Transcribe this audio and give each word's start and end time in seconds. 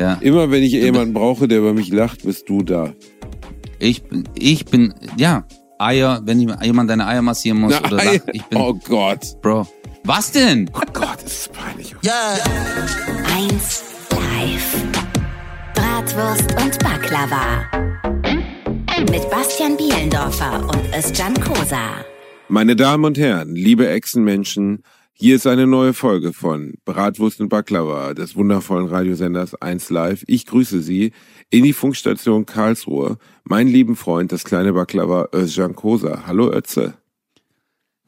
Ja. 0.00 0.14
Immer 0.20 0.50
wenn 0.50 0.62
ich 0.62 0.72
jemanden 0.72 1.12
brauche, 1.14 1.48
der 1.48 1.58
über 1.58 1.72
mich 1.74 1.88
lacht, 1.92 2.24
bist 2.24 2.48
du 2.48 2.62
da. 2.62 2.92
Ich 3.78 4.02
bin, 4.04 4.24
ich 4.34 4.64
bin, 4.66 4.94
ja, 5.16 5.44
Eier, 5.78 6.20
wenn 6.24 6.38
jemand 6.62 6.90
deine 6.90 7.06
Eier 7.06 7.22
massieren 7.22 7.60
muss 7.60 7.74
Na, 7.80 7.86
oder 7.86 7.98
Ei- 7.98 8.14
lacht, 8.16 8.22
ich 8.32 8.42
bin, 8.44 8.58
oh 8.58 8.74
Gott. 8.88 9.20
Bro. 9.42 9.66
Was 10.04 10.32
denn? 10.32 10.70
Oh 10.74 10.80
Gott, 10.92 11.18
das 11.22 11.32
ist 11.32 11.52
peinlich. 11.52 11.94
Ja. 12.02 12.34
1 13.36 13.82
live. 14.10 14.84
Bratwurst 15.74 16.50
und 16.60 16.78
Baklava. 16.80 17.62
Mit 19.10 19.30
Bastian 19.30 19.76
Bielendorfer 19.76 20.60
und 20.68 20.96
Özcan 20.96 21.34
Kosa. 21.40 22.04
Meine 22.48 22.76
Damen 22.76 23.04
und 23.04 23.18
Herren, 23.18 23.54
liebe 23.54 23.88
Echsenmenschen, 23.88 24.82
hier 25.14 25.36
ist 25.36 25.46
eine 25.46 25.66
neue 25.66 25.92
Folge 25.92 26.32
von 26.32 26.74
Bratwurst 26.84 27.40
und 27.40 27.48
Baklava 27.48 28.14
des 28.14 28.34
wundervollen 28.34 28.88
Radiosenders 28.88 29.54
1 29.54 29.90
Live. 29.90 30.24
Ich 30.26 30.46
grüße 30.46 30.80
Sie 30.80 31.12
in 31.50 31.64
die 31.64 31.72
Funkstation 31.72 32.46
Karlsruhe. 32.46 33.18
Mein 33.44 33.68
lieben 33.68 33.94
Freund, 33.94 34.32
das 34.32 34.44
kleine 34.44 34.72
Baklava 34.72 35.28
Özcan 35.32 35.76
Kosa. 35.76 36.24
Hallo 36.26 36.50
Ötze. 36.50 36.94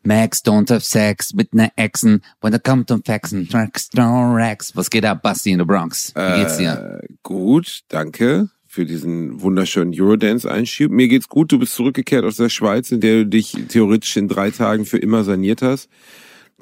Max 0.03 0.43
don't 0.45 0.71
have 0.71 0.85
sex 0.85 1.33
mit 1.35 1.55
ne 1.55 1.71
Exen, 1.77 2.21
when 2.43 2.53
it 2.53 2.63
come 2.63 2.85
to 2.85 2.99
faxen, 3.05 3.49
tracks, 3.49 3.89
Rex. 3.97 4.77
Was 4.77 4.91
geht 4.91 5.05
ab, 5.05 5.23
Basti 5.23 5.53
in 5.53 5.59
the 5.59 5.65
Bronx? 5.65 6.13
Wie 6.15 6.41
geht's 6.41 6.59
dir? 6.59 7.01
Äh, 7.03 7.07
gut, 7.23 7.81
danke 7.89 8.51
für 8.67 8.85
diesen 8.85 9.41
wunderschönen 9.41 9.95
Eurodance-Einschub. 9.95 10.91
Mir 10.91 11.09
geht's 11.09 11.29
gut, 11.29 11.53
du 11.53 11.59
bist 11.59 11.75
zurückgekehrt 11.75 12.25
aus 12.25 12.37
der 12.37 12.49
Schweiz, 12.49 12.91
in 12.91 13.01
der 13.01 13.19
du 13.21 13.27
dich 13.27 13.57
theoretisch 13.69 14.17
in 14.17 14.29
drei 14.29 14.51
Tagen 14.51 14.85
für 14.85 14.99
immer 14.99 15.23
saniert 15.23 15.63
hast. 15.63 15.89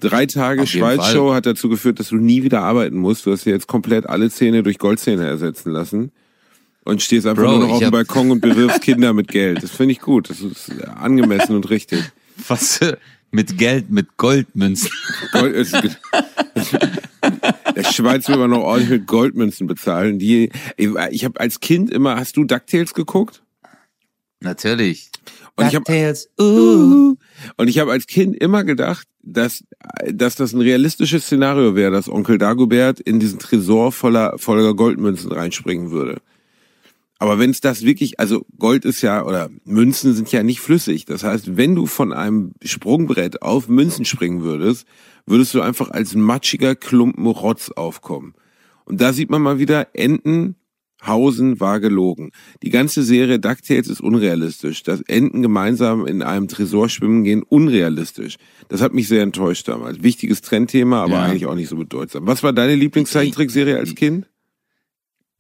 Drei 0.01 0.27
Tage 0.27 0.67
Schweiz-Show 0.67 1.33
hat 1.33 1.47
dazu 1.47 1.69
geführt, 1.69 2.01
dass 2.01 2.09
du 2.09 2.17
nie 2.17 2.43
wieder 2.43 2.63
arbeiten 2.63 2.97
musst. 2.97 3.27
Du 3.27 3.33
hast 3.33 3.45
dir 3.45 3.51
jetzt 3.51 3.69
komplett 3.69 4.09
alle 4.09 4.31
Zähne 4.31 4.63
durch 4.63 4.79
Goldzähne 4.79 5.27
ersetzen 5.27 5.71
lassen. 5.71 6.13
Und 6.85 7.01
stehst 7.01 7.27
einfach 7.27 7.45
Bro, 7.45 7.53
nur 7.53 7.61
noch 7.61 7.75
auf 7.75 7.79
dem 7.79 7.93
Balkon 7.93 8.33
und 8.33 8.41
bewirbst 8.41 8.81
Kinder 8.83 9.13
mit 9.13 9.29
Geld. 9.29 9.63
Das 9.63 9.71
finde 9.71 9.93
ich 9.93 10.01
gut. 10.01 10.31
Das 10.31 10.41
ist 10.41 10.73
angemessen 10.89 11.55
und 11.55 11.71
richtig. 11.71 12.03
Was? 12.49 12.81
Mit 13.31 13.57
Geld, 13.57 13.91
mit 13.91 14.17
Goldmünzen. 14.17 14.91
Gold, 15.33 15.55
es, 15.55 15.71
der 15.71 17.85
Schweiz 17.85 18.29
will 18.29 18.37
man 18.37 18.51
noch 18.51 18.63
ordentlich 18.63 18.91
mit 18.91 19.07
Goldmünzen 19.07 19.67
bezahlen. 19.67 20.19
Die, 20.19 20.51
ich 20.77 21.25
habe 21.25 21.41
als 21.41 21.61
Kind 21.61 21.91
immer, 21.91 22.17
hast 22.17 22.37
du 22.37 22.45
DuckTales 22.45 22.95
geguckt? 22.95 23.43
Natürlich. 24.41 25.11
Und 25.57 25.73
DuckTales, 25.73 26.31
uh. 26.41 27.15
Und 27.57 27.69
ich 27.69 27.79
habe 27.79 27.93
als 27.93 28.07
Kind 28.07 28.37
immer 28.37 28.65
gedacht, 28.65 29.07
dass, 29.23 29.65
dass 30.11 30.37
das 30.37 30.53
ein 30.53 30.61
realistisches 30.61 31.25
Szenario 31.25 31.75
wäre, 31.75 31.93
dass 31.93 32.09
Onkel 32.09 32.39
Dagobert 32.39 33.01
in 33.01 33.21
diesen 33.21 33.39
Tresor 33.39 33.93
voller, 33.93 34.39
voller 34.39 34.75
Goldmünzen 34.75 35.33
reinspringen 35.33 35.91
würde. 35.91 36.21
Aber 37.19 37.39
wenn 37.39 37.51
es 37.51 37.61
das 37.61 37.85
wirklich, 37.85 38.19
also 38.19 38.45
Gold 38.59 38.85
ist 38.85 39.01
ja, 39.01 39.25
oder 39.25 39.49
Münzen 39.65 40.13
sind 40.13 40.33
ja 40.33 40.43
nicht 40.43 40.59
flüssig. 40.59 41.05
Das 41.05 41.23
heißt, 41.23 41.57
wenn 41.57 41.77
du 41.77 41.87
von 41.87 42.13
einem 42.13 42.51
Sprungbrett 42.65 43.43
auf 43.43 43.69
Münzen 43.69 44.05
springen 44.05 44.43
würdest, 44.43 44.89
würdest 45.25 45.55
du 45.55 45.61
einfach 45.61 45.91
als 45.91 46.17
matschiger 46.17 46.75
Klumpen 46.75 47.27
Rotz 47.27 47.71
aufkommen. 47.71 48.35
Und 48.85 49.01
da 49.01 49.13
sieht 49.13 49.31
man 49.31 49.41
mal 49.41 49.61
wieder, 49.61 49.87
Entenhausen 51.03 51.59
war 51.61 51.81
gelogen. 51.81 52.31
Die 52.63 52.71
ganze 52.71 53.03
Serie 53.03 53.39
DuckTales 53.41 53.89
ist 53.89 54.01
unrealistisch. 54.01 54.83
Dass 54.85 55.01
Enten 55.03 55.43
gemeinsam 55.43 56.07
in 56.07 56.23
einem 56.23 56.47
Tresor 56.49 56.89
schwimmen 56.89 57.25
gehen, 57.25 57.43
unrealistisch. 57.43 58.37
Das 58.69 58.81
hat 58.81 58.95
mich 58.95 59.09
sehr 59.09 59.23
enttäuscht 59.23 59.67
damals. 59.67 60.03
Wichtiges 60.03 60.43
Trendthema, 60.43 61.03
aber 61.03 61.15
Ja. 61.15 61.23
eigentlich 61.25 61.47
auch 61.47 61.55
nicht 61.57 61.69
so 61.69 61.77
bedeutsam. 61.77 62.27
Was 62.27 62.43
war 62.43 62.53
deine 62.53 62.77
Lieblingszeichentrickserie 62.77 63.77
als 63.79 63.95
Kind? 63.97 64.27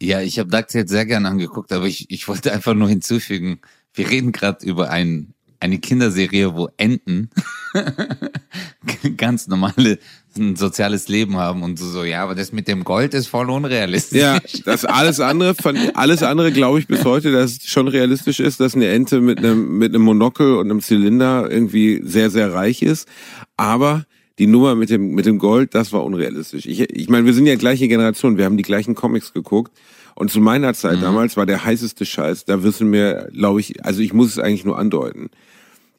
Ja, 0.01 0.21
ich 0.21 0.39
habe 0.41 0.51
DuckTales 0.51 0.91
sehr 0.91 1.07
gern 1.07 1.27
angeguckt, 1.27 1.73
aber 1.73 1.87
ich, 1.87 2.11
ich 2.11 2.27
wollte 2.27 2.53
einfach 2.53 2.75
nur 2.75 2.89
hinzufügen, 2.89 3.61
wir 3.95 4.11
reden 4.11 4.33
gerade 4.33 4.67
über 4.67 4.91
ein, 4.91 5.33
eine 5.61 5.79
Kinderserie, 5.79 6.57
wo 6.57 6.71
Enten 6.77 7.31
ganz 9.17 9.47
normale 9.47 9.99
ein 10.37 10.57
soziales 10.57 11.09
Leben 11.09 11.37
haben 11.37 11.63
und 11.63 11.79
so, 11.79 11.87
so, 11.87 12.05
ja, 12.05 12.23
aber 12.23 12.35
das 12.35 12.53
mit 12.53 12.69
dem 12.69 12.85
Gold 12.85 13.15
ist 13.15 13.27
voll 13.27 13.51
unrealistisch. 13.51 14.21
Ja, 14.21 14.39
das 14.65 14.85
alles 14.85 15.21
andere, 15.21 15.55
von, 15.55 15.77
alles 15.95 16.23
andere 16.23 16.53
glaube 16.53 16.79
ich 16.79 16.87
bis 16.87 17.05
heute, 17.05 17.33
dass 17.33 17.53
es 17.53 17.67
schon 17.67 17.89
realistisch 17.89 18.41
ist, 18.41 18.61
dass 18.61 18.75
eine 18.75 18.89
Ente 18.89 19.21
mit 19.21 19.39
einem, 19.39 19.79
mit 19.79 19.95
einem 19.95 20.05
Monokel 20.05 20.55
und 20.55 20.71
einem 20.71 20.81
Zylinder 20.81 21.51
irgendwie 21.51 22.01
sehr, 22.05 22.31
sehr 22.31 22.53
reich 22.53 22.83
ist. 22.83 23.09
Aber 23.57 24.05
die 24.39 24.47
Nummer 24.47 24.75
mit 24.75 24.91
dem, 24.91 25.13
mit 25.15 25.27
dem 25.27 25.39
Gold, 25.39 25.75
das 25.75 25.93
war 25.93 26.05
unrealistisch. 26.05 26.67
Ich, 26.67 26.81
ich 26.81 27.09
meine, 27.09 27.27
wir 27.27 27.35
sind 27.35 27.47
ja 27.47 27.57
gleiche 27.57 27.89
Generation, 27.89 28.39
wir 28.39 28.45
haben 28.45 28.57
die 28.57 28.63
gleichen 28.63 28.95
Comics 28.95 29.33
geguckt. 29.33 29.73
Und 30.15 30.31
zu 30.31 30.41
meiner 30.41 30.75
Zeit 30.75 31.03
damals 31.03 31.37
war 31.37 31.47
der 31.47 31.65
heißeste 31.65 32.05
Scheiß, 32.05 32.45
da 32.45 32.63
wissen 32.63 32.93
wir, 32.93 33.29
glaube 33.33 33.61
ich, 33.61 33.85
also 33.85 34.01
ich 34.01 34.13
muss 34.13 34.29
es 34.29 34.39
eigentlich 34.39 34.65
nur 34.65 34.79
andeuten. 34.79 35.31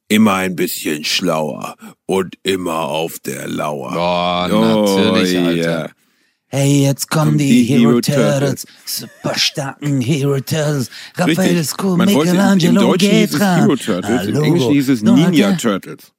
Immer 0.10 0.34
ein 0.36 0.56
bisschen 0.56 1.04
schlauer 1.06 1.76
und 2.06 2.36
immer 2.44 2.82
auf 2.82 3.20
der 3.20 3.48
Lauer. 3.48 3.92
Oh, 3.94 4.52
natürlich, 4.52 5.38
Alter. 5.38 5.56
yeah. 5.56 5.90
Hey, 6.48 6.84
jetzt 6.84 7.10
kommen 7.10 7.40
die, 7.40 7.48
die 7.48 7.64
Hero, 7.64 7.92
Hero 7.94 8.02
Turtles. 8.02 8.68
Super 8.86 9.40
starken 9.40 10.02
Hero 10.02 10.36
Turtles. 10.40 10.92
Raphael 11.16 11.38
Richtig. 11.40 11.58
ist 11.58 11.84
cool, 11.84 11.98
Man 11.98 12.14
wollte, 12.14 12.30
im, 12.32 12.38
im 12.38 12.54
Michelangelo 12.54 12.82
Deutschen 12.82 13.10
hieß 13.10 13.24
es 13.24 13.32
Getra. 13.32 13.56
Hero 13.56 13.76
Turtles, 13.76 14.28
im 14.28 14.36
Hallo. 14.36 14.42
Englischen 14.46 14.72
hieß 14.74 14.90
es 14.90 15.02
Ninja 15.02 15.50
der- 15.50 15.58
Turtles. 15.58 16.12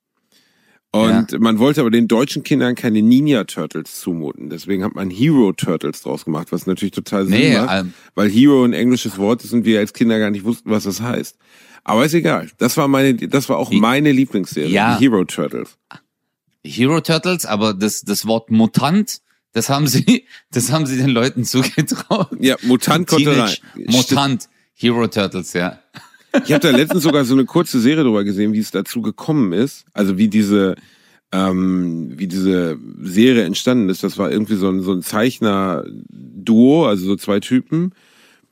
Und 0.91 1.41
man 1.41 1.59
wollte 1.59 1.81
aber 1.81 1.91
den 1.91 2.07
deutschen 2.07 2.45
Kindern 2.45 2.77
keine 2.77 3.03
Ninja 3.03 3.43
Turtles 3.45 4.01
zumuten. 4.01 4.49
Deswegen 4.49 4.85
hat 4.85 4.95
man 4.95 5.11
Hero 5.11 5.53
Turtles 5.53 6.03
draus 6.03 6.25
gemacht, 6.25 6.49
was 6.53 6.67
natürlich 6.67 6.93
total 6.95 7.27
Sinn 7.27 7.37
Nee, 7.37 7.59
macht, 7.59 7.81
ähm, 7.81 7.95
weil 8.15 8.31
Hero 8.31 8.65
ein 8.65 8.73
englisches 8.73 9.19
Wort 9.19 9.43
ist 9.45 9.53
und 9.53 9.65
wir 9.65 9.81
als 9.81 9.93
Kinder 9.93 10.21
gar 10.21 10.31
nicht 10.31 10.45
wussten, 10.45 10.71
was 10.71 10.85
das 10.85 11.01
heißt. 11.01 11.37
Aber 11.85 12.05
ist 12.05 12.15
egal. 12.15 12.51
Das 12.59 12.77
war 12.77 12.89
meine, 12.89 13.15
das 13.15 13.49
war 13.49 13.59
auch 13.59 13.71
Die- 13.71 13.79
meine 13.81 14.11
Lieblingsserie, 14.13 14.71
Ja. 14.71 14.97
die 14.99 15.05
Hero 15.05 15.25
Turtles. 15.25 15.77
Hero 16.65 17.01
Turtles, 17.01 17.45
aber 17.45 17.75
das, 17.75 18.01
das 18.03 18.27
Wort 18.27 18.51
Mutant, 18.51 19.21
das 19.53 19.69
haben 19.69 19.87
sie, 19.87 20.25
das 20.51 20.73
haben 20.73 20.87
sie 20.87 20.97
den 20.97 21.11
Leuten 21.11 21.45
zugetraut. 21.45 22.29
Ja, 22.41 22.57
Mutant 22.63 23.07
konnte 23.07 23.31
rein. 23.31 23.51
Teenage 23.75 23.91
Mutant, 23.91 24.49
Hero 24.75 25.07
Turtles, 25.07 25.53
ja. 25.53 25.79
Ich 26.47 26.53
habe 26.53 26.61
da 26.69 26.71
letztens 26.77 27.05
sogar 27.05 27.25
so 27.25 27.35
eine 27.35 27.45
kurze 27.45 27.79
Serie 27.81 28.03
drüber 28.03 28.25
gesehen, 28.25 28.53
wie 28.55 28.59
es 28.59 28.71
dazu 28.73 29.03
gekommen 29.03 29.53
ist. 29.53 29.85
Also 29.93 30.19
wie 30.19 30.27
diese, 30.29 30.75
ähm, 31.31 32.13
wie 32.19 32.27
diese 32.27 32.77
Serie 33.03 33.45
entstanden 33.45 33.89
ist. 33.89 34.03
Das 34.03 34.19
war 34.19 34.33
irgendwie 34.33 34.57
so 34.57 34.69
ein, 34.69 34.81
so 34.83 34.93
ein 34.93 35.03
Zeichner-Duo, 35.03 36.87
also 36.87 37.05
so 37.07 37.17
zwei 37.17 37.41
Typen, 37.41 37.93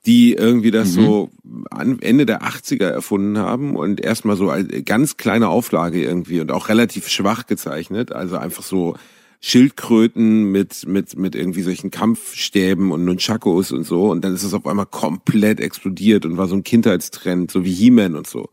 die 0.07 0.33
irgendwie 0.33 0.73
das 0.73 0.93
so 0.93 1.31
an 1.71 2.01
Ende 2.01 2.27
der 2.27 2.43
80er 2.43 2.87
erfunden 2.87 3.39
haben 3.39 3.77
und 3.77 4.01
erstmal 4.01 4.37
so 4.37 4.51
als 4.51 4.69
ganz 4.85 5.17
kleine 5.17 5.49
Auflage 5.49 6.03
irgendwie 6.03 6.41
und 6.41 6.51
auch 6.51 6.69
relativ 6.69 7.09
schwach 7.09 7.47
gezeichnet. 7.47 8.11
Also 8.13 8.37
einfach 8.37 8.65
so 8.65 8.97
Schildkröten 9.41 10.51
mit, 10.51 10.87
mit, 10.87 11.17
mit 11.17 11.35
irgendwie 11.35 11.63
solchen 11.63 11.91
Kampfstäben 11.91 12.91
und 12.91 13.05
Nunchakos 13.05 13.71
und 13.73 13.85
so. 13.85 14.11
Und 14.11 14.25
dann 14.25 14.35
ist 14.35 14.43
es 14.45 14.55
auf 14.55 14.67
einmal 14.67 14.87
komplett 14.87 15.61
explodiert 15.61 16.25
und 16.25 16.37
war 16.37 16.49
so 16.49 16.57
ein 16.57 16.65
Kindheitstrend, 16.65 17.51
so 17.51 17.65
wie 17.65 17.73
He-Man 17.73 18.17
und 18.17 18.27
so. 18.27 18.49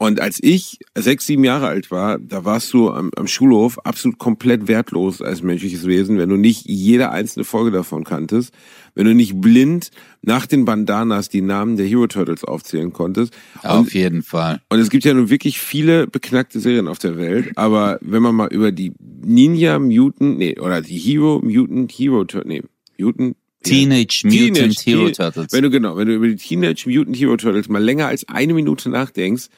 Und 0.00 0.20
als 0.20 0.38
ich 0.40 0.78
sechs, 0.96 1.26
sieben 1.26 1.42
Jahre 1.42 1.66
alt 1.66 1.90
war, 1.90 2.20
da 2.20 2.44
warst 2.44 2.72
du 2.72 2.88
am, 2.88 3.10
am 3.16 3.26
Schulhof 3.26 3.80
absolut 3.84 4.18
komplett 4.18 4.68
wertlos 4.68 5.20
als 5.20 5.42
menschliches 5.42 5.86
Wesen, 5.88 6.18
wenn 6.18 6.28
du 6.28 6.36
nicht 6.36 6.66
jede 6.66 7.10
einzelne 7.10 7.44
Folge 7.44 7.72
davon 7.72 8.04
kanntest, 8.04 8.54
wenn 8.94 9.06
du 9.06 9.14
nicht 9.14 9.40
blind 9.40 9.90
nach 10.22 10.46
den 10.46 10.64
Bandanas 10.64 11.30
die 11.30 11.40
Namen 11.40 11.76
der 11.76 11.86
Hero 11.86 12.06
Turtles 12.06 12.44
aufzählen 12.44 12.92
konntest. 12.92 13.36
Auf 13.64 13.92
jeden 13.92 14.22
Fall. 14.22 14.60
Und 14.68 14.78
es 14.78 14.88
gibt 14.88 15.04
ja 15.04 15.12
nun 15.12 15.30
wirklich 15.30 15.58
viele 15.58 16.06
beknackte 16.06 16.60
Serien 16.60 16.86
auf 16.86 17.00
der 17.00 17.16
Welt, 17.16 17.50
aber 17.56 17.98
wenn 18.00 18.22
man 18.22 18.36
mal 18.36 18.52
über 18.52 18.70
die 18.70 18.92
Ninja 19.00 19.80
Mutant, 19.80 20.38
nee, 20.38 20.56
oder 20.60 20.80
die 20.80 20.96
Hero 20.96 21.40
Mutant 21.42 21.90
Hero 21.90 22.24
Turtles, 22.24 22.46
nee, 22.46 22.62
Mutant 23.04 23.36
Teenage 23.64 24.22
Mutant 24.24 24.76
Teenage- 24.76 24.84
Hero 24.84 25.10
Turtles. 25.10 25.52
Wenn 25.52 25.64
du 25.64 25.70
genau, 25.70 25.96
wenn 25.96 26.06
du 26.06 26.14
über 26.14 26.28
die 26.28 26.36
Teenage 26.36 26.88
Mutant 26.88 27.16
Hero 27.16 27.36
Turtles 27.36 27.68
mal 27.68 27.82
länger 27.82 28.06
als 28.06 28.28
eine 28.28 28.54
Minute 28.54 28.88
nachdenkst, 28.90 29.48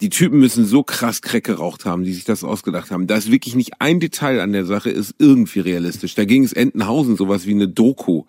die 0.00 0.10
Typen 0.10 0.38
müssen 0.38 0.64
so 0.64 0.82
krass 0.82 1.22
Crack 1.22 1.44
geraucht 1.44 1.84
haben, 1.84 2.04
die 2.04 2.12
sich 2.12 2.24
das 2.24 2.44
ausgedacht 2.44 2.90
haben. 2.90 3.06
Da 3.06 3.16
ist 3.16 3.30
wirklich 3.30 3.54
nicht 3.56 3.80
ein 3.80 4.00
Detail 4.00 4.40
an 4.40 4.52
der 4.52 4.64
Sache 4.64 4.90
ist 4.90 5.14
irgendwie 5.18 5.60
realistisch. 5.60 6.14
Da 6.14 6.24
ging 6.24 6.44
es 6.44 6.52
Entenhausen 6.52 7.16
sowas 7.16 7.46
wie 7.46 7.52
eine 7.52 7.68
Doku. 7.68 8.24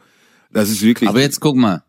Das 0.52 0.70
ist 0.70 0.82
wirklich. 0.82 1.10
Aber 1.10 1.22
jetzt 1.22 1.40
guck 1.40 1.56
mal. 1.56 1.84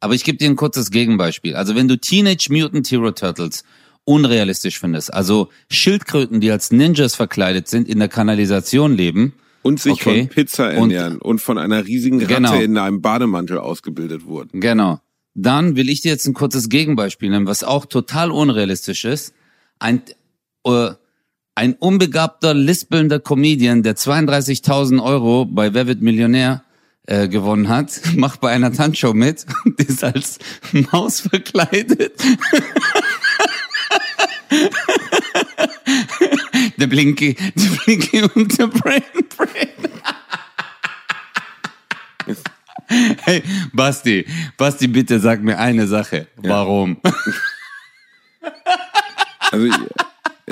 Aber 0.00 0.14
ich 0.14 0.24
gebe 0.24 0.38
dir 0.38 0.48
ein 0.48 0.56
kurzes 0.56 0.90
Gegenbeispiel. 0.90 1.56
Also 1.56 1.74
wenn 1.74 1.88
du 1.88 1.98
Teenage 1.98 2.48
Mutant 2.50 2.90
Hero 2.90 3.10
Turtles 3.10 3.64
unrealistisch 4.04 4.78
findest, 4.78 5.12
also 5.12 5.48
Schildkröten, 5.70 6.40
die 6.40 6.50
als 6.50 6.70
Ninjas 6.70 7.14
verkleidet 7.14 7.68
sind, 7.68 7.88
in 7.88 7.98
der 7.98 8.08
Kanalisation 8.08 8.94
leben, 8.96 9.34
und 9.62 9.80
sich 9.80 9.92
okay. 9.94 10.20
von 10.20 10.28
Pizza 10.28 10.68
Und- 10.68 10.92
ernähren 10.92 11.18
und, 11.18 11.40
von 11.40 11.58
einer 11.58 11.84
riesigen 11.84 12.20
Ratte 12.22 12.34
Genau. 12.34 12.54
in 12.60 12.78
einem 12.78 13.02
Bademantel 13.02 13.58
ausgebildet 13.58 14.24
wurden. 14.24 14.60
Genau. 14.60 15.00
Dann 15.34 15.76
will 15.76 15.88
ich 15.88 16.00
dir 16.00 16.10
jetzt 16.10 16.26
ein 16.26 16.34
kurzes 16.34 16.68
Gegenbeispiel 16.68 17.30
nennen, 17.30 17.46
was 17.46 17.62
auch 17.62 17.86
total 17.86 18.30
unrealistisch 18.30 19.04
ist. 19.04 19.34
Ein, 19.78 20.02
äh, 20.64 20.90
ein 21.54 21.74
unbegabter, 21.74 22.54
lispelnder 22.54 23.20
Comedian, 23.20 23.82
der 23.82 23.96
32.000 23.96 25.02
Euro 25.02 25.44
bei 25.44 25.74
Wer 25.74 25.86
wird 25.86 26.00
Millionär 26.02 26.64
äh, 27.06 27.28
gewonnen 27.28 27.68
hat, 27.68 28.00
macht 28.16 28.40
bei 28.40 28.50
einer 28.50 28.72
Tanzshow 28.72 29.14
mit 29.14 29.46
und 29.64 29.80
ist 29.88 30.04
als 30.04 30.38
Maus 30.92 31.20
verkleidet. 31.20 32.20
der 36.76 36.86
Blinky, 36.86 37.34
der 37.34 37.70
Blinky 37.84 38.22
und 38.34 38.58
der 38.58 38.66
Brain 38.66 39.02
Brain. 39.36 39.68
Hey, 43.22 43.42
Basti, 43.72 44.26
Basti, 44.56 44.88
bitte 44.88 45.20
sag 45.20 45.42
mir 45.42 45.58
eine 45.58 45.86
Sache. 45.86 46.26
Warum? 46.36 46.98
Also 49.50 49.66
ich, 49.66 49.74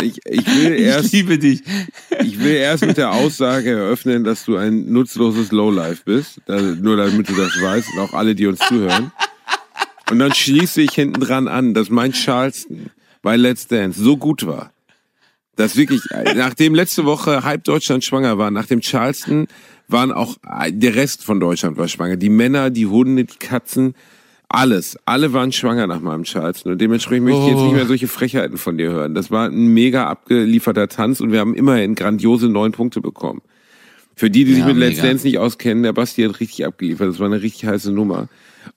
ich, 0.03 0.21
ich 0.25 0.47
will 0.47 0.73
erst, 0.73 1.07
Ich 1.07 1.13
liebe 1.13 1.39
dich. 1.39 1.63
ich 2.23 2.39
will 2.39 2.55
erst 2.55 2.87
mit 2.87 2.97
der 2.97 3.11
Aussage 3.13 3.71
eröffnen, 3.73 4.25
dass 4.25 4.45
du 4.47 4.57
ein 4.57 4.91
nutzloses 4.91 5.53
Lowlife 5.53 6.03
bist. 6.05 6.41
Da, 6.47 6.59
nur 6.61 6.97
damit 6.97 7.29
du 7.29 7.35
das 7.35 7.61
weißt 7.61 7.89
und 7.93 7.99
auch 8.01 8.15
alle, 8.15 8.35
die 8.35 8.47
uns 8.47 8.59
zuhören. 8.61 9.13
Und 10.11 10.19
dann 10.19 10.33
schließe 10.33 10.81
ich 10.81 10.93
hinten 10.93 11.21
dran 11.21 11.47
an, 11.47 11.75
dass 11.75 11.91
mein 11.91 12.13
Charleston 12.13 12.91
bei 13.21 13.37
Let's 13.37 13.67
Dance 13.67 14.03
so 14.03 14.17
gut 14.17 14.47
war, 14.47 14.73
dass 15.57 15.77
wirklich, 15.77 16.01
nachdem 16.35 16.75
letzte 16.75 17.05
Woche 17.05 17.43
halb 17.45 17.65
Deutschland 17.65 18.05
schwanger 18.05 18.39
war, 18.39 18.51
nach 18.51 18.67
dem 18.67 18.81
Charleston 18.81 19.47
waren 19.89 20.13
auch 20.13 20.37
der 20.69 20.95
Rest 20.95 21.25
von 21.25 21.41
Deutschland 21.41 21.77
war 21.77 21.89
schwanger. 21.89 22.17
Die 22.17 22.29
Männer, 22.29 22.71
die 22.71 22.87
Hunde, 22.87 23.25
die 23.25 23.39
Katzen, 23.39 23.95
alles. 24.49 24.97
Alle 25.05 25.33
waren 25.33 25.53
schwanger 25.53 25.87
nach 25.87 26.01
meinem 26.01 26.25
Charleston. 26.25 26.73
Und 26.73 26.81
dementsprechend 26.81 27.25
möchte 27.25 27.43
ich 27.43 27.49
jetzt 27.49 27.63
nicht 27.63 27.75
mehr 27.75 27.87
solche 27.87 28.09
Frechheiten 28.09 28.59
von 28.59 28.79
dir 28.79 28.91
hören. 28.91 29.15
Das 29.15 29.31
war 29.31 29.49
ein 29.49 29.69
mega 29.69 30.07
abgelieferter 30.07 30.89
Tanz 30.89 31.21
und 31.21 31.33
wir 31.33 31.41
haben 31.41 31.55
immerhin 31.55 31.95
grandiose 31.95 32.49
neun 32.49 32.73
Punkte 32.73 33.01
bekommen. 33.01 33.43
Für 34.15 34.31
die, 34.31 34.45
die 34.45 34.55
sich 34.55 34.61
Ja, 34.61 34.69
mit 34.69 34.79
Let's. 34.79 35.03
Dance 35.03 35.27
nicht 35.27 35.39
auskennen, 35.39 35.83
der 35.83 35.93
Basti 35.93 36.23
hat 36.23 36.41
richtig 36.41 36.65
abgeliefert. 36.65 37.09
Das 37.09 37.19
war 37.19 37.27
eine 37.27 37.43
richtig 37.43 37.67
heiße 37.67 37.93
Nummer. 37.93 38.29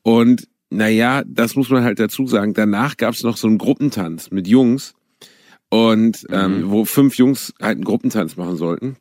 Und 0.02 0.48
naja, 0.70 1.24
das 1.26 1.56
muss 1.56 1.70
man 1.70 1.84
halt 1.84 2.00
dazu 2.00 2.28
sagen. 2.28 2.54
Danach 2.54 2.98
gab 2.98 3.14
es 3.14 3.24
noch 3.24 3.38
so 3.38 3.48
einen 3.48 3.58
Gruppentanz 3.58 4.32
mit 4.32 4.48
Jungs. 4.48 4.96
Und 5.70 6.26
ähm, 6.32 6.64
wo 6.72 6.84
fünf 6.84 7.16
Jungs 7.18 7.54
halt 7.62 7.76
einen 7.76 7.84
Gruppentanz 7.84 8.38
machen 8.38 8.58
sollten. 8.58 8.98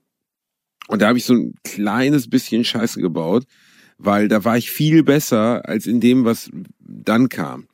Und 0.88 1.02
da 1.02 1.08
habe 1.08 1.18
ich 1.18 1.24
so 1.24 1.34
ein 1.34 1.54
kleines 1.62 2.28
bisschen 2.28 2.64
Scheiße 2.64 3.00
gebaut, 3.00 3.44
weil 3.98 4.26
da 4.26 4.44
war 4.44 4.56
ich 4.56 4.70
viel 4.70 5.04
besser 5.04 5.68
als 5.68 5.86
in 5.86 6.00
dem, 6.00 6.24
was 6.24 6.50
dann 6.80 7.28
kam. 7.28 7.68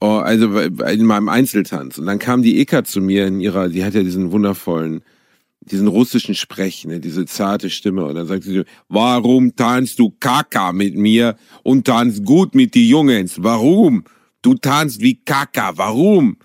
Oh, 0.00 0.18
also 0.18 0.58
in 0.58 1.06
meinem 1.06 1.28
Einzeltanz. 1.28 1.98
Und 1.98 2.06
dann 2.06 2.18
kam 2.18 2.42
die 2.42 2.60
Eka 2.60 2.84
zu 2.84 3.00
mir 3.00 3.26
in 3.26 3.40
ihrer, 3.40 3.68
die 3.68 3.84
hat 3.84 3.94
ja 3.94 4.02
diesen 4.02 4.32
wundervollen, 4.32 5.02
diesen 5.60 5.86
russischen 5.86 6.34
Sprech, 6.34 6.84
ne, 6.86 6.98
diese 7.00 7.26
zarte 7.26 7.70
Stimme. 7.70 8.04
Und 8.04 8.14
dann 8.14 8.26
sagt 8.26 8.44
sie, 8.44 8.64
warum 8.88 9.54
tanzt 9.54 9.98
du 9.98 10.14
Kaka 10.18 10.72
mit 10.72 10.96
mir 10.96 11.36
und 11.62 11.86
tanzt 11.86 12.24
gut 12.24 12.54
mit 12.54 12.74
die 12.74 12.88
Jungens? 12.88 13.42
Warum? 13.42 14.04
Du 14.42 14.54
tanzt 14.54 15.00
wie 15.00 15.22
Kaka. 15.22 15.76
Warum? 15.76 16.38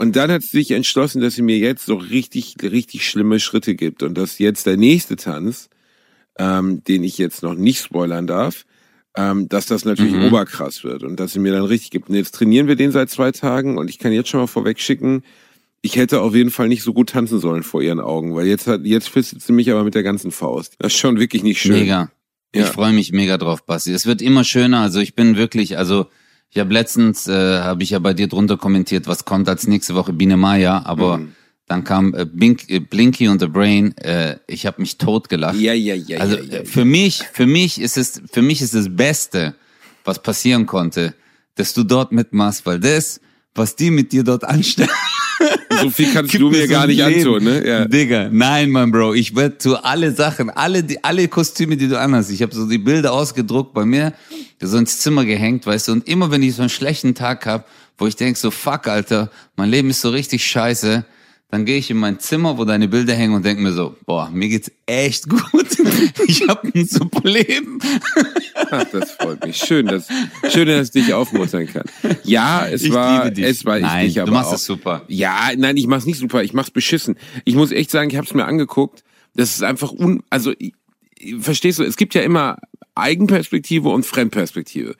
Und 0.00 0.16
dann 0.16 0.30
hat 0.30 0.40
sie 0.42 0.56
sich 0.58 0.70
entschlossen, 0.70 1.20
dass 1.20 1.34
sie 1.34 1.42
mir 1.42 1.58
jetzt 1.58 1.84
so 1.84 1.94
richtig, 1.94 2.54
richtig 2.62 3.06
schlimme 3.06 3.38
Schritte 3.38 3.74
gibt. 3.74 4.02
Und 4.02 4.14
dass 4.16 4.38
jetzt 4.38 4.64
der 4.64 4.78
nächste 4.78 5.16
Tanz, 5.16 5.68
ähm, 6.38 6.82
den 6.84 7.04
ich 7.04 7.18
jetzt 7.18 7.42
noch 7.42 7.54
nicht 7.54 7.80
spoilern 7.82 8.26
darf, 8.26 8.64
ähm, 9.14 9.48
dass 9.50 9.66
das 9.66 9.84
natürlich 9.84 10.14
Mhm. 10.14 10.24
oberkrass 10.28 10.84
wird 10.84 11.02
und 11.02 11.20
dass 11.20 11.34
sie 11.34 11.38
mir 11.38 11.52
dann 11.52 11.64
richtig 11.64 11.90
gibt. 11.90 12.08
Und 12.08 12.14
jetzt 12.14 12.34
trainieren 12.34 12.66
wir 12.66 12.76
den 12.76 12.92
seit 12.92 13.10
zwei 13.10 13.30
Tagen 13.30 13.76
und 13.76 13.90
ich 13.90 13.98
kann 13.98 14.12
jetzt 14.12 14.30
schon 14.30 14.40
mal 14.40 14.46
vorweg 14.46 14.80
schicken, 14.80 15.22
ich 15.82 15.96
hätte 15.96 16.22
auf 16.22 16.34
jeden 16.34 16.50
Fall 16.50 16.68
nicht 16.68 16.82
so 16.82 16.94
gut 16.94 17.10
tanzen 17.10 17.38
sollen 17.38 17.62
vor 17.62 17.82
ihren 17.82 18.00
Augen, 18.00 18.34
weil 18.34 18.46
jetzt 18.46 18.66
hat, 18.66 18.84
jetzt 18.84 19.08
fistet 19.10 19.42
sie 19.42 19.52
mich 19.52 19.70
aber 19.70 19.84
mit 19.84 19.94
der 19.94 20.02
ganzen 20.02 20.30
Faust. 20.30 20.76
Das 20.78 20.94
ist 20.94 20.98
schon 20.98 21.18
wirklich 21.18 21.42
nicht 21.42 21.60
schön. 21.60 21.80
Mega. 21.80 22.10
Ja. 22.54 22.62
Ich 22.62 22.68
freue 22.68 22.92
mich 22.92 23.12
mega 23.12 23.36
drauf, 23.36 23.66
Basti. 23.66 23.92
Es 23.92 24.06
wird 24.06 24.22
immer 24.22 24.44
schöner. 24.44 24.80
Also 24.80 25.00
ich 25.00 25.14
bin 25.14 25.36
wirklich, 25.36 25.76
also 25.76 26.06
ich 26.52 26.58
habe 26.58 26.72
letztens, 26.72 27.26
äh, 27.28 27.60
habe 27.60 27.82
ich 27.82 27.90
ja 27.90 27.98
bei 27.98 28.12
dir 28.14 28.26
drunter 28.28 28.56
kommentiert, 28.56 29.06
was 29.06 29.24
kommt 29.24 29.48
als 29.48 29.66
nächste 29.66 29.94
Woche 29.94 30.12
Biene 30.12 30.36
Maya, 30.36 30.82
aber 30.84 31.18
Mhm. 31.18 31.32
dann 31.68 31.84
kam 31.84 32.14
äh, 32.14 32.24
Blink, 32.24 32.68
äh, 32.68 32.80
Blinky 32.80 33.28
und 33.28 33.40
The 33.40 33.46
Brain. 33.46 33.96
Äh, 33.98 34.38
ich 34.48 34.66
habe 34.66 34.80
mich 34.80 34.98
totgelacht. 34.98 35.56
Ja, 35.58 35.72
ja, 35.74 35.94
ja, 35.94 36.18
Also 36.18 36.36
ja, 36.36 36.42
ja, 36.42 36.58
äh, 36.60 36.64
für 36.64 36.84
mich, 36.84 37.22
für 37.32 37.46
mich 37.46 37.80
ist 37.80 37.96
es, 37.96 38.20
für 38.32 38.42
mich 38.42 38.60
ist 38.62 38.74
das 38.74 38.88
Beste, 38.94 39.54
was 40.04 40.20
passieren 40.22 40.66
konnte, 40.66 41.14
dass 41.54 41.72
du 41.74 41.84
dort 41.84 42.10
mitmachst, 42.10 42.66
weil 42.66 42.80
das, 42.80 43.20
was 43.54 43.76
die 43.76 43.90
mit 43.90 44.12
dir 44.12 44.24
dort 44.24 44.44
anstellen, 44.44 44.88
So 45.80 45.88
viel 45.88 46.12
kannst 46.12 46.32
Gibt 46.32 46.42
du 46.42 46.50
mir 46.50 46.66
so 46.66 46.70
gar 46.70 46.86
nicht 46.86 46.98
Leben. 46.98 47.20
antun, 47.20 47.44
ne? 47.44 47.66
Ja. 47.66 47.84
Digga, 47.86 48.28
nein, 48.30 48.70
mein 48.70 48.90
Bro, 48.90 49.14
ich 49.14 49.34
werde 49.34 49.56
zu 49.56 49.82
alle 49.82 50.12
Sachen, 50.12 50.50
alle 50.50 50.82
die, 50.84 51.02
alle 51.02 51.26
Kostüme, 51.28 51.78
die 51.78 51.88
du 51.88 51.98
anhast. 51.98 52.30
Ich 52.30 52.42
habe 52.42 52.54
so 52.54 52.68
die 52.68 52.76
Bilder 52.76 53.12
ausgedruckt 53.14 53.72
bei 53.72 53.86
mir, 53.86 54.12
so 54.60 54.76
ins 54.78 54.98
Zimmer 54.98 55.24
gehängt, 55.24 55.66
weißt 55.66 55.88
du. 55.88 55.92
Und 55.92 56.08
immer 56.08 56.30
wenn 56.30 56.42
ich 56.42 56.54
so 56.54 56.62
einen 56.62 56.68
schlechten 56.68 57.14
Tag 57.14 57.46
hab, 57.46 57.66
wo 57.98 58.06
ich 58.06 58.16
denk 58.16 58.36
so, 58.36 58.50
fuck, 58.50 58.86
Alter, 58.88 59.30
mein 59.56 59.70
Leben 59.70 59.90
ist 59.90 60.00
so 60.00 60.10
richtig 60.10 60.44
scheiße, 60.46 61.04
dann 61.50 61.64
gehe 61.64 61.78
ich 61.78 61.90
in 61.90 61.96
mein 61.96 62.20
Zimmer, 62.20 62.58
wo 62.58 62.64
deine 62.64 62.86
Bilder 62.86 63.12
hängen 63.14 63.34
und 63.34 63.44
denk 63.44 63.58
mir 63.58 63.72
so, 63.72 63.96
boah, 64.06 64.30
mir 64.30 64.48
geht's 64.48 64.70
echt 64.86 65.28
gut. 65.28 65.42
Ich 66.26 66.46
habe 66.48 66.70
ein 66.74 66.86
super 66.86 67.28
Leben. 67.28 67.78
Ach, 68.70 68.84
das 68.92 69.10
freut 69.12 69.44
mich. 69.44 69.56
Schön, 69.56 69.86
dass, 69.86 70.06
schön, 70.50 70.66
dass 70.68 70.88
ich 70.88 70.92
dich 71.04 71.12
aufmuntern 71.12 71.66
kann. 71.66 71.84
Ja, 72.24 72.66
es 72.66 72.82
Ich 72.82 72.92
war, 72.92 73.26
es 73.36 73.64
war 73.64 73.78
Nein, 73.80 74.00
ich 74.06 74.06
dich, 74.06 74.14
du 74.16 74.22
aber 74.22 74.32
machst 74.32 74.50
auch. 74.50 74.54
es 74.54 74.64
super. 74.64 75.02
Ja, 75.08 75.50
nein, 75.56 75.76
ich 75.76 75.86
mach's 75.86 76.06
nicht 76.06 76.18
super, 76.18 76.42
ich 76.42 76.52
mach's 76.52 76.70
beschissen. 76.70 77.16
Ich 77.44 77.54
muss 77.54 77.72
echt 77.72 77.90
sagen, 77.90 78.10
ich 78.10 78.16
hab's 78.16 78.32
mir 78.32 78.44
angeguckt. 78.44 79.02
Das 79.34 79.50
ist 79.54 79.62
einfach 79.62 79.92
un, 79.92 80.22
also, 80.30 80.52
ich- 80.58 80.74
verstehst 81.40 81.78
du, 81.78 81.84
es 81.84 81.96
gibt 81.96 82.14
ja 82.14 82.22
immer 82.22 82.58
Eigenperspektive 82.94 83.88
und 83.88 84.06
Fremdperspektive. 84.06 84.94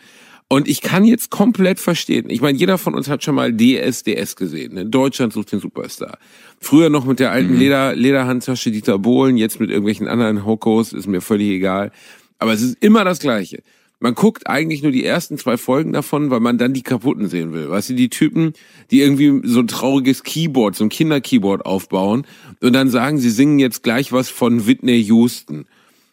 Und 0.53 0.67
ich 0.67 0.81
kann 0.81 1.05
jetzt 1.05 1.31
komplett 1.31 1.79
verstehen. 1.79 2.29
Ich 2.29 2.41
meine, 2.41 2.59
jeder 2.59 2.77
von 2.77 2.95
uns 2.97 3.09
hat 3.09 3.23
schon 3.23 3.37
mal 3.37 3.57
DSDS 3.57 4.35
gesehen. 4.35 4.75
Ne? 4.75 4.85
Deutschland 4.85 5.33
sucht 5.33 5.53
den 5.53 5.61
Superstar. 5.61 6.19
Früher 6.61 6.91
noch 6.91 7.05
mit 7.05 7.21
der 7.21 7.31
alten 7.31 7.57
Leder, 7.57 7.95
Lederhandtasche 7.95 8.73
Dieter 8.73 8.99
Bohlen, 8.99 9.37
jetzt 9.37 9.61
mit 9.61 9.71
irgendwelchen 9.71 10.09
anderen 10.09 10.45
Hokos, 10.45 10.93
ist 10.93 11.07
mir 11.07 11.21
völlig 11.21 11.51
egal. 11.51 11.93
Aber 12.41 12.53
es 12.53 12.63
ist 12.63 12.79
immer 12.81 13.05
das 13.05 13.21
Gleiche. 13.21 13.63
Man 14.01 14.15
guckt 14.15 14.49
eigentlich 14.49 14.83
nur 14.83 14.93
die 14.93 15.05
ersten 15.05 15.39
zwei 15.39 15.57
Folgen 15.59 15.93
davon, 15.93 16.31
weil 16.31 16.41
man 16.41 16.59
dann 16.59 16.73
die 16.73 16.83
kaputten 16.83 17.29
sehen 17.29 17.53
will. 17.53 17.71
Weißt 17.71 17.91
du, 17.91 17.95
die 17.95 18.09
Typen, 18.09 18.55
die 18.91 19.03
irgendwie 19.03 19.47
so 19.47 19.61
ein 19.61 19.69
trauriges 19.69 20.25
Keyboard, 20.25 20.75
so 20.75 20.85
ein 20.85 20.89
Kinderkeyboard 20.89 21.65
aufbauen 21.65 22.27
und 22.61 22.73
dann 22.73 22.89
sagen, 22.89 23.19
sie 23.19 23.31
singen 23.31 23.59
jetzt 23.59 23.83
gleich 23.83 24.11
was 24.11 24.31
von 24.31 24.67
Whitney 24.67 25.01
Houston. 25.03 25.67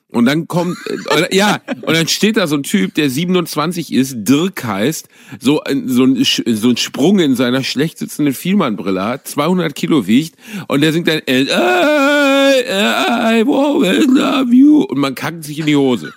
Und 0.09 0.25
dann 0.25 0.47
kommt, 0.47 0.77
äh, 1.09 1.35
ja, 1.35 1.59
und 1.81 1.93
dann 1.93 2.07
steht 2.07 2.37
da 2.37 2.47
so 2.47 2.55
ein 2.55 2.63
Typ, 2.63 2.93
der 2.93 3.09
27 3.09 3.91
ist, 3.91 4.15
Dirk 4.19 4.63
heißt, 4.63 5.09
so, 5.39 5.61
so, 5.85 6.03
ein, 6.05 6.23
so 6.23 6.69
ein 6.69 6.77
Sprung 6.77 7.19
in 7.19 7.35
seiner 7.35 7.61
schlecht 7.61 7.97
sitzenden 7.97 8.33
Vielmann-Brille 8.33 9.03
hat, 9.03 9.27
200 9.27 9.75
Kilo 9.75 10.07
wiegt, 10.07 10.35
und 10.69 10.79
der 10.79 10.93
singt 10.93 11.09
dann, 11.09 11.19
I, 11.27 11.49
I 11.49 13.45
will 13.45 14.07
love 14.09 14.53
you, 14.53 14.83
und 14.83 14.97
man 14.97 15.13
kackt 15.13 15.43
sich 15.43 15.59
in 15.59 15.65
die 15.65 15.75
Hose. 15.75 16.13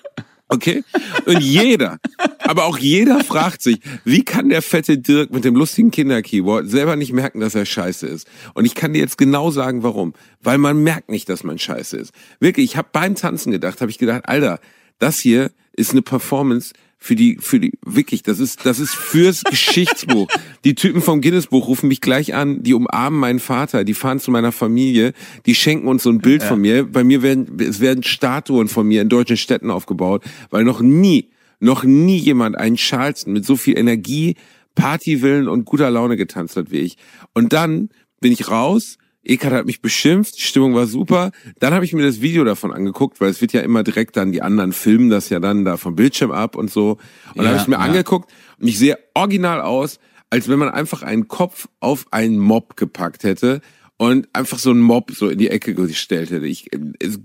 Okay? 0.52 0.82
Und 1.26 1.40
jeder, 1.40 1.98
aber 2.40 2.64
auch 2.64 2.76
jeder 2.76 3.22
fragt 3.22 3.62
sich, 3.62 3.78
wie 4.04 4.24
kann 4.24 4.48
der 4.48 4.62
fette 4.62 4.98
Dirk 4.98 5.30
mit 5.30 5.44
dem 5.44 5.54
lustigen 5.54 5.92
Kinderkeyboard 5.92 6.68
selber 6.68 6.96
nicht 6.96 7.12
merken, 7.12 7.38
dass 7.38 7.54
er 7.54 7.64
scheiße 7.64 8.06
ist? 8.08 8.28
Und 8.54 8.64
ich 8.64 8.74
kann 8.74 8.92
dir 8.92 8.98
jetzt 8.98 9.16
genau 9.16 9.52
sagen, 9.52 9.84
warum. 9.84 10.12
Weil 10.42 10.58
man 10.58 10.82
merkt 10.82 11.08
nicht, 11.08 11.28
dass 11.28 11.44
man 11.44 11.58
scheiße 11.58 11.96
ist. 11.96 12.12
Wirklich, 12.40 12.64
ich 12.72 12.76
habe 12.76 12.88
beim 12.90 13.14
Tanzen 13.14 13.52
gedacht, 13.52 13.80
habe 13.80 13.92
ich 13.92 13.98
gedacht, 13.98 14.22
Alter, 14.24 14.58
das 14.98 15.20
hier 15.20 15.52
ist 15.72 15.92
eine 15.92 16.02
Performance 16.02 16.74
für 17.02 17.16
die, 17.16 17.38
für 17.40 17.58
die, 17.58 17.72
wirklich, 17.84 18.22
das 18.22 18.38
ist, 18.38 18.66
das 18.66 18.78
ist 18.78 18.94
fürs 18.94 19.42
Geschichtsbuch. 19.50 20.28
Die 20.64 20.74
Typen 20.74 21.00
vom 21.00 21.22
Guinness-Buch 21.22 21.66
rufen 21.66 21.88
mich 21.88 22.02
gleich 22.02 22.34
an, 22.34 22.62
die 22.62 22.74
umarmen 22.74 23.18
meinen 23.18 23.40
Vater, 23.40 23.84
die 23.84 23.94
fahren 23.94 24.20
zu 24.20 24.30
meiner 24.30 24.52
Familie, 24.52 25.14
die 25.46 25.54
schenken 25.54 25.88
uns 25.88 26.02
so 26.02 26.10
ein 26.10 26.18
Bild 26.18 26.42
von 26.42 26.60
mir. 26.60 26.84
Bei 26.84 27.02
mir 27.02 27.22
werden, 27.22 27.58
es 27.58 27.80
werden 27.80 28.02
Statuen 28.02 28.68
von 28.68 28.86
mir 28.86 29.00
in 29.00 29.08
deutschen 29.08 29.38
Städten 29.38 29.70
aufgebaut, 29.70 30.24
weil 30.50 30.64
noch 30.64 30.82
nie, 30.82 31.30
noch 31.58 31.84
nie 31.84 32.18
jemand 32.18 32.58
einen 32.58 32.76
Charleston 32.76 33.32
mit 33.32 33.46
so 33.46 33.56
viel 33.56 33.78
Energie, 33.78 34.36
Partywillen 34.74 35.48
und 35.48 35.64
guter 35.64 35.90
Laune 35.90 36.18
getanzt 36.18 36.56
hat 36.56 36.70
wie 36.70 36.80
ich. 36.80 36.98
Und 37.32 37.54
dann 37.54 37.88
bin 38.20 38.32
ich 38.32 38.50
raus, 38.50 38.98
Ekat 39.22 39.52
hat 39.52 39.66
mich 39.66 39.82
beschimpft, 39.82 40.38
die 40.38 40.42
Stimmung 40.42 40.74
war 40.74 40.86
super. 40.86 41.30
Dann 41.58 41.74
habe 41.74 41.84
ich 41.84 41.92
mir 41.92 42.02
das 42.02 42.20
Video 42.22 42.44
davon 42.44 42.72
angeguckt, 42.72 43.20
weil 43.20 43.30
es 43.30 43.40
wird 43.40 43.52
ja 43.52 43.60
immer 43.60 43.82
direkt 43.82 44.16
dann, 44.16 44.32
die 44.32 44.42
anderen 44.42 44.72
filmen 44.72 45.10
das 45.10 45.28
ja 45.28 45.40
dann 45.40 45.64
da 45.64 45.76
vom 45.76 45.94
Bildschirm 45.94 46.30
ab 46.30 46.56
und 46.56 46.70
so. 46.70 46.92
Und 46.92 46.98
dann 47.36 47.44
Ja, 47.44 47.50
habe 47.52 47.60
ich 47.62 47.68
mir 47.68 47.74
ja. 47.76 47.80
angeguckt 47.80 48.30
und 48.58 48.66
ich 48.68 48.78
sehe 48.78 48.98
original 49.14 49.60
aus, 49.60 49.98
als 50.30 50.48
wenn 50.48 50.58
man 50.58 50.68
einfach 50.70 51.02
einen 51.02 51.28
Kopf 51.28 51.68
auf 51.80 52.06
einen 52.12 52.38
Mob 52.38 52.76
gepackt 52.76 53.24
hätte 53.24 53.60
und 53.98 54.28
einfach 54.32 54.58
so 54.58 54.70
einen 54.70 54.80
Mob 54.80 55.10
so 55.10 55.28
in 55.28 55.36
die 55.36 55.50
Ecke 55.50 55.74
gestellt 55.74 56.30
hätte. 56.30 56.46
Ich, 56.46 56.70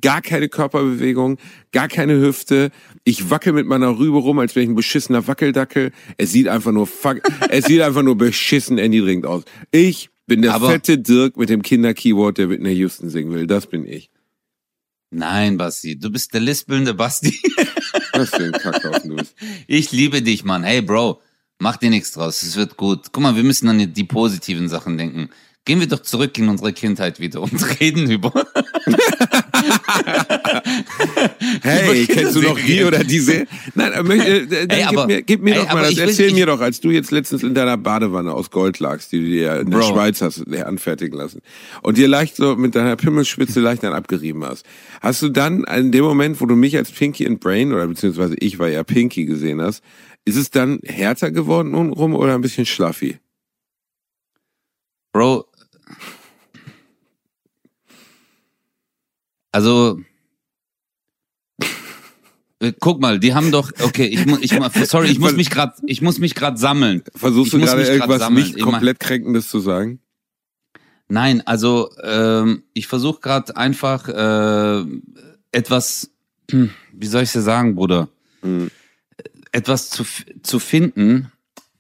gar 0.02 0.22
keine 0.22 0.50
Körperbewegung, 0.50 1.38
gar 1.72 1.88
keine 1.88 2.20
Hüfte. 2.20 2.72
Ich 3.06 3.30
wackel 3.30 3.54
mit 3.54 3.68
meiner 3.68 3.98
Rübe 3.98 4.18
rum, 4.18 4.40
als 4.40 4.56
wäre 4.56 4.66
ich 4.66 4.70
ein 4.70 4.76
beschissener 4.76 5.26
Wackeldackel. 5.28 5.92
Es 6.18 6.34
sieht 6.34 6.50
einfach 6.50 6.74
nur 6.74 6.88
fuck, 6.88 7.22
es 7.50 7.66
sieht 7.66 7.80
einfach 7.82 8.02
nur 8.04 8.18
beschissen 8.18 8.78
erniedrigend 8.78 9.26
aus. 9.26 9.44
Ich 9.72 10.10
bin 10.28 10.42
der 10.42 10.54
Aber- 10.54 10.70
fette 10.70 10.98
Dirk 10.98 11.38
mit 11.38 11.50
dem 11.50 11.62
Kinderkeyboard, 11.62 12.38
der 12.38 12.50
Whitney 12.50 12.74
Houston 12.76 13.10
singen 13.10 13.34
will. 13.34 13.48
Das 13.48 13.68
bin 13.68 13.86
ich. 13.88 14.10
Nein, 15.12 15.58
Basti, 15.58 15.98
du 15.98 16.10
bist 16.10 16.34
der 16.34 16.42
lispelnde 16.42 16.94
Basti. 16.94 17.40
Was 18.14 18.30
für 18.32 18.44
ein 18.46 18.52
Kackhaufen 18.52 19.12
du 19.12 19.16
bist. 19.18 19.36
Ich 19.68 19.92
liebe 19.92 20.22
dich, 20.22 20.44
Mann. 20.44 20.64
Hey, 20.64 20.82
Bro, 20.82 21.22
mach 21.60 21.78
dir 21.78 21.90
nichts 21.90 22.12
draus. 22.12 22.44
Es 22.44 22.56
wird 22.56 22.76
gut. 22.76 23.12
Guck 23.12 23.24
mal, 23.24 23.36
wir 23.36 23.44
müssen 23.44 23.70
an 23.70 23.94
die 23.94 24.04
positiven 24.04 24.68
Sachen 24.68 24.98
denken. 24.98 25.30
Gehen 25.64 25.80
wir 25.80 25.88
doch 25.88 26.02
zurück 26.02 26.38
in 26.38 26.50
unsere 26.50 26.74
Kindheit 26.74 27.20
wieder 27.20 27.42
und 27.42 27.54
reden 27.80 28.10
über. 28.12 28.32
Hey, 31.62 32.06
kennst 32.06 32.36
du 32.36 32.42
noch 32.42 32.60
die 32.60 32.84
oder 32.84 33.04
diese? 33.04 33.46
Nein, 33.74 33.92
äh, 33.94 33.98
äh, 33.98 34.38
äh, 34.44 34.68
Ey, 34.68 34.68
gib 34.68 34.88
aber- 34.88 35.08
mir, 35.08 35.22
gib 35.22 35.42
mir 35.42 35.56
ey, 35.56 35.60
doch 35.62 35.74
mal 35.74 35.84
das. 35.84 35.96
will- 35.96 36.04
Erzähl 36.10 36.32
mir 36.34 36.46
doch, 36.46 36.62
als 36.62 36.80
du 36.80 36.92
jetzt 36.92 37.12
letztens 37.12 37.44
in 37.44 37.54
deiner 37.54 37.78
Badewanne 37.78 38.34
aus 38.34 38.52
Gold 38.52 38.80
lagst, 38.80 39.12
die 39.12 39.20
du 39.20 39.26
dir 39.26 39.60
in 39.60 39.70
der 39.72 39.78
Bro. 39.80 39.94
Schweiz 39.94 40.22
hast 40.22 40.46
äh, 40.52 40.62
anfertigen 40.62 41.18
lassen 41.18 41.42
und 41.82 41.98
dir 41.98 42.08
leicht 42.08 42.36
so 42.36 42.56
mit 42.56 42.76
deiner 42.76 42.96
Pimmelspitze 42.96 43.60
leicht 43.60 43.84
dann 43.84 43.94
abgerieben 43.94 44.44
hast. 44.46 44.66
Hast 45.02 45.22
du 45.22 45.30
dann 45.30 45.64
in 45.66 45.92
dem 45.92 46.04
Moment, 46.06 46.40
wo 46.42 46.46
du 46.46 46.56
mich 46.56 46.76
als 46.78 46.92
Pinky 46.92 47.26
and 47.28 47.40
Brain 47.40 47.74
oder 47.74 47.88
beziehungsweise 47.88 48.36
ich 48.40 48.60
war 48.60 48.68
ja 48.70 48.84
Pinky 48.84 49.26
gesehen 49.26 49.62
hast, 49.62 49.84
ist 50.26 50.36
es 50.38 50.50
dann 50.50 50.80
härter 50.84 51.32
geworden 51.32 51.74
untenrum 51.76 52.16
oder 52.16 52.34
ein 52.36 52.42
bisschen 52.42 52.66
schlaffi? 52.66 53.20
Bro. 55.14 55.46
Also. 59.52 60.00
Äh, 62.68 62.74
Guck 62.80 63.02
mal, 63.02 63.20
die 63.20 63.34
haben 63.34 63.52
doch, 63.52 63.72
okay, 63.82 64.06
ich 64.06 64.26
muss, 64.26 64.40
ich, 64.42 64.54
sorry, 64.88 65.10
ich 65.10 65.20
muss 65.20 65.36
mich 65.36 65.50
gerade, 65.50 65.74
ich 65.86 66.02
muss 66.02 66.20
mich 66.20 66.36
gerade 66.36 66.58
sammeln. 66.58 67.04
Versuchst 67.16 67.54
du 67.54 67.60
gerade 67.60 67.84
irgendwas 67.84 68.20
sammeln. 68.20 68.44
nicht 68.44 68.60
komplett 68.60 69.00
kränkendes 69.00 69.50
zu 69.50 69.60
sagen? 69.60 70.00
Nein, 71.08 71.46
also 71.46 71.92
ähm, 72.04 72.64
ich 72.74 72.88
versuche 72.88 73.22
gerade 73.22 73.56
einfach 73.56 74.08
äh, 74.10 74.86
etwas, 75.52 76.12
wie 76.48 77.08
soll 77.08 77.24
ich 77.24 77.32
dir 77.32 77.42
sagen, 77.42 77.76
Bruder, 77.76 78.10
Hm. 78.42 78.70
etwas 79.52 79.90
zu 79.90 80.06
zu 80.44 80.60
finden. 80.60 81.32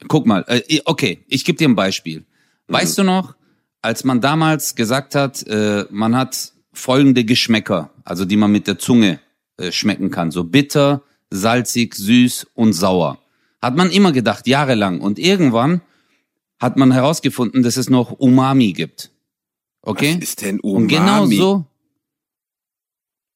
Guck 0.08 0.26
mal, 0.26 0.44
äh, 0.48 0.82
okay, 0.86 1.24
ich 1.28 1.46
gebe 1.46 1.58
dir 1.58 1.68
ein 1.70 1.76
Beispiel. 1.76 2.26
Weißt 2.68 2.98
du 2.98 3.04
noch, 3.04 3.36
als 3.82 4.04
man 4.04 4.20
damals 4.22 4.76
gesagt 4.76 5.14
hat, 5.16 5.46
äh, 5.48 5.86
man 5.92 6.16
hat 6.16 6.54
folgende 6.74 7.24
Geschmäcker, 7.24 7.92
also 8.04 8.26
die 8.26 8.36
man 8.36 8.52
mit 8.52 8.68
der 8.68 8.80
Zunge 8.80 9.20
äh, 9.58 9.72
schmecken 9.72 10.12
kann, 10.12 10.32
so 10.32 10.44
bitter, 10.44 11.04
salzig, 11.30 11.96
süß 11.96 12.48
und 12.54 12.74
sauer. 12.74 13.20
Hat 13.62 13.76
man 13.76 13.90
immer 13.92 14.12
gedacht, 14.12 14.48
jahrelang. 14.48 15.02
Und 15.02 15.20
irgendwann 15.20 15.82
hat 16.60 16.78
man 16.78 16.92
herausgefunden, 16.92 17.64
dass 17.64 17.78
es 17.78 17.90
noch 17.90 18.12
Umami 18.12 18.74
gibt. 18.74 19.12
Okay? 19.82 20.16
Was 20.18 20.30
ist 20.30 20.42
denn 20.42 20.60
Umami? 20.60 20.82
Und 20.84 20.88
genau 20.88 21.26
so. 21.26 21.66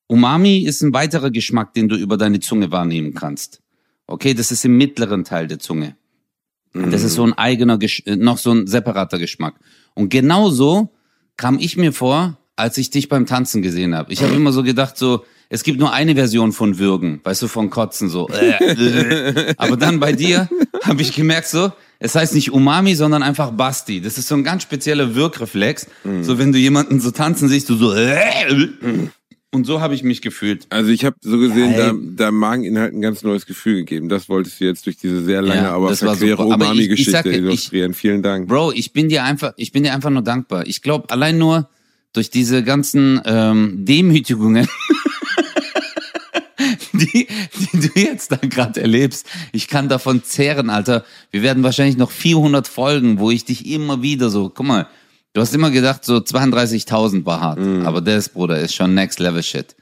Umami 0.08 0.60
ist 0.60 0.82
ein 0.82 0.94
weiterer 0.94 1.30
Geschmack, 1.30 1.74
den 1.74 1.88
du 1.88 1.96
über 1.96 2.18
deine 2.18 2.40
Zunge 2.40 2.72
wahrnehmen 2.72 3.14
kannst. 3.14 3.62
Okay, 4.08 4.34
das 4.34 4.52
ist 4.52 4.66
im 4.66 4.76
mittleren 4.76 5.24
Teil 5.24 5.48
der 5.48 5.60
Zunge. 5.60 5.96
Das 6.74 7.04
ist 7.04 7.16
so 7.16 7.24
ein 7.24 7.34
eigener, 7.34 7.78
Gesch 7.78 8.04
äh, 8.06 8.16
noch 8.16 8.38
so 8.38 8.52
ein 8.52 8.68
separater 8.68 9.18
Geschmack. 9.18 9.56
Und 9.96 10.10
genau 10.10 10.50
so 10.50 10.90
kam 11.36 11.58
ich 11.58 11.78
mir 11.78 11.94
vor, 11.94 12.38
als 12.56 12.78
ich 12.78 12.90
dich 12.90 13.10
beim 13.10 13.26
Tanzen 13.26 13.62
gesehen 13.62 13.96
habe. 13.96 14.14
Ich 14.14 14.22
habe 14.22 14.34
immer 14.36 14.52
so 14.52 14.64
gedacht, 14.64 14.98
so, 14.98 15.26
es 15.50 15.64
gibt 15.64 15.80
nur 15.80 15.92
eine 15.92 16.16
Version 16.16 16.52
von 16.52 16.78
Würgen, 16.78 17.20
weißt 17.24 17.42
du, 17.42 17.48
von 17.48 17.70
Kotzen, 17.70 18.10
so. 18.10 18.28
Äh, 18.40 18.64
äh. 18.64 19.54
Aber 19.58 19.76
dann 19.76 20.00
bei 20.00 20.14
dir 20.14 20.48
habe 20.84 21.02
ich 21.02 21.14
gemerkt, 21.14 21.48
so, 21.48 21.72
es 21.98 22.16
heißt 22.16 22.34
nicht 22.34 22.52
Umami, 22.52 22.96
sondern 22.96 23.24
einfach 23.24 23.52
Basti. 23.52 24.00
Das 24.00 24.18
ist 24.18 24.28
so 24.28 24.36
ein 24.36 24.44
ganz 24.44 24.64
spezieller 24.64 25.16
Wirkreflex. 25.16 25.88
So, 26.22 26.38
wenn 26.38 26.52
du 26.52 26.58
jemanden 26.58 27.02
so 27.02 27.12
tanzen 27.12 27.50
siehst, 27.50 27.68
du 27.70 27.76
so, 27.76 27.94
äh, 27.94 28.70
und 29.52 29.66
so 29.66 29.82
habe 29.82 29.96
ich 29.96 30.04
mich 30.04 30.22
gefühlt. 30.22 30.68
Also 30.70 30.92
ich 30.92 31.04
habe 31.04 31.16
so 31.22 31.40
gesehen, 31.40 31.76
da, 31.76 31.94
da 32.26 32.32
Mageninhalt 32.32 32.94
ein 32.94 33.02
ganz 33.02 33.24
neues 33.24 33.48
Gefühl 33.48 33.78
gegeben. 33.78 34.08
Das 34.08 34.30
wolltest 34.30 34.60
du 34.60 34.66
jetzt 34.66 34.86
durch 34.86 34.98
diese 34.98 35.24
sehr 35.24 35.42
lange, 35.42 35.64
Ja, 35.64 35.74
aber 35.74 35.96
verquere 35.96 36.44
Umami-Geschichte 36.44 37.32
illustrieren. 37.32 37.96
Vielen 37.96 38.22
Dank. 38.22 38.48
Bro, 38.48 38.74
ich 38.74 38.94
bin 38.94 39.10
dir 39.10 39.24
einfach, 39.24 39.54
ich 39.58 39.72
bin 39.72 39.84
dir 39.84 39.94
einfach 39.94 40.12
nur 40.12 40.22
dankbar. 40.22 40.68
Ich 40.68 40.84
glaube, 40.84 41.10
allein 41.10 41.40
nur 41.40 41.68
durch 42.14 42.30
diese 42.30 42.64
ganzen 42.64 43.22
ähm, 43.26 43.86
Demütigungen, 43.86 44.68
die, 47.00 47.28
die 47.28 47.80
du 47.80 48.00
jetzt 48.00 48.32
da 48.32 48.38
gerade 48.38 48.82
erlebst, 48.82 49.26
ich 49.52 49.68
kann 49.68 49.90
davon 49.90 50.24
zehren, 50.24 50.70
Alter. 50.70 51.04
Wir 51.32 51.42
werden 51.42 51.64
wahrscheinlich 51.64 51.98
noch 51.98 52.12
400 52.12 52.68
Folgen, 52.68 53.20
wo 53.20 53.32
ich 53.32 53.46
dich 53.46 53.66
immer 53.66 54.02
wieder 54.02 54.30
so, 54.30 54.50
guck 54.50 54.66
mal, 54.66 54.88
du 55.34 55.42
hast 55.42 55.54
immer 55.54 55.72
gedacht, 55.72 56.06
so 56.06 56.18
32.000 56.18 57.26
war 57.26 57.42
hart, 57.42 57.60
aber 57.86 58.02
das, 58.02 58.30
Bruder, 58.30 58.60
ist 58.60 58.76
schon 58.76 58.94
Next 58.94 59.20
Level 59.20 59.44
Shit. 59.44 59.76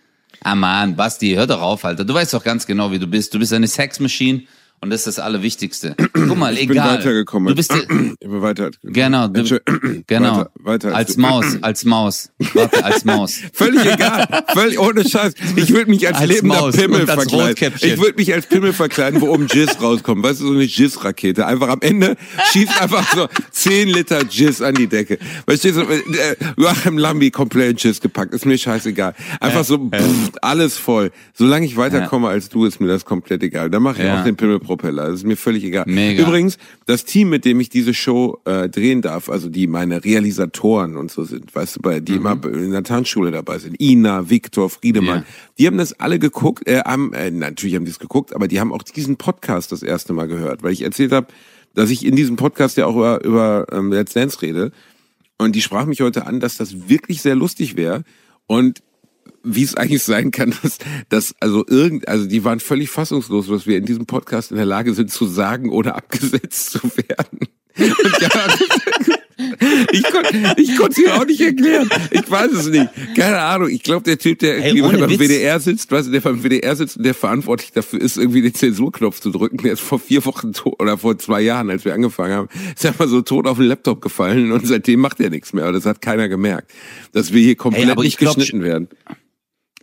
Ah 0.44 0.56
man, 0.56 0.96
Basti, 0.96 1.34
hör 1.34 1.48
doch 1.48 1.62
auf, 1.62 1.84
Alter. 1.84 2.06
Du 2.06 2.14
weißt 2.14 2.34
doch 2.34 2.44
ganz 2.44 2.68
genau, 2.68 2.92
wie 2.92 3.00
du 3.00 3.08
bist. 3.08 3.34
Du 3.34 3.40
bist 3.40 3.54
eine 3.54 3.68
Sexmaschine 3.68 4.44
und 4.82 4.90
das 4.90 5.02
ist 5.02 5.18
das 5.18 5.20
Allerwichtigste. 5.20 5.96
Guck 6.14 6.38
mal, 6.38 6.54
Ich 6.54 6.68
bin 6.68 6.78
egal. 6.78 7.00
weitergekommen. 7.00 7.48
Du 7.50 7.56
bist, 7.56 7.74
ich 7.76 7.88
bin 7.88 8.42
weiter. 8.42 8.72
Genau, 8.84 9.28
du, 9.28 9.44
genau. 10.08 10.38
Weiter, 10.38 10.50
weiter 10.90 10.96
als 10.96 11.16
du. 11.16 11.22
Maus, 11.22 11.46
als 11.62 11.86
Maus. 11.86 12.30
Warte, 12.54 12.84
als 12.86 13.04
Maus. 13.06 13.40
Völlig 13.54 13.86
egal. 13.86 14.44
Völlig 14.54 14.80
ohne 14.80 15.08
Scheiß. 15.08 15.34
Ich 15.56 15.72
würde 15.74 15.90
mich 15.90 16.08
als, 16.08 16.18
Als 16.18 16.28
lebender 16.30 16.62
Maus 16.62 16.76
Pimmel 16.76 17.02
und 17.02 17.10
als 17.10 17.24
verkleiden. 17.24 17.74
Ich 17.82 17.98
würde 18.00 18.16
mich 18.18 18.34
als 18.34 18.46
Pimmel 18.48 18.74
verkleiden, 18.74 19.22
wo 19.22 19.30
oben 19.30 19.48
Jizz 19.48 19.82
rauskommt. 19.82 20.24
Weißt 20.24 20.42
du, 20.42 20.48
so 20.48 20.54
eine 20.54 20.64
Jizz-Rakete. 20.64 21.46
Einfach 21.46 21.70
am 21.70 21.82
Ende 21.82 22.16
schießt 22.52 22.82
einfach 22.82 23.12
so 23.16 23.28
10 23.52 23.88
Liter 23.90 24.22
Jizz 24.30 24.62
an 24.62 24.76
die 24.76 24.88
Decke. 24.88 25.18
Weißt 25.46 25.64
du, 25.66 25.74
so, 25.74 25.82
äh, 25.82 26.36
Joachim 26.58 26.98
Lambi 26.98 27.32
komplett 27.32 27.82
Jizz 27.84 28.00
gepackt. 28.02 28.34
Ist 28.34 28.46
mir 28.46 28.58
scheißegal. 28.58 29.14
Einfach 29.40 29.64
so 29.64 29.78
pff, 29.78 30.32
alles 30.42 30.78
voll. 30.78 31.12
Solange 31.34 31.66
ich 31.66 31.78
weiterkomme 31.78 32.28
als 32.28 32.50
du, 32.50 32.66
ist 32.66 32.80
mir 32.80 32.88
das 32.88 33.06
komplett 33.06 33.44
egal. 33.44 33.70
Dann 33.70 33.84
mache 33.84 34.00
ich 34.02 34.06
Ja. 34.08 34.20
auch 34.20 34.24
den 34.24 34.36
Pimmelpropeller. 34.68 35.06
Das 35.06 35.16
ist 35.16 35.26
mir 35.26 35.38
völlig 35.38 35.64
egal. 35.64 35.86
Mega. 35.88 36.24
Übrigens, 36.24 36.58
das 36.86 37.06
Team, 37.06 37.30
mit 37.30 37.46
dem 37.46 37.60
ich 37.60 37.70
diese 37.70 37.94
Show 37.94 38.40
äh, 38.46 38.70
drehen 38.70 39.02
darf, 39.02 39.30
also 39.30 39.50
die 39.50 39.68
meine 39.68 40.04
Realisatoren 40.04 40.98
und 40.98 41.12
so 41.12 41.24
sind, 41.24 41.54
weißt 41.56 41.78
du, 41.78 41.82
bei 41.82 42.00
die 42.00 42.16
immer 42.16 42.40
in 42.46 42.72
der 42.72 42.84
Tanzschule 42.84 43.32
dabei 43.32 43.60
sind, 43.60 43.80
Ina, 43.82 44.30
Viktor, 44.30 44.70
Friedemann, 44.70 45.20
Ja. 45.20 45.26
die 45.58 45.68
haben 45.68 45.78
das 45.78 46.00
alle 46.00 46.20
geguckt, 46.20 46.68
äh, 46.68 46.82
haben, 46.82 47.14
äh, 47.14 47.32
natürlich 47.32 47.76
haben 47.76 47.86
die 47.86 47.92
es 47.92 48.00
geguckt, 48.00 48.36
aber 48.36 48.48
die 48.48 48.60
haben 48.60 48.74
auch 48.74 48.84
diesen 48.84 49.18
Podcast 49.18 49.72
das 49.72 49.84
erste 49.84 50.14
Mal 50.14 50.28
gehört, 50.28 50.64
weil 50.64 50.74
ich 50.74 50.82
erzählt 50.84 51.12
habe, 51.12 51.28
dass 51.74 51.90
ich 51.90 52.06
in 52.06 52.16
diesem 52.16 52.36
Podcast 52.36 52.78
ja 52.78 52.86
auch 52.86 52.96
über, 52.96 53.24
über 53.24 53.66
ähm, 53.72 53.92
Let's 53.92 54.14
Dance 54.14 54.42
rede. 54.42 54.72
Und 55.38 55.56
die 55.56 55.62
sprach 55.62 55.86
mich 55.86 56.02
heute 56.02 56.26
an, 56.26 56.40
dass 56.40 56.58
das 56.58 56.90
wirklich 56.90 57.22
sehr 57.22 57.36
lustig 57.36 57.78
wäre. 57.78 58.04
Und 58.48 58.82
wie 59.48 59.64
es 59.64 59.76
eigentlich 59.76 60.04
sein 60.04 60.32
kann, 60.32 60.54
dass, 60.62 60.78
dass 61.10 61.36
also 61.40 61.66
irgend, 61.68 62.08
also 62.08 62.26
die 62.26 62.44
waren 62.44 62.60
völlig 62.60 62.90
fassungslos, 62.90 63.50
was 63.50 63.68
wir 63.68 63.78
in 63.78 63.86
diesem 63.86 64.06
Podcast 64.06 64.52
in 64.52 64.58
der 64.58 64.66
Lage 64.66 64.94
sind 64.94 65.12
zu 65.12 65.26
sagen, 65.26 65.70
ohne 65.70 65.96
abgesetzt 65.96 66.72
zu 66.72 66.80
werden. 66.96 67.48
Ich 69.92 70.04
konnte 70.04 70.56
ich 70.58 70.76
konnte 70.76 70.92
es 70.92 70.98
mir 70.98 71.16
auch 71.16 71.26
nicht 71.26 71.42
erklären. 71.42 71.88
Ich 72.10 72.30
weiß 72.30 72.52
es 72.54 72.68
nicht. 72.70 72.90
Keine 73.16 73.40
Ahnung. 73.40 73.70
Ich 73.70 73.84
glaube, 73.84 74.04
der 74.04 74.18
Typ, 74.18 74.40
der 74.40 74.64
Ey, 74.64 74.82
beim 74.82 75.10
Witz. 75.10 75.20
WDR 75.20 75.60
sitzt, 75.60 75.92
weißt 75.92 76.08
du, 76.08 76.12
der 76.12 76.22
beim 76.22 76.44
WDR 76.44 76.76
sitzt 76.76 76.98
und 76.98 77.04
der 77.04 77.14
verantwortlich 77.14 77.72
dafür 77.72 78.02
ist, 78.02 78.18
irgendwie 78.18 78.42
den 78.42 78.56
Zensurknopf 78.56 79.20
zu 79.20 79.30
drücken, 79.30 79.58
der 79.58 79.74
ist 79.74 79.82
vor 79.82 80.00
vier 80.00 80.26
Wochen 80.26 80.54
tot 80.54 80.82
oder 80.82 80.98
vor 80.98 81.18
zwei 81.20 81.42
Jahren, 81.42 81.70
als 81.70 81.86
wir 81.86 81.94
angefangen 81.94 82.34
haben, 82.34 82.50
ist 82.76 82.86
einfach 82.86 83.08
so 83.08 83.22
tot 83.22 83.46
auf 83.46 83.58
den 83.58 83.68
Laptop 83.68 84.02
gefallen 84.02 84.52
und 84.52 84.66
seitdem 84.66 85.02
macht 85.02 85.20
er 85.20 85.30
nichts 85.30 85.54
mehr. 85.54 85.66
Aber 85.66 85.74
das 85.74 85.86
hat 85.86 86.02
keiner 86.02 86.28
gemerkt, 86.28 86.72
dass 87.12 87.32
wir 87.32 87.42
hier 87.42 87.56
komplett 87.56 87.90
ich 87.90 88.04
nicht 88.04 88.18
glaub, 88.18 88.36
geschnitten 88.36 88.64
werden. 88.64 88.88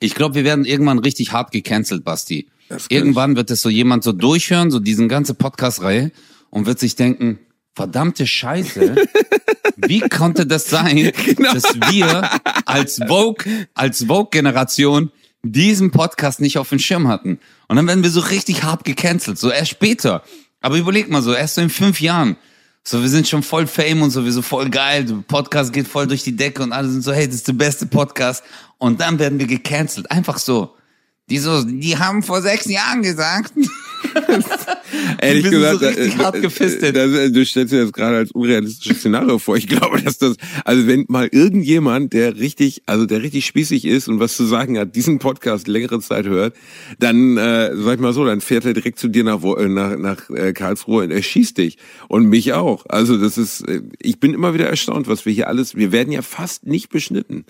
Ich 0.05 0.15
glaube, 0.15 0.35
wir 0.35 0.45
werden 0.45 0.67
irgendwann 0.67 0.99
richtig 0.99 1.33
hart 1.33 1.51
gecancelt, 1.51 2.05
Basti. 2.05 2.47
Irgendwann 2.91 3.37
wird 3.37 3.51
es 3.51 3.63
so 3.63 3.71
jemand 3.71 4.05
so 4.05 4.13
durchhören, 4.13 4.71
so 4.71 4.79
diesen 4.81 5.09
ganze 5.09 5.33
Podcast-Reihe 5.35 6.13
und 6.51 6.67
wird 6.67 6.79
sich 6.79 6.95
denken, 6.95 7.39
verdammte 7.75 8.27
Scheiße, 8.27 8.97
wie 9.77 10.01
konnte 10.01 10.47
das 10.47 10.67
sein, 10.69 11.11
Genau. 11.25 11.55
dass 11.55 11.65
wir 11.91 12.29
als 12.67 13.01
Vogue, 13.07 13.45
als 13.75 14.05
Vogue-Generation 14.05 15.11
diesen 15.43 15.91
Podcast 15.91 16.41
nicht 16.41 16.59
auf 16.59 16.69
dem 16.69 16.79
Schirm 16.79 17.09
hatten? 17.09 17.39
Und 17.69 17.77
dann 17.77 17.87
werden 17.87 18.03
wir 18.03 18.11
so 18.11 18.21
richtig 18.21 18.63
hart 18.63 18.85
gecancelt, 18.85 19.39
so 19.39 19.51
erst 19.51 19.71
später. 19.71 20.23
Aber 20.61 20.77
überleg 20.77 21.09
mal 21.11 21.23
so, 21.23 21.33
erst 21.35 21.55
so 21.55 21.61
in 21.63 21.71
fünf 21.71 22.01
Jahren. 22.01 22.37
So, 22.87 23.01
wir 23.01 23.09
sind 23.09 23.27
schon 23.27 23.43
voll 23.43 23.67
Fame 23.67 24.03
und 24.03 24.11
so, 24.11 24.27
wir 24.27 24.33
so 24.33 24.43
voll 24.43 24.69
geil, 24.69 25.07
der 25.07 25.15
Podcast 25.27 25.73
geht 25.73 25.89
voll 25.89 26.07
durch 26.07 26.23
die 26.23 26.37
Decke 26.37 26.63
und 26.63 26.73
alle 26.73 26.87
sind 26.91 27.01
so, 27.01 27.15
hey, 27.15 27.27
das 27.27 27.37
ist 27.37 27.49
der 27.49 27.55
beste 27.55 27.87
Podcast. 27.87 28.45
Und 28.77 29.01
dann 29.01 29.19
werden 29.19 29.39
wir 29.39 29.47
gecancelt. 29.47 30.11
Einfach 30.11 30.37
so. 30.37 30.75
Die 31.31 31.39
so, 31.39 31.63
die 31.65 31.97
haben 31.97 32.23
vor 32.23 32.43
sechs 32.43 32.67
Jahren 32.67 33.03
gesagt. 33.03 33.55
Ehrlich 35.21 35.51
gesagt, 35.51 35.81
so 35.81 35.87
richtig 35.87 36.15
äh, 36.15 36.19
hart 36.19 36.37
äh, 36.37 36.41
gefistet. 36.43 36.95
Das, 36.95 37.11
äh, 37.13 37.31
du 37.31 37.45
stellst 37.47 37.73
dir 37.73 37.83
das 37.83 37.93
gerade 37.93 38.19
als 38.19 38.33
unrealistisches 38.33 38.99
Szenario 38.99 39.39
vor. 39.39 39.57
Ich 39.57 39.67
glaube, 39.67 40.03
dass 40.03 40.19
das, 40.19 40.37
also 40.67 40.87
wenn 40.87 41.07
mal 41.09 41.29
irgendjemand, 41.33 42.13
der 42.13 42.37
richtig, 42.37 42.83
also 42.85 43.07
der 43.07 43.23
richtig 43.23 43.47
spießig 43.47 43.87
ist 43.87 44.09
und 44.09 44.21
was 44.21 44.37
zu 44.37 44.45
sagen 44.45 44.79
hat, 44.79 44.97
diesen 44.97 45.19
Podcast 45.19 45.67
längere 45.67 45.99
Zeit 46.01 46.27
hört, 46.27 46.55
dann, 46.99 47.39
äh, 47.39 47.75
sag 47.75 47.95
ich 47.95 48.01
mal 48.01 48.13
so, 48.13 48.27
dann 48.27 48.43
fährt 48.43 48.67
er 48.67 48.75
direkt 48.75 48.99
zu 48.99 49.09
dir 49.09 49.25
nach, 49.25 49.43
äh, 49.43 49.67
nach, 49.67 49.97
nach 49.97 50.29
äh, 50.29 50.53
Karlsruhe 50.53 51.05
und 51.05 51.11
er 51.11 51.23
schießt 51.23 51.57
dich. 51.57 51.79
Und 52.09 52.27
mich 52.27 52.53
auch. 52.53 52.85
Also 52.89 53.17
das 53.17 53.39
ist, 53.39 53.65
ich 53.99 54.21
bin 54.21 54.35
immer 54.35 54.53
wieder 54.53 54.69
erstaunt, 54.69 55.09
was 55.09 55.25
wir 55.25 55.33
hier 55.33 55.49
alles, 55.49 55.75
wir 55.75 55.91
werden 55.91 56.13
ja 56.13 56.21
fast 56.21 56.67
nicht 56.67 56.91
beschnitten. 56.91 57.47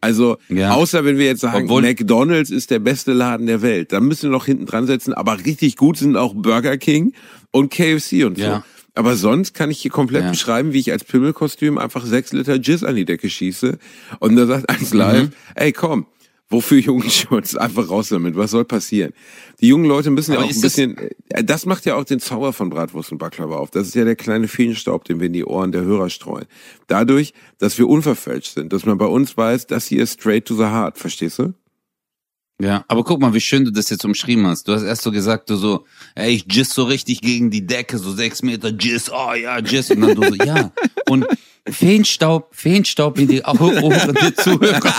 Also, 0.00 0.38
Ja. 0.48 0.72
außer 0.74 1.04
wenn 1.04 1.18
wir 1.18 1.26
jetzt 1.26 1.40
sagen, 1.40 1.64
Obwohl- 1.64 1.82
McDonalds 1.82 2.50
ist 2.50 2.70
der 2.70 2.78
beste 2.78 3.12
Laden 3.12 3.46
der 3.46 3.62
Welt, 3.62 3.92
dann 3.92 4.04
müssen 4.04 4.24
wir 4.24 4.30
noch 4.30 4.46
hinten 4.46 4.66
dran 4.66 4.86
setzen, 4.86 5.12
aber 5.14 5.44
richtig 5.44 5.76
gut 5.76 5.96
sind 5.98 6.16
auch 6.16 6.34
Burger 6.34 6.76
King 6.78 7.12
und 7.50 7.70
KFC 7.70 8.24
und 8.24 8.36
so. 8.38 8.44
Ja. 8.44 8.64
Aber 8.94 9.14
sonst 9.16 9.54
kann 9.54 9.70
ich 9.70 9.80
hier 9.80 9.90
komplett 9.92 10.24
Ja. 10.24 10.30
beschreiben, 10.30 10.72
wie 10.72 10.80
ich 10.80 10.90
als 10.90 11.04
Pimmelkostüm 11.04 11.78
einfach 11.78 12.04
sechs 12.04 12.32
Liter 12.32 12.56
Jizz 12.56 12.82
an 12.82 12.96
die 12.96 13.04
Decke 13.04 13.30
schieße. 13.30 13.78
Und 14.18 14.36
da 14.36 14.46
sagt 14.46 14.68
eins 14.68 14.92
live, 14.92 15.24
Mhm. 15.24 15.32
ey 15.54 15.72
komm, 15.72 16.06
wofür 16.50 16.78
Jugendschutz? 16.78 17.54
Einfach 17.56 17.88
raus 17.90 18.08
damit. 18.08 18.36
Was 18.36 18.50
soll 18.52 18.64
passieren? 18.64 19.12
Die 19.60 19.68
jungen 19.68 19.84
Leute 19.86 20.10
müssen 20.10 20.32
ja 20.32 20.38
Aber 20.38 20.44
auch 20.46 20.50
ein 20.50 20.54
ist 20.54 20.64
das- 20.64 20.74
bisschen, 20.76 20.96
äh, 21.30 21.44
das 21.44 21.66
macht 21.66 21.84
ja 21.86 21.94
auch 21.96 22.04
den 22.04 22.20
Zauber 22.20 22.52
von 22.52 22.70
Bratwurst 22.70 23.12
und 23.12 23.18
Baklava 23.18 23.56
auf. 23.56 23.70
Das 23.70 23.86
ist 23.88 23.94
ja 23.94 24.04
der 24.04 24.16
kleine 24.16 24.48
Feenstaub, 24.48 25.04
den 25.04 25.20
wir 25.20 25.26
in 25.26 25.32
die 25.32 25.44
Ohren 25.44 25.72
der 25.72 25.82
Hörer 25.82 26.10
streuen. 26.10 26.46
Dadurch, 26.86 27.34
dass 27.58 27.78
wir 27.78 27.88
unverfälscht 27.88 28.54
sind, 28.54 28.72
dass 28.72 28.84
man 28.86 28.98
bei 28.98 29.06
uns 29.06 29.36
weiß, 29.36 29.66
das 29.66 29.86
hier 29.86 30.02
ist 30.02 30.20
straight 30.20 30.44
to 30.46 30.54
the 30.56 30.64
heart. 30.64 30.98
Verstehst 30.98 31.38
du? 31.38 31.52
Ja, 32.60 32.84
aber 32.88 33.04
guck 33.04 33.20
mal, 33.20 33.34
wie 33.34 33.40
schön 33.40 33.64
du 33.64 33.70
das 33.70 33.88
jetzt 33.88 34.04
umschrieben 34.04 34.46
hast. 34.46 34.66
Du 34.66 34.72
hast 34.72 34.82
erst 34.82 35.02
so 35.02 35.12
gesagt, 35.12 35.48
du 35.48 35.54
so, 35.54 35.84
ey, 36.16 36.34
ich 36.34 36.46
jizz 36.50 36.74
so 36.74 36.84
richtig 36.84 37.20
gegen 37.20 37.50
die 37.50 37.64
Decke, 37.64 37.98
so 37.98 38.12
sechs 38.12 38.42
Meter 38.42 38.70
Jizz, 38.70 39.10
oh 39.14 39.32
ja, 39.34 39.60
Jizz. 39.60 39.90
Und 39.90 40.00
dann 40.00 40.16
du 40.16 40.24
so, 40.24 40.34
ja. 40.34 40.72
Und 41.08 41.24
Feenstaub, 41.70 42.54
Feenstaub 42.54 43.18
in 43.18 43.28
die 43.28 43.42
Ohren 43.42 44.14
der 44.14 44.34
Zuhörer. 44.34 44.94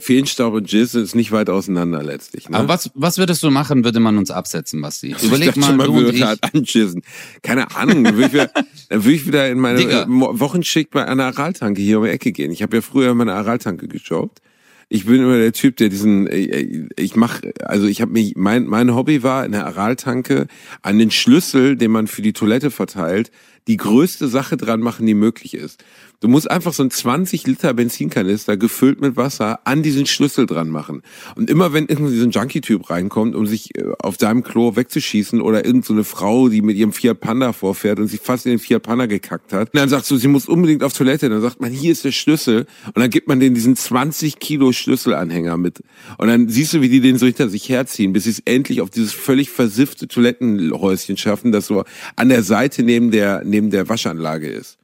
Feenstaub 0.00 0.52
und 0.52 0.70
Jizz 0.70 0.94
ist 0.94 1.14
nicht 1.14 1.32
weit 1.32 1.48
auseinander 1.48 2.02
letztlich. 2.02 2.48
Ne? 2.48 2.58
Aber 2.58 2.68
was, 2.68 2.90
was 2.94 3.16
würdest 3.16 3.42
du 3.42 3.50
machen, 3.50 3.84
würde 3.84 4.00
man 4.00 4.18
uns 4.18 4.30
absetzen, 4.30 4.82
Basti? 4.82 5.14
Überleg 5.22 5.50
ich 5.50 5.56
mal, 5.56 5.72
mal, 5.74 5.86
du 5.86 5.96
und 5.96 6.14
ich. 6.14 6.22
halt 6.22 6.40
anschissen. 6.42 7.02
Keine 7.42 7.74
Ahnung, 7.74 8.04
dann 8.04 8.16
würde 8.16 8.26
ich, 8.26 8.32
wieder, 8.34 8.50
dann 8.88 9.04
würde 9.04 9.14
ich 9.14 9.26
wieder 9.26 9.48
in 9.48 9.60
meine 9.60 9.78
Digga. 9.78 10.06
Wochenschicht 10.08 10.90
bei 10.90 11.06
einer 11.06 11.24
Araltanke 11.24 11.80
hier 11.80 11.98
um 11.98 12.04
die 12.04 12.10
Ecke 12.10 12.32
gehen. 12.32 12.52
Ich 12.52 12.62
habe 12.62 12.76
ja 12.76 12.82
früher 12.82 13.14
meine 13.14 13.32
Araltanke 13.34 13.88
gejobbt. 13.88 14.42
Ich 14.90 15.04
bin 15.04 15.16
immer 15.16 15.36
der 15.36 15.52
Typ, 15.52 15.76
der 15.76 15.90
diesen, 15.90 16.26
äh, 16.26 16.88
ich 16.96 17.14
mach, 17.14 17.42
also 17.62 17.86
ich 17.86 18.00
habe 18.00 18.12
mich, 18.12 18.36
mein 18.36 18.66
mein 18.66 18.94
Hobby 18.94 19.22
war 19.22 19.44
in 19.44 19.52
der 19.52 19.66
Araltanke 19.66 20.46
an 20.80 20.98
den 20.98 21.10
Schlüssel, 21.10 21.76
den 21.76 21.90
man 21.90 22.06
für 22.06 22.22
die 22.22 22.32
Toilette 22.32 22.70
verteilt, 22.70 23.30
die 23.68 23.76
größte 23.76 24.28
Sache 24.28 24.56
dran 24.56 24.80
machen, 24.80 25.06
die 25.06 25.14
möglich 25.14 25.54
ist. 25.54 25.84
Du 26.20 26.26
musst 26.26 26.50
einfach 26.50 26.72
so 26.72 26.82
ein 26.82 26.90
20 26.90 27.46
Liter 27.46 27.74
Benzinkanister 27.74 28.56
gefüllt 28.56 29.00
mit 29.00 29.16
Wasser 29.16 29.60
an 29.64 29.84
diesen 29.84 30.04
Schlüssel 30.04 30.46
dran 30.46 30.68
machen. 30.68 31.02
Und 31.36 31.48
immer 31.48 31.72
wenn 31.72 31.86
irgendwie 31.86 32.18
so 32.18 32.24
ein 32.24 32.32
Junkie-Typ 32.32 32.90
reinkommt, 32.90 33.36
um 33.36 33.46
sich 33.46 33.78
äh, 33.78 33.84
auf 34.00 34.16
deinem 34.16 34.42
Klo 34.42 34.74
wegzuschießen 34.74 35.40
oder 35.40 35.64
irgend 35.64 35.84
so 35.84 35.92
eine 35.92 36.02
Frau, 36.02 36.48
die 36.48 36.60
mit 36.60 36.76
ihrem 36.76 36.92
Fiat 36.92 37.20
Panda 37.20 37.52
vorfährt 37.52 38.00
und 38.00 38.08
sich 38.08 38.20
fast 38.20 38.46
in 38.46 38.50
den 38.50 38.58
Fiat 38.58 38.82
Panda 38.82 39.06
gekackt 39.06 39.52
hat, 39.52 39.68
dann 39.74 39.88
sagst 39.88 40.10
du, 40.10 40.16
sie 40.16 40.26
muss 40.26 40.48
unbedingt 40.48 40.82
auf 40.82 40.92
Toilette. 40.92 41.28
Dann 41.28 41.40
sagt 41.40 41.60
man, 41.60 41.70
hier 41.70 41.92
ist 41.92 42.04
der 42.04 42.10
Schlüssel. 42.10 42.66
Und 42.86 42.98
dann 42.98 43.10
gibt 43.10 43.28
man 43.28 43.38
denen 43.38 43.54
diesen 43.54 43.76
20 43.76 44.40
Kilo 44.40 44.72
Schlüsselanhänger 44.72 45.56
mit. 45.56 45.82
Und 46.16 46.26
dann 46.26 46.48
siehst 46.48 46.72
du, 46.72 46.80
wie 46.80 46.88
die 46.88 47.00
den 47.00 47.18
so 47.18 47.26
hinter 47.26 47.48
sich 47.48 47.68
herziehen, 47.68 48.12
bis 48.12 48.24
sie 48.24 48.30
es 48.30 48.42
endlich 48.44 48.80
auf 48.80 48.90
dieses 48.90 49.12
völlig 49.12 49.50
versiffte 49.50 50.08
Toilettenhäuschen 50.08 51.16
schaffen, 51.16 51.52
das 51.52 51.66
so 51.66 51.84
an 52.16 52.28
der 52.28 52.42
Seite 52.42 52.82
neben 52.82 53.12
der, 53.12 53.42
neben 53.44 53.57
der 53.70 53.88
Waschanlage 53.88 54.48
ist. 54.48 54.78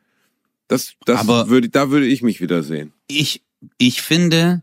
Das, 0.68 0.94
das 1.04 1.20
Aber- 1.20 1.48
würde, 1.48 1.68
da 1.68 1.90
würde 1.90 2.06
ich 2.06 2.22
mich 2.22 2.40
wiedersehen. 2.40 2.92
ich, 3.06 3.42
ich 3.78 4.02
finde, 4.02 4.62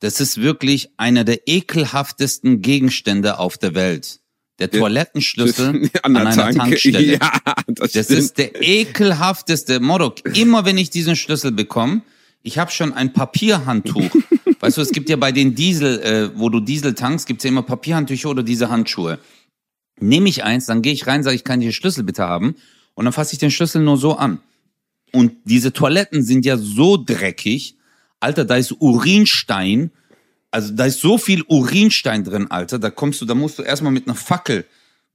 das 0.00 0.20
ist 0.20 0.40
wirklich 0.40 0.90
einer 0.96 1.24
der 1.24 1.46
ekelhaftesten 1.46 2.60
Gegenstände 2.62 3.38
auf 3.38 3.56
der 3.58 3.74
Welt. 3.74 4.20
Der 4.58 4.70
Toilettenschlüssel 4.70 5.90
an, 6.02 6.14
der 6.14 6.26
einer 6.26 6.30
Tanke. 6.34 6.58
Tankstelle. 6.58 7.00
Ja, 7.22 7.40
das, 7.66 7.92
Das 7.92 8.10
ist 8.10 8.36
der 8.38 8.60
ekelhafteste 8.62 9.80
Modok. 9.80 10.24
Immer 10.36 10.64
wenn 10.66 10.76
ich 10.78 10.90
diesen 10.90 11.16
Schlüssel 11.16 11.52
bekomme, 11.52 12.02
ich 12.42 12.58
habe 12.58 12.70
schon 12.70 12.92
ein 12.92 13.12
Papierhandtuch. 13.12 14.10
weißt 14.60 14.76
du, 14.78 14.82
es 14.82 14.92
gibt 14.92 15.08
ja 15.08 15.16
bei 15.16 15.32
den 15.32 15.54
Diesel, 15.54 16.00
äh, 16.00 16.38
wo 16.38 16.48
du 16.50 16.60
Diesel 16.60 16.94
tankst, 16.94 17.26
gibt's 17.26 17.44
ja 17.44 17.48
immer 17.48 17.62
Papierhandtücher 17.62 18.28
oder 18.30 18.42
diese 18.42 18.68
Handschuhe. 18.70 19.18
Nehme 19.98 20.28
ich 20.30 20.44
eins, 20.44 20.66
dann 20.66 20.80
gehe 20.82 20.92
ich 20.94 21.06
rein, 21.06 21.22
sage 21.22 21.36
ich, 21.36 21.44
kann 21.44 21.60
ich 21.60 21.66
den 21.68 21.72
Schlüssel 21.72 22.04
bitte 22.04 22.24
haben? 22.24 22.54
Und 22.94 23.04
dann 23.04 23.12
fasse 23.12 23.32
ich 23.32 23.38
den 23.38 23.50
Schlüssel 23.50 23.82
nur 23.82 23.96
so 23.96 24.16
an. 24.16 24.40
Und 25.12 25.32
diese 25.44 25.72
Toiletten 25.72 26.22
sind 26.22 26.44
ja 26.44 26.56
so 26.56 26.96
dreckig. 26.96 27.76
Alter, 28.20 28.44
da 28.44 28.56
ist 28.56 28.72
Urinstein. 28.80 29.90
Also 30.50 30.72
da 30.72 30.84
ist 30.84 31.00
so 31.00 31.18
viel 31.18 31.42
Urinstein 31.48 32.24
drin, 32.24 32.50
Alter. 32.50 32.78
Da 32.78 32.90
kommst 32.90 33.20
du, 33.20 33.26
da 33.26 33.34
musst 33.34 33.58
du 33.58 33.62
erstmal 33.62 33.92
mit 33.92 34.06
einer 34.06 34.16
Fackel 34.16 34.64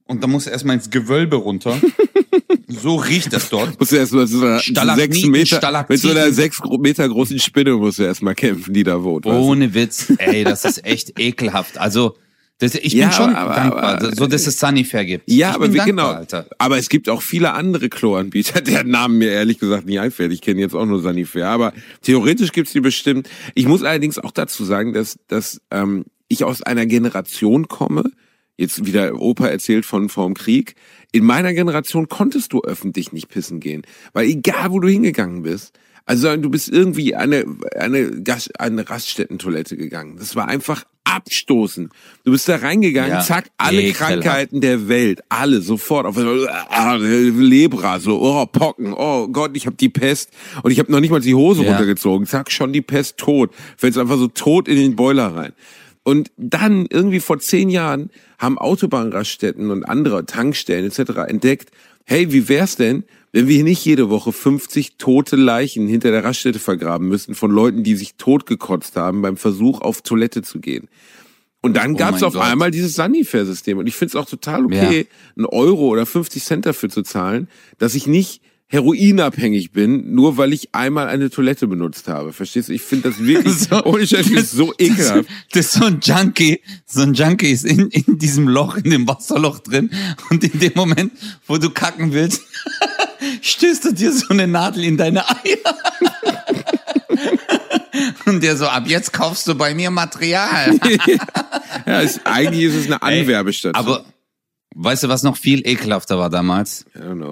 und 0.06 0.22
da 0.22 0.26
musst 0.26 0.46
du 0.46 0.50
erstmal 0.50 0.76
ins 0.76 0.90
Gewölbe 0.90 1.36
runter. 1.36 1.80
so 2.68 2.96
riecht 2.96 3.32
das 3.32 3.48
dort. 3.48 3.78
Musst 3.78 3.92
du 3.92 3.96
erst 3.96 4.12
mal 4.12 4.26
so 4.26 4.40
einer 4.44 4.60
sechs 4.96 5.24
Meter, 5.24 5.86
mit 5.88 6.00
so 6.00 6.10
einer 6.10 6.32
sechs 6.32 6.60
Meter 6.78 7.08
großen 7.08 7.38
Spinne 7.38 7.74
musst 7.74 7.98
du 7.98 8.04
erstmal 8.04 8.34
kämpfen, 8.34 8.72
die 8.72 8.84
da 8.84 9.02
wohnt. 9.02 9.24
weißt 9.24 9.34
du? 9.34 9.40
Ohne 9.40 9.74
Witz. 9.74 10.12
Ey, 10.18 10.44
das 10.44 10.64
ist 10.64 10.84
echt 10.84 11.12
ekelhaft. 11.18 11.78
Also, 11.78 12.16
das, 12.58 12.74
ich 12.74 12.92
bin 12.92 13.00
Ja, 13.00 13.12
schon 13.12 13.34
aber- 13.34 13.54
dankbar, 13.54 13.82
aber- 13.82 14.14
so 14.16 14.26
dass 14.26 14.46
es 14.46 14.58
Sunnyfair 14.58 15.04
gibt. 15.04 15.30
Ja, 15.30 15.50
ich 15.50 15.54
aber 15.56 15.64
bin 15.66 15.74
wie, 15.74 15.78
dankbar, 15.78 16.06
genau. 16.06 16.18
Alter. 16.18 16.46
Aber 16.58 16.78
es 16.78 16.88
gibt 16.88 17.08
auch 17.08 17.20
viele 17.22 17.52
andere 17.52 17.88
Kloanbieter, 17.88 18.60
deren 18.62 18.88
Namen 18.90 19.18
mir 19.18 19.30
ehrlich 19.30 19.58
gesagt 19.58 19.86
nicht 19.86 20.00
einfällt. 20.00 20.32
Ich 20.32 20.40
kenne 20.40 20.60
jetzt 20.60 20.74
auch 20.74 20.86
nur 20.86 21.02
Sanifair, 21.02 21.48
aber 21.48 21.72
theoretisch 22.02 22.52
gibt's 22.52 22.72
die 22.72 22.80
bestimmt. 22.80 23.28
Ich 23.54 23.66
muss 23.66 23.82
allerdings 23.82 24.18
auch 24.18 24.30
dazu 24.30 24.64
sagen, 24.64 24.92
dass, 24.94 25.18
dass 25.28 25.60
ähm, 25.70 26.04
ich 26.28 26.44
aus 26.44 26.62
einer 26.62 26.86
Generation 26.86 27.68
komme, 27.68 28.04
jetzt 28.56 28.86
wieder 28.86 29.20
Opa 29.20 29.48
erzählt 29.48 29.84
von 29.84 30.08
vom 30.08 30.32
Krieg. 30.32 30.76
In 31.12 31.24
meiner 31.24 31.52
Generation 31.52 32.08
konntest 32.08 32.54
du 32.54 32.62
öffentlich 32.62 33.12
nicht 33.12 33.28
pissen 33.28 33.60
gehen, 33.60 33.82
weil 34.14 34.26
egal 34.28 34.70
wo 34.70 34.80
du 34.80 34.88
hingegangen 34.88 35.42
bist, 35.42 35.78
also 36.06 36.34
du 36.36 36.48
bist 36.48 36.68
irgendwie 36.70 37.14
eine 37.14 37.44
eine, 37.76 38.22
Gas, 38.22 38.48
eine 38.58 38.88
Raststättentoilette 38.88 39.76
gegangen. 39.76 40.16
Das 40.18 40.36
war 40.36 40.48
einfach 40.48 40.84
abstoßen. 41.16 41.90
Du 42.24 42.30
bist 42.30 42.48
da 42.48 42.56
reingegangen, 42.56 43.10
Ja, 43.10 43.20
zack, 43.20 43.50
alle 43.56 43.82
ekelhaft. 43.82 44.22
Krankheiten 44.22 44.60
der 44.60 44.88
Welt, 44.88 45.22
alle 45.28 45.60
sofort 45.60 46.06
auf 46.06 46.16
ah, 46.18 46.96
Lebra, 46.96 47.98
so 48.00 48.20
oh 48.20 48.46
Pocken, 48.46 48.92
oh 48.92 49.28
Gott, 49.28 49.56
ich 49.56 49.66
habe 49.66 49.76
die 49.76 49.88
Pest 49.88 50.30
und 50.62 50.70
ich 50.70 50.78
habe 50.78 50.92
noch 50.92 51.00
nicht 51.00 51.10
mal 51.10 51.20
die 51.20 51.34
Hose 51.34 51.62
Ja. 51.62 51.70
runtergezogen, 51.70 52.26
zack, 52.26 52.50
schon 52.50 52.72
die 52.72 52.82
Pest 52.82 53.16
tot, 53.16 53.50
fällst 53.76 53.98
einfach 53.98 54.18
so 54.18 54.28
tot 54.28 54.68
in 54.68 54.76
den 54.76 54.96
Boiler 54.96 55.34
rein. 55.34 55.52
Und 56.04 56.30
dann 56.36 56.86
irgendwie 56.88 57.20
vor 57.20 57.40
zehn 57.40 57.68
Jahren 57.68 58.10
haben 58.38 58.58
Autobahnraststätten 58.58 59.70
und 59.70 59.84
andere 59.84 60.24
Tankstellen 60.26 60.86
etc. 60.86 61.18
entdeckt, 61.26 61.70
hey, 62.04 62.32
wie 62.32 62.48
wär's 62.48 62.76
denn, 62.76 63.04
wenn 63.36 63.48
wir 63.48 63.54
hier 63.56 63.64
nicht 63.64 63.84
jede 63.84 64.08
Woche 64.08 64.32
50 64.32 64.96
tote 64.96 65.36
Leichen 65.36 65.86
hinter 65.86 66.10
der 66.10 66.24
Raststätte 66.24 66.58
vergraben 66.58 67.06
müssen 67.06 67.34
von 67.34 67.50
Leuten, 67.50 67.82
die 67.84 67.94
sich 67.94 68.14
totgekotzt 68.14 68.96
haben 68.96 69.20
beim 69.20 69.36
Versuch 69.36 69.82
auf 69.82 70.00
Toilette 70.00 70.40
zu 70.40 70.58
gehen. 70.58 70.88
Und 71.60 71.76
dann 71.76 71.92
Oh 71.92 71.96
gab's 71.96 72.20
mein 72.22 72.28
auf 72.28 72.32
Gott. 72.32 72.42
einmal 72.44 72.70
dieses 72.70 72.94
Sanifair-System. 72.94 73.76
Und 73.76 73.88
ich 73.88 73.94
find's 73.94 74.16
auch 74.16 74.24
total 74.24 74.64
okay, 74.64 75.06
einen 75.36 75.44
Euro 75.44 75.88
oder 75.88 76.06
50 76.06 76.42
Cent 76.44 76.64
dafür 76.64 76.88
zu 76.88 77.02
zahlen, 77.02 77.48
dass 77.76 77.94
ich 77.94 78.06
nicht 78.06 78.40
heroinabhängig 78.68 79.70
bin, 79.72 80.14
nur 80.14 80.38
weil 80.38 80.52
ich 80.52 80.74
einmal 80.74 81.08
eine 81.08 81.28
Toilette 81.28 81.66
benutzt 81.68 82.08
habe. 82.08 82.32
Verstehst 82.32 82.68
du? 82.68 82.72
Ich 82.72 82.82
finde 82.82 83.10
das 83.10 83.22
wirklich, 83.22 83.52
So- 83.68 83.84
ohne 83.84 84.06
Scheiß, 84.06 84.30
das 84.34 84.50
so 84.52 84.72
ekelhaft. 84.78 85.28
Das 85.52 85.66
ist 85.66 85.72
so 85.74 85.84
ein 85.84 86.00
Junkie, 86.02 86.60
so 86.86 87.02
ein 87.02 87.12
Junkie 87.14 87.50
ist 87.50 87.64
in, 87.66 87.88
in 87.90 88.18
diesem 88.18 88.48
Loch, 88.48 88.76
in 88.78 88.90
dem 88.90 89.06
Wasserloch 89.06 89.58
drin 89.58 89.90
und 90.30 90.42
in 90.42 90.58
dem 90.58 90.72
Moment, 90.74 91.12
wo 91.46 91.58
du 91.58 91.68
kacken 91.70 92.12
willst, 92.12 92.42
stößt 93.42 93.84
du 93.86 93.92
dir 93.92 94.12
so 94.12 94.28
eine 94.30 94.46
Nadel 94.46 94.84
in 94.84 94.96
deine 94.96 95.28
Eier. 95.28 95.36
Und 98.26 98.42
der 98.42 98.56
so, 98.56 98.66
ab 98.66 98.84
jetzt 98.86 99.12
kaufst 99.12 99.46
du 99.48 99.54
bei 99.54 99.74
mir 99.74 99.90
Material. 99.90 100.78
Ja, 101.86 102.00
ist, 102.00 102.20
eigentlich 102.24 102.64
ist 102.64 102.74
es 102.74 102.86
eine 102.86 103.00
Ey, 103.02 103.20
Anwerbestation. 103.20 103.74
Aber 103.74 104.04
weißt 104.74 105.04
du, 105.04 105.08
was 105.08 105.22
noch 105.22 105.36
viel 105.36 105.60
ekelhafter 105.68 106.18
war 106.18 106.30
damals? 106.30 106.84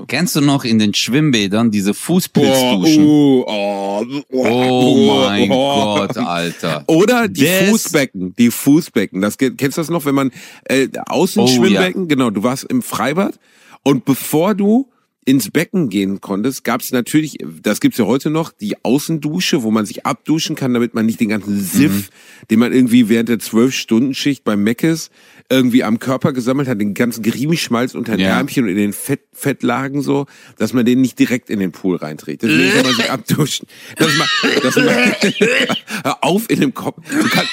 Kennst 0.07 0.37
du 0.37 0.41
noch 0.43 0.65
in 0.65 0.79
den 0.79 0.95
Schwimmbädern 0.95 1.71
diese 1.73 1.93
Fußpilzduschen? 1.93 3.05
oh, 3.05 3.45
oh, 3.47 4.05
Oh 4.31 5.25
mein 5.27 5.51
oh. 5.51 5.97
Gott, 5.97 6.17
Alter. 6.19 6.85
Oder 6.87 7.27
die 7.27 7.47
Das- 7.47 7.69
Fußbecken, 7.71 8.35
die 8.37 8.51
Fußbecken. 8.51 9.21
Das 9.23 9.39
kennst 9.39 9.63
du 9.63 9.81
das 9.81 9.89
noch, 9.91 10.05
wenn 10.05 10.15
man 10.15 10.31
äh, 10.65 10.89
Außenschwimmbecken, 11.07 12.07
genau, 12.07 12.31
du 12.31 12.43
warst 12.45 12.65
im 12.65 12.83
Freibad 12.83 13.41
und 13.83 14.05
bevor 14.05 14.55
du 14.55 14.91
ins 15.25 15.51
Becken 15.51 15.89
gehen 15.89 16.21
konntest, 16.21 16.65
gab 16.65 16.81
es 16.81 16.93
natürlich, 16.93 17.39
das 17.63 17.81
gibt's 17.81 17.99
ja 17.99 18.07
heute 18.07 18.31
noch, 18.31 18.53
die 18.53 18.85
Außendusche, 18.85 19.63
wo 19.63 19.71
man 19.71 19.87
sich 19.87 20.07
abduschen 20.07 20.57
kann, 20.57 20.75
damit 20.75 20.95
man 20.95 21.07
nicht 21.07 21.21
den 21.21 21.31
ganzen 21.31 21.61
Siff, 21.61 22.11
den 22.51 22.59
man 22.59 22.73
irgendwie 22.73 23.09
während 23.09 23.29
der 23.29 23.39
zwölf-Stunden-Schicht 23.39 24.45
beim 24.45 24.63
Meckes 24.63 25.11
irgendwie 25.51 25.85
am 25.85 25.99
Körper 25.99 26.33
gesammelt 26.33 26.69
hat, 26.69 26.81
den 26.81 26.95
ganzen 26.95 27.23
Griebenschmalz 27.23 27.95
unter 27.95 28.13
den 28.17 28.21
Ja. 28.27 28.39
Ärmchen 28.39 28.65
und 28.65 28.71
in 28.71 28.77
den 28.77 28.93
Fett, 28.93 29.21
Fettlagen 29.33 30.01
so, 30.01 30.27
dass 30.59 30.73
man 30.73 30.85
den 30.87 31.01
nicht 31.03 31.19
direkt 31.19 31.51
in 31.51 31.59
den 31.61 31.71
Pool 31.71 31.97
reinträgt. 31.97 32.43
Deswegen 32.43 32.71
soll 32.73 32.83
man 32.83 32.95
sich 32.95 33.11
abduschen. 33.11 33.69
Das 33.97 34.09
ma, 34.17 34.25
das 34.63 34.77
ma, 34.77 34.83
hör 36.05 36.25
auf 36.25 36.49
in 36.49 36.61
dem 36.61 36.73
Kopf. 36.73 36.97
Du 37.11 37.29
kannst, 37.29 37.51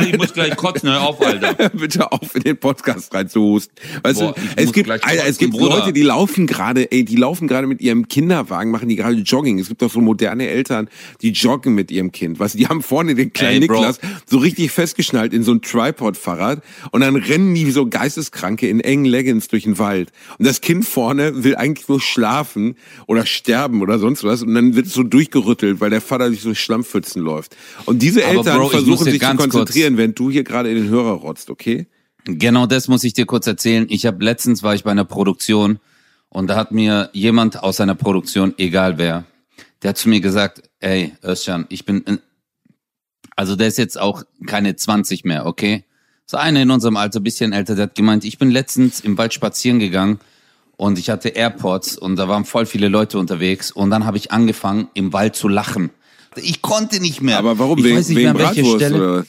Ich 0.08 0.16
muss 0.18 0.32
gleich 0.32 0.56
kotzen, 0.56 0.88
hör 0.90 1.02
auf, 1.02 1.20
Alter. 1.24 1.68
bitte 1.70 2.10
auf 2.10 2.34
in 2.34 2.42
den 2.42 2.56
Podcast 2.56 3.14
reinzuhusten. 3.14 3.74
Weißt 4.02 4.18
Boah, 4.20 4.34
du, 4.34 4.40
es 4.56 4.72
gibt, 4.72 4.90
Alter, 4.90 5.26
es 5.26 5.38
gibt 5.38 5.52
Bruder. 5.52 5.78
Leute, 5.78 5.92
die 5.92 6.02
laufen 6.02 6.46
gerade 6.46 6.90
ey, 6.90 7.04
die 7.04 7.16
laufen 7.16 7.46
gerade 7.48 7.66
mit 7.66 7.80
ihrem 7.80 8.08
Kinderwagen, 8.08 8.70
machen 8.70 8.88
die 8.88 8.96
gerade 8.96 9.14
Jogging. 9.16 9.58
Es 9.60 9.68
gibt 9.68 9.82
doch 9.82 9.90
so 9.90 10.00
moderne 10.00 10.48
Eltern, 10.48 10.88
die 11.22 11.30
joggen 11.30 11.74
mit 11.74 11.90
ihrem 11.90 12.10
Kind. 12.12 12.40
Was, 12.40 12.54
die 12.54 12.66
haben 12.66 12.82
vorne 12.82 13.14
den 13.14 13.32
kleinen 13.32 13.62
Ey. 13.62 13.68
Niklas 13.68 14.00
so 14.26 14.38
richtig 14.38 14.72
festgeschnallt 14.72 15.32
in 15.32 15.42
so 15.44 15.52
ein 15.52 15.62
Tripod-Fahrrad 15.62 16.62
und 16.90 17.03
dann 17.04 17.16
rennen 17.16 17.54
die 17.54 17.66
wie 17.66 17.70
so 17.70 17.86
Geisteskranke 17.88 18.68
in 18.68 18.80
engen 18.80 19.04
Leggings 19.04 19.48
durch 19.48 19.64
den 19.64 19.78
Wald. 19.78 20.10
Und 20.38 20.46
das 20.46 20.60
Kind 20.60 20.84
vorne 20.84 21.44
will 21.44 21.56
eigentlich 21.56 21.88
nur 21.88 22.00
schlafen 22.00 22.76
oder 23.06 23.26
sterben 23.26 23.82
oder 23.82 23.98
sonst 23.98 24.24
was 24.24 24.42
und 24.42 24.54
dann 24.54 24.74
wird 24.74 24.86
es 24.86 24.94
so 24.94 25.02
durchgerüttelt, 25.02 25.80
weil 25.80 25.90
der 25.90 26.00
Vater 26.00 26.28
durch 26.28 26.40
so 26.42 26.54
Schlammpfützen 26.54 27.22
läuft. 27.22 27.56
Und 27.86 28.02
diese 28.02 28.24
Aber 28.24 28.34
Eltern 28.38 28.58
Bro, 28.58 28.68
versuchen 28.70 29.04
sich 29.04 29.20
zu 29.20 29.36
konzentrieren, 29.36 29.96
wenn 29.96 30.14
du 30.14 30.30
hier 30.30 30.44
gerade 30.44 30.70
in 30.70 30.76
den 30.76 30.88
Hörer 30.88 31.12
rotzt, 31.12 31.50
okay? 31.50 31.86
Genau 32.24 32.66
das 32.66 32.88
muss 32.88 33.04
ich 33.04 33.12
dir 33.12 33.26
kurz 33.26 33.46
erzählen. 33.46 33.86
Ich 33.90 34.06
habe 34.06 34.24
letztens 34.24 34.62
war 34.62 34.74
ich 34.74 34.82
bei 34.84 34.90
einer 34.90 35.04
Produktion 35.04 35.78
und 36.30 36.48
da 36.48 36.56
hat 36.56 36.72
mir 36.72 37.10
jemand 37.12 37.62
aus 37.62 37.80
einer 37.80 37.94
Produktion, 37.94 38.54
egal 38.56 38.98
wer, 38.98 39.24
der 39.82 39.90
hat 39.90 39.98
zu 39.98 40.08
mir 40.08 40.20
gesagt, 40.20 40.62
ey, 40.80 41.12
Özcan, 41.22 41.66
ich 41.68 41.84
bin, 41.84 42.00
in- 42.02 42.18
also 43.36 43.56
der 43.56 43.68
ist 43.68 43.78
jetzt 43.78 44.00
auch 44.00 44.22
keine 44.46 44.74
20 44.76 45.24
mehr, 45.24 45.44
okay? 45.46 45.84
So 46.26 46.36
einer 46.38 46.62
in 46.62 46.70
unserem 46.70 46.96
Alter, 46.96 47.20
bisschen 47.20 47.52
älter, 47.52 47.74
der 47.74 47.84
hat 47.84 47.94
gemeint, 47.94 48.24
ich 48.24 48.38
bin 48.38 48.50
letztens 48.50 49.00
im 49.00 49.18
Wald 49.18 49.34
spazieren 49.34 49.78
gegangen 49.78 50.20
und 50.76 50.98
ich 50.98 51.10
hatte 51.10 51.28
AirPods 51.28 51.98
und 51.98 52.16
da 52.16 52.28
waren 52.28 52.44
voll 52.44 52.66
viele 52.66 52.88
Leute 52.88 53.18
unterwegs 53.18 53.70
und 53.70 53.90
dann 53.90 54.06
habe 54.06 54.16
ich 54.16 54.32
angefangen, 54.32 54.88
im 54.94 55.12
Wald 55.12 55.36
zu 55.36 55.48
lachen. 55.48 55.90
Ich 56.36 56.62
konnte 56.62 57.00
nicht 57.00 57.20
mehr. 57.20 57.38
Aber 57.38 57.58
warum? 57.58 57.78
Ich 57.78 57.84
wegen 57.84 57.96
weiß 57.96 58.08
nicht 58.08 58.16
wegen 58.16 58.32
mehr, 58.32 58.48
an 58.48 58.56
welche 58.56 58.76
Stelle. 58.76 59.12
oder? 59.18 59.26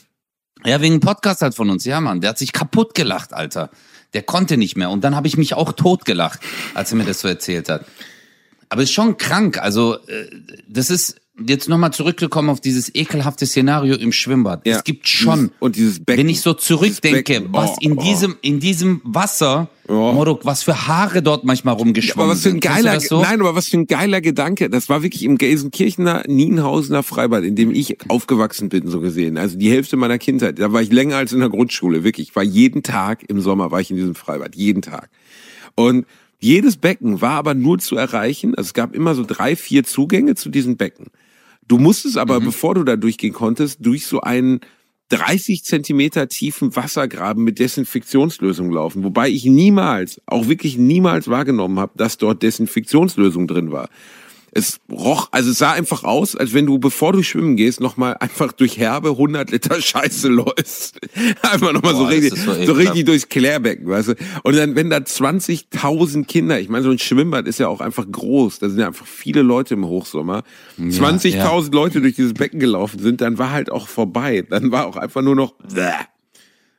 Ja, 0.65 0.81
wegen 0.81 0.99
Podcast 0.99 1.41
halt 1.41 1.53
von 1.53 1.69
uns, 1.69 1.85
ja, 1.85 2.01
Mann. 2.01 2.21
Der 2.21 2.31
hat 2.31 2.39
sich 2.39 2.51
kaputt 2.51 2.95
gelacht, 2.95 3.33
Alter. 3.33 3.69
Der 4.13 4.23
konnte 4.23 4.57
nicht 4.57 4.75
mehr. 4.75 4.89
Und 4.89 5.03
dann 5.03 5.15
habe 5.15 5.27
ich 5.27 5.37
mich 5.37 5.53
auch 5.53 5.73
tot 5.73 6.05
gelacht, 6.05 6.39
als 6.73 6.91
er 6.91 6.97
mir 6.97 7.05
das 7.05 7.19
so 7.19 7.27
erzählt 7.27 7.69
hat. 7.69 7.85
Aber 8.69 8.81
ist 8.81 8.91
schon 8.91 9.17
krank. 9.17 9.59
Also, 9.59 9.97
äh, 10.07 10.29
das 10.67 10.89
ist 10.89 11.21
jetzt 11.45 11.67
nochmal 11.67 11.91
zurückgekommen 11.91 12.49
auf 12.49 12.61
dieses 12.61 12.93
ekelhafte 12.93 13.45
Szenario 13.45 13.95
im 13.95 14.11
Schwimmbad. 14.11 14.65
Ja. 14.65 14.77
Es 14.77 14.83
gibt 14.83 15.07
schon, 15.07 15.51
und 15.59 15.75
dieses 15.75 15.99
Becken. 15.99 16.21
wenn 16.23 16.29
ich 16.29 16.41
so 16.41 16.53
zurückdenke, 16.53 17.41
Becken. 17.41 17.53
was 17.53 17.71
Oh, 17.71 17.77
in 17.81 17.97
oh. 17.97 18.01
diesem, 18.01 18.35
in 18.41 18.59
diesem 18.59 19.01
Wasser, 19.03 19.69
Oh. 19.87 20.13
Moruk, 20.13 20.45
was 20.45 20.63
für 20.63 20.87
Haare 20.87 21.21
dort 21.21 21.43
manchmal 21.43 21.75
rumgeschwommen 21.75 22.23
aber 22.23 22.33
was 22.35 22.41
für 22.41 22.49
ein 22.49 22.59
geiler, 22.59 22.99
so? 22.99 23.21
nein, 23.21 23.39
aber 23.39 23.53
was 23.53 23.67
für 23.67 23.77
ein 23.77 23.85
geiler 23.85 24.19
Gedanke. 24.19 24.67
Das 24.67 24.89
war 24.89 25.03
wirklich 25.03 25.21
im 25.23 25.37
Gelsenkirchener 25.37 26.23
Nienhausener 26.25 27.03
Freibad, 27.03 27.43
in 27.43 27.55
dem 27.55 27.69
ich 27.69 27.95
aufgewachsen 28.09 28.69
bin, 28.69 28.87
so 28.87 28.99
gesehen. 28.99 29.37
Also 29.37 29.59
die 29.59 29.69
Hälfte 29.69 29.95
meiner 29.95 30.17
Kindheit. 30.17 30.57
Da 30.57 30.73
war 30.73 30.81
ich 30.81 30.91
länger 30.91 31.17
als 31.17 31.33
in 31.33 31.39
der 31.39 31.49
Grundschule, 31.49 32.03
wirklich. 32.03 32.29
Ich 32.29 32.35
war 32.35 32.41
jeden 32.41 32.81
Tag 32.81 33.29
im 33.29 33.41
Sommer, 33.41 33.69
war 33.69 33.79
ich 33.79 33.91
in 33.91 33.97
diesem 33.97 34.15
Freibad. 34.15 34.55
Jeden 34.55 34.81
Tag. 34.81 35.09
Und 35.75 36.07
jedes 36.39 36.77
Becken 36.77 37.21
war 37.21 37.33
aber 37.33 37.53
nur 37.53 37.77
zu 37.77 37.95
erreichen. 37.95 38.55
Also 38.55 38.69
es 38.69 38.73
gab 38.73 38.95
immer 38.95 39.13
so 39.13 39.23
drei, 39.23 39.55
vier 39.55 39.83
Zugänge 39.83 40.33
zu 40.33 40.49
diesen 40.49 40.77
Becken. 40.77 41.11
Du 41.67 41.77
musstest 41.77 42.17
aber, 42.17 42.39
Mhm. 42.39 42.45
bevor 42.45 42.75
du 42.75 42.83
da 42.83 42.95
durchgehen 42.95 43.33
konntest, 43.33 43.79
durch 43.85 44.05
so 44.05 44.21
einen 44.21 44.59
30 45.09 45.63
Zentimeter 45.63 46.27
tiefen 46.27 46.75
Wassergraben 46.75 47.43
mit 47.43 47.59
Desinfektionslösung 47.59 48.71
laufen. 48.71 49.03
Wobei 49.03 49.29
ich 49.29 49.45
niemals, 49.45 50.19
auch 50.25 50.47
wirklich 50.47 50.77
niemals 50.77 51.27
wahrgenommen 51.27 51.79
habe, 51.79 51.93
dass 51.95 52.17
dort 52.17 52.41
Desinfektionslösung 52.41 53.47
drin 53.47 53.71
war. 53.71 53.89
Es 54.57 54.79
roch, 54.89 55.27
also 55.31 55.51
es 55.51 55.57
sah 55.57 55.73
einfach 55.73 56.05
aus, 56.05 56.33
als 56.33 56.53
wenn 56.53 56.65
du, 56.65 56.79
bevor 56.79 57.11
du 57.11 57.23
schwimmen 57.23 57.57
gehst, 57.57 57.81
nochmal 57.81 58.15
einfach 58.21 58.53
durch 58.53 58.77
herbe 58.77 59.09
100 59.09 59.51
Liter 59.51 59.81
Scheiße 59.81 60.29
läufst. 60.29 61.01
Einfach 61.41 61.73
nochmal 61.73 61.93
so 61.93 62.03
Boah, 62.03 62.09
richtig, 62.09 62.39
so 62.65 62.71
richtig 62.71 63.05
durchs 63.05 63.27
Klärbecken, 63.27 63.85
weißt 63.85 64.07
du. 64.09 64.15
Und 64.43 64.55
dann, 64.55 64.77
wenn 64.77 64.89
da 64.89 64.97
20.000 64.97 66.25
Kinder, 66.25 66.57
ich 66.57 66.69
meine, 66.69 66.85
so 66.85 66.89
ein 66.89 66.99
Schwimmbad 66.99 67.47
ist 67.47 67.59
ja 67.59 67.67
auch 67.67 67.81
einfach 67.81 68.09
groß, 68.09 68.59
da 68.59 68.69
sind 68.69 68.79
ja 68.79 68.87
einfach 68.87 69.05
viele 69.05 69.41
Leute 69.41 69.73
im 69.73 69.85
Hochsommer, 69.85 70.43
20.000 70.79 71.73
Leute 71.73 71.99
durch 71.99 72.15
dieses 72.15 72.33
Becken 72.33 72.61
gelaufen 72.61 72.99
sind, 72.99 73.19
dann 73.19 73.37
war 73.37 73.51
halt 73.51 73.69
auch 73.69 73.89
vorbei. 73.89 74.45
Dann 74.49 74.71
war 74.71 74.87
auch 74.87 74.95
einfach 74.95 75.21
nur 75.21 75.35
noch, 75.35 75.55
bäh. 75.73 75.91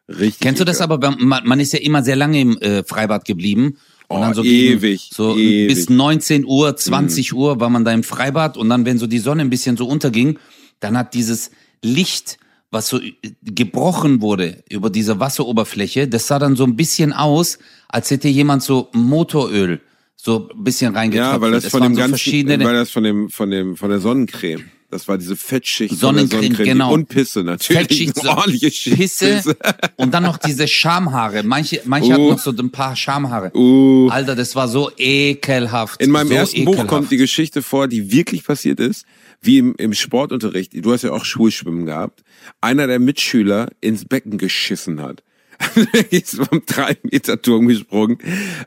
richtig. 0.08 0.40
Kennst 0.40 0.62
du 0.62 0.64
das 0.64 0.80
aber? 0.80 0.98
Man, 0.98 1.46
man 1.46 1.60
ist 1.60 1.74
ja 1.74 1.80
immer 1.80 2.02
sehr 2.02 2.16
lange 2.16 2.40
im 2.40 2.58
äh, 2.58 2.84
Freibad 2.84 3.26
geblieben. 3.26 3.76
Und 4.08 4.18
Oh, 4.18 4.20
dann 4.20 4.34
so 4.34 4.42
gegen- 4.42 4.78
ewig, 4.78 5.10
so 5.12 5.36
ewig. 5.36 5.68
bis 5.74 5.88
19 5.90 6.44
Uhr, 6.44 6.76
20 6.76 7.32
Uhr 7.34 7.58
war 7.60 7.68
man 7.70 7.84
da 7.84 7.92
im 7.92 8.04
Freibad 8.04 8.56
und 8.56 8.68
dann, 8.68 8.84
wenn 8.84 8.98
so 8.98 9.06
die 9.06 9.18
Sonne 9.18 9.42
ein 9.42 9.50
bisschen 9.50 9.76
so 9.76 9.86
unterging, 9.86 10.38
dann 10.80 10.96
hat 10.96 11.12
dieses 11.14 11.50
Licht, 11.82 12.38
was 12.70 12.88
so 12.88 13.00
äh, 13.00 13.14
gebrochen 13.42 14.20
wurde 14.20 14.62
über 14.70 14.90
diese 14.90 15.18
Wasseroberfläche, 15.18 16.06
das 16.08 16.26
sah 16.28 16.38
dann 16.38 16.54
so 16.56 16.64
ein 16.64 16.76
bisschen 16.76 17.12
aus, 17.12 17.58
als 17.88 18.10
hätte 18.10 18.28
jemand 18.28 18.62
so 18.62 18.88
Motoröl 18.92 19.80
so 20.16 20.48
ein 20.52 20.64
bisschen 20.64 20.94
reingetröpfelt. 20.94 21.34
Ja, 21.34 21.40
weil 21.40 21.52
das 21.52 21.64
Es 21.64 21.70
von 21.70 21.82
dem 21.82 21.94
so 21.94 21.98
ganzen, 22.00 22.10
verschiedene 22.14 22.64
weil 22.64 22.74
das 22.74 22.90
von 22.90 23.04
dem, 23.04 23.30
von 23.30 23.50
dem, 23.50 23.76
von 23.76 23.90
der 23.90 24.00
Sonnencreme. 24.00 24.64
Das 24.88 25.08
war 25.08 25.18
diese 25.18 25.34
Fettschicht 25.34 25.98
Sonnencreme, 25.98 26.42
Sonnencreme. 26.42 26.64
genau. 26.68 26.92
Und 26.94 27.08
Pisse 27.08 27.42
natürlich. 27.42 27.82
Fettschicht, 27.82 28.24
ordentliche 28.24 28.70
Schicht 28.70 28.96
Pisse 28.96 29.56
und 29.96 30.14
dann 30.14 30.22
noch 30.22 30.38
diese 30.38 30.68
Schamhaare. 30.68 31.42
Manche, 31.42 31.82
manche 31.86 32.10
Uh. 32.10 32.12
hatten 32.12 32.28
noch 32.28 32.38
so 32.38 32.52
ein 32.52 32.70
paar 32.70 32.94
Schamhaare. 32.94 33.50
Uh. 33.54 34.08
Alter, 34.10 34.36
das 34.36 34.54
war 34.54 34.68
so 34.68 34.90
ekelhaft. 34.96 36.00
In 36.00 36.10
meinem 36.10 36.28
so 36.28 36.34
ersten 36.34 36.56
ekelhaft. 36.58 36.78
Buch 36.82 36.86
kommt 36.86 37.10
die 37.10 37.16
Geschichte 37.16 37.62
vor, 37.62 37.88
die 37.88 38.12
wirklich 38.12 38.44
passiert 38.44 38.78
ist, 38.78 39.06
wie 39.42 39.58
im, 39.58 39.74
im 39.76 39.92
Sportunterricht. 39.92 40.72
Du 40.84 40.92
hast 40.92 41.02
ja 41.02 41.10
auch 41.10 41.24
Schulschwimmen 41.24 41.84
gehabt. 41.84 42.22
Einer 42.60 42.86
der 42.86 43.00
Mitschüler 43.00 43.68
ins 43.80 44.04
Becken 44.04 44.38
geschissen 44.38 45.02
hat. 45.02 45.22
Ist 46.10 46.36
vom 46.36 46.62
drei 46.66 46.96
Meter 47.02 47.40
Turm 47.40 47.68
gesprungen 47.68 48.18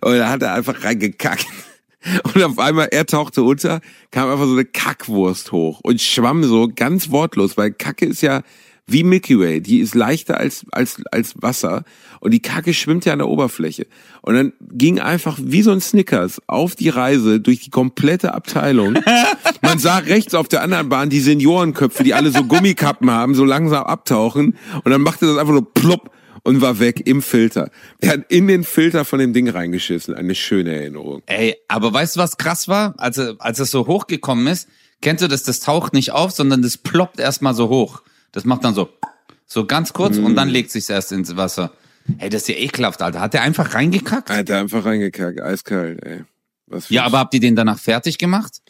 und 0.02 0.18
da 0.18 0.30
hat 0.30 0.42
er 0.42 0.54
einfach 0.54 0.84
reingekackt. 0.84 1.48
Und 2.24 2.42
auf 2.44 2.60
einmal, 2.60 2.88
er 2.92 3.06
tauchte 3.06 3.44
unter, 3.44 3.82
kam 4.12 4.30
einfach 4.30 4.46
so 4.46 4.54
eine 4.54 4.66
Kackwurst 4.66 5.52
hoch 5.52 5.82
und 5.84 6.00
schwamm 6.02 6.44
so 6.46 6.70
ganz 6.74 7.12
wortlos, 7.12 7.58
weil 7.58 7.72
Kacke 7.72 8.06
ist 8.06 8.22
ja 8.22 8.42
wie 8.92 9.04
Milky 9.04 9.40
Way, 9.40 9.62
die 9.62 9.80
ist 9.80 9.96
leichter 9.96 10.40
als, 10.40 10.66
als, 10.72 11.02
als 11.12 11.36
Wasser 11.42 11.84
und 12.22 12.32
die 12.32 12.42
Kacke 12.42 12.74
schwimmt 12.74 13.06
ja 13.06 13.14
an 13.14 13.20
der 13.20 13.28
Oberfläche. 13.28 13.86
Und 14.22 14.36
dann 14.36 14.54
ging 14.72 15.00
einfach 15.00 15.38
wie 15.42 15.62
so 15.62 15.72
ein 15.72 15.82
Snickers 15.82 16.42
auf 16.48 16.76
die 16.76 16.90
Reise 16.90 17.40
durch 17.40 17.60
die 17.60 17.70
komplette 17.70 18.34
Abteilung. 18.34 18.98
Man 19.62 19.78
sah 19.80 19.98
rechts 19.98 20.34
auf 20.34 20.48
der 20.48 20.64
anderen 20.64 20.90
Bahn 20.90 21.10
die 21.10 21.20
Seniorenköpfe, 21.20 22.04
die 22.04 22.14
alle 22.14 22.32
so 22.32 22.44
Gummikappen 22.44 23.12
haben, 23.12 23.36
so 23.36 23.46
langsam 23.46 23.84
abtauchen 23.84 24.58
und 24.84 24.92
dann 24.92 25.02
machte 25.02 25.28
das 25.28 25.38
einfach 25.38 25.54
nur 25.54 25.72
plopp 25.74 26.10
und 26.44 26.62
war 26.62 26.80
weg 26.80 27.06
im 27.08 27.22
Filter. 27.22 27.70
Er 28.00 28.12
hat 28.14 28.32
in 28.32 28.48
den 28.48 28.64
Filter 28.64 29.06
von 29.06 29.20
dem 29.20 29.34
Ding 29.34 29.50
reingeschissen. 29.50 30.14
Eine 30.16 30.36
schöne 30.36 30.76
Erinnerung. 30.76 31.22
Ey, 31.26 31.56
aber 31.68 31.94
weißt 31.94 32.16
du, 32.16 32.20
was 32.20 32.38
krass 32.38 32.68
war? 32.68 32.94
Als, 32.98 33.18
er- 33.18 33.36
als 33.40 33.60
es 33.60 33.72
so 33.72 33.88
hochgekommen 33.88 34.48
ist, 34.48 34.68
kennst 35.02 35.24
du 35.24 35.28
das, 35.28 35.44
das 35.44 35.60
taucht 35.60 35.94
nicht 35.94 36.12
auf, 36.12 36.32
sondern 36.32 36.62
das 36.62 36.78
ploppt 36.78 37.20
erstmal 37.20 37.54
so 37.54 37.70
hoch. 37.70 38.02
Das 38.32 38.46
macht 38.46 38.64
dann 38.64 38.74
so, 38.76 38.90
so 39.46 39.66
ganz 39.66 39.94
kurz 39.94 40.18
und 40.18 40.34
Mm. 40.34 40.36
dann 40.36 40.50
legt 40.50 40.72
sich's 40.72 40.90
erst 40.90 41.12
ins 41.12 41.36
Wasser. 41.36 41.72
Ey, 42.18 42.30
das 42.30 42.44
ist 42.44 42.48
ja 42.50 42.56
ekelhaft, 42.56 43.02
Alter. 43.02 43.20
Hat 43.22 43.34
der 43.34 43.42
einfach 43.44 43.74
reingekackt? 43.76 44.30
Er 44.30 44.38
hat 44.38 44.50
da 44.50 44.60
einfach 44.60 44.86
reingekackt, 44.86 45.42
eiskalt, 45.42 46.04
ey. 46.04 46.24
Was 46.68 46.90
Ja, 46.90 47.04
aber 47.06 47.20
habt 47.20 47.34
ihr 47.34 47.40
den 47.40 47.56
danach 47.56 47.80
fertig 47.80 48.18
gemacht? 48.18 48.62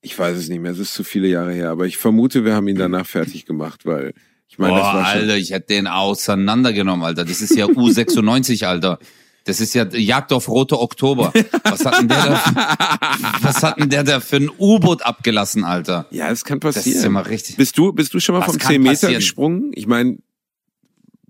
Ich 0.00 0.18
weiß 0.18 0.36
es 0.36 0.48
nicht 0.48 0.60
mehr, 0.60 0.72
es 0.72 0.78
ist 0.78 0.94
zu 0.94 1.04
viele 1.04 1.28
Jahre 1.28 1.52
her, 1.52 1.70
aber 1.70 1.86
ich 1.86 1.96
vermute, 1.96 2.44
wir 2.44 2.54
haben 2.54 2.66
ihn 2.68 2.76
danach 2.76 3.06
fertig 3.06 3.46
gemacht, 3.46 3.86
weil 3.86 4.14
ich 4.52 4.58
meine, 4.58 4.74
das 4.76 4.82
Boah, 4.82 4.92
schon, 4.92 5.04
Alter, 5.04 5.36
ich 5.36 5.50
hätte 5.50 5.68
den 5.74 5.86
auseinandergenommen, 5.86 7.04
Alter. 7.04 7.24
Das 7.24 7.40
ist 7.40 7.54
ja 7.56 7.64
U96, 7.66 8.64
Alter. 8.66 8.98
Das 9.44 9.60
ist 9.60 9.74
ja 9.74 9.84
Jagd 9.88 10.32
auf 10.32 10.46
Rote 10.48 10.78
Oktober. 10.78 11.32
Was 11.64 11.84
hat 11.84 11.98
denn 11.98 12.08
der 12.08 12.24
da, 12.26 13.08
was 13.40 13.62
hat 13.64 13.80
denn 13.80 13.88
der 13.88 14.04
da 14.04 14.20
für 14.20 14.36
ein 14.36 14.50
U-Boot 14.56 15.02
abgelassen, 15.04 15.64
Alter? 15.64 16.06
Ja, 16.12 16.30
es 16.30 16.44
kann 16.44 16.60
Das 16.60 16.76
passieren. 16.76 16.98
ist 16.98 17.02
ja 17.04 17.10
mal 17.10 17.22
richtig. 17.22 17.56
Bist 17.56 17.76
du, 17.76 17.92
bist 17.92 18.14
du 18.14 18.20
schon 18.20 18.34
mal 18.34 18.40
Was 18.42 18.46
vom 18.52 18.58
kann 18.58 18.70
10 18.72 18.82
Meter 18.82 18.92
passieren? 18.92 19.14
gesprungen? 19.14 19.70
Ich 19.74 19.86
meine, 19.86 20.18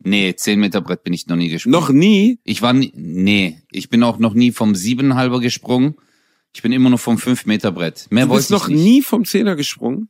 Nee, 0.04 0.34
10 0.34 0.58
Meter 0.58 0.80
Brett 0.80 1.04
bin 1.04 1.12
ich 1.12 1.28
noch 1.28 1.36
nie 1.36 1.48
gesprungen. 1.48 1.72
noch 1.78 1.88
nie. 1.90 2.40
Ich 2.42 2.60
war 2.60 2.72
nie, 2.72 2.92
nee, 2.96 3.58
ich 3.70 3.88
bin 3.88 4.02
auch 4.02 4.18
noch 4.18 4.34
nie 4.34 4.50
vom 4.50 4.74
siebenhalber 4.74 5.38
gesprungen. 5.40 5.94
Ich 6.52 6.60
bin 6.60 6.72
immer 6.72 6.90
nur 6.90 6.98
vom 6.98 7.18
5 7.18 7.46
Meter 7.46 7.70
Brett. 7.70 8.08
Mehr 8.10 8.24
Du 8.24 8.30
wollte 8.30 8.40
bist 8.40 8.50
ich 8.50 8.58
noch 8.58 8.68
nicht. 8.68 8.82
nie 8.82 9.02
vom 9.02 9.24
Zehner 9.24 9.54
gesprungen. 9.54 10.08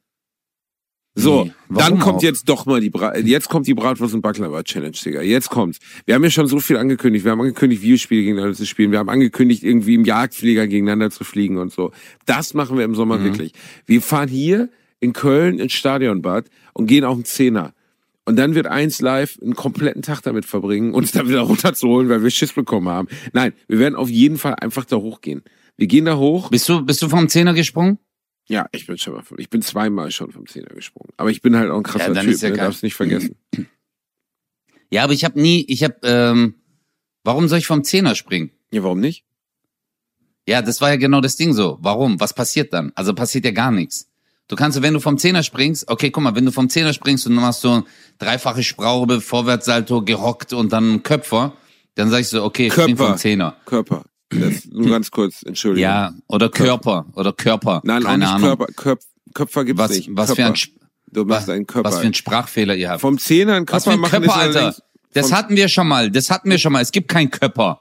So, 1.14 1.44
Nee. 1.44 1.53
Dann 1.79 1.98
kommt 1.98 2.18
auch? 2.18 2.22
jetzt 2.22 2.48
doch 2.48 2.64
mal 2.66 2.81
die 2.81 2.88
Bra 2.90 3.16
jetzt 3.18 3.48
kommt 3.51 3.66
die 3.66 3.75
Bratwurst 3.75 4.14
und 4.14 4.22
Baklava 4.22 4.62
Challenge, 4.62 4.92
Digga. 5.05 5.20
Jetzt 5.22 5.51
kommt's. 5.51 5.79
Wir 6.07 6.14
haben 6.14 6.25
ja 6.25 6.31
schon 6.31 6.46
so 6.46 6.59
viel 6.59 6.77
angekündigt. 6.79 7.25
Wir 7.25 7.33
haben 7.33 7.40
angekündigt, 7.40 7.83
Videospiele 7.83 8.22
gegeneinander 8.22 8.57
zu 8.57 8.64
spielen. 8.66 8.92
Wir 8.92 8.98
haben 8.98 9.09
angekündigt, 9.11 9.62
irgendwie 9.62 9.94
im 9.94 10.05
Jagdflieger 10.05 10.66
gegeneinander 10.66 11.11
zu 11.11 11.25
fliegen 11.25 11.59
und 11.59 11.70
so. 11.72 11.92
Das 12.25 12.55
machen 12.55 12.79
wir 12.79 12.85
im 12.85 12.94
Sommer 12.94 13.18
Mhm. 13.18 13.25
wirklich. 13.25 13.53
Wir 13.87 14.01
fahren 14.01 14.29
hier 14.29 14.70
in 15.01 15.12
Köln 15.12 15.59
ins 15.59 15.72
Stadionbad 15.75 16.46
und 16.72 16.87
gehen 16.87 17.05
auf 17.05 17.16
den 17.16 17.25
Zehner. 17.27 17.75
Und 18.25 18.37
dann 18.37 18.55
wird 18.55 18.66
eins 18.68 19.01
live 19.01 19.37
einen 19.42 19.55
kompletten 19.57 20.01
Tag 20.03 20.22
damit 20.22 20.44
verbringen, 20.46 20.94
uns 20.94 21.12
dann 21.12 21.29
wieder 21.29 21.40
runterzuholen, 21.42 22.09
weil 22.09 22.22
wir 22.22 22.31
Schiss 22.31 22.53
bekommen 22.53 22.88
haben. 22.88 23.09
Nein, 23.33 23.53
wir 23.68 23.79
werden 23.81 23.96
auf 23.96 24.09
jeden 24.09 24.38
Fall 24.38 24.55
einfach 24.55 24.85
da 24.85 24.96
hochgehen. 24.96 25.42
Wir 25.77 25.88
gehen 25.88 26.05
da 26.05 26.16
hoch. 26.16 26.48
Bist 26.51 26.68
du, 26.68 26.83
bist 26.85 27.03
du 27.03 27.09
vom 27.09 27.29
Zehner 27.29 27.53
gesprungen? 27.53 27.98
Ja, 28.52 28.66
ich 28.72 28.86
bin 28.86 28.98
schon 28.98 29.14
mal, 29.14 29.22
vom- 29.22 29.38
ich 29.38 29.48
bin 29.48 29.62
zweimal 29.62 30.10
schon 30.10 30.30
vom 30.30 30.46
Zehner 30.46 30.74
gesprungen. 30.74 31.08
Aber 31.16 31.30
ich 31.30 31.40
bin 31.40 31.56
halt 31.56 31.70
auch 31.70 31.78
ein 31.78 31.82
krasser 31.82 32.12
Ja, 32.12 32.20
Typ, 32.20 32.38
ja 32.38 32.50
ne? 32.50 32.56
darfst 32.56 32.82
nicht 32.82 32.94
vergessen. 32.94 33.34
Ja, 34.90 35.04
aber 35.04 35.14
ich 35.14 35.24
habe 35.24 35.40
nie, 35.40 35.64
ich 35.68 35.82
habe, 35.82 35.96
ähm, 36.02 36.56
warum 37.24 37.48
soll 37.48 37.58
ich 37.60 37.66
vom 37.66 37.82
Zehner 37.82 38.14
springen? 38.14 38.50
Ja, 38.70 38.82
warum 38.82 39.00
nicht? 39.00 39.24
Ja, 40.46 40.60
das 40.60 40.82
war 40.82 40.90
ja 40.90 40.96
genau 40.96 41.22
das 41.22 41.36
Ding 41.36 41.54
so. 41.54 41.78
Warum? 41.80 42.20
Was 42.20 42.34
passiert 42.34 42.74
dann? 42.74 42.92
Also 42.94 43.14
passiert 43.14 43.46
ja 43.46 43.52
gar 43.52 43.70
nichts. 43.70 44.10
Du 44.48 44.56
kannst, 44.56 44.82
wenn 44.82 44.92
du 44.92 45.00
vom 45.00 45.16
Zehner 45.16 45.42
springst, 45.42 45.88
okay, 45.88 46.10
guck 46.10 46.22
mal, 46.22 46.34
wenn 46.34 46.44
du 46.44 46.52
vom 46.52 46.68
Zehner 46.68 46.92
springst 46.92 47.26
und 47.26 47.34
dann 47.36 47.42
machst 47.44 47.64
du 47.64 47.84
dreifache 48.18 48.62
Spraube, 48.62 49.22
Vorwärtssalto, 49.22 50.02
gehockt 50.04 50.52
und 50.52 50.74
dann 50.74 51.02
Köpfer, 51.02 51.56
dann 51.94 52.10
sagst 52.10 52.34
du, 52.34 52.42
okay, 52.44 52.66
ich 52.66 52.72
spring 52.74 52.96
Körper. 52.96 53.10
vom 53.12 53.16
Zehner. 53.18 53.56
Körper. 53.64 54.04
Das, 54.40 54.64
nur 54.66 54.88
ganz 54.90 55.11
kurz, 55.11 55.42
Entschuldigung. 55.42 55.83
Ja, 55.90 56.14
oder 56.29 56.49
Körper, 56.49 57.07
oder 57.14 57.33
Körper. 57.33 57.81
Nein, 57.85 58.03
auch 58.03 58.07
Keine 58.09 58.25
nicht 58.25 58.29
Ahnung. 58.35 58.49
Körper. 58.57 58.66
Köp 58.75 59.01
Köpfer 59.35 59.64
gibt's 59.64 59.83
Was, 59.83 59.90
nicht. 59.92 60.09
was 60.12 60.27
Körper. 60.29 60.42
für 60.42 60.47
ein, 60.49 60.55
Sp- 60.61 60.79
Du 61.11 61.25
machst 61.25 61.51
einen 61.51 61.66
Körper. 61.66 61.90
was 61.90 61.99
für 62.01 62.07
ein 62.07 62.14
Sprachfehler 62.14 62.75
ihr 62.75 62.90
habt. 62.90 63.01
Vom 63.03 63.18
Zehner 63.18 63.55
einen 63.55 63.68
was 63.68 63.85
für 63.85 63.90
Körper 63.90 63.99
ein 63.99 64.01
machen 64.01 64.23
Körper, 64.25 64.35
Alter. 64.40 64.77
Das 65.14 65.33
hatten 65.33 65.57
wir 65.57 65.68
schon 65.68 65.87
mal. 65.88 66.11
Das 66.11 66.31
hatten 66.31 66.49
wir 66.51 66.59
schon 66.59 66.73
mal. 66.73 66.81
Es 66.81 66.90
gibt 66.92 67.09
keinen 67.09 67.31
Körper. 67.31 67.81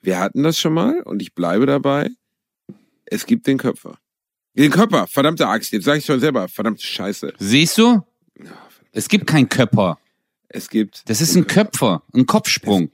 Wir 0.00 0.18
hatten 0.18 0.42
das 0.42 0.58
schon 0.58 0.72
mal 0.74 1.00
und 1.02 1.22
ich 1.22 1.32
bleibe 1.34 1.66
dabei. 1.66 2.10
Es 3.04 3.24
gibt 3.26 3.46
den 3.46 3.58
Köpfer. 3.58 3.98
Den 4.54 4.70
Körper, 4.70 5.06
verdammte 5.06 5.46
Axt, 5.46 5.72
jetzt 5.72 5.84
sag 5.84 5.98
ich 5.98 6.04
schon 6.04 6.18
selber, 6.20 6.48
verdammte 6.48 6.82
Scheiße. 6.84 7.32
Siehst 7.38 7.78
du? 7.78 8.02
Es 8.90 9.08
gibt 9.08 9.26
keinen 9.26 9.48
Körper. 9.48 9.98
Es 10.48 10.68
gibt. 10.68 11.08
Das 11.08 11.20
ist 11.20 11.34
ein 11.36 11.46
Köpfer, 11.46 12.02
ein 12.12 12.26
Kopfsprung. 12.26 12.90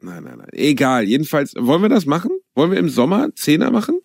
Nein, 0.00 0.24
nein, 0.24 0.38
nein. 0.38 0.48
Egal. 0.52 1.04
Jedenfalls, 1.04 1.54
wollen 1.56 1.82
wir 1.82 1.88
das 1.88 2.04
machen? 2.04 2.30
Wollen 2.60 2.72
wir 2.72 2.78
im 2.78 2.90
Sommer 2.90 3.34
Zehner 3.34 3.70
machen? 3.70 4.00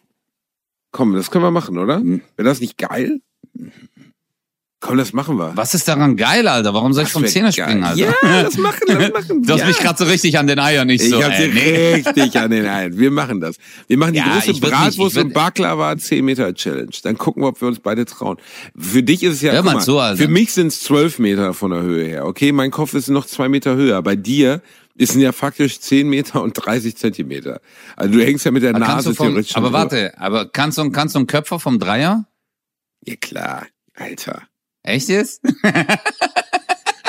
Komm, 0.93 1.13
das 1.13 1.29
können 1.29 1.43
wir 1.43 1.51
machen, 1.51 1.77
oder? 1.77 1.97
Hm. 1.97 2.21
Wäre 2.37 2.47
das 2.47 2.61
nicht 2.61 2.77
geil? 2.77 3.19
Komm, 4.79 4.97
das 4.97 5.11
machen 5.11 5.35
wir. 5.35 5.51
Was 5.55 5.73
ist 5.73 5.89
daran 5.89 6.15
geil, 6.15 6.47
Alter? 6.47 6.73
Warum 6.73 6.93
soll 6.93 7.03
ich 7.03 7.09
Das 7.09 7.13
vom 7.21 7.25
Zehner 7.27 7.51
springen, 7.51 7.83
Alter? 7.83 7.99
Ja, 7.99 8.43
das 8.43 8.57
machen, 8.57 8.79
das 8.87 9.11
machen. 9.13 9.43
Du 9.43 9.51
hast 9.51 9.59
ja. 9.59 9.67
mich 9.67 9.77
gerade 9.79 9.97
so 9.97 10.05
richtig 10.05 10.39
an 10.39 10.47
den 10.47 10.57
Eiern 10.57 10.87
nicht 10.87 11.03
Ich 11.03 11.09
so. 11.09 11.21
hab 11.21 11.33
ey, 11.33 11.51
sie 11.51 11.53
nee. 11.53 11.93
richtig 11.95 12.39
an 12.39 12.49
den 12.49 12.65
Eiern. 12.65 12.97
Wir 12.97 13.11
machen 13.11 13.41
das. 13.41 13.57
Wir 13.87 13.97
machen 13.97 14.13
die 14.13 14.19
Ja, 14.19 14.31
große 14.35 14.51
ich 14.51 14.61
Bratwurst 14.61 15.17
ich 15.17 15.23
und 15.25 15.33
Baklava 15.33 15.97
10 15.97 16.23
Meter 16.23 16.53
Challenge. 16.53 16.91
Dann 17.03 17.17
gucken 17.17 17.43
wir, 17.43 17.47
ob 17.49 17.59
wir 17.59 17.67
uns 17.67 17.79
beide 17.79 18.05
trauen. 18.05 18.37
Für 18.77 19.03
dich 19.03 19.21
ist 19.21 19.33
es 19.33 19.41
ja, 19.41 19.51
Hör 19.51 19.63
guck 19.63 19.73
mal 19.73 19.81
zu, 19.81 19.99
Alter. 19.99 20.21
für 20.21 20.29
mich 20.29 20.53
sind 20.53 20.67
es 20.67 20.79
12 20.79 21.19
Meter 21.19 21.53
von 21.53 21.71
der 21.71 21.81
Höhe 21.81 22.05
her. 22.05 22.25
Okay, 22.25 22.53
mein 22.53 22.71
Kopf 22.71 22.93
ist 22.93 23.09
noch 23.09 23.25
zwei 23.25 23.49
Meter 23.49 23.75
höher. 23.75 24.01
Bei 24.01 24.15
dir 24.15 24.61
ist 24.97 25.15
ja 25.15 25.31
faktisch 25.31 25.79
10 25.79 26.07
Meter 26.07 26.41
und 26.41 26.53
30 26.53 26.95
Zentimeter. 26.95 27.61
Also 27.95 28.13
du 28.13 28.23
hängst 28.23 28.45
ja 28.45 28.51
mit 28.51 28.63
der 28.63 28.71
Aber 28.71 28.79
Nase 28.79 29.13
vom, 29.13 29.27
theoretisch 29.27 29.55
aber 29.55 29.73
warte, 29.73 30.17
aber 30.17 30.49
kannst 30.49 30.77
du, 30.77 30.89
kannst 30.91 31.15
du 31.15 31.19
einen 31.19 31.27
Köpfer 31.27 31.59
vom 31.59 31.79
Dreier? 31.79 32.27
Ja 33.03 33.15
klar, 33.15 33.67
Alter. 33.93 34.43
Echt 34.83 35.09
jetzt? 35.09 35.41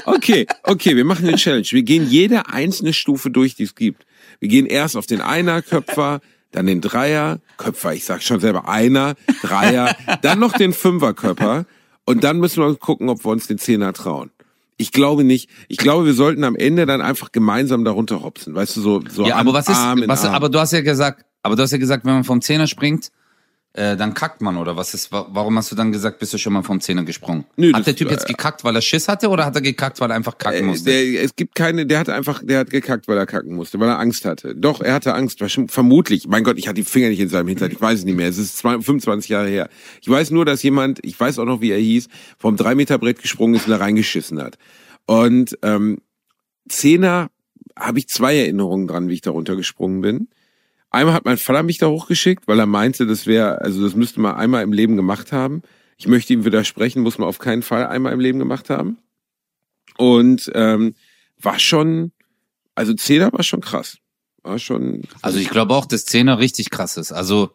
Okay, 0.09 0.47
okay, 0.63 0.95
wir 0.95 1.05
machen 1.05 1.27
eine 1.27 1.37
Challenge. 1.37 1.67
Wir 1.69 1.83
gehen 1.83 2.09
jede 2.09 2.49
einzelne 2.49 2.93
Stufe 2.93 3.29
durch, 3.29 3.57
die 3.57 3.65
es 3.65 3.75
gibt. 3.75 4.07
Wir 4.39 4.49
gehen 4.49 4.65
erst 4.65 4.97
auf 4.97 5.07
den 5.07 5.21
Einer-Köpfer, 5.21 6.21
dann 6.53 6.67
den 6.67 6.81
Dreier, 6.81 7.41
Köpfer, 7.57 7.93
ich 7.93 8.05
sag 8.05 8.23
schon 8.23 8.39
selber 8.39 8.69
Einer, 8.69 9.17
Dreier, 9.43 9.97
dann 10.23 10.39
noch 10.39 10.53
den 10.53 10.73
Fünfer-Köpfer 10.73 11.67
und 12.05 12.23
dann 12.23 12.39
müssen 12.39 12.63
wir 12.63 12.73
gucken, 12.77 13.09
ob 13.09 13.25
wir 13.25 13.31
uns 13.31 13.49
den 13.49 13.59
Zehner 13.59 13.93
trauen. 13.93 14.31
Ich 14.77 14.93
glaube 14.93 15.25
nicht. 15.25 15.49
Ich 15.69 15.79
glaube, 15.79 16.05
wir 16.05 16.13
sollten 16.13 16.45
am 16.45 16.55
Ende 16.55 16.85
dann 16.87 17.01
einfach 17.01 17.33
gemeinsam 17.33 17.85
darunter 17.85 18.23
hopsen. 18.23 18.55
Weißt 18.55 18.77
du, 18.77 18.81
so, 18.81 19.03
so 19.09 19.27
ja, 19.27 19.37
aber 19.37 19.53
was 19.53 19.69
ist, 19.69 19.77
Arm 19.77 20.03
in 20.03 20.09
was, 20.09 20.25
Arm. 20.25 20.35
aber 20.35 20.49
du 20.49 20.59
hast 20.59 20.73
ja 20.73 20.83
gesagt, 20.83 21.25
aber 21.43 21.57
du 21.57 21.63
hast 21.63 21.73
ja 21.73 21.79
gesagt, 21.79 22.05
wenn 22.05 22.13
man 22.13 22.25
vom 22.25 22.43
Zehner 22.43 22.67
springt, 22.67 23.11
äh, 23.77 23.97
dann 23.97 24.15
kackt 24.15 24.41
man, 24.41 24.57
oder 24.57 24.77
was 24.77 24.95
ist, 24.95 25.13
wa- 25.13 25.27
warum 25.31 25.57
hast 25.59 25.71
du 25.71 25.77
dann 25.77 25.93
gesagt, 25.93 26.19
bist 26.19 26.33
du 26.33 26.39
schon 26.39 26.53
mal 26.55 26.63
vom 26.63 26.81
Zehner 26.81 27.05
gesprungen? 27.05 27.45
Nö, 27.57 27.73
hat 27.73 27.87
der 27.87 27.95
Typ 27.95 28.11
jetzt 28.11 28.27
gekackt, 28.27 28.65
weil 28.65 28.75
er 28.75 28.81
Schiss 28.81 29.07
hatte, 29.07 29.29
oder 29.29 29.45
hat 29.45 29.55
er 29.55 29.61
gekackt, 29.61 30.01
weil 30.01 30.11
er 30.11 30.17
einfach 30.17 30.39
kacken 30.39 30.61
Äh, 30.61 30.63
musste? 30.63 30.91
Der, 30.91 31.23
es 31.23 31.37
gibt 31.37 31.55
keine, 31.55 31.85
der 31.87 31.99
hat 31.99 32.09
einfach, 32.09 32.43
der 32.43 32.61
hat 32.61 32.71
gekackt, 32.71 33.07
weil 33.07 33.19
er 33.19 33.27
kacken 33.27 33.55
musste, 33.55 33.79
weil 33.79 33.89
er 33.89 33.99
Angst 33.99 34.25
hatte. 34.25 34.55
Doch, 34.55 34.81
er 34.81 34.95
hatte 34.95 35.15
Angst, 35.15 35.43
vermutlich. 35.69 36.27
Mein 36.27 36.43
Gott, 36.43 36.59
ich 36.59 36.67
hatte 36.69 36.77
die 36.77 36.85
Finger 36.85 37.11
nicht 37.11 37.21
in 37.21 37.29
seinem 37.29 37.49
Hintern, 37.49 37.71
ich 37.71 37.81
weiß 37.81 38.01
es 38.01 38.05
nicht 38.05 38.17
mehr. 38.17 38.29
Es 38.29 38.39
ist 38.39 38.57
zwei- 38.59 38.81
25 38.81 39.29
Jahre 39.29 39.49
her. 39.49 39.69
Ich 40.01 40.09
weiß 40.09 40.31
nur, 40.31 40.45
dass 40.45 40.63
jemand, 40.63 40.99
ich 41.05 41.19
weiß 41.21 41.39
auch 41.39 41.45
noch, 41.45 41.61
wie 41.61 41.71
er 41.71 41.79
hieß, 41.79 42.09
vom 42.39 42.57
3 42.57 42.75
Meter 42.75 42.99
Brett 42.99 43.21
gesprungen 43.21 43.55
ist 43.57 43.67
und 43.67 43.71
da 43.73 43.77
reingeschissen 43.77 44.41
hat. 44.43 44.57
Und 45.07 45.59
ähm, 45.63 45.99
Zehner 46.69 47.31
habe 47.79 47.99
ich 47.99 48.09
zwei 48.09 48.37
Erinnerungen 48.37 48.87
dran, 48.87 49.09
wie 49.09 49.15
ich 49.15 49.21
da 49.21 49.31
runtergesprungen 49.31 50.01
bin. 50.01 50.29
Einmal 50.97 51.15
hat 51.15 51.27
mein 51.27 51.37
Vater 51.37 51.63
mich 51.63 51.77
da 51.77 51.89
hochgeschickt, 51.89 52.49
weil 52.49 52.59
er 52.59 52.65
meinte, 52.65 53.07
das 53.07 53.27
wäre, 53.27 53.61
also 53.61 53.85
das 53.85 53.95
müsste 53.95 54.19
man 54.19 54.35
einmal 54.35 54.63
im 54.63 54.73
Leben 54.73 54.97
gemacht 54.97 55.31
haben. 55.31 55.61
Ich 55.99 56.07
möchte 56.07 56.33
ihm 56.33 56.47
widersprechen, 56.47 57.03
muss 57.03 57.19
man 57.19 57.29
auf 57.29 57.39
keinen 57.39 57.61
Fall 57.61 57.87
einmal 57.87 58.15
im 58.15 58.21
Leben 58.21 58.39
gemacht 58.39 58.71
haben. 58.71 58.97
Und 59.99 60.51
ähm, 60.55 60.95
war 61.39 61.59
schon, 61.59 62.13
also 62.75 62.95
Zehner 62.95 63.31
war 63.35 63.43
schon 63.43 63.61
krass. 63.61 63.99
War 64.43 64.59
schon. 64.59 65.03
Also 65.21 65.39
ich 65.39 65.51
glaube 65.51 65.75
auch, 65.75 65.85
dass 65.85 66.07
Zehner 66.07 66.39
richtig 66.39 66.71
krass 66.71 66.97
ist. 66.97 67.13
Also 67.13 67.51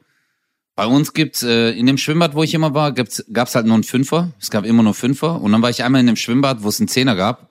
bei 0.76 0.86
uns 0.86 1.14
gibt's 1.14 1.42
äh, 1.42 1.72
in 1.72 1.88
dem 1.88 1.98
Schwimmbad, 1.98 2.36
wo 2.36 2.44
ich 2.44 2.54
immer 2.54 2.76
war, 2.76 2.92
gibt's, 2.92 3.26
gab's 3.34 3.56
halt 3.56 3.66
nur 3.66 3.74
einen 3.74 3.84
Fünfer. 3.84 4.34
Es 4.40 4.52
gab 4.52 4.66
immer 4.66 4.84
nur 4.84 4.94
Fünfer. 4.94 5.42
Und 5.42 5.52
dann 5.52 5.64
war 5.64 5.72
ich 5.72 5.84
einmal 5.84 6.02
in 6.02 6.08
dem 6.08 6.16
Schwimmbad, 6.16 6.62
wo 6.62 6.70
es 6.70 6.80
einen 6.80 6.90
Zehner 6.90 7.16
gab. 7.16 7.51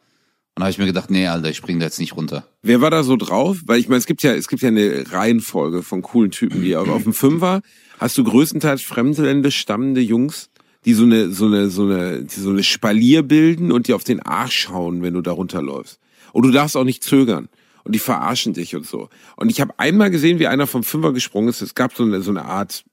Und 0.61 0.65
habe 0.65 0.73
ich 0.73 0.79
mir 0.79 0.85
gedacht, 0.85 1.11
nee, 1.11 1.27
Alter, 1.27 1.49
ich 1.49 1.57
spring 1.57 1.79
da 1.79 1.87
jetzt 1.87 1.99
nicht 1.99 2.15
runter. 2.15 2.47
Wer 2.61 2.83
war 2.83 2.91
da 2.91 3.03
so 3.03 3.17
drauf? 3.17 3.63
Weil 3.65 3.81
ich 3.81 3.89
meine, 3.89 3.97
es 3.97 4.05
gibt 4.05 4.23
ja, 4.23 4.35
es 4.35 4.47
gibt 4.47 4.61
ja 4.61 4.69
eine 4.69 5.11
Reihenfolge 5.11 5.83
von 5.83 6.03
coolen 6.03 6.33
Typen, 6.33 6.61
die 6.61 6.77
auf, 6.77 7.03
dem 7.03 7.15
Fünfer 7.15 7.63
hast 7.99 8.19
du 8.19 8.25
größtenteils 8.25 8.83
fremdländisch 8.83 9.57
stammende 9.57 10.03
Jungs, 10.03 10.51
die 10.85 10.93
so 10.93 11.05
eine, 11.05 11.31
so 11.31 11.47
eine, 11.47 11.71
so 11.71 11.85
eine, 11.85 12.25
die 12.25 12.39
so 12.39 12.51
eine 12.51 12.63
Spalier 12.63 13.23
bilden 13.23 13.73
und 13.73 13.89
die 13.89 13.95
auf 13.95 14.05
den 14.05 14.21
Arsch 14.21 14.65
schauen, 14.65 15.01
wenn 15.01 15.15
du 15.15 15.23
da 15.23 15.33
runterläufst. 15.33 15.99
Und 16.35 16.45
du 16.45 16.51
darfst 16.51 16.77
auch 16.77 16.85
nicht 16.85 17.03
zögern. 17.05 17.49
Und 17.85 17.95
die 17.95 17.99
verarschen 17.99 18.53
dich 18.53 18.77
und 18.77 18.87
so. 18.87 19.09
Und 19.37 19.51
ich 19.51 19.63
habe 19.63 19.73
einmal 19.79 20.11
gesehen, 20.11 20.41
wie 20.41 20.47
einer 20.47 20.67
vom 20.67 20.85
Fünfer 20.85 21.15
gesprungen 21.15 21.49
ist. 21.49 21.63
Es 21.63 21.75
gab 21.75 21.97
so 21.97 22.03
eine, 22.03 22.21
so 22.21 22.33
eine 22.33 22.45
Art 22.45 22.85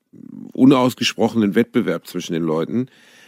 unausgesprochenen 0.53 1.53
Wettbewerb 1.53 2.07
zwischen 2.07 2.31
den 2.31 2.43
Leuten, 2.43 2.87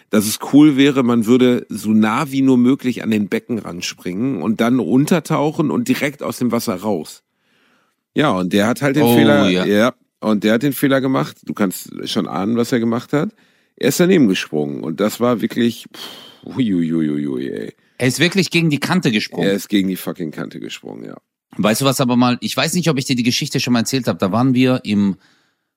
dass 0.10 0.26
es 0.26 0.40
cool 0.54 0.76
wäre, 0.78 1.04
man 1.04 1.26
würde 1.26 1.66
so 1.70 1.92
nah 1.92 2.32
wie 2.32 2.42
nur 2.42 2.58
möglich 2.58 3.04
an 3.04 3.12
den 3.12 3.30
Becken 3.30 3.60
ranspringen 3.60 4.42
und 4.42 4.62
dann 4.62 4.80
untertauchen 4.80 5.72
und 5.72 5.88
direkt 5.88 6.24
aus 6.24 6.38
dem 6.38 6.52
Wasser 6.52 6.76
raus. 6.76 7.24
Ja, 8.16 8.32
und 8.32 8.54
der 8.54 8.68
hat 8.68 8.82
halt 8.82 8.96
den 8.96 9.04
Oh, 9.04 9.16
Fehler, 9.16 9.50
ja. 9.50 9.66
ja, 9.66 9.94
und 10.20 10.44
der 10.44 10.54
hat 10.54 10.64
den 10.64 10.74
Fehler 10.74 11.00
gemacht. 11.00 11.38
Du 11.46 11.54
kannst 11.54 11.92
schon 12.10 12.28
ahnen, 12.28 12.58
was 12.58 12.72
er 12.72 12.80
gemacht 12.80 13.14
hat. 13.14 13.30
Er 13.76 13.90
ist 13.90 14.00
daneben 14.00 14.28
gesprungen 14.28 14.82
und 14.84 15.00
das 15.00 15.20
war 15.20 15.42
wirklich, 15.42 15.86
pff, 15.96 16.58
uiuiuiui, 16.58 17.50
ey. 17.50 17.76
Er 17.98 18.08
ist 18.08 18.20
wirklich 18.20 18.50
gegen 18.50 18.70
die 18.70 18.80
Kante 18.80 19.12
gesprungen. 19.12 19.48
Er 19.48 19.54
ist 19.54 19.70
gegen 19.70 19.88
die 19.88 19.96
fucking 19.96 20.32
Kante 20.32 20.60
gesprungen, 20.60 21.06
ja. 21.06 21.18
Weißt 21.58 21.82
du 21.82 21.86
was 21.86 22.02
aber 22.02 22.16
mal, 22.16 22.38
ich 22.42 22.56
weiß 22.56 22.74
nicht, 22.74 22.90
ob 22.90 22.98
ich 22.98 23.06
dir 23.06 23.16
die 23.16 23.24
Geschichte 23.24 23.60
schon 23.60 23.74
mal 23.74 23.80
erzählt 23.80 24.08
habe. 24.08 24.20
Da 24.20 24.32
waren 24.32 24.54
wir 24.54 24.82
im 24.84 25.18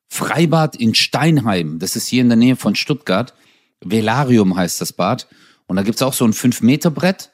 Freibad 0.09 0.77
in 0.77 0.95
Steinheim. 0.95 1.79
Das 1.79 1.97
ist 1.97 2.07
hier 2.07 2.21
in 2.21 2.29
der 2.29 2.37
Nähe 2.37 2.57
von 2.57 2.75
Stuttgart. 2.75 3.35
Velarium 3.85 4.57
heißt 4.57 4.81
das 4.81 4.92
Bad. 4.92 5.27
Und 5.66 5.77
da 5.77 5.83
gibt's 5.83 6.03
auch 6.03 6.12
so 6.12 6.25
ein 6.25 6.33
5-Meter-Brett. 6.33 7.31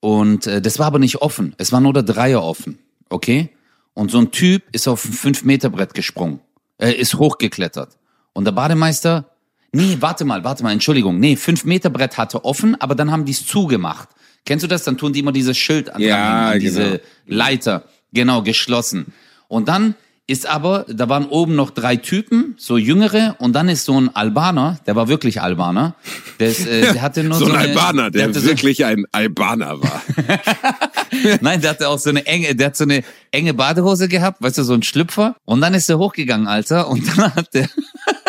Und 0.00 0.46
äh, 0.46 0.60
das 0.60 0.78
war 0.78 0.86
aber 0.86 0.98
nicht 0.98 1.22
offen. 1.22 1.54
Es 1.58 1.72
war 1.72 1.80
nur 1.80 1.92
der 1.92 2.02
Dreier 2.02 2.42
offen. 2.42 2.78
Okay? 3.08 3.50
Und 3.94 4.10
so 4.10 4.18
ein 4.18 4.30
Typ 4.30 4.62
ist 4.72 4.88
auf 4.88 5.04
ein 5.04 5.12
5-Meter-Brett 5.12 5.94
gesprungen. 5.94 6.40
Er 6.78 6.98
ist 6.98 7.14
hochgeklettert. 7.14 7.96
Und 8.32 8.44
der 8.44 8.52
Bademeister, 8.52 9.30
nee, 9.72 9.96
warte 10.00 10.24
mal, 10.24 10.44
warte 10.44 10.62
mal, 10.62 10.72
Entschuldigung. 10.72 11.18
Nee, 11.20 11.34
5-Meter-Brett 11.34 12.18
hatte 12.18 12.44
offen, 12.44 12.80
aber 12.80 12.94
dann 12.94 13.10
haben 13.10 13.24
die 13.24 13.32
es 13.32 13.46
zugemacht. 13.46 14.08
Kennst 14.44 14.62
du 14.62 14.68
das? 14.68 14.84
Dann 14.84 14.98
tun 14.98 15.12
die 15.12 15.20
immer 15.20 15.32
dieses 15.32 15.56
Schild 15.56 15.90
an, 15.90 16.02
Ja, 16.02 16.50
an 16.50 16.60
diese 16.60 16.82
genau. 16.82 17.02
Leiter. 17.26 17.84
Genau, 18.12 18.42
geschlossen. 18.42 19.12
Und 19.48 19.68
dann 19.68 19.94
ist 20.26 20.46
aber, 20.46 20.86
da 20.88 21.08
waren 21.10 21.26
oben 21.26 21.54
noch 21.54 21.70
drei 21.70 21.96
Typen, 21.96 22.54
so 22.56 22.78
jüngere, 22.78 23.36
und 23.40 23.52
dann 23.52 23.68
ist 23.68 23.84
so 23.84 24.00
ein 24.00 24.14
Albaner, 24.16 24.78
der 24.86 24.96
war 24.96 25.08
wirklich 25.08 25.42
Albaner. 25.42 25.94
Der, 26.40 26.48
ist, 26.48 26.66
äh, 26.66 26.92
der 26.92 27.02
hatte 27.02 27.22
nur 27.22 27.38
So 27.38 27.44
so, 27.46 27.52
ein 27.52 27.58
eine, 27.58 27.68
Albaner, 27.68 28.10
der, 28.10 28.32
so, 28.32 28.42
wirklich 28.44 28.86
ein 28.86 29.04
Albaner 29.12 29.82
war. 29.82 30.02
Nein, 31.42 31.60
der 31.60 31.70
hatte 31.70 31.88
auch 31.88 31.98
so 31.98 32.08
eine 32.08 32.24
enge, 32.24 32.54
der 32.54 32.68
hat 32.68 32.76
so 32.76 32.84
eine 32.84 33.04
enge 33.32 33.52
Badehose 33.52 34.08
gehabt, 34.08 34.40
weißt 34.40 34.58
du, 34.58 34.62
so 34.62 34.72
ein 34.72 34.82
Schlüpfer. 34.82 35.36
Und 35.44 35.60
dann 35.60 35.74
ist 35.74 35.90
er 35.90 35.98
hochgegangen, 35.98 36.46
Alter, 36.46 36.88
und 36.88 37.06
dann 37.06 37.34
hat 37.34 37.52
der, 37.52 37.68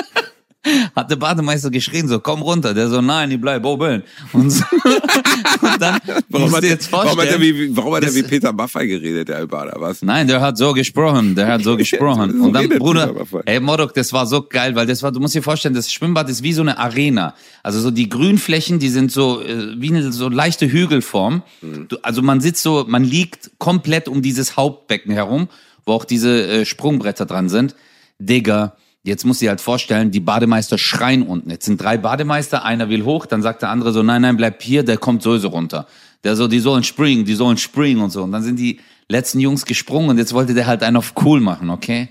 hat 0.95 1.12
der 1.12 1.15
Bademeister 1.15 1.69
geschrien, 1.69 2.08
so, 2.08 2.19
komm 2.19 2.41
runter. 2.41 2.73
Der 2.73 2.89
so, 2.89 3.01
nein, 3.01 3.32
ich 3.32 3.39
bleib 3.39 3.65
oben. 3.65 4.04
Und, 4.34 4.49
so, 4.49 4.63
und 5.62 5.82
dann 5.82 5.99
Warum 6.30 6.49
musst 6.49 6.58
hat, 6.58 6.63
er, 6.63 6.69
jetzt 6.69 6.91
warum 6.91 7.12
hat 7.12 7.28
er 7.28 7.34
vorstellen. 7.34 7.41
wie, 7.41 7.78
warum 7.78 7.95
hat 7.95 8.04
er 8.04 8.15
wie 8.15 8.23
Peter 8.23 8.51
Maffay 8.51 8.88
geredet, 8.88 9.30
der 9.30 9.38
Albaner, 9.38 9.73
was? 9.75 10.01
Nein, 10.01 10.28
der 10.28 10.41
hat 10.41 10.58
so 10.58 10.73
gesprochen, 10.73 11.36
der 11.36 11.47
hat 11.47 11.63
so 11.63 11.78
gesprochen. 11.78 12.38
So 12.38 12.45
Und 12.45 12.54
dann, 12.54 12.69
Bruder, 12.69 13.13
ey, 13.45 13.60
Modok, 13.60 13.93
das 13.93 14.12
war 14.13 14.25
so 14.25 14.41
geil, 14.41 14.75
weil 14.75 14.88
das 14.88 15.04
war, 15.04 15.12
du 15.12 15.19
musst 15.19 15.36
dir 15.36 15.43
vorstellen, 15.43 15.75
das 15.75 15.91
Schwimmbad 15.91 16.30
ist 16.30 16.43
wie 16.43 16.54
so 16.54 16.62
eine 16.62 16.78
Arena. 16.78 17.36
Also 17.63 17.80
so 17.80 17.91
die 17.91 18.10
Grünflächen, 18.10 18.80
die 18.80 18.89
sind 18.89 19.12
so, 19.12 19.41
äh, 19.41 19.80
wie 19.80 19.89
eine 19.89 20.12
so 20.12 20.30
leichte 20.30 20.71
Hügelform. 20.71 21.43
Mhm. 21.62 21.88
Du, 21.88 21.97
also 22.01 22.21
man 22.21 22.41
sitzt 22.41 22.63
so, 22.63 22.86
man 22.88 23.04
liegt 23.04 23.51
komplett 23.58 24.08
um 24.08 24.21
dieses 24.21 24.58
Hauptbecken 24.58 25.12
herum, 25.12 25.47
wo 25.86 25.93
auch 25.93 26.06
diese 26.06 26.47
äh, 26.47 26.65
Sprungbretter 26.65 27.25
dran 27.25 27.49
sind. 27.49 27.75
Digga, 28.19 28.75
jetzt 29.06 29.26
musst 29.26 29.41
du 29.41 29.46
dir 29.46 29.50
halt 29.50 29.62
vorstellen, 29.62 30.12
die 30.12 30.20
Bademeister 30.20 30.78
schreien 30.78 31.24
unten. 31.24 31.50
Jetzt 31.50 31.65
sind 31.65 31.82
drei 31.82 31.98
Bademeister, 31.98 32.65
einer 32.65 32.89
will 32.89 33.06
hoch, 33.06 33.26
dann 33.26 33.41
sagt 33.41 33.62
der 33.62 33.70
andere 33.70 33.94
so, 33.94 34.04
nein, 34.04 34.24
nein, 34.24 34.36
bleib 34.36 34.62
hier, 34.62 34.84
der 34.84 34.98
kommt 34.98 35.22
sowieso 35.22 35.50
runter. 35.50 35.88
Der 36.24 36.36
so, 36.36 36.48
die 36.48 36.60
sollen 36.60 36.84
springen, 36.84 37.24
die 37.24 37.36
sollen 37.36 37.58
springen 37.58 38.02
und 38.02 38.10
so. 38.10 38.24
Und 38.24 38.32
dann 38.32 38.44
sind 38.44 38.58
die 38.58 38.80
letzten 39.08 39.39
Jungs 39.39 39.65
gesprungen 39.65 40.10
und 40.10 40.18
jetzt 40.18 40.34
wollte 40.34 40.54
der 40.54 40.65
halt 40.65 40.82
einen 40.82 40.98
auf 40.98 41.13
cool 41.24 41.39
machen, 41.39 41.70
okay? 41.70 42.10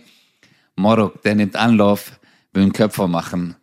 Morok, 0.76 1.22
der 1.22 1.34
nimmt 1.34 1.56
Anlauf, 1.56 2.12
will 2.52 2.62
einen 2.62 2.72
Köpfer 2.72 3.08
machen. 3.08 3.56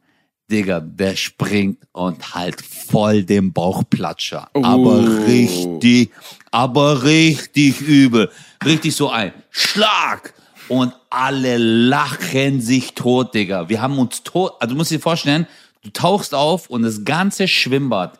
Digga, 0.51 0.81
der 0.81 1.15
springt 1.15 1.77
und 1.93 2.35
halt 2.35 2.61
voll 2.61 3.23
den 3.23 3.53
Bauchplatscher. 3.53 4.49
Oh. 4.53 4.63
Aber 4.63 5.25
richtig, 5.25 6.11
aber 6.51 7.03
richtig 7.03 7.79
übel. 7.79 8.29
Richtig 8.65 8.93
so 8.93 9.09
ein 9.09 9.31
Schlag. 9.49 10.33
Und 10.71 10.93
alle 11.09 11.57
lachen 11.57 12.61
sich 12.61 12.93
tot, 12.93 13.33
Digga. 13.33 13.67
Wir 13.67 13.81
haben 13.81 13.99
uns 13.99 14.23
tot, 14.23 14.53
also 14.61 14.73
du 14.73 14.77
musst 14.77 14.89
dir 14.89 15.01
vorstellen, 15.01 15.45
du 15.83 15.89
tauchst 15.89 16.33
auf 16.33 16.69
und 16.69 16.83
das 16.83 17.03
ganze 17.03 17.49
Schwimmbad 17.49 18.17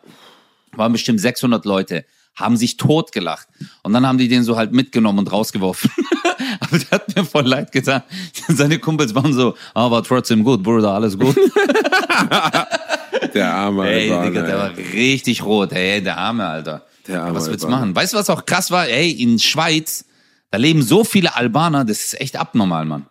waren 0.72 0.92
bestimmt 0.92 1.18
600 1.18 1.64
Leute, 1.64 2.04
haben 2.36 2.58
sich 2.58 2.76
totgelacht. 2.76 3.48
Und 3.82 3.94
dann 3.94 4.06
haben 4.06 4.18
die 4.18 4.28
den 4.28 4.44
so 4.44 4.58
halt 4.58 4.70
mitgenommen 4.70 5.20
und 5.20 5.32
rausgeworfen. 5.32 5.90
Aber 6.60 6.78
der 6.78 6.90
hat 6.90 7.16
mir 7.16 7.24
voll 7.24 7.46
leid 7.46 7.72
getan. 7.72 8.02
Seine 8.48 8.78
Kumpels 8.78 9.14
waren 9.14 9.32
so, 9.32 9.54
ah, 9.72 9.90
war 9.90 10.04
trotzdem 10.04 10.44
gut, 10.44 10.62
Bruder, 10.62 10.92
alles 10.92 11.18
gut. 11.18 11.34
Der 13.32 13.50
arme 13.50 13.88
Ey, 13.88 14.10
Albaner, 14.10 14.28
Digga, 14.28 14.42
der 14.42 14.58
war 14.58 14.76
richtig 14.76 15.42
rot. 15.42 15.72
Ey, 15.72 16.02
der 16.02 16.18
arme 16.18 16.46
Alter. 16.46 16.84
Der 17.08 17.22
arme 17.22 17.34
was 17.34 17.48
willst 17.48 17.64
du 17.64 17.68
machen? 17.68 17.94
Weißt 17.94 18.12
du, 18.12 18.18
was 18.18 18.28
auch 18.28 18.44
krass 18.44 18.70
war? 18.70 18.88
Ey, 18.88 19.10
in 19.10 19.38
Schweiz, 19.38 20.04
da 20.52 20.58
leben 20.58 20.82
so 20.82 21.02
viele 21.02 21.34
Albaner, 21.34 21.86
das 21.86 22.04
ist 22.04 22.20
echt 22.20 22.36
abnormal, 22.36 22.84
Mann. 22.84 23.06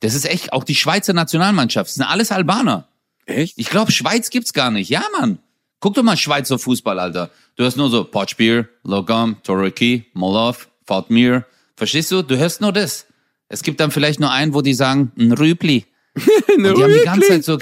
Das 0.00 0.14
ist 0.14 0.26
echt, 0.26 0.52
auch 0.52 0.64
die 0.64 0.74
Schweizer 0.74 1.12
Nationalmannschaft, 1.12 1.88
das 1.88 1.94
sind 1.94 2.04
alles 2.04 2.32
Albaner. 2.32 2.88
Echt? 3.26 3.56
Ich 3.56 3.70
glaube, 3.70 3.92
Schweiz 3.92 4.28
gibt's 4.28 4.52
gar 4.52 4.72
nicht. 4.72 4.90
Ja, 4.90 5.04
Mann. 5.18 5.38
Guck 5.78 5.94
doch 5.94 6.02
mal 6.02 6.16
Schweizer 6.16 6.58
Fußball, 6.58 6.98
Alter. 6.98 7.30
Du 7.54 7.62
hörst 7.62 7.76
nur 7.76 7.90
so 7.90 8.02
Potschbier, 8.02 8.68
Logam, 8.82 9.36
Toriki, 9.44 10.06
Molov, 10.14 10.68
Fatmir. 10.84 11.46
Verstehst 11.76 12.10
du? 12.10 12.22
Du 12.22 12.36
hörst 12.36 12.60
nur 12.60 12.72
das. 12.72 13.06
Es 13.48 13.62
gibt 13.62 13.78
dann 13.78 13.92
vielleicht 13.92 14.18
nur 14.18 14.32
einen, 14.32 14.52
wo 14.52 14.60
die 14.60 14.74
sagen, 14.74 15.12
ein 15.16 15.30
Rübli. 15.30 15.86
Und 16.56 16.64
die 16.64 16.82
haben 16.82 16.92
die 16.92 17.04
ganze 17.04 17.28
Zeit 17.28 17.44
so, 17.44 17.58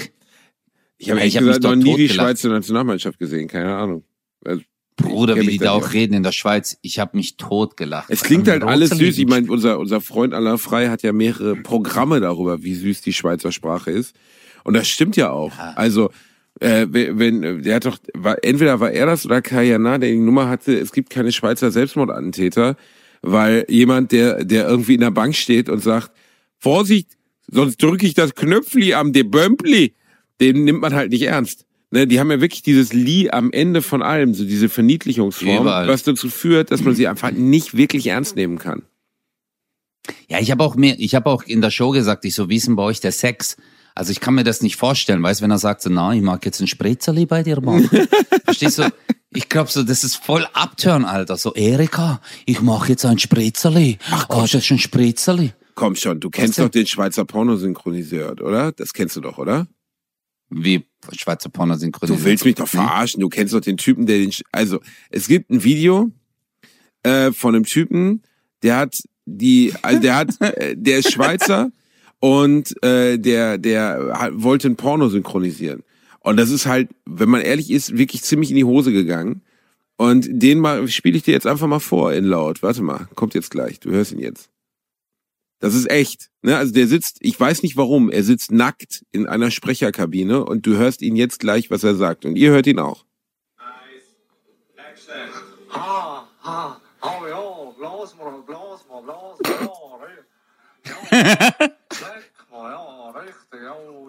Ich 0.97 1.11
habe 1.11 1.21
ich 1.21 1.37
hab 1.37 1.43
gesagt 1.43 1.63
noch 1.63 1.75
nie 1.75 1.95
die. 1.95 2.09
Schweizer 2.09 2.49
Nationalmannschaft 2.49 3.19
gesehen, 3.19 3.47
keine 3.47 3.75
Ahnung. 3.75 4.03
Also, 4.43 4.63
Bruder, 4.95 5.35
wie 5.35 5.47
die 5.47 5.57
da 5.57 5.71
auch 5.71 5.93
reden 5.93 6.13
in 6.13 6.23
der 6.23 6.31
Schweiz. 6.31 6.77
Ich 6.81 6.99
habe 6.99 7.17
mich 7.17 7.37
totgelacht. 7.37 8.09
Es 8.09 8.21
klingt 8.23 8.47
halt 8.47 8.63
alles 8.63 8.89
süß. 8.91 9.17
Ich 9.17 9.27
meine, 9.27 9.49
unser, 9.51 9.79
unser 9.79 10.01
Freund 10.01 10.33
Alain 10.33 10.57
Frey 10.57 10.87
hat 10.87 11.01
ja 11.03 11.11
mehrere 11.13 11.55
Programme 11.55 12.19
darüber, 12.19 12.61
wie 12.63 12.75
süß 12.75 13.01
die 13.01 13.13
Schweizer 13.13 13.51
Sprache 13.51 13.91
ist. 13.91 14.15
Und 14.63 14.75
das 14.75 14.87
stimmt 14.87 15.15
ja 15.15 15.31
auch. 15.31 15.51
Also, 15.75 16.09
äh, 16.59 16.85
wenn, 16.89 17.17
wenn- 17.19 17.63
der 17.63 17.75
hat 17.75 17.85
doch, 17.85 17.97
war, 18.13 18.37
entweder 18.43 18.79
war 18.79 18.91
er 18.91 19.07
das 19.07 19.25
oder 19.25 19.41
Kayana, 19.41 19.97
der 19.97 20.11
die 20.11 20.17
Nummer 20.19 20.47
hatte, 20.47 20.77
es 20.79 20.91
gibt 20.91 21.09
keine 21.09 21.31
Schweizer 21.31 21.71
Selbstmordattentäter, 21.71 22.75
weil 23.21 23.65
jemand, 23.69 24.11
der, 24.11 24.43
der 24.45 24.67
irgendwie 24.67 24.93
in 24.95 25.01
der 25.01 25.11
Bank 25.11 25.35
steht 25.35 25.69
und 25.69 25.79
sagt, 25.81 26.11
Vorsicht, 26.59 27.17
sonst 27.49 27.81
drücke 27.81 28.05
ich 28.05 28.13
das 28.13 28.35
Knöpfli 28.35 28.93
am 28.93 29.11
Debömpli, 29.11 29.95
den 30.39 30.63
nimmt 30.63 30.81
man 30.81 30.93
halt 30.93 31.11
nicht 31.11 31.23
ernst. 31.23 31.65
Ne, 31.93 32.07
die 32.07 32.19
haben 32.19 32.31
ja 32.31 32.41
wirklich 32.41 32.63
dieses 32.63 32.91
Li 32.91 33.29
am 33.29 33.51
Ende 33.51 33.83
von 33.83 34.01
allem, 34.01 34.33
so 34.33 34.45
diese 34.45 34.67
Verniedlichungsform, 34.67 35.61
Überall. 35.61 35.87
was 35.87 36.01
dazu 36.01 36.27
führt, 36.27 36.71
dass 36.71 36.81
man 36.81 36.95
sie 36.95 37.07
einfach 37.07 37.29
nicht 37.29 37.77
wirklich 37.77 38.07
ernst 38.07 38.35
nehmen 38.35 38.57
kann. 38.57 38.81
Ja, 40.27 40.39
ich 40.39 40.49
habe 40.49 40.63
auch 40.63 40.75
mehr, 40.75 40.95
ich 40.97 41.13
habe 41.13 41.29
auch 41.29 41.43
in 41.43 41.61
der 41.61 41.69
Show 41.69 41.91
gesagt, 41.91 42.25
ich 42.25 42.33
so, 42.33 42.49
wie 42.49 42.55
ist 42.55 42.65
denn 42.65 42.75
bei 42.75 42.81
euch 42.81 42.99
der 42.99 43.11
Sex? 43.11 43.57
Also 43.93 44.11
ich 44.11 44.21
kann 44.21 44.33
mir 44.33 44.43
das 44.43 44.63
nicht 44.63 44.75
vorstellen, 44.75 45.21
weißt 45.21 45.43
wenn 45.43 45.51
er 45.51 45.59
sagt 45.59 45.83
so, 45.83 45.91
na, 45.91 46.15
ich 46.15 46.23
mag 46.23 46.43
jetzt 46.47 46.59
ein 46.61 46.65
Spritzerli 46.65 47.27
bei 47.27 47.43
dir 47.43 47.61
machen. 47.61 47.87
Verstehst 48.43 48.79
du? 48.79 48.91
Ich 49.35 49.47
glaube 49.47 49.69
so, 49.69 49.83
das 49.83 50.03
ist 50.03 50.15
voll 50.15 50.47
Abturn, 50.53 51.05
Alter. 51.05 51.37
So, 51.37 51.53
Erika, 51.53 52.21
ich 52.47 52.59
mache 52.61 52.89
jetzt 52.89 53.05
ein 53.05 53.19
Spritzerli. 53.19 53.99
Ach, 54.09 54.25
oh, 54.29 54.41
das 54.41 54.55
ist 54.55 54.71
ein 54.71 54.79
Spritzerli. 54.79 55.53
Komm 55.75 55.95
schon, 55.95 56.19
du 56.19 56.31
kennst 56.31 56.57
doch 56.57 56.69
den 56.69 56.87
Schweizer 56.87 57.23
Pornosynchroniseur, 57.23 58.41
oder? 58.41 58.71
Das 58.71 58.93
kennst 58.93 59.15
du 59.15 59.21
doch, 59.21 59.37
oder? 59.37 59.67
Wie 60.55 60.83
Schweizer 61.17 61.49
Porno 61.49 61.75
synchronisiert. 61.75 62.19
Du 62.19 62.25
willst 62.25 62.45
mich 62.45 62.55
doch 62.55 62.67
verarschen. 62.67 63.19
Du 63.21 63.29
kennst 63.29 63.53
doch 63.53 63.59
den 63.61 63.77
Typen, 63.77 64.05
der 64.05 64.19
den. 64.19 64.31
Sch- 64.31 64.43
Also, 64.51 64.79
es 65.09 65.27
gibt 65.27 65.49
ein 65.49 65.63
Video 65.63 66.11
äh, 67.03 67.31
von 67.31 67.55
einem 67.55 67.65
Typen, 67.65 68.21
der 68.61 68.77
hat 68.77 68.95
die, 69.25 69.73
also 69.81 69.99
der 69.99 70.15
hat, 70.15 70.29
äh, 70.41 70.75
der 70.77 70.99
ist 70.99 71.11
Schweizer 71.11 71.71
und 72.19 72.73
äh, 72.83 73.17
der, 73.17 73.57
der 73.57 74.13
hat, 74.17 74.31
wollte 74.35 74.67
ein 74.69 74.75
Porno 74.77 75.09
synchronisieren. 75.09 75.83
Und 76.19 76.37
das 76.37 76.49
ist 76.51 76.65
halt, 76.65 76.89
wenn 77.05 77.29
man 77.29 77.41
ehrlich 77.41 77.69
ist, 77.69 77.97
wirklich 77.97 78.21
ziemlich 78.23 78.49
in 78.49 78.55
die 78.55 78.63
Hose 78.63 78.93
gegangen. 78.93 79.41
Und 79.97 80.27
den 80.31 80.59
mal 80.59 80.87
spiele 80.87 81.17
ich 81.17 81.23
dir 81.23 81.33
jetzt 81.33 81.45
einfach 81.45 81.67
mal 81.67 81.79
vor 81.79 82.13
in 82.13 82.23
laut. 82.25 82.63
Warte 82.63 82.81
mal, 82.81 83.07
kommt 83.15 83.33
jetzt 83.35 83.51
gleich. 83.51 83.79
Du 83.81 83.91
hörst 83.91 84.11
ihn 84.13 84.19
jetzt. 84.19 84.49
Das 85.63 85.75
ist 85.75 85.89
echt. 85.89 86.29
Ne? 86.41 86.57
Also 86.57 86.73
der 86.73 86.87
sitzt, 86.87 87.19
ich 87.21 87.39
weiß 87.39 87.63
nicht 87.63 87.77
warum, 87.77 88.11
er 88.11 88.23
sitzt 88.23 88.51
nackt 88.51 89.05
in 89.13 89.27
einer 89.27 89.49
Sprecherkabine 89.49 90.43
und 90.43 90.65
du 90.65 90.75
hörst 90.75 91.01
ihn 91.01 91.15
jetzt 91.15 91.39
gleich, 91.39 91.71
was 91.71 91.85
er 91.85 91.95
sagt. 91.95 92.25
Und 92.25 92.35
ihr 92.35 92.51
hört 92.51 92.67
ihn 92.67 92.79
auch. 92.79 93.05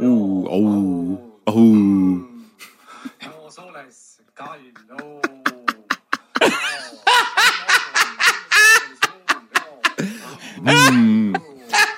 Oh 0.00 0.46
oh, 0.48 1.18
oh. 1.46 2.18
Ja, 3.22 3.32
so 3.48 3.62
lässig, 3.70 4.26
geil, 4.34 4.74
oh. 5.00 5.20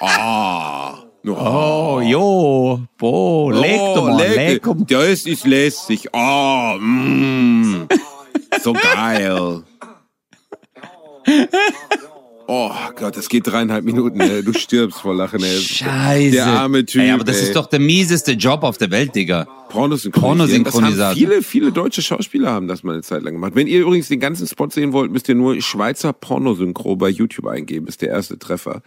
Ah. 0.01 1.03
Oh, 1.29 2.01
jo, 2.05 2.81
boah, 2.99 3.53
leg 3.53 3.81
doch 3.97 4.07
mal, 4.07 4.17
leg 4.17 4.65
mal. 4.65 4.77
Das 4.87 5.27
ist 5.27 5.45
lässig. 5.45 6.07
Oh, 6.13 6.77
mm. 6.79 7.89
So 8.63 8.73
geil. 8.73 9.65
Oh 12.49 12.71
Gott, 12.95 13.17
das 13.17 13.29
geht 13.29 13.47
dreieinhalb 13.49 13.85
Minuten. 13.85 14.21
Ey. 14.21 14.45
Du 14.45 14.53
stirbst 14.53 15.01
vor 15.01 15.17
Lachen. 15.17 15.43
Ey. 15.43 15.59
Scheiße. 15.61 16.31
Der 16.31 16.47
arme 16.47 16.87
Typ. 16.87 17.03
Ey, 17.03 17.11
aber 17.11 17.25
das 17.25 17.39
ey. 17.39 17.49
ist 17.49 17.57
doch 17.57 17.67
der 17.67 17.81
mieseste 17.81 18.33
Job 18.33 18.63
auf 18.63 18.79
der 18.79 18.93
Welt, 18.93 19.17
Digga. 19.17 19.49
Pornosynchronisator. 19.71 21.15
viele, 21.15 21.43
viele 21.43 21.73
deutsche 21.73 22.03
Schauspieler 22.03 22.53
haben 22.53 22.69
das 22.69 22.85
mal 22.85 22.93
eine 22.93 23.03
Zeit 23.03 23.23
lang 23.23 23.35
gemacht. 23.35 23.57
Wenn 23.57 23.67
ihr 23.67 23.81
übrigens 23.81 24.07
den 24.09 24.21
ganzen 24.21 24.47
Spot 24.47 24.71
sehen 24.71 24.93
wollt, 24.93 25.11
müsst 25.11 25.29
ihr 25.29 25.35
nur 25.35 25.61
Schweizer 25.61 26.13
Pornosynchro 26.13 26.95
bei 26.95 27.09
YouTube 27.09 27.47
eingeben. 27.47 27.89
Ist 27.89 28.01
der 28.01 28.11
erste 28.11 28.39
Treffer. 28.39 28.81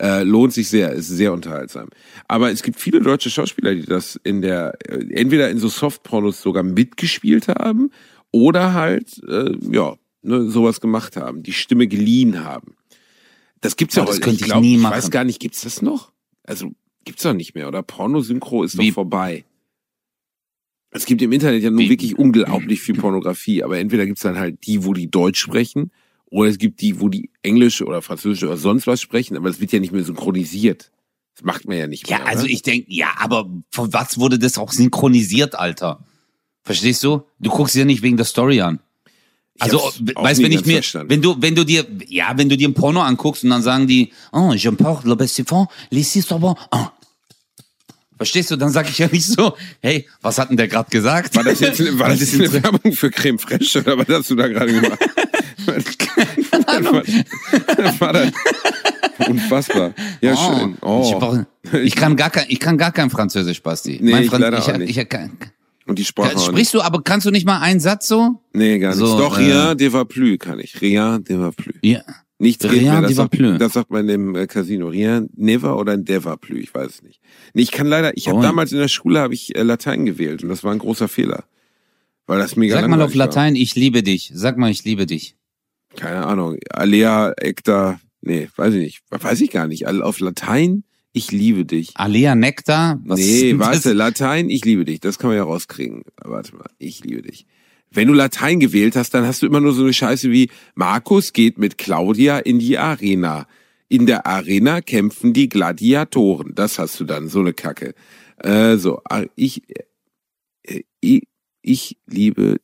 Äh, 0.00 0.24
lohnt 0.24 0.52
sich 0.52 0.68
sehr, 0.68 0.90
ist 0.92 1.06
sehr 1.08 1.32
unterhaltsam. 1.32 1.88
Aber 2.26 2.50
es 2.50 2.62
gibt 2.64 2.80
viele 2.80 3.00
deutsche 3.00 3.30
Schauspieler, 3.30 3.74
die 3.76 3.84
das 3.86 4.18
in 4.24 4.42
der, 4.42 4.76
äh, 4.88 5.04
entweder 5.14 5.50
in 5.50 5.58
so 5.58 5.68
Softpornos 5.68 6.42
sogar 6.42 6.64
mitgespielt 6.64 7.46
haben 7.46 7.90
oder 8.32 8.72
halt, 8.74 9.22
äh, 9.28 9.52
ja, 9.70 9.94
ne, 10.22 10.50
sowas 10.50 10.80
gemacht 10.80 11.16
haben, 11.16 11.44
die 11.44 11.52
Stimme 11.52 11.86
geliehen 11.86 12.42
haben. 12.44 12.74
Das 13.60 13.76
gibt's 13.76 13.94
ja 13.94 14.02
Oh, 14.02 14.06
das 14.06 14.16
heute. 14.16 14.24
könnte 14.24 14.40
ich 14.40 14.46
glaub, 14.50 14.60
nie 14.62 14.74
Ich 14.74 14.80
machen. 14.82 14.94
weiß 14.96 15.10
gar 15.12 15.22
nicht, 15.24 15.38
gibt's 15.40 15.60
das 15.60 15.80
noch? 15.80 16.10
Also, 16.42 16.72
gibt's 17.04 17.22
doch 17.22 17.32
nicht 17.32 17.54
mehr, 17.54 17.68
oder? 17.68 17.82
Pornosynchro 17.84 18.64
ist 18.64 18.76
Wie- 18.76 18.88
doch 18.88 18.94
vorbei. 18.94 19.44
Es 20.90 21.06
gibt 21.06 21.22
im 21.22 21.32
Internet 21.32 21.62
ja 21.62 21.70
nun 21.70 21.78
Wie- 21.80 21.90
wirklich 21.90 22.18
unglaublich 22.18 22.80
viel 22.80 22.94
Pornografie, 22.96 23.62
aber 23.62 23.78
entweder 23.78 24.06
gibt's 24.06 24.22
dann 24.22 24.38
halt 24.38 24.66
die, 24.66 24.84
wo 24.84 24.92
die 24.92 25.10
Deutsch 25.10 25.40
sprechen, 25.40 25.90
oder 26.34 26.50
es 26.50 26.58
gibt 26.58 26.80
die, 26.80 27.00
wo 27.00 27.08
die 27.08 27.30
Englisch 27.42 27.80
oder 27.80 28.02
Französisch 28.02 28.42
oder 28.42 28.56
sonst 28.56 28.88
was 28.88 29.00
sprechen, 29.00 29.36
aber 29.36 29.48
es 29.48 29.60
wird 29.60 29.70
ja 29.70 29.78
nicht 29.78 29.92
mehr 29.92 30.02
synchronisiert. 30.02 30.90
Das 31.36 31.44
macht 31.44 31.64
man 31.68 31.76
ja 31.78 31.86
nicht 31.86 32.08
Ja, 32.08 32.18
mehr. 32.18 32.26
also 32.26 32.42
oder? 32.42 32.52
ich 32.52 32.62
denke, 32.62 32.86
ja, 32.92 33.06
aber 33.18 33.48
von 33.70 33.92
was 33.92 34.18
wurde 34.18 34.36
das 34.40 34.58
auch 34.58 34.72
synchronisiert, 34.72 35.54
Alter? 35.54 36.04
Verstehst 36.64 37.04
du? 37.04 37.22
Du 37.38 37.50
guckst 37.50 37.76
ja 37.76 37.84
nicht 37.84 38.02
wegen 38.02 38.16
der 38.16 38.26
Story 38.26 38.60
an. 38.60 38.80
Ich 39.54 39.62
Also, 39.62 39.78
weißt 39.78 40.42
wenn 40.42 40.50
ich 40.50 40.66
mir, 40.66 40.74
verstanden. 40.74 41.10
wenn 41.10 41.22
du, 41.22 41.36
wenn 41.40 41.54
du 41.54 41.62
dir, 41.62 41.86
ja, 42.08 42.32
wenn 42.36 42.48
du 42.48 42.56
dir 42.56 42.68
ein 42.68 42.74
Porno 42.74 43.00
anguckst 43.02 43.44
und 43.44 43.50
dann 43.50 43.62
sagen 43.62 43.86
die, 43.86 44.12
oh, 44.32 44.52
je 44.54 44.72
parle 44.72 45.08
le 45.10 45.14
bestifant, 45.16 45.68
les 45.90 46.32
aber, 46.32 46.56
ah. 46.72 46.90
Verstehst 48.16 48.50
du? 48.50 48.56
Dann 48.56 48.70
sag 48.70 48.88
ich 48.88 48.98
ja 48.98 49.08
nicht 49.10 49.26
so, 49.26 49.56
hey, 49.80 50.06
was 50.22 50.38
hat 50.38 50.50
denn 50.50 50.56
der 50.56 50.68
gerade 50.68 50.88
gesagt? 50.90 51.34
War 51.36 51.42
das 51.44 51.60
jetzt 51.60 51.80
eine, 51.80 51.98
war 51.98 52.08
das 52.10 52.20
jetzt 52.20 52.34
eine 52.34 52.52
Werbung 52.62 52.92
für 52.92 53.10
Creme 53.10 53.38
Fraiche 53.38 53.80
oder 53.80 53.98
was 53.98 54.08
hast 54.08 54.30
du 54.30 54.36
da 54.36 54.46
gerade 54.48 54.72
gemacht? 54.72 54.98
das 55.66 56.84
war, 56.84 57.02
das 57.76 58.00
war 58.00 58.12
das. 58.12 58.32
Unfassbar. 59.28 59.94
Ja, 60.20 60.36
schön. 60.36 60.76
Oh, 60.80 61.02
Ich, 61.06 61.14
Oh. 61.14 61.18
brauch- 61.18 61.44
ich 61.82 61.94
kann 61.94 62.16
gar 62.16 62.30
kein, 62.30 62.46
ich 62.48 62.60
kann 62.60 62.76
gar 62.78 62.92
kein 62.92 63.10
Französisch, 63.10 63.62
Basti. 63.62 63.98
Nee, 64.02 64.10
Mein 64.12 64.22
ich 64.24 64.30
Franz- 64.30 64.42
leider 64.42 64.58
ich, 64.58 64.64
auch 64.64 64.76
nicht. 64.76 64.96
Ich, 64.96 65.08
kann, 65.08 65.32
Und 65.86 65.98
die 65.98 66.04
Sprache 66.04 66.30
auch 66.30 66.34
nicht. 66.36 66.46
sprichst 66.46 66.74
du, 66.74 66.82
aber 66.82 67.02
kannst 67.02 67.26
du 67.26 67.30
nicht 67.30 67.46
mal 67.46 67.60
einen 67.60 67.80
Satz 67.80 68.08
so? 68.08 68.40
Nee, 68.52 68.78
gar 68.78 68.90
nicht. 68.90 68.98
So, 68.98 69.18
Doch, 69.18 69.38
äh, 69.38 69.42
rien 69.42 69.78
de 69.78 69.92
va 69.92 70.04
plus 70.04 70.38
kann 70.38 70.58
ich. 70.58 70.80
Rien 70.80 71.22
de 71.24 71.38
va 71.38 71.50
plus. 71.52 71.74
Ja. 71.82 72.00
Nichts 72.44 72.62
geht 72.62 72.72
Rien 72.72 72.92
mehr. 72.92 73.00
Das 73.02 73.14
sagt, 73.14 73.40
das 73.40 73.72
sagt 73.72 73.90
man 73.90 74.08
im 74.08 74.34
äh, 74.36 74.46
Casino. 74.46 74.88
Rien 74.88 75.28
never 75.34 75.78
oder 75.78 75.96
never 75.96 76.36
plus. 76.36 76.58
Ich 76.60 76.74
weiß 76.74 76.90
es 76.90 77.02
nicht. 77.02 77.20
Nee, 77.54 77.62
ich 77.62 77.72
kann 77.72 77.86
leider, 77.86 78.16
ich 78.16 78.28
habe 78.28 78.38
Oh. 78.38 78.42
damals 78.42 78.70
in 78.72 78.78
der 78.78 78.88
Schule 78.88 79.18
habe 79.20 79.32
ich 79.34 79.56
äh, 79.56 79.62
Latein 79.62 80.04
gewählt 80.04 80.42
und 80.42 80.50
das 80.50 80.62
war 80.62 80.72
ein 80.72 80.78
großer 80.78 81.08
Fehler. 81.08 81.44
Weil 82.26 82.38
das 82.38 82.56
mega 82.56 82.74
Sag 82.74 82.82
mal 82.88 82.96
auf 83.02 83.14
langweilig 83.14 83.18
war. 83.18 83.26
Latein, 83.26 83.56
ich 83.56 83.74
liebe 83.74 84.02
dich. 84.02 84.30
Sag 84.34 84.58
mal, 84.58 84.70
ich 84.70 84.84
liebe 84.84 85.06
dich. 85.06 85.36
Keine 85.96 86.26
Ahnung. 86.26 86.56
Alea, 86.70 87.32
Ekta, 87.36 88.00
nee, 88.20 88.48
weiß 88.56 88.74
ich 88.74 88.80
nicht. 88.82 89.00
Weiß 89.10 89.40
ich 89.40 89.50
gar 89.50 89.66
nicht. 89.66 89.86
Auf 89.86 90.20
Latein, 90.20 90.84
ich 91.12 91.30
liebe 91.32 91.64
dich. 91.64 91.92
Alea 91.94 92.34
Nektar? 92.34 93.00
Was 93.04 93.20
nee, 93.20 93.58
warte, 93.58 93.92
Latein, 93.92 94.50
ich 94.50 94.64
liebe 94.64 94.84
dich. 94.84 95.00
Das 95.00 95.18
kann 95.18 95.28
man 95.30 95.36
ja 95.36 95.44
rauskriegen. 95.44 96.02
Warte 96.22 96.56
mal, 96.56 96.68
ich 96.78 97.04
liebe 97.04 97.22
dich. 97.22 97.46
Wenn 97.94 98.08
du 98.08 98.14
Latein 98.14 98.58
gewählt 98.58 98.96
hast, 98.96 99.14
dann 99.14 99.26
hast 99.26 99.42
du 99.42 99.46
immer 99.46 99.60
nur 99.60 99.72
so 99.72 99.82
eine 99.82 99.92
Scheiße 99.92 100.30
wie 100.30 100.50
Markus 100.74 101.32
geht 101.32 101.58
mit 101.58 101.78
Claudia 101.78 102.38
in 102.38 102.58
die 102.58 102.76
Arena. 102.76 103.46
In 103.88 104.06
der 104.06 104.26
Arena 104.26 104.80
kämpfen 104.80 105.32
die 105.32 105.48
Gladiatoren. 105.48 106.54
Das 106.54 106.78
hast 106.78 106.98
du 106.98 107.04
dann, 107.04 107.28
so 107.28 107.40
eine 107.40 107.52
Kacke. 107.52 107.94
Äh, 108.38 108.76
so, 108.76 109.00
ah, 109.08 109.24
ich, 109.36 109.62
äh, 110.64 110.82
ich, 111.00 111.22
ich 111.62 111.96
liebe 112.06 112.56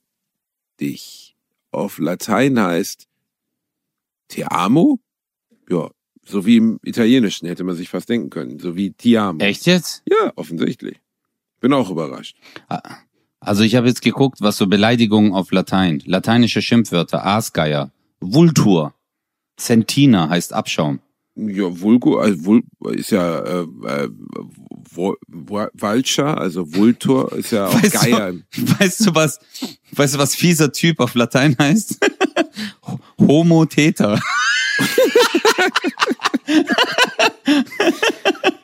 dich. 0.81 1.37
Auf 1.71 1.99
Latein 1.99 2.59
heißt 2.59 3.07
Te 4.27 4.51
amo? 4.51 4.99
Ja, 5.69 5.91
so 6.27 6.45
wie 6.45 6.57
im 6.57 6.81
Italienischen 6.83 7.47
hätte 7.47 7.63
man 7.63 7.77
sich 7.77 7.89
fast 7.89 8.09
denken 8.09 8.31
können. 8.31 8.59
So 8.59 8.75
wie 8.75 8.91
Ti 8.91 9.17
amo. 9.19 9.39
Echt 9.39 9.67
jetzt? 9.67 10.03
Ja, 10.07 10.33
offensichtlich. 10.35 11.01
Bin 11.61 11.73
auch 11.73 11.91
überrascht. 11.91 12.37
Also 13.41 13.63
ich 13.63 13.75
habe 13.75 13.89
jetzt 13.89 14.03
geguckt, 14.03 14.41
was 14.41 14.57
so 14.59 14.67
Beleidigungen 14.67 15.33
auf 15.33 15.51
Latein. 15.51 16.03
Lateinische 16.05 16.61
Schimpfwörter, 16.63 17.25
Aasgeier, 17.25 17.91
Vultur, 18.21 18.95
Centina 19.57 20.29
heißt 20.29 20.53
Abschaum. 20.53 21.01
Ja, 21.37 21.65
Vulgo, 21.81 22.19
also 22.19 22.45
Vul, 22.45 22.63
ist 22.93 23.13
ja 23.13 23.39
äh, 23.39 23.63
äh, 23.87 24.09
Vulture, 24.93 26.37
also 26.37 26.75
Vultur 26.75 27.33
ist 27.33 27.53
ja 27.53 27.67
auch 27.69 27.83
Weißt 27.83 27.93
Geier. 27.93 28.33
du, 28.33 28.79
weißt 28.79 29.07
du 29.07 29.15
was, 29.15 29.39
weißt 29.93 30.15
du 30.15 30.19
was 30.19 30.35
fieser 30.35 30.71
Typ 30.73 31.01
auf 31.01 31.15
Latein 31.15 31.57
heißt? 31.59 31.99
Homo 33.19 33.65
Theta. 33.65 34.21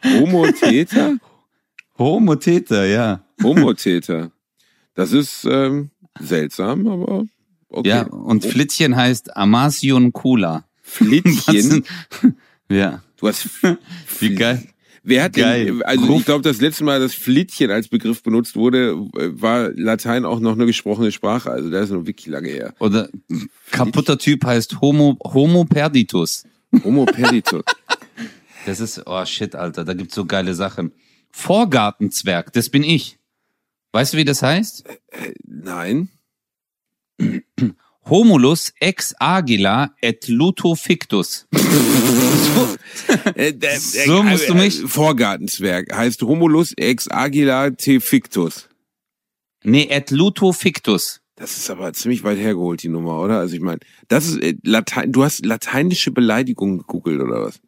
Homotäter? 0.04 1.16
Homo 1.98 2.34
Theta, 2.36 2.84
ja. 2.84 3.20
Homotäter. 3.42 4.30
Das 4.97 5.12
ist 5.12 5.47
ähm, 5.49 5.90
seltsam, 6.18 6.86
aber 6.88 7.26
okay. 7.68 7.88
Ja, 7.88 8.03
und 8.07 8.44
Flittchen 8.44 8.97
heißt 8.97 9.36
Amasion 9.36 10.12
Kula. 10.12 10.64
Flittchen. 10.82 11.84
ja, 12.68 13.03
Du 13.16 13.28
hast 13.28 13.49
wie 14.20 14.34
geil. 14.34 14.62
Wer 15.09 15.22
hat 15.22 15.34
Geil. 15.34 15.66
denn, 15.66 15.82
also 15.82 16.16
ich 16.16 16.24
glaube, 16.24 16.42
das 16.42 16.61
letzte 16.61 16.82
Mal, 16.82 16.99
dass 16.99 17.14
Flittchen 17.14 17.70
als 17.70 17.86
Begriff 17.86 18.24
benutzt 18.24 18.57
wurde, 18.57 18.97
war 19.12 19.70
Latein 19.70 20.24
auch 20.24 20.40
noch 20.40 20.55
eine 20.55 20.66
gesprochene 20.66 21.12
Sprache. 21.12 21.49
Also 21.49 21.70
das 21.70 21.84
ist 21.84 21.90
noch 21.92 22.07
wirklich 22.07 22.26
lange 22.26 22.49
her. 22.49 22.74
Oder 22.80 23.09
kaputter 23.70 24.18
Typ 24.18 24.44
heißt 24.44 24.80
Homo, 24.80 25.16
Homo 25.22 25.64
Perditus. 25.64 26.44
Homo 26.82 27.05
perditus. 27.05 27.62
Das 28.66 28.80
ist, 28.80 29.01
oh 29.07 29.24
shit, 29.24 29.55
Alter, 29.55 29.84
da 29.84 29.94
gibt's 29.94 30.16
so 30.16 30.24
geile 30.24 30.53
Sachen. 30.53 30.90
Vorgartenzwerg, 31.30 32.53
das 32.53 32.68
bin 32.68 32.82
ich. 32.82 33.16
Weißt 33.97 34.12
du, 34.12 34.18
wie 34.18 34.26
das 34.26 34.42
heißt? 34.42 34.84
Nein. 35.47 36.11
Homulus 38.05 38.74
ex 38.78 39.14
agila 39.18 39.94
et 40.03 40.28
luto 40.28 40.74
fictus. 40.74 41.47
Äh, 43.34 43.55
äh, 43.59 43.78
So 43.78 44.22
musst 44.22 44.49
du 44.51 44.55
mich- 44.55 44.82
Vorgartenzwerg 44.82 45.94
heißt 45.97 46.20
Homulus 46.22 46.74
ex 46.76 47.09
agila 47.11 47.70
te 47.70 48.01
fictus. 48.01 48.68
Nee, 49.64 49.88
et 49.90 50.11
luto 50.11 50.53
fictus. 50.53 51.22
Das 51.36 51.57
ist 51.57 51.70
aber 51.70 51.94
ziemlich 51.94 52.22
weit 52.22 52.36
hergeholt, 52.38 52.82
die 52.82 52.88
Nummer, 52.88 53.20
oder? 53.22 53.38
Also 53.38 53.55
ich 53.57 53.62
meine, 53.62 53.80
das 54.09 54.26
ist 54.26 54.42
äh, 54.42 54.57
Latein, 54.62 55.11
du 55.11 55.24
hast 55.24 55.47
lateinische 55.47 56.11
Beleidigungen 56.11 56.78
gegoogelt, 56.80 57.20
oder 57.22 57.40
was? 57.47 57.61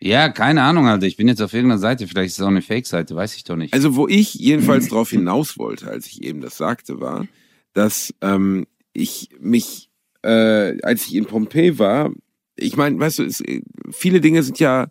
Ja, 0.00 0.28
keine 0.28 0.62
Ahnung, 0.62 0.86
Alter. 0.86 1.06
Ich 1.06 1.16
bin 1.16 1.26
jetzt 1.26 1.42
auf 1.42 1.52
irgendeiner 1.52 1.80
Seite. 1.80 2.06
Vielleicht 2.06 2.28
ist 2.28 2.38
es 2.38 2.44
auch 2.44 2.48
eine 2.48 2.62
Fake-Seite, 2.62 3.16
weiß 3.16 3.34
ich 3.36 3.44
doch 3.44 3.56
nicht. 3.56 3.74
Also 3.74 3.96
wo 3.96 4.06
ich 4.06 4.34
jedenfalls 4.34 4.88
drauf 4.88 5.10
hinaus 5.10 5.58
wollte, 5.58 5.88
als 5.88 6.06
ich 6.06 6.22
eben 6.22 6.40
das 6.40 6.56
sagte, 6.56 7.00
war, 7.00 7.26
dass 7.72 8.14
ähm, 8.20 8.66
ich 8.92 9.30
mich, 9.40 9.90
äh, 10.22 10.80
als 10.82 11.06
ich 11.06 11.16
in 11.16 11.24
Pompeji 11.24 11.78
war, 11.78 12.12
ich 12.54 12.76
meine, 12.76 12.98
weißt 12.98 13.20
du, 13.20 13.24
es, 13.24 13.40
äh, 13.40 13.62
viele 13.90 14.20
Dinge 14.20 14.42
sind 14.42 14.60
ja 14.60 14.88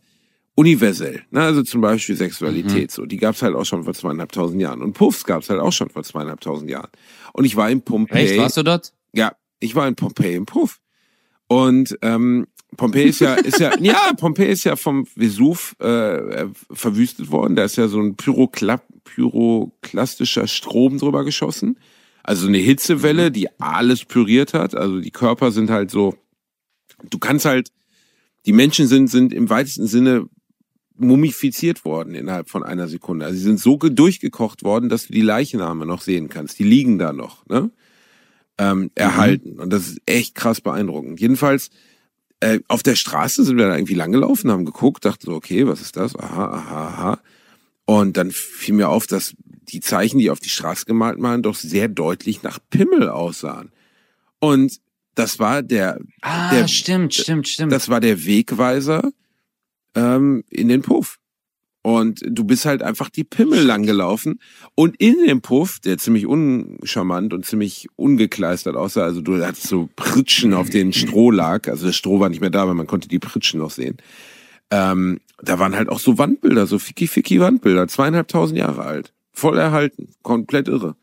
universell. 0.55 1.23
Ne? 1.31 1.41
Also 1.41 1.63
zum 1.63 1.81
Beispiel 1.81 2.15
Sexualität, 2.15 2.91
so 2.91 3.05
die 3.05 3.17
gab's 3.17 3.41
halt 3.41 3.55
auch 3.55 3.65
schon 3.65 3.83
vor 3.83 3.93
zweieinhalbtausend 3.93 4.61
Jahren. 4.61 4.81
Und 4.81 4.93
Puffs 4.93 5.23
gab's 5.23 5.49
halt 5.49 5.61
auch 5.61 5.71
schon 5.71 5.89
vor 5.89 6.03
zweieinhalbtausend 6.03 6.69
Jahren. 6.69 6.89
Und 7.31 7.45
ich 7.45 7.55
war 7.55 7.69
in 7.69 7.81
Pompeji. 7.81 8.31
Echt, 8.31 8.37
warst 8.37 8.57
du 8.57 8.63
dort? 8.63 8.93
Ja, 9.13 9.33
ich 9.59 9.75
war 9.75 9.87
in 9.87 9.95
Pompeji 9.95 10.35
im 10.35 10.45
Puff. 10.45 10.79
Und 11.47 11.97
ähm, 12.01 12.47
Pompeji 12.75 13.09
ist 13.09 13.19
ja, 13.21 13.35
ist 13.35 13.59
ja, 13.59 13.71
ja, 13.79 14.11
Pompeji 14.17 14.51
ist 14.51 14.63
ja 14.65 14.75
vom 14.75 15.07
Vesuv 15.15 15.75
äh, 15.79 16.47
verwüstet 16.71 17.31
worden. 17.31 17.55
Da 17.55 17.63
ist 17.63 17.77
ja 17.77 17.87
so 17.87 17.99
ein 17.99 18.15
Pyrokla 18.15 18.81
pyroklastischer 19.05 20.47
Strom 20.47 20.97
drüber 20.97 21.23
geschossen. 21.23 21.79
Also 22.23 22.47
eine 22.47 22.57
Hitzewelle, 22.57 23.31
die 23.31 23.47
alles 23.59 24.03
püriert 24.03 24.53
hat. 24.53 24.75
Also 24.75 24.99
die 24.99 25.11
Körper 25.11 25.51
sind 25.51 25.69
halt 25.69 25.91
so, 25.91 26.15
du 27.09 27.17
kannst 27.19 27.45
halt, 27.45 27.71
die 28.45 28.51
Menschen 28.51 28.87
sind, 28.87 29.07
sind 29.07 29.33
im 29.33 29.49
weitesten 29.49 29.87
Sinne 29.87 30.27
mumifiziert 30.97 31.85
worden 31.85 32.15
innerhalb 32.15 32.49
von 32.49 32.63
einer 32.63 32.87
Sekunde. 32.89 33.25
Also 33.25 33.37
sie 33.37 33.43
sind 33.43 33.59
so 33.59 33.77
ge- 33.77 33.91
durchgekocht 33.91 34.63
worden, 34.63 34.89
dass 34.89 35.07
du 35.07 35.13
die 35.13 35.21
Leichname 35.21 35.85
noch 35.85 36.01
sehen 36.01 36.27
kannst. 36.27 36.59
Die 36.59 36.63
liegen 36.63 36.99
da 36.99 37.13
noch, 37.13 37.45
ne? 37.47 37.71
Ähm, 38.57 38.89
erhalten. 38.95 39.59
Und 39.59 39.71
das 39.71 39.87
ist 39.87 40.01
echt 40.05 40.33
krass 40.35 40.59
beeindruckend. 40.59 41.19
Jedenfalls, 41.21 41.69
äh, 42.39 42.59
auf 42.67 42.83
der 42.83 42.95
Straße 42.95 43.43
sind 43.43 43.57
wir 43.57 43.67
da 43.67 43.75
irgendwie 43.75 43.93
langgelaufen, 43.95 44.51
haben 44.51 44.65
geguckt, 44.65 45.05
dachten 45.05 45.25
so, 45.25 45.33
okay, 45.33 45.65
was 45.67 45.81
ist 45.81 45.95
das? 45.97 46.15
Aha, 46.15 46.45
aha, 46.53 46.87
aha. 46.87 47.19
Und 47.85 48.17
dann 48.17 48.31
fiel 48.31 48.75
mir 48.75 48.89
auf, 48.89 49.07
dass 49.07 49.33
die 49.45 49.79
Zeichen, 49.79 50.19
die 50.19 50.29
auf 50.29 50.39
die 50.39 50.49
Straße 50.49 50.85
gemalt 50.85 51.21
waren, 51.21 51.41
doch 51.41 51.55
sehr 51.55 51.87
deutlich 51.87 52.43
nach 52.43 52.59
Pimmel 52.69 53.09
aussahen. 53.09 53.71
Und 54.39 54.79
das 55.15 55.39
war 55.39 55.63
der, 55.63 55.99
Ah, 56.21 56.51
Der- 56.53 56.67
stimmt, 56.67 57.13
stimmt, 57.13 57.47
stimmt. 57.47 57.71
das 57.71 57.89
war 57.89 57.99
der 57.99 58.25
Wegweiser 58.25 59.11
ähm, 59.95 60.43
in 60.49 60.67
den 60.67 60.81
Puff. 60.83 61.17
Und 61.81 62.21
du 62.27 62.43
bist 62.43 62.65
halt 62.65 62.83
einfach 62.83 63.09
die 63.09 63.23
Pimmel 63.23 63.63
lang 63.63 63.83
gelaufen. 63.85 64.39
Und 64.75 64.95
in 64.97 65.15
dem 65.25 65.41
Puff, 65.41 65.79
der 65.79 65.97
ziemlich 65.97 66.25
uncharmant 66.25 67.33
und 67.33 67.45
ziemlich 67.45 67.87
ungekleistert 67.95 68.75
aussah, 68.75 69.03
also 69.03 69.21
du 69.21 69.43
hattest 69.43 69.67
so 69.67 69.87
Pritschen 69.95 70.53
auf 70.53 70.69
denen 70.69 70.91
Stroh 70.91 71.31
lag, 71.31 71.67
also 71.69 71.87
das 71.87 71.95
Stroh 71.95 72.19
war 72.19 72.29
nicht 72.29 72.41
mehr 72.41 72.49
da, 72.49 72.63
aber 72.63 72.73
man 72.73 72.87
konnte 72.87 73.07
die 73.07 73.19
Pritschen 73.19 73.59
noch 73.59 73.71
sehen. 73.71 73.97
Ähm, 74.69 75.19
da 75.41 75.59
waren 75.59 75.75
halt 75.75 75.87
auch 75.89 75.99
so 75.99 76.17
Wandbilder, 76.17 76.67
so 76.67 76.77
ficky-ficky 76.77 77.39
Wandbilder, 77.39 77.87
zweieinhalbtausend 77.87 78.59
Jahre 78.59 78.83
alt. 78.83 79.13
Voll 79.31 79.57
erhalten, 79.57 80.09
komplett 80.23 80.67
irre. 80.67 80.95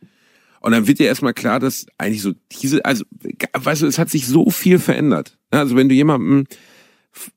Und 0.60 0.72
dann 0.72 0.86
wird 0.86 0.98
dir 0.98 1.06
erstmal 1.06 1.34
klar, 1.34 1.60
dass 1.60 1.86
eigentlich 1.98 2.22
so 2.22 2.32
diese, 2.50 2.84
also, 2.84 3.04
weißt 3.52 3.82
du, 3.82 3.86
es 3.86 3.98
hat 3.98 4.10
sich 4.10 4.26
so 4.26 4.50
viel 4.50 4.78
verändert. 4.78 5.38
Also 5.50 5.76
wenn 5.76 5.88
du 5.88 5.94
jemandem 5.94 6.46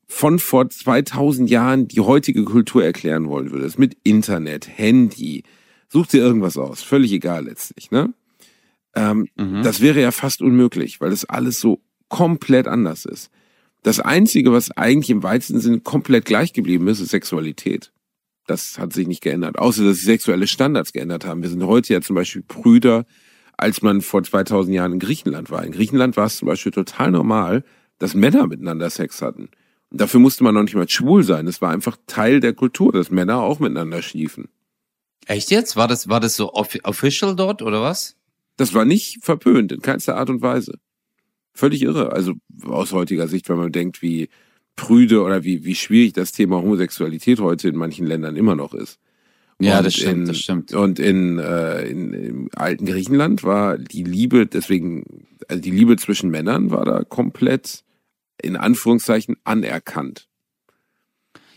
von 0.08 0.38
vor 0.38 0.68
2000 0.68 1.48
Jahren 1.48 1.88
die 1.88 2.00
heutige 2.00 2.44
Kultur 2.44 2.84
erklären 2.84 3.28
wollen 3.28 3.50
würdest, 3.52 3.78
mit 3.78 3.96
Internet, 4.02 4.68
Handy, 4.68 5.44
such 5.88 6.08
dir 6.08 6.20
irgendwas 6.20 6.56
aus, 6.56 6.82
völlig 6.82 7.12
egal 7.12 7.44
letztlich, 7.44 7.90
ne? 7.90 8.12
Ähm, 8.94 9.28
Mhm. 9.36 9.62
Das 9.62 9.80
wäre 9.80 10.00
ja 10.00 10.10
fast 10.10 10.42
unmöglich, 10.42 11.00
weil 11.00 11.10
das 11.10 11.24
alles 11.24 11.60
so 11.60 11.80
komplett 12.08 12.66
anders 12.66 13.04
ist. 13.04 13.30
Das 13.82 14.00
Einzige, 14.00 14.52
was 14.52 14.70
eigentlich 14.72 15.10
im 15.10 15.22
weitesten 15.22 15.60
Sinne 15.60 15.80
komplett 15.80 16.24
gleich 16.24 16.52
geblieben 16.52 16.88
ist, 16.88 17.00
ist 17.00 17.10
Sexualität. 17.10 17.92
Das 18.46 18.78
hat 18.78 18.92
sich 18.92 19.06
nicht 19.06 19.22
geändert. 19.22 19.58
Außer, 19.58 19.84
dass 19.84 19.96
sich 19.96 20.06
sexuelle 20.06 20.46
Standards 20.46 20.92
geändert 20.92 21.26
haben. 21.26 21.42
Wir 21.42 21.50
sind 21.50 21.62
heute 21.64 21.92
ja 21.92 22.00
zum 22.00 22.16
Beispiel 22.16 22.42
Brüder, 22.42 23.04
als 23.56 23.82
man 23.82 24.00
vor 24.00 24.22
2000 24.22 24.74
Jahren 24.74 24.94
in 24.94 24.98
Griechenland 24.98 25.50
war. 25.50 25.64
In 25.64 25.72
Griechenland 25.72 26.16
war 26.16 26.26
es 26.26 26.38
zum 26.38 26.46
Beispiel 26.46 26.72
total 26.72 27.10
normal, 27.10 27.62
dass 27.98 28.14
Männer 28.14 28.46
miteinander 28.46 28.88
Sex 28.90 29.20
hatten. 29.22 29.50
Dafür 29.90 30.20
musste 30.20 30.44
man 30.44 30.54
noch 30.54 30.62
nicht 30.62 30.74
mal 30.74 30.88
schwul 30.88 31.22
sein. 31.22 31.46
Es 31.46 31.62
war 31.62 31.70
einfach 31.70 31.96
Teil 32.06 32.40
der 32.40 32.52
Kultur, 32.52 32.92
dass 32.92 33.10
Männer 33.10 33.40
auch 33.40 33.58
miteinander 33.58 34.02
schliefen. 34.02 34.48
Echt 35.26 35.50
jetzt? 35.50 35.76
War 35.76 35.88
das, 35.88 36.08
war 36.08 36.20
das 36.20 36.36
so 36.36 36.52
offi 36.52 36.80
official 36.84 37.36
dort 37.36 37.62
oder 37.62 37.82
was? 37.82 38.16
Das 38.56 38.74
war 38.74 38.84
nicht 38.84 39.24
verpönt, 39.24 39.72
in 39.72 39.80
keinster 39.80 40.16
Art 40.16 40.30
und 40.30 40.42
Weise. 40.42 40.78
Völlig 41.54 41.82
irre. 41.82 42.12
Also 42.12 42.34
aus 42.64 42.92
heutiger 42.92 43.28
Sicht, 43.28 43.48
wenn 43.48 43.56
man 43.56 43.72
denkt, 43.72 44.02
wie 44.02 44.28
prüde 44.76 45.22
oder 45.22 45.44
wie, 45.44 45.64
wie 45.64 45.74
schwierig 45.74 46.12
das 46.12 46.32
Thema 46.32 46.56
Homosexualität 46.56 47.40
heute 47.40 47.68
in 47.68 47.76
manchen 47.76 48.06
Ländern 48.06 48.36
immer 48.36 48.56
noch 48.56 48.74
ist. 48.74 48.98
Ja, 49.60 49.78
Und 49.78 49.86
das 49.86 49.94
stimmt, 49.94 50.12
in, 50.12 50.24
das 50.26 50.38
stimmt. 50.38 50.72
Und 50.72 50.98
in, 50.98 51.38
äh, 51.38 51.82
in, 51.88 52.12
im 52.12 52.48
alten 52.54 52.86
Griechenland 52.86 53.42
war 53.42 53.76
die 53.76 54.04
Liebe, 54.04 54.46
deswegen, 54.46 55.26
also 55.48 55.60
die 55.60 55.72
Liebe 55.72 55.96
zwischen 55.96 56.30
Männern 56.30 56.70
war 56.70 56.84
da 56.84 57.02
komplett 57.02 57.84
in 58.42 58.56
Anführungszeichen 58.56 59.36
anerkannt. 59.44 60.28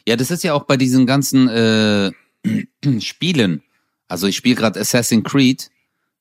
Ja, 0.07 0.15
das 0.15 0.31
ist 0.31 0.43
ja 0.43 0.53
auch 0.53 0.63
bei 0.63 0.77
diesen 0.77 1.05
ganzen 1.05 1.47
äh, 1.47 2.11
Spielen. 2.99 3.63
Also 4.07 4.27
ich 4.27 4.35
spiele 4.35 4.55
gerade 4.55 4.79
Assassin's 4.79 5.23
Creed, 5.23 5.69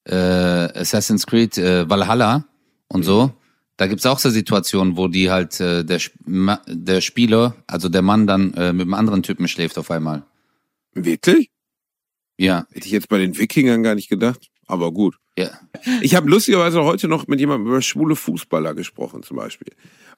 äh, 0.04 0.14
Assassin's 0.14 1.26
Creed 1.26 1.58
äh, 1.58 1.88
Valhalla 1.88 2.44
und 2.88 3.02
so. 3.02 3.32
Da 3.76 3.86
gibt's 3.86 4.04
auch 4.04 4.18
so 4.18 4.28
Situationen, 4.28 4.96
wo 4.98 5.08
die 5.08 5.30
halt 5.30 5.58
äh, 5.58 5.84
der, 5.84 6.00
der 6.66 7.00
Spieler, 7.00 7.56
also 7.66 7.88
der 7.88 8.02
Mann 8.02 8.26
dann 8.26 8.52
äh, 8.54 8.72
mit 8.72 8.82
einem 8.82 8.94
anderen 8.94 9.22
Typen 9.22 9.48
schläft 9.48 9.78
auf 9.78 9.90
einmal. 9.90 10.24
Wirklich? 10.92 11.50
Ja, 12.40 12.66
Hätte 12.72 12.86
ich 12.86 12.92
jetzt 12.92 13.08
bei 13.08 13.18
den 13.18 13.36
Wikingern 13.36 13.82
gar 13.82 13.94
nicht 13.94 14.08
gedacht. 14.08 14.50
Aber 14.66 14.92
gut. 14.92 15.16
ja. 15.38 15.50
Ich 16.00 16.14
habe 16.14 16.28
lustigerweise 16.30 16.82
heute 16.84 17.06
noch 17.08 17.26
mit 17.26 17.38
jemandem 17.40 17.66
über 17.68 17.82
schwule 17.82 18.14
Fußballer 18.16 18.74
gesprochen, 18.74 19.22
zum 19.22 19.36
Beispiel. 19.36 19.72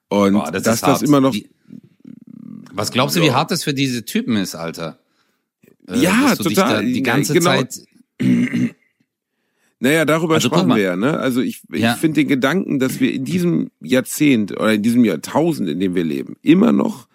Und 0.09 0.35
Boah, 0.35 0.51
dass 0.53 0.61
ist 0.61 0.66
das 0.66 0.83
hart. 0.83 1.03
immer 1.03 1.20
noch. 1.20 1.33
Die, 1.33 1.49
was 2.75 2.91
glaubst 2.93 3.16
du, 3.16 3.23
wie 3.23 3.33
hart 3.33 3.51
das 3.51 3.64
für 3.64 3.75
diese 3.75 4.05
Typen 4.05 4.37
ist, 4.37 4.55
Alter? 4.55 4.99
Äh, 5.89 5.99
Ja, 5.99 6.29
dass 6.35 6.39
total. 6.39 6.85
Die 6.85 7.03
ganze 7.03 7.33
Genau. 7.35 7.51
Zeit. 7.62 7.81
Naja, 9.81 10.05
darüber 10.05 10.35
Also 10.35 10.49
sprachen 10.49 10.68
wir 10.68 10.79
ja, 10.79 10.95
ne? 10.97 11.18
Also 11.18 11.41
ich, 11.41 11.62
ich 11.73 11.81
Ja. 11.81 11.95
finde 11.95 12.20
den 12.20 12.29
Gedanken, 12.29 12.79
dass 12.79 13.01
wir 13.01 13.12
in 13.12 13.25
diesem 13.25 13.70
Jahrzehnt 13.81 14.53
oder 14.53 14.75
in 14.75 14.83
diesem 14.83 15.05
Jahrtausend, 15.05 15.68
in 15.68 15.81
dem 15.81 15.95
wir 15.97 16.05
leben, 16.05 16.37
immer 16.43 16.70
noch 16.70 17.09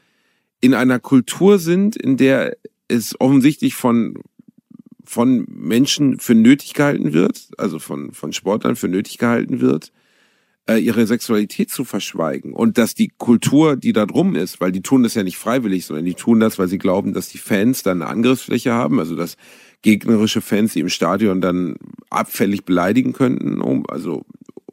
in 0.60 0.74
einer 0.74 0.99
Kultur 0.99 1.60
sind, 1.60 1.95
in 1.95 2.18
der 2.18 2.58
es 2.89 3.16
offensichtlich 3.22 3.76
von 3.76 4.16
von 5.08 5.45
Menschen 5.49 6.20
für 6.20 6.36
nötig 6.36 6.74
gehalten 6.74 7.14
wird, 7.14 7.49
also 7.58 7.80
von 7.80 8.12
von 8.12 8.34
Sportlern 8.34 8.76
für 8.76 8.89
nötig 8.89 9.18
gehalten 9.18 9.62
wird, 9.62 9.93
äh, 10.68 10.78
ihre 10.78 11.08
Sexualität 11.08 11.72
zu 11.72 11.86
verschweigen 11.86 12.53
und 12.53 12.78
dass 12.78 12.93
die 12.93 13.12
Kultur, 13.18 13.78
die 13.78 13.93
da 13.93 14.05
drum 14.05 14.36
ist, 14.36 14.60
weil 14.60 14.74
die 14.74 14.82
tun 14.82 15.03
das 15.03 15.16
ja 15.16 15.24
nicht 15.24 15.38
freiwillig, 15.38 15.86
sondern 15.86 16.05
die 16.05 16.14
tun 16.14 16.41
das, 16.41 16.60
weil 16.60 16.68
sie 16.68 16.78
glauben, 16.78 17.14
dass 17.14 17.30
die 17.30 17.38
Fans 17.38 17.84
dann 17.84 18.01
eine 18.01 18.12
Angriffsfläche 18.12 18.74
haben, 18.74 18.99
also 18.99 19.16
dass 19.16 19.38
gegnerische 19.82 20.41
Fans 20.41 20.74
sie 20.74 20.82
im 20.82 20.89
Stadion 20.89 21.39
dann 21.39 21.76
abfällig 22.10 22.66
beleidigen 22.66 23.14
könnten, 23.14 23.62
also 23.88 24.26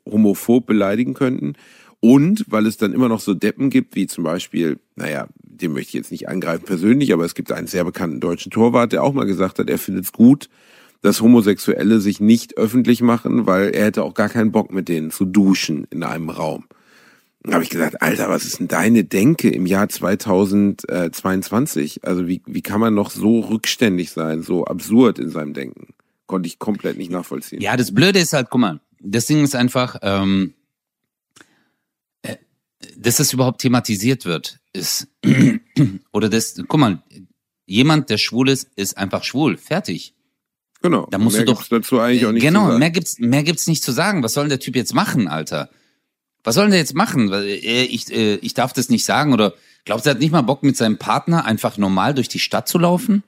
homophob 0.04 0.66
beleidigen 0.66 1.14
könnten. 1.14 1.54
Und 2.04 2.44
weil 2.48 2.66
es 2.66 2.76
dann 2.76 2.92
immer 2.92 3.08
noch 3.08 3.20
so 3.20 3.32
Deppen 3.32 3.70
gibt, 3.70 3.96
wie 3.96 4.06
zum 4.06 4.24
Beispiel, 4.24 4.78
naja, 4.94 5.26
den 5.42 5.72
möchte 5.72 5.88
ich 5.88 5.94
jetzt 5.94 6.10
nicht 6.10 6.28
angreifen 6.28 6.66
persönlich, 6.66 7.14
aber 7.14 7.24
es 7.24 7.34
gibt 7.34 7.50
einen 7.50 7.66
sehr 7.66 7.82
bekannten 7.82 8.20
deutschen 8.20 8.52
Torwart, 8.52 8.92
der 8.92 9.02
auch 9.02 9.14
mal 9.14 9.24
gesagt 9.24 9.58
hat, 9.58 9.70
er 9.70 9.78
findet 9.78 10.04
es 10.04 10.12
gut, 10.12 10.50
dass 11.00 11.22
Homosexuelle 11.22 12.00
sich 12.00 12.20
nicht 12.20 12.58
öffentlich 12.58 13.00
machen, 13.00 13.46
weil 13.46 13.70
er 13.70 13.86
hätte 13.86 14.02
auch 14.02 14.12
gar 14.12 14.28
keinen 14.28 14.52
Bock 14.52 14.70
mit 14.70 14.90
denen 14.90 15.12
zu 15.12 15.24
duschen 15.24 15.86
in 15.88 16.02
einem 16.02 16.28
Raum. 16.28 16.66
Da 17.42 17.54
habe 17.54 17.64
ich 17.64 17.70
gesagt, 17.70 18.02
Alter, 18.02 18.28
was 18.28 18.44
ist 18.44 18.60
denn 18.60 18.68
deine 18.68 19.04
Denke 19.04 19.48
im 19.48 19.64
Jahr 19.64 19.88
2022? 19.88 22.04
Also 22.04 22.28
wie, 22.28 22.42
wie 22.44 22.60
kann 22.60 22.80
man 22.80 22.92
noch 22.92 23.08
so 23.08 23.40
rückständig 23.40 24.10
sein, 24.10 24.42
so 24.42 24.66
absurd 24.66 25.18
in 25.18 25.30
seinem 25.30 25.54
Denken? 25.54 25.94
Konnte 26.26 26.48
ich 26.48 26.58
komplett 26.58 26.98
nicht 26.98 27.10
nachvollziehen. 27.10 27.62
Ja, 27.62 27.78
das 27.78 27.94
Blöde 27.94 28.18
ist 28.18 28.34
halt, 28.34 28.50
guck 28.50 28.60
mal, 28.60 28.80
das 29.00 29.24
Ding 29.24 29.42
ist 29.42 29.56
einfach, 29.56 29.96
ähm, 30.02 30.52
äh, 30.52 30.63
dass 32.96 33.16
das 33.16 33.32
überhaupt 33.32 33.60
thematisiert 33.60 34.24
wird, 34.24 34.58
ist, 34.72 35.08
oder 36.12 36.28
das, 36.28 36.54
guck 36.68 36.80
mal, 36.80 37.02
jemand, 37.66 38.10
der 38.10 38.18
schwul 38.18 38.48
ist, 38.48 38.68
ist 38.76 38.96
einfach 38.98 39.24
schwul, 39.24 39.56
fertig. 39.56 40.14
Genau. 40.82 41.06
Da 41.10 41.18
musst 41.18 41.36
Mehr 41.36 41.46
du 41.46 41.52
doch- 41.52 41.58
gibt's 41.60 41.70
dazu 41.70 42.00
eigentlich 42.00 42.26
auch 42.26 42.32
nicht 42.32 42.42
genau, 42.42 42.64
zu 42.64 42.66
sagen. 42.68 42.78
mehr 42.78 42.90
gibt's, 42.90 43.18
mehr 43.18 43.42
gibt's 43.42 43.66
nicht 43.66 43.82
zu 43.82 43.92
sagen. 43.92 44.22
Was 44.22 44.34
soll 44.34 44.48
der 44.48 44.60
Typ 44.60 44.76
jetzt 44.76 44.94
machen, 44.94 45.28
Alter? 45.28 45.70
Was 46.42 46.56
soll 46.56 46.68
der 46.68 46.78
jetzt 46.78 46.94
machen? 46.94 47.32
Äh, 47.32 47.84
Ich, 47.84 48.12
äh, 48.12 48.34
ich 48.36 48.52
darf 48.52 48.74
das 48.74 48.90
nicht 48.90 49.06
sagen 49.06 49.32
oder 49.32 49.54
glaubst 49.86 50.04
du, 50.04 50.10
er 50.10 50.14
hat 50.14 50.20
nicht 50.20 50.32
mal 50.32 50.42
Bock 50.42 50.62
mit 50.62 50.76
seinem 50.76 50.98
Partner 50.98 51.46
einfach 51.46 51.78
normal 51.78 52.12
durch 52.14 52.28
die 52.28 52.38
Stadt 52.38 52.68
zu 52.68 52.78
laufen? 52.78 53.22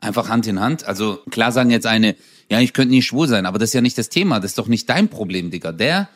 Einfach 0.00 0.28
Hand 0.28 0.48
in 0.48 0.58
Hand. 0.60 0.84
Also 0.84 1.20
klar 1.30 1.52
sagen 1.52 1.70
jetzt 1.70 1.86
eine, 1.86 2.16
ja, 2.50 2.60
ich 2.60 2.72
könnte 2.72 2.92
nicht 2.92 3.06
schwul 3.06 3.28
sein, 3.28 3.46
aber 3.46 3.58
das 3.60 3.70
ist 3.70 3.74
ja 3.74 3.80
nicht 3.82 3.96
das 3.98 4.08
Thema. 4.08 4.40
Das 4.40 4.50
ist 4.50 4.58
doch 4.58 4.66
nicht 4.66 4.88
dein 4.88 5.08
Problem, 5.08 5.52
Digga. 5.52 5.70
Der 5.70 6.08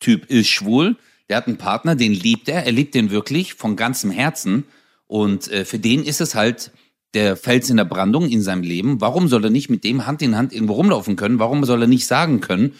Typ 0.00 0.26
ist 0.28 0.48
schwul, 0.48 0.96
der 1.32 1.38
hat 1.38 1.46
einen 1.46 1.56
Partner, 1.56 1.96
den 1.96 2.12
liebt 2.12 2.46
er, 2.50 2.66
er 2.66 2.72
liebt 2.72 2.94
den 2.94 3.10
wirklich 3.10 3.54
von 3.54 3.74
ganzem 3.74 4.10
Herzen. 4.10 4.64
Und 5.06 5.50
äh, 5.50 5.64
für 5.64 5.78
den 5.78 6.04
ist 6.04 6.20
es 6.20 6.34
halt 6.34 6.72
der 7.14 7.36
Fels 7.38 7.70
in 7.70 7.78
der 7.78 7.86
Brandung 7.86 8.28
in 8.28 8.42
seinem 8.42 8.62
Leben. 8.62 9.00
Warum 9.00 9.28
soll 9.28 9.42
er 9.44 9.50
nicht 9.50 9.70
mit 9.70 9.82
dem 9.82 10.04
Hand 10.06 10.20
in 10.20 10.36
Hand 10.36 10.52
irgendwo 10.52 10.74
rumlaufen 10.74 11.16
können? 11.16 11.38
Warum 11.38 11.64
soll 11.64 11.80
er 11.80 11.88
nicht 11.88 12.06
sagen 12.06 12.40
können, 12.42 12.74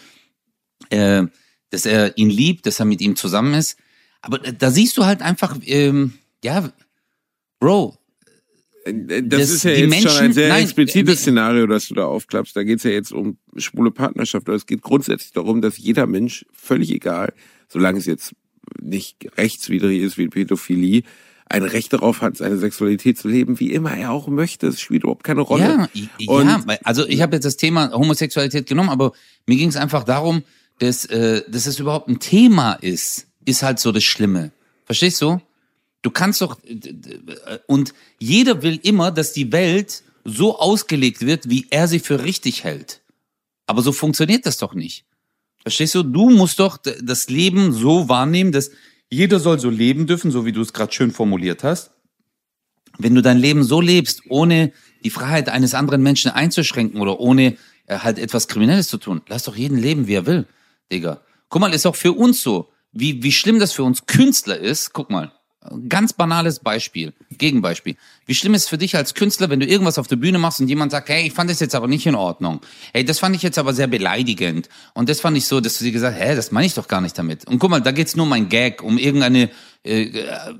äh, 0.91 1.23
dass 1.71 1.87
er 1.87 2.15
ihn 2.15 2.29
liebt, 2.29 2.67
dass 2.67 2.79
er 2.79 2.85
mit 2.85 3.01
ihm 3.01 3.15
zusammen 3.15 3.55
ist? 3.55 3.75
Aber 4.21 4.45
äh, 4.45 4.53
da 4.53 4.69
siehst 4.69 4.97
du 4.97 5.05
halt 5.05 5.23
einfach, 5.23 5.57
ähm, 5.65 6.13
ja, 6.43 6.71
Bro, 7.59 7.97
Äh, 8.85 9.23
Das, 9.23 9.39
Das- 9.41 9.49
ist 9.49 9.63
ja 9.63 9.71
jetzt 9.71 9.89
Menschen- 9.89 10.09
schon 10.11 10.25
ein 10.25 10.33
sehr 10.33 10.49
nein, 10.49 10.63
explizites 10.63 11.15
äh, 11.15 11.21
Szenario, 11.21 11.65
das 11.65 11.87
du 11.87 11.95
da 11.95 12.05
aufklappst. 12.05 12.55
Da 12.55 12.63
geht 12.63 12.77
es 12.77 12.83
ja 12.83 12.91
jetzt 12.91 13.11
um 13.13 13.37
schwule 13.55 13.89
Partnerschaft. 13.91 14.47
Aber 14.47 14.55
es 14.57 14.65
geht 14.67 14.81
grundsätzlich 14.83 15.31
darum, 15.31 15.59
dass 15.61 15.77
jeder 15.79 16.05
Mensch, 16.05 16.45
völlig 16.51 16.91
egal, 16.91 17.33
solange 17.69 17.97
es 17.99 18.05
jetzt 18.05 18.33
nicht 18.81 19.17
rechtswidrig 19.37 20.01
ist 20.01 20.17
wie 20.17 20.27
Pädophilie, 20.27 21.03
ein 21.49 21.63
Recht 21.63 21.93
darauf 21.93 22.21
hat, 22.21 22.37
seine 22.37 22.57
Sexualität 22.57 23.17
zu 23.17 23.27
leben, 23.27 23.59
wie 23.59 23.71
immer 23.73 23.95
er 23.95 24.11
auch 24.11 24.27
möchte. 24.27 24.67
Es 24.67 24.79
spielt 24.81 25.03
überhaupt 25.03 25.23
keine 25.23 25.41
Rolle. 25.41 25.63
Ja, 25.63 25.89
Und- 26.27 26.47
ja, 26.47 26.63
also 26.83 27.05
ich 27.07 27.21
habe 27.21 27.35
jetzt 27.35 27.43
das 27.45 27.57
Thema 27.57 27.91
Homosexualität 27.91 28.65
genommen, 28.65 28.89
aber 28.89 29.11
mir 29.45 29.57
ging 29.57 29.69
es 29.69 29.75
einfach 29.75 30.03
darum, 30.03 30.43
dass, 30.79 31.05
äh, 31.05 31.43
dass 31.47 31.67
es 31.67 31.79
überhaupt 31.79 32.07
ein 32.09 32.19
Thema 32.19 32.73
ist, 32.73 33.27
ist 33.45 33.61
halt 33.61 33.79
so 33.79 33.91
das 33.91 34.03
Schlimme. 34.03 34.51
Verstehst 34.85 35.21
du? 35.21 35.41
Du 36.01 36.09
kannst 36.11 36.41
doch 36.41 36.57
d- 36.63 36.95
und 37.67 37.93
jeder 38.19 38.61
will 38.63 38.79
immer, 38.83 39.11
dass 39.11 39.31
die 39.33 39.51
Welt 39.51 40.03
so 40.25 40.57
ausgelegt 40.59 41.21
wird, 41.25 41.49
wie 41.49 41.67
er 41.69 41.87
sie 41.87 41.99
für 41.99 42.23
richtig 42.23 42.63
hält. 42.63 43.01
Aber 43.67 43.81
so 43.81 43.91
funktioniert 43.91 44.45
das 44.45 44.57
doch 44.57 44.73
nicht. 44.73 45.05
Verstehst 45.63 45.95
du? 45.95 46.03
Du 46.03 46.29
musst 46.29 46.59
doch 46.59 46.77
das 46.77 47.29
Leben 47.29 47.73
so 47.73 48.07
wahrnehmen, 48.09 48.51
dass 48.51 48.71
jeder 49.09 49.39
soll 49.39 49.59
so 49.59 49.69
leben 49.69 50.07
dürfen, 50.07 50.31
so 50.31 50.45
wie 50.45 50.51
du 50.51 50.61
es 50.61 50.73
gerade 50.73 50.93
schön 50.93 51.11
formuliert 51.11 51.63
hast 51.63 51.91
wenn 52.97 53.15
du 53.15 53.21
dein 53.21 53.37
Leben 53.37 53.63
so 53.63 53.81
lebst, 53.81 54.23
ohne 54.29 54.71
die 55.03 55.09
Freiheit 55.09 55.49
eines 55.49 55.73
anderen 55.73 56.03
Menschen 56.03 56.31
einzuschränken 56.31 57.01
oder 57.01 57.19
ohne 57.19 57.57
äh, 57.87 57.99
halt 57.99 58.19
etwas 58.19 58.47
Kriminelles 58.47 58.87
zu 58.87 58.97
tun, 58.97 59.21
lass 59.27 59.43
doch 59.43 59.55
jeden 59.55 59.77
leben, 59.77 60.07
wie 60.07 60.15
er 60.15 60.25
will, 60.25 60.47
Digga. 60.91 61.21
Guck 61.49 61.61
mal, 61.61 61.73
ist 61.73 61.85
auch 61.85 61.95
für 61.95 62.13
uns 62.13 62.41
so, 62.41 62.69
wie, 62.91 63.23
wie 63.23 63.31
schlimm 63.31 63.59
das 63.59 63.73
für 63.73 63.83
uns 63.83 64.05
Künstler 64.05 64.57
ist. 64.57 64.93
Guck 64.93 65.09
mal, 65.09 65.31
ganz 65.87 66.13
banales 66.13 66.59
Beispiel, 66.59 67.13
Gegenbeispiel. 67.37 67.95
Wie 68.25 68.35
schlimm 68.35 68.53
ist 68.53 68.63
es 68.63 68.69
für 68.69 68.77
dich 68.77 68.95
als 68.95 69.13
Künstler, 69.13 69.49
wenn 69.49 69.59
du 69.59 69.65
irgendwas 69.65 69.97
auf 69.97 70.07
der 70.07 70.15
Bühne 70.15 70.37
machst 70.37 70.59
und 70.59 70.67
jemand 70.67 70.91
sagt, 70.91 71.09
hey, 71.09 71.27
ich 71.27 71.33
fand 71.33 71.49
das 71.49 71.59
jetzt 71.59 71.75
aber 71.75 71.87
nicht 71.87 72.05
in 72.05 72.15
Ordnung. 72.15 72.61
Hey, 72.93 73.05
das 73.05 73.19
fand 73.19 73.35
ich 73.35 73.41
jetzt 73.41 73.57
aber 73.57 73.73
sehr 73.73 73.87
beleidigend. 73.87 74.69
Und 74.93 75.09
das 75.09 75.21
fand 75.21 75.37
ich 75.37 75.45
so, 75.45 75.61
dass 75.61 75.77
du 75.77 75.85
dir 75.85 75.91
gesagt, 75.91 76.19
hä, 76.19 76.35
das 76.35 76.51
meine 76.51 76.67
ich 76.67 76.73
doch 76.73 76.87
gar 76.87 77.01
nicht 77.01 77.17
damit. 77.17 77.47
Und 77.47 77.59
guck 77.59 77.69
mal, 77.69 77.81
da 77.81 77.91
geht's 77.91 78.15
nur 78.15 78.25
um 78.25 78.33
ein 78.33 78.49
Gag, 78.49 78.83
um 78.83 78.97
irgendeine 78.97 79.49
äh, 79.83 80.03
äh, 80.03 80.53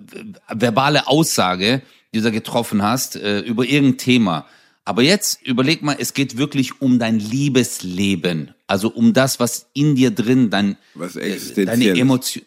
verbale 0.50 1.08
Aussage, 1.08 1.82
die 2.14 2.20
du 2.20 2.24
da 2.24 2.30
getroffen 2.30 2.84
hast, 2.84 3.16
äh, 3.16 3.40
über 3.40 3.66
irgendein 3.66 3.98
Thema. 3.98 4.46
Aber 4.86 5.02
jetzt 5.02 5.42
überleg 5.44 5.82
mal, 5.82 5.96
es 5.98 6.14
geht 6.14 6.38
wirklich 6.38 6.82
um 6.82 7.00
dein 7.00 7.20
Liebesleben. 7.20 8.54
Also 8.68 8.90
um 8.90 9.14
das, 9.14 9.40
was 9.40 9.68
in 9.74 9.96
dir 9.96 10.12
drin, 10.12 10.50
dein, 10.50 10.78
Was 10.94 11.16
äh, 11.16 11.66
deine. 11.66 11.92
Emotion. 11.92 12.44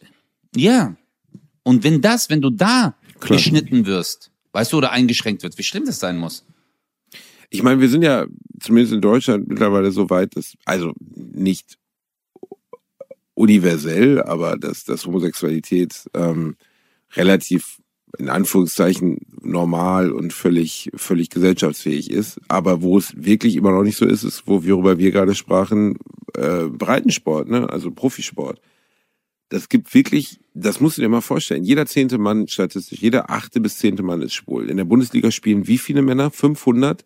Ja. 0.55 0.97
Und 1.67 1.83
wenn 1.83 2.01
das, 2.01 2.31
wenn 2.31 2.41
du 2.41 2.51
da 2.51 2.95
Klar. 3.19 3.39
geschnitten 3.39 3.87
wirst, 3.87 4.31
weißt 4.53 4.73
du, 4.73 4.77
oder 4.77 4.93
eingeschränkt 4.93 5.43
wird, 5.43 5.59
wie 5.59 5.65
schlimm 5.65 5.85
das 5.85 5.99
sein 5.99 6.17
muss. 6.17 6.45
Ich 7.51 7.65
meine, 7.65 7.81
wir 7.81 7.89
sind 7.89 8.03
ja 8.03 8.27
zumindest 8.61 8.95
in 8.95 9.01
Deutschland 9.01 9.49
mittlerweile 9.49 9.91
so 9.91 10.09
weit, 10.09 10.37
dass, 10.37 10.55
also 10.65 10.93
nicht 11.03 11.77
universell, 13.35 14.23
aber 14.23 14.57
dass, 14.57 14.85
dass 14.85 15.07
Homosexualität 15.07 16.05
ähm, 16.15 16.55
relativ 17.17 17.81
in 18.17 18.29
Anführungszeichen 18.29 19.19
normal 19.43 20.13
und 20.13 20.33
völlig, 20.33 20.93
völlig 20.95 21.31
gesellschaftsfähig 21.31 22.13
ist. 22.13 22.41
Aber 22.47 22.81
wo 22.81 22.97
es 22.97 23.13
wirklich 23.17 23.57
immer 23.57 23.73
noch 23.73 23.83
nicht 23.83 23.97
so 23.97 24.07
ist, 24.07 24.23
ist, 24.23 24.45
wo 24.47 24.63
wir, 24.63 24.75
worüber 24.77 24.99
wir 24.99 25.11
gerade 25.11 25.35
sprachen, 25.35 25.99
äh, 26.35 26.67
Breitensport, 26.67 27.49
ne? 27.49 27.69
also 27.69 27.91
Profisport. 27.91 28.61
Das 29.49 29.69
gibt 29.69 29.95
wirklich, 29.95 30.41
das 30.55 30.81
musst 30.81 30.99
du 30.99 31.03
dir 31.03 31.09
mal 31.09 31.21
vorstellen. 31.21 31.63
Jeder 31.63 31.87
zehnte 31.87 32.19
Mann 32.19 32.49
statistisch, 32.49 33.01
jeder 33.01 33.31
achte 33.31 33.61
bis 33.61 33.79
zehnte 33.79 34.03
Mann 34.03 34.23
ist 34.23 34.35
schwul. 34.35 34.69
In 34.69 34.77
der 34.77 34.85
Bundesliga 34.85 35.31
spielen 35.31 35.67
wie 35.69 35.79
viele 35.79 36.03
Männer? 36.03 36.31
500. 36.31 37.05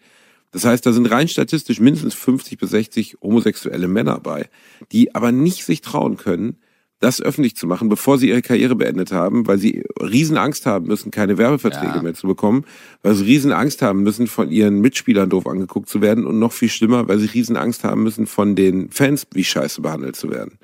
Das 0.53 0.64
heißt, 0.64 0.84
da 0.84 0.93
sind 0.93 1.07
rein 1.11 1.28
statistisch 1.28 1.80
mindestens 1.80 2.14
50 2.14 2.59
bis 2.59 2.70
60 2.70 3.18
homosexuelle 3.22 3.88
Männer 3.88 4.18
bei, 4.20 4.49
die 4.91 5.14
aber 5.14 5.32
nicht 5.32 5.64
sich 5.64 5.80
trauen 5.80 6.16
können, 6.16 6.57
das 6.99 7.22
öffentlich 7.22 7.57
zu 7.57 7.66
machen, 7.66 7.88
bevor 7.88 8.18
sie 8.18 8.28
ihre 8.28 8.43
Karriere 8.43 8.76
beendet 8.76 9.11
haben, 9.11 9.47
weil 9.47 9.59
sie 9.59 9.84
riesen 10.01 10.36
Angst 10.36 10.66
haben 10.66 10.86
müssen, 10.86 11.11
keine 11.11 11.38
Werbeverträge 11.38 11.97
Ja. 11.97 12.03
mehr 12.03 12.14
zu 12.14 12.26
bekommen, 12.26 12.64
weil 13.03 13.14
sie 13.14 13.24
riesen 13.24 13.53
Angst 13.53 13.80
haben 13.80 14.03
müssen, 14.03 14.26
von 14.26 14.51
ihren 14.51 14.80
Mitspielern 14.80 15.30
doof 15.30 15.47
angeguckt 15.47 15.88
zu 15.88 16.03
werden 16.03 16.26
und 16.26 16.38
noch 16.38 16.53
viel 16.53 16.68
schlimmer, 16.68 17.09
weil 17.09 17.18
sie 17.18 17.26
riesen 17.26 17.57
Angst 17.57 17.84
haben 17.84 18.03
müssen, 18.03 18.26
von 18.26 18.55
den 18.55 18.91
Fans 18.91 19.26
wie 19.32 19.45
scheiße 19.45 19.80
behandelt 19.80 20.16
zu 20.16 20.30
werden. 20.30 20.59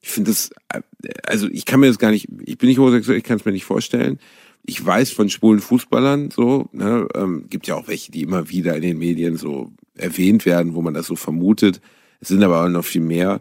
Ich 0.00 0.10
finde 0.10 0.30
das, 0.30 0.50
äh, 0.68 0.80
also 1.24 1.48
ich 1.48 1.64
kann 1.64 1.80
mir 1.80 1.88
das 1.88 1.98
gar 1.98 2.10
nicht, 2.10 2.28
ich 2.44 2.58
bin 2.58 2.68
nicht 2.68 2.78
homosexuell, 2.78 3.18
ich 3.18 3.24
kann 3.24 3.38
es 3.38 3.44
mir 3.44 3.52
nicht 3.52 3.64
vorstellen. 3.64 4.18
Ich 4.64 4.84
weiß 4.84 5.10
von 5.12 5.30
schwulen 5.30 5.60
Fußballern 5.60 6.30
so, 6.30 6.68
ne, 6.72 7.08
ähm, 7.14 7.46
gibt 7.48 7.66
ja 7.66 7.74
auch 7.74 7.88
welche, 7.88 8.12
die 8.12 8.22
immer 8.22 8.50
wieder 8.50 8.76
in 8.76 8.82
den 8.82 8.98
Medien 8.98 9.36
so 9.36 9.72
erwähnt 9.94 10.44
werden, 10.46 10.74
wo 10.74 10.82
man 10.82 10.94
das 10.94 11.06
so 11.06 11.16
vermutet. 11.16 11.80
Es 12.20 12.28
sind 12.28 12.42
aber 12.42 12.64
auch 12.64 12.68
noch 12.68 12.84
viel 12.84 13.00
mehr. 13.00 13.40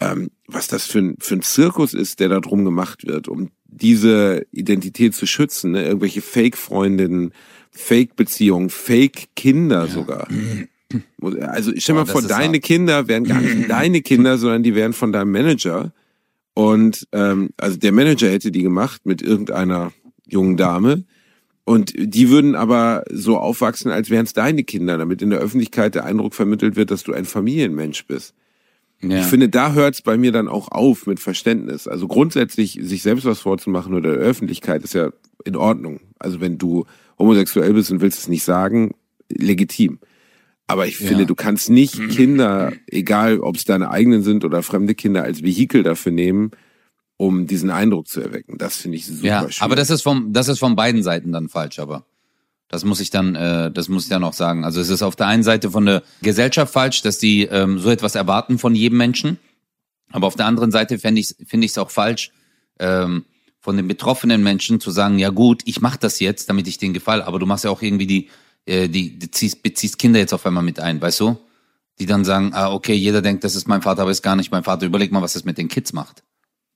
Ähm, 0.00 0.30
was 0.46 0.68
das 0.68 0.86
für 0.86 0.98
ein, 0.98 1.16
für 1.18 1.34
ein 1.34 1.42
Zirkus 1.42 1.94
ist, 1.94 2.20
der 2.20 2.28
da 2.28 2.40
drum 2.40 2.64
gemacht 2.64 3.06
wird, 3.06 3.28
um 3.28 3.50
diese 3.66 4.46
Identität 4.52 5.14
zu 5.14 5.26
schützen, 5.26 5.72
ne? 5.72 5.84
irgendwelche 5.84 6.22
Fake-Freundinnen, 6.22 7.32
Fake-Beziehungen, 7.70 8.70
Fake-Kinder 8.70 9.88
sogar. 9.88 10.28
Also 11.40 11.72
stell 11.76 11.94
mal 11.94 12.04
das 12.04 12.12
vor, 12.12 12.22
deine 12.22 12.54
hart. 12.54 12.62
Kinder 12.62 13.08
wären 13.08 13.24
gar 13.24 13.40
nicht 13.40 13.56
deine 13.70 14.00
Kinder, 14.00 14.38
sondern 14.38 14.62
die 14.62 14.74
wären 14.74 14.92
von 14.92 15.12
deinem 15.12 15.30
Manager. 15.30 15.92
Und 16.54 17.06
ähm, 17.12 17.50
also 17.56 17.76
der 17.78 17.92
Manager 17.92 18.30
hätte 18.30 18.50
die 18.50 18.62
gemacht 18.62 19.02
mit 19.04 19.22
irgendeiner 19.22 19.92
jungen 20.26 20.56
Dame. 20.56 21.04
Und 21.64 21.92
die 21.96 22.30
würden 22.30 22.54
aber 22.54 23.04
so 23.10 23.36
aufwachsen, 23.36 23.90
als 23.90 24.08
wären 24.08 24.24
es 24.24 24.32
deine 24.32 24.64
Kinder, 24.64 24.96
damit 24.96 25.20
in 25.20 25.30
der 25.30 25.40
Öffentlichkeit 25.40 25.94
der 25.94 26.06
Eindruck 26.06 26.34
vermittelt 26.34 26.76
wird, 26.76 26.90
dass 26.90 27.02
du 27.02 27.12
ein 27.12 27.26
Familienmensch 27.26 28.06
bist. 28.06 28.34
Ja. 29.00 29.20
Ich 29.20 29.26
finde, 29.26 29.48
da 29.48 29.74
hört 29.74 29.94
es 29.94 30.02
bei 30.02 30.16
mir 30.16 30.32
dann 30.32 30.48
auch 30.48 30.72
auf 30.72 31.06
mit 31.06 31.20
Verständnis. 31.20 31.86
Also 31.86 32.08
grundsätzlich 32.08 32.78
sich 32.82 33.02
selbst 33.02 33.26
was 33.26 33.40
vorzumachen 33.40 33.94
oder 33.94 34.12
der 34.12 34.20
Öffentlichkeit 34.20 34.82
ist 34.82 34.94
ja 34.94 35.10
in 35.44 35.56
Ordnung. 35.56 36.00
Also 36.18 36.40
wenn 36.40 36.58
du 36.58 36.86
homosexuell 37.18 37.74
bist 37.74 37.90
und 37.90 38.00
willst 38.00 38.18
es 38.18 38.28
nicht 38.28 38.44
sagen, 38.44 38.94
legitim. 39.28 39.98
Aber 40.68 40.86
ich 40.86 40.98
finde, 40.98 41.22
Ja. 41.22 41.24
du 41.26 41.34
kannst 41.34 41.70
nicht 41.70 41.94
Kinder, 42.10 42.72
egal 42.86 43.40
ob 43.40 43.56
es 43.56 43.64
deine 43.64 43.90
eigenen 43.90 44.22
sind 44.22 44.44
oder 44.44 44.62
fremde 44.62 44.94
Kinder, 44.94 45.24
als 45.24 45.42
Vehikel 45.42 45.82
dafür 45.82 46.12
nehmen, 46.12 46.52
um 47.16 47.46
diesen 47.46 47.70
Eindruck 47.70 48.06
zu 48.06 48.20
erwecken. 48.20 48.58
Das 48.58 48.76
finde 48.76 48.98
ich 48.98 49.06
super 49.06 49.26
ja, 49.26 49.40
schwierig. 49.40 49.62
aber 49.62 49.74
das 49.76 49.90
ist 49.90 50.02
vom, 50.02 50.32
das 50.32 50.46
ist 50.48 50.60
von 50.60 50.76
beiden 50.76 51.02
Seiten 51.02 51.32
dann 51.32 51.48
falsch, 51.48 51.78
aber. 51.80 52.04
Das 52.70 52.84
muss 52.84 53.00
ich 53.00 53.08
dann, 53.08 53.34
äh, 53.34 53.70
das 53.72 53.88
muss 53.88 54.02
ich 54.04 54.08
dann 54.10 54.22
auch 54.22 54.34
sagen. 54.34 54.62
Also 54.66 54.78
es 54.82 54.90
ist 54.90 55.02
auf 55.02 55.16
der 55.16 55.26
einen 55.26 55.42
Seite 55.42 55.70
von 55.70 55.86
der 55.86 56.02
Gesellschaft 56.20 56.70
falsch, 56.70 57.00
dass 57.00 57.16
die 57.16 57.44
ähm, 57.44 57.78
so 57.78 57.88
etwas 57.88 58.14
erwarten 58.14 58.58
von 58.58 58.74
jedem 58.74 58.98
Menschen. 58.98 59.38
Aber 60.10 60.26
auf 60.26 60.36
der 60.36 60.44
anderen 60.44 60.70
Seite 60.70 60.98
finde 60.98 61.22
ich 61.22 61.34
finde 61.46 61.64
ich 61.64 61.70
es 61.72 61.78
auch 61.78 61.90
falsch, 61.90 62.30
ähm, 62.78 63.24
von 63.58 63.78
den 63.78 63.88
betroffenen 63.88 64.42
Menschen 64.42 64.80
zu 64.80 64.90
sagen, 64.90 65.18
ja 65.18 65.30
gut, 65.30 65.62
ich 65.64 65.80
mache 65.80 65.98
das 65.98 66.20
jetzt, 66.20 66.50
damit 66.50 66.68
ich 66.68 66.76
denen 66.76 66.92
gefalle. 66.92 67.26
Aber 67.26 67.38
du 67.38 67.46
machst 67.46 67.64
ja 67.64 67.70
auch 67.70 67.80
irgendwie 67.80 68.06
die, 68.06 68.28
äh, 68.68 68.88
die, 68.88 69.18
die 69.18 69.30
ziehst, 69.30 69.62
beziehst 69.62 69.98
Kinder 69.98 70.18
jetzt 70.18 70.32
auf 70.34 70.44
einmal 70.46 70.62
mit 70.62 70.78
ein, 70.80 71.00
weißt 71.00 71.20
du? 71.20 71.36
Die 71.98 72.06
dann 72.06 72.24
sagen, 72.24 72.52
ah, 72.54 72.72
okay, 72.72 72.94
jeder 72.94 73.22
denkt, 73.22 73.42
das 73.42 73.56
ist 73.56 73.66
mein 73.66 73.82
Vater, 73.82 74.02
aber 74.02 74.10
ist 74.12 74.22
gar 74.22 74.36
nicht 74.36 74.52
mein 74.52 74.62
Vater. 74.62 74.86
Überleg 74.86 75.10
mal, 75.10 75.22
was 75.22 75.32
das 75.32 75.44
mit 75.44 75.58
den 75.58 75.68
Kids 75.68 75.92
macht. 75.92 76.22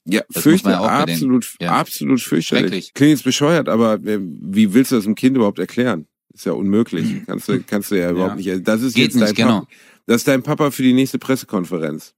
Ja, 0.05 0.21
Das 0.27 0.37
muss 0.37 0.43
fürchte, 0.43 0.69
man 0.71 0.83
ja 0.83 0.89
absolut, 0.89 1.55
Ja. 1.61 1.73
absolut 1.79 2.21
fürchterlich. 2.21 2.93
Klingt 2.93 3.11
jetzt 3.13 3.23
bescheuert, 3.25 3.69
aber 3.69 3.95
äh, 4.05 4.19
wie 4.21 4.75
willst 4.75 4.91
du 4.91 4.97
das 4.97 5.07
einem 5.07 5.15
Kind 5.15 5.37
überhaupt 5.37 5.61
erklären? 5.61 6.07
Ist 6.35 6.45
ja 6.47 6.53
unmöglich. 6.53 7.25
Kannst 7.27 7.47
du, 7.49 7.63
kannst 7.63 7.91
du 7.93 7.99
ja 8.01 8.11
überhaupt 8.11 8.37
nicht. 8.37 8.67
Das 8.67 8.83
ist 8.83 8.95
Geht 8.95 9.05
jetzt 9.05 9.15
nicht, 9.15 9.29
dein 9.29 9.35
genau. 9.35 9.61
Papa, 9.61 9.73
das 10.07 10.17
ist 10.17 10.29
dein 10.29 10.43
Papa 10.43 10.71
für 10.73 10.83
die 10.83 10.93
nächste 10.95 11.19
Pressekonferenz. 11.21 12.15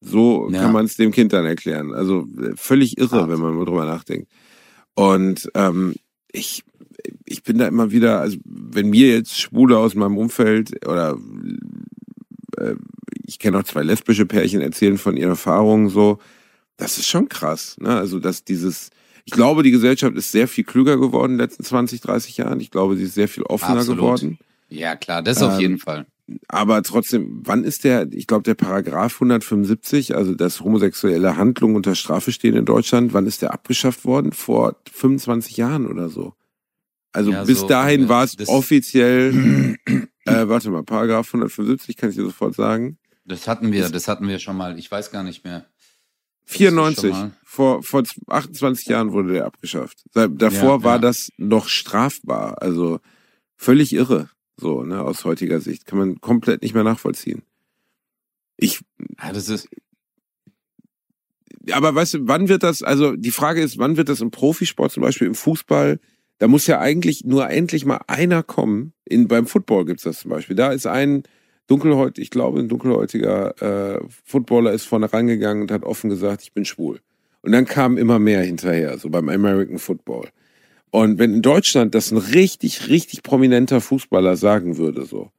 So 0.00 0.48
Ja. 0.50 0.62
kann 0.62 0.72
man 0.72 0.84
es 0.86 0.96
dem 0.96 1.10
Kind 1.10 1.32
dann 1.34 1.44
erklären. 1.44 1.92
Also 1.92 2.26
äh, 2.40 2.52
völlig 2.54 2.96
irre, 2.96 3.20
Hart. 3.22 3.30
wenn 3.30 3.40
man 3.40 3.54
mal 3.54 3.64
drüber 3.66 3.84
nachdenkt. 3.84 4.30
Und 4.94 5.50
ähm, 5.54 5.94
ich, 6.32 6.64
ich 7.24 7.42
bin 7.42 7.58
da 7.58 7.66
immer 7.66 7.90
wieder, 7.90 8.20
also 8.20 8.38
wenn 8.44 8.90
mir 8.90 9.08
jetzt 9.08 9.40
Schwule 9.40 9.78
aus 9.78 9.94
meinem 9.94 10.18
Umfeld 10.18 10.86
oder 10.86 11.18
äh, 12.58 12.74
ich 13.24 13.38
kenne 13.38 13.58
auch 13.58 13.64
zwei 13.64 13.82
lesbische 13.82 14.26
Pärchen 14.26 14.60
erzählen 14.60 14.98
von 14.98 15.16
ihren 15.16 15.30
Erfahrungen 15.30 15.88
so, 15.88 16.18
das 16.76 16.98
ist 16.98 17.08
schon 17.08 17.28
krass. 17.28 17.76
Ne? 17.80 17.88
Also 17.88 18.18
dass 18.18 18.44
dieses, 18.44 18.90
ich 19.24 19.32
glaube, 19.32 19.62
die 19.62 19.70
Gesellschaft 19.70 20.16
ist 20.16 20.30
sehr 20.30 20.48
viel 20.48 20.64
klüger 20.64 20.96
geworden 20.98 21.32
in 21.32 21.38
den 21.38 21.44
letzten 21.44 21.64
20, 21.64 22.00
30 22.00 22.36
Jahren. 22.36 22.60
Ich 22.60 22.70
glaube, 22.70 22.96
sie 22.96 23.04
ist 23.04 23.14
sehr 23.14 23.28
viel 23.28 23.42
offener 23.44 23.78
Absolut. 23.78 23.98
geworden. 23.98 24.38
Ja, 24.68 24.96
klar, 24.96 25.22
das 25.22 25.42
auf 25.42 25.54
Ähm, 25.54 25.60
jeden 25.60 25.78
Fall. 25.78 26.06
Aber 26.48 26.82
trotzdem, 26.82 27.42
wann 27.44 27.62
ist 27.62 27.84
der, 27.84 28.08
ich 28.12 28.26
glaube, 28.26 28.42
der 28.42 28.54
Paragraph 28.54 29.14
175, 29.14 30.16
also 30.16 30.34
dass 30.34 30.60
homosexuelle 30.60 31.36
Handlungen 31.36 31.76
unter 31.76 31.94
Strafe 31.94 32.32
stehen 32.32 32.56
in 32.56 32.64
Deutschland, 32.64 33.14
wann 33.14 33.26
ist 33.26 33.42
der 33.42 33.52
abgeschafft 33.52 34.04
worden? 34.04 34.32
Vor 34.32 34.76
25 34.92 35.56
Jahren 35.56 35.86
oder 35.86 36.08
so. 36.08 36.34
Also 37.16 37.30
Ja, 37.32 37.44
bis 37.44 37.60
so, 37.60 37.66
dahin 37.66 38.04
äh, 38.04 38.08
war 38.10 38.24
es 38.24 38.36
das- 38.36 38.48
offiziell, 38.48 39.76
äh, 40.26 40.48
warte 40.48 40.68
mal, 40.70 40.82
Paragraph 40.82 41.32
175, 41.32 41.96
kann 41.96 42.10
ich 42.10 42.16
dir 42.16 42.24
sofort 42.24 42.54
sagen. 42.54 42.98
Das 43.24 43.48
hatten 43.48 43.72
wir, 43.72 43.88
das 43.88 44.06
hatten 44.06 44.28
wir 44.28 44.38
schon 44.38 44.56
mal. 44.56 44.78
Ich 44.78 44.90
weiß 44.90 45.10
gar 45.10 45.22
nicht 45.22 45.42
mehr. 45.42 45.64
94, 46.44 47.10
schon 47.10 47.18
mal- 47.18 47.32
vor, 47.42 47.82
vor 47.82 48.02
28 48.28 48.86
Jahren 48.86 49.12
wurde 49.12 49.32
der 49.32 49.46
abgeschafft. 49.46 50.04
Da- 50.12 50.28
Davor 50.28 50.78
Ja, 50.80 50.84
war 50.84 50.94
ja. 50.96 50.98
das 51.00 51.30
noch 51.38 51.68
strafbar, 51.68 52.60
also 52.60 53.00
völlig 53.56 53.94
irre, 53.94 54.28
so, 54.58 54.82
ne, 54.84 55.00
aus 55.00 55.24
heutiger 55.24 55.60
Sicht. 55.60 55.86
Kann 55.86 55.98
man 55.98 56.20
komplett 56.20 56.60
nicht 56.60 56.74
mehr 56.74 56.84
nachvollziehen. 56.84 57.42
Ich, 58.58 58.80
Ja, 59.22 59.32
das 59.32 59.48
ist, 59.48 59.68
aber 61.72 61.94
weißt 61.94 62.14
du, 62.14 62.18
wann 62.28 62.48
wird 62.48 62.62
das, 62.62 62.82
also 62.82 63.16
die 63.16 63.30
Frage 63.30 63.62
ist, 63.62 63.78
wann 63.78 63.96
wird 63.96 64.08
das 64.10 64.20
im 64.20 64.30
Profisport, 64.30 64.92
zum 64.92 65.02
Beispiel 65.02 65.26
im 65.26 65.34
Fußball, 65.34 65.98
da 66.38 66.48
muss 66.48 66.66
ja 66.66 66.80
eigentlich 66.80 67.24
nur 67.24 67.48
endlich 67.48 67.84
mal 67.84 68.00
einer 68.06 68.42
kommen. 68.42 68.92
In, 69.04 69.28
beim 69.28 69.46
Football 69.46 69.86
gibt's 69.86 70.02
das 70.02 70.20
zum 70.20 70.30
Beispiel. 70.30 70.56
Da 70.56 70.72
ist 70.72 70.86
ein 70.86 71.22
dunkelhäutig, 71.66 72.24
ich 72.24 72.30
glaube, 72.30 72.60
ein 72.60 72.68
dunkelhäutiger 72.68 73.96
äh, 73.96 74.00
Footballer 74.24 74.72
ist 74.72 74.84
vorne 74.84 75.12
rangegangen 75.12 75.62
und 75.62 75.70
hat 75.70 75.82
offen 75.82 76.10
gesagt, 76.10 76.42
ich 76.42 76.52
bin 76.52 76.64
schwul. 76.64 77.00
Und 77.42 77.52
dann 77.52 77.64
kamen 77.64 77.96
immer 77.96 78.18
mehr 78.18 78.42
hinterher, 78.42 78.98
so 78.98 79.08
beim 79.08 79.28
American 79.28 79.78
Football. 79.78 80.28
Und 80.90 81.18
wenn 81.18 81.34
in 81.34 81.42
Deutschland 81.42 81.94
das 81.94 82.10
ein 82.10 82.18
richtig, 82.18 82.88
richtig 82.88 83.22
prominenter 83.22 83.80
Fußballer 83.80 84.36
sagen 84.36 84.76
würde, 84.78 85.04
so, 85.04 85.30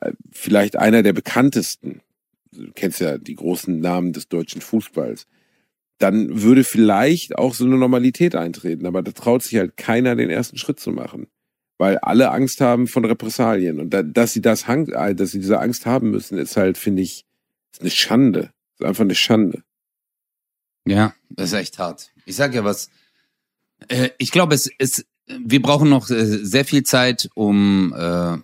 äh, 0.00 0.12
vielleicht 0.30 0.76
einer 0.76 1.02
der 1.02 1.12
bekanntesten, 1.12 2.00
du 2.52 2.70
kennst 2.74 3.00
ja 3.00 3.18
die 3.18 3.34
großen 3.34 3.80
Namen 3.80 4.12
des 4.12 4.28
deutschen 4.28 4.60
Fußballs, 4.60 5.26
dann 6.02 6.42
würde 6.42 6.64
vielleicht 6.64 7.38
auch 7.38 7.54
so 7.54 7.64
eine 7.64 7.76
Normalität 7.76 8.34
eintreten. 8.34 8.86
Aber 8.86 9.02
da 9.02 9.12
traut 9.12 9.42
sich 9.42 9.56
halt 9.58 9.76
keiner, 9.76 10.16
den 10.16 10.30
ersten 10.30 10.58
Schritt 10.58 10.80
zu 10.80 10.90
machen. 10.90 11.28
Weil 11.78 11.98
alle 11.98 12.30
Angst 12.30 12.60
haben 12.60 12.88
von 12.88 13.04
Repressalien. 13.04 13.78
Und 13.78 13.90
da, 13.90 14.02
dass 14.02 14.32
sie 14.32 14.40
das, 14.40 14.68
äh, 14.68 15.14
dass 15.14 15.30
sie 15.30 15.38
diese 15.38 15.60
Angst 15.60 15.86
haben 15.86 16.10
müssen, 16.10 16.38
ist 16.38 16.56
halt, 16.56 16.76
finde 16.76 17.02
ich, 17.02 17.24
ist 17.72 17.80
eine 17.80 17.90
Schande. 17.90 18.52
Ist 18.78 18.84
einfach 18.84 19.04
eine 19.04 19.14
Schande. 19.14 19.62
ja, 20.86 21.14
das 21.30 21.52
ist 21.52 21.58
echt 21.58 21.78
hart. 21.78 22.10
Ich 22.24 22.36
sag 22.36 22.54
ja 22.54 22.64
was. 22.64 22.90
Äh, 23.88 24.10
ich 24.18 24.32
glaube, 24.32 24.54
es 24.54 24.66
ist, 24.66 25.06
wir 25.26 25.62
brauchen 25.62 25.88
noch 25.88 26.10
äh, 26.10 26.24
sehr 26.24 26.64
viel 26.64 26.82
Zeit, 26.82 27.30
um 27.34 27.94
äh, 27.96 28.38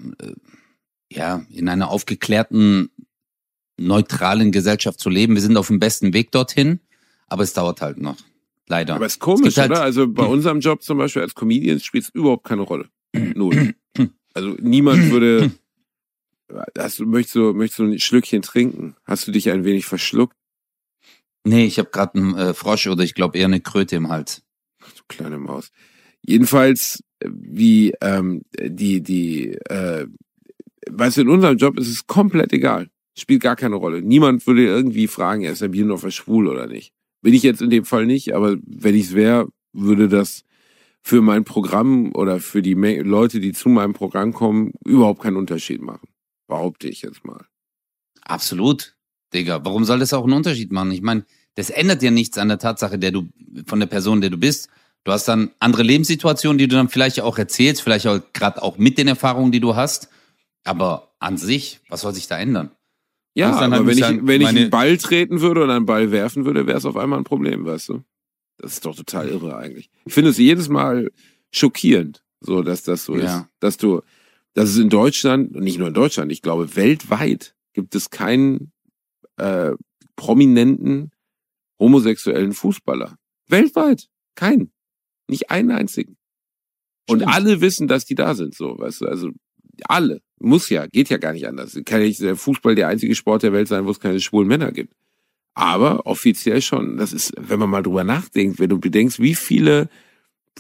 ja 1.13 1.45
in 1.51 1.69
einer 1.69 1.91
aufgeklärten, 1.91 2.91
neutralen 3.77 4.53
Gesellschaft 4.53 5.01
zu 5.01 5.11
leben. 5.11 5.35
Wir 5.35 5.43
sind 5.43 5.57
auf 5.57 5.69
dem 5.69 5.81
besten 5.81 6.13
Weg 6.13 6.31
dorthin, 6.31 6.81
aber 7.29 7.43
es 7.43 7.53
dauert 7.53 7.81
halt 7.81 7.99
noch. 7.99 8.17
Leider. 8.69 8.95
Aber 8.97 9.07
es 9.07 9.15
ist 9.15 9.21
komisch, 9.21 9.57
halt- 9.57 9.71
oder? 9.71 9.83
Also 9.83 10.07
bei 10.09 10.25
unserem 10.27 10.61
Job 10.61 10.83
zum 10.83 10.99
Beispiel 10.99 11.23
als 11.23 11.35
Comedians 11.35 11.85
spielt 11.85 12.05
es 12.05 12.11
überhaupt 12.11 12.45
keine 12.45 12.63
Rolle. 12.63 12.89
Null. 13.15 13.75
Also 14.35 14.55
niemand 14.61 15.11
würde. 15.11 15.51
Hast 16.79 17.01
du, 17.01 17.07
möchtest 17.07 17.35
du, 17.35 17.53
möchtest 17.55 17.81
du 17.81 17.85
ein 17.85 17.99
Schlückchen 17.99 18.41
trinken? 18.43 18.95
Hast 19.05 19.27
du 19.27 19.33
dich 19.33 19.51
ein 19.51 19.65
wenig 19.65 19.85
verschluckt? 19.87 20.37
Nee, 21.45 21.65
ich 21.65 21.79
habe 21.81 21.91
gerade 21.91 22.19
einen 22.19 22.37
äh, 22.37 22.55
Frosch 22.55 22.87
oder 22.87 23.03
ich 23.03 23.15
glaube 23.15 23.37
eher 23.37 23.47
eine 23.47 23.61
Kröte 23.61 23.97
im 23.97 24.11
Hals. 24.11 24.43
Du 24.79 25.03
kleine 25.09 25.39
Maus. 25.39 25.71
Jedenfalls, 26.25 27.03
wie 27.25 27.95
ähm, 28.01 28.43
die, 28.61 29.03
die, 29.03 29.55
äh, 29.69 30.07
weißt 30.89 31.17
du, 31.17 31.21
in 31.23 31.29
unserem 31.31 31.57
Job 31.57 31.77
ist 31.79 31.89
es 31.89 32.07
komplett 32.07 32.53
egal. 32.53 32.91
Spielt 33.19 33.43
gar 33.43 33.57
keine 33.57 33.77
Rolle. 33.77 34.03
Niemand 34.03 34.47
würde 34.47 34.65
irgendwie 34.65 35.09
fragen, 35.09 35.43
er 35.43 35.53
ist 35.53 35.63
der 35.63 35.69
Bierdorfer 35.69 36.13
schwul 36.13 36.47
oder 36.47 36.67
nicht. 36.69 36.93
Bin 37.21 37.35
ich 37.35 37.43
jetzt 37.43 37.63
in 37.63 37.71
dem 37.71 37.85
Fall 37.85 38.07
nicht, 38.07 38.35
aber 38.35 38.57
wenn 38.65 38.95
ich 38.95 39.07
es 39.07 39.15
wäre, 39.15 39.49
würde 39.73 40.09
das 40.09 40.45
für 41.03 41.23
mein 41.23 41.45
Programm 41.45 42.13
oder 42.15 42.41
für 42.41 42.63
die 42.63 42.75
Leute, 42.75 43.41
die 43.41 43.53
zu 43.53 43.69
meinem 43.69 43.93
Programm 43.93 44.33
kommen, 44.33 44.73
überhaupt 44.85 45.23
keinen 45.23 45.37
Unterschied 45.37 45.81
machen. 45.81 46.09
Behaupte 46.47 46.89
ich 46.89 47.03
jetzt 47.03 47.25
mal. 47.25 47.47
Absolut, 48.23 48.97
Digga. 49.33 49.65
Warum 49.65 49.85
soll 49.85 49.99
das 49.99 50.13
auch 50.13 50.25
einen 50.25 50.35
Unterschied 50.35 50.71
machen? 50.73 50.93
Ich 50.93 51.03
meine, 51.03 51.25
das 51.55 51.71
ändert 51.71 52.03
ja 52.03 52.11
nichts 52.11 52.39
an 52.39 52.49
der 52.49 52.59
Tatsache, 52.59 52.99
der 52.99 53.11
du 53.11 53.29
von 53.67 53.81
der 53.81 53.87
Person, 53.87 54.21
der 54.21 54.31
du 54.31 54.37
bist. 54.37 54.69
Du 55.05 55.13
hast 55.13 55.27
dann 55.27 55.51
andere 55.59 55.83
Lebenssituationen, 55.83 56.59
die 56.59 56.69
du 56.69 56.77
dann 56.77 56.89
vielleicht 56.89 57.21
auch 57.21 57.39
erzählst, 57.39 57.83
vielleicht 57.83 58.07
auch 58.07 58.21
gerade 58.33 58.63
auch 58.63 58.79
mit 58.79 58.99
den 58.99 59.09
Erfahrungen, 59.09 59.53
die 59.53 59.61
du 59.61 59.75
hast. 59.75 60.09
Aber 60.65 61.15
an 61.19 61.37
sich, 61.39 61.81
was 61.89 62.03
soll 62.03 62.15
sich 62.15 62.27
da 62.27 62.39
ändern? 62.39 62.71
Ja, 63.35 63.51
dann 63.61 63.73
aber 63.73 63.77
halt 63.77 63.87
wenn 63.87 63.99
ich, 63.99 64.05
sagen, 64.05 64.27
wenn 64.27 64.41
ich 64.41 64.49
einen 64.49 64.71
Ball 64.71 64.97
treten 64.99 65.41
würde 65.41 65.63
oder 65.65 65.77
einen 65.77 65.87
Ball 65.87 66.11
werfen 66.11 66.45
würde, 66.45 66.67
wäre 66.67 66.79
es 66.79 66.85
auf 66.85 66.97
einmal 66.97 67.19
ein 67.19 67.25
Problem, 67.25 67.65
weißt 67.65 67.91
du? 67.91 68.03
Das 68.57 68.73
ist 68.73 68.85
doch 68.87 68.97
total 68.97 69.29
irre 69.29 69.57
eigentlich. 69.57 69.91
Ich 70.07 70.13
finde 70.15 70.31
es 70.31 70.39
jedes 70.39 70.69
Mal 70.69 71.11
schockierend, 71.53 72.25
so 72.41 72.63
dass 72.63 72.83
das 72.83 73.05
so 73.05 73.17
Ja. 73.17 73.39
ist. 73.41 73.47
Dass 73.61 73.77
du, 73.77 74.01
dass 74.55 74.71
es 74.71 74.79
in 74.79 74.89
Deutschland, 74.91 75.55
und 75.55 75.63
nicht 75.63 75.79
nur 75.79 75.89
in 75.89 75.95
Deutschland, 75.95 76.33
ich 76.33 76.43
glaube, 76.43 76.75
weltweit 76.75 77.55
gibt 77.75 77.95
es 77.95 78.11
keinen 78.11 78.73
äh, 79.37 79.73
prominenten 80.17 81.13
homosexuellen 81.79 82.53
Fußballer. 82.53 83.17
Weltweit. 83.47 84.09
Keinen. 84.35 84.73
Nicht 85.29 85.51
einen 85.51 85.71
einzigen. 85.71 86.17
Und 87.09 87.21
Stimmt. 87.21 87.35
alle 87.35 87.61
wissen, 87.61 87.87
dass 87.87 88.05
die 88.05 88.15
da 88.17 88.35
sind, 88.35 88.55
so, 88.55 88.77
weißt 88.79 89.03
du, 89.03 89.07
also 89.07 89.31
alle. 89.89 90.21
Muss 90.41 90.69
ja, 90.71 90.87
geht 90.87 91.09
ja 91.09 91.19
gar 91.19 91.33
nicht 91.33 91.47
anders. 91.47 91.79
Kann 91.85 92.01
nicht 92.01 92.21
der 92.21 92.37
Fußball 92.37 92.75
der 92.75 92.89
einzige 92.89 93.15
Sport 93.15 93.43
der 93.43 93.53
Welt 93.53 93.69
sein, 93.69 93.87
wo 93.87 93.91
es 93.91 94.01
keine 94.01 94.21
schwulen 94.21 94.49
Männer 94.49 94.73
gibt. 94.73 94.95
Aber 95.55 96.07
offiziell 96.07 96.63
schon. 96.63 96.97
Das 96.97 97.13
ist, 97.13 97.33
wenn 97.37 97.59
man 97.59 97.71
mal 97.71 97.83
drüber 97.83 98.05
nachdenkt, 98.05 98.61
wenn 98.61 98.71
du 98.71 98.79
bedenkst, 98.79 99.21
wie 99.21 99.35
viele 99.35 99.89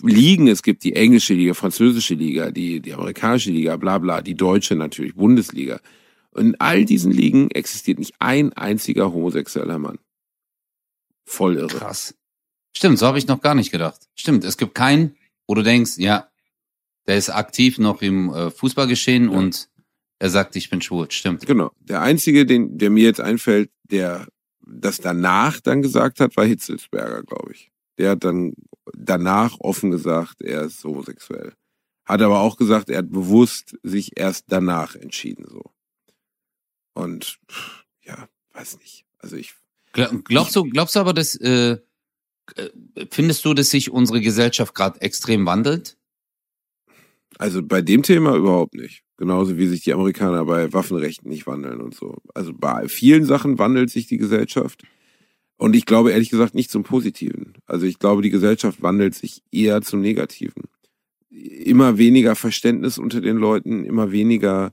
Ligen, 0.02 0.48
es 0.48 0.62
gibt 0.62 0.84
die 0.84 0.94
englische 0.94 1.34
Liga, 1.34 1.54
französische 1.54 2.14
Liga, 2.14 2.50
die, 2.50 2.80
die 2.80 2.92
amerikanische 2.92 3.50
Liga, 3.50 3.76
bla 3.76 3.98
bla, 3.98 4.22
die 4.22 4.34
deutsche 4.34 4.74
natürlich, 4.74 5.14
Bundesliga. 5.14 5.80
Und 6.30 6.46
in 6.46 6.60
all 6.60 6.84
diesen 6.84 7.12
Ligen 7.12 7.50
existiert 7.50 7.98
nicht 7.98 8.14
ein 8.18 8.52
einziger 8.52 9.12
homosexueller 9.12 9.78
Mann. 9.78 9.98
Voll 11.24 11.56
irre. 11.56 11.68
Krass. 11.68 12.14
Stimmt, 12.76 12.98
so 12.98 13.06
habe 13.06 13.18
ich 13.18 13.26
noch 13.26 13.40
gar 13.40 13.54
nicht 13.54 13.72
gedacht. 13.72 14.08
Stimmt, 14.14 14.44
es 14.44 14.56
gibt 14.56 14.74
keinen, 14.74 15.16
wo 15.46 15.54
du 15.54 15.62
denkst, 15.62 15.98
ja, 15.98 16.27
der 17.08 17.16
ist 17.18 17.30
aktiv 17.30 17.78
noch 17.78 18.00
im 18.02 18.32
äh, 18.32 18.50
Fußballgeschehen 18.52 19.32
Ja. 19.32 19.36
und 19.38 19.68
er 20.20 20.30
sagt, 20.30 20.54
ich 20.56 20.70
bin 20.70 20.80
schwul. 20.82 21.10
Stimmt. 21.10 21.46
Genau. 21.46 21.72
Der 21.80 22.02
einzige, 22.02 22.44
den, 22.46 22.78
der 22.78 22.90
mir 22.90 23.04
jetzt 23.04 23.20
einfällt, 23.20 23.70
der 23.90 24.28
das 24.60 24.98
danach 24.98 25.60
dann 25.60 25.80
gesagt 25.82 26.20
hat, 26.20 26.36
war 26.36 26.44
Hitzelsberger, 26.44 27.22
glaube 27.22 27.52
ich. 27.52 27.70
Der 27.98 28.10
hat 28.10 28.24
dann 28.24 28.54
danach 28.96 29.56
offen 29.60 29.90
gesagt, 29.90 30.42
er 30.42 30.62
ist 30.62 30.84
homosexuell. 30.84 31.54
Hat 32.04 32.22
aber 32.22 32.40
auch 32.40 32.56
gesagt, 32.56 32.90
er 32.90 32.98
hat 32.98 33.10
bewusst 33.10 33.76
sich 33.82 34.16
erst 34.18 34.46
danach 34.48 34.94
entschieden, 34.94 35.44
so. 35.48 35.62
Und, 36.94 37.38
ja, 38.04 38.28
weiß 38.52 38.78
nicht. 38.78 39.04
Also 39.18 39.36
ich, 39.36 39.54
Gla- 39.92 40.22
Glaubst 40.24 40.56
du, 40.56 40.64
glaubst 40.64 40.96
du 40.96 41.00
aber, 41.00 41.12
dass 41.14 41.34
äh, 41.36 41.78
äh, 42.56 42.70
findest 43.10 43.44
du, 43.44 43.54
dass 43.54 43.70
sich 43.70 43.90
unsere 43.90 44.20
Gesellschaft 44.20 44.74
gerade 44.74 45.00
extrem 45.00 45.44
wandelt? 45.46 45.97
Also 47.38 47.62
bei 47.62 47.80
dem 47.82 48.02
Thema 48.02 48.36
überhaupt 48.36 48.74
nicht. 48.74 49.04
Genauso 49.16 49.56
wie 49.56 49.66
sich 49.66 49.82
die 49.82 49.92
Amerikaner 49.92 50.44
bei 50.44 50.72
Waffenrechten 50.72 51.28
nicht 51.28 51.46
wandeln 51.46 51.80
und 51.80 51.94
so. 51.94 52.18
Also 52.34 52.52
bei 52.52 52.88
vielen 52.88 53.24
Sachen 53.24 53.58
wandelt 53.58 53.90
sich 53.90 54.06
die 54.06 54.18
Gesellschaft. 54.18 54.82
Und 55.56 55.74
ich 55.74 55.86
glaube 55.86 56.12
ehrlich 56.12 56.30
gesagt 56.30 56.54
nicht 56.54 56.70
zum 56.70 56.84
Positiven. 56.84 57.54
Also 57.66 57.86
ich 57.86 57.98
glaube, 57.98 58.22
die 58.22 58.30
Gesellschaft 58.30 58.82
wandelt 58.82 59.14
sich 59.14 59.42
eher 59.50 59.82
zum 59.82 60.00
Negativen. 60.00 60.64
Immer 61.30 61.98
weniger 61.98 62.36
Verständnis 62.36 62.98
unter 62.98 63.20
den 63.20 63.36
Leuten, 63.36 63.84
immer 63.84 64.12
weniger 64.12 64.72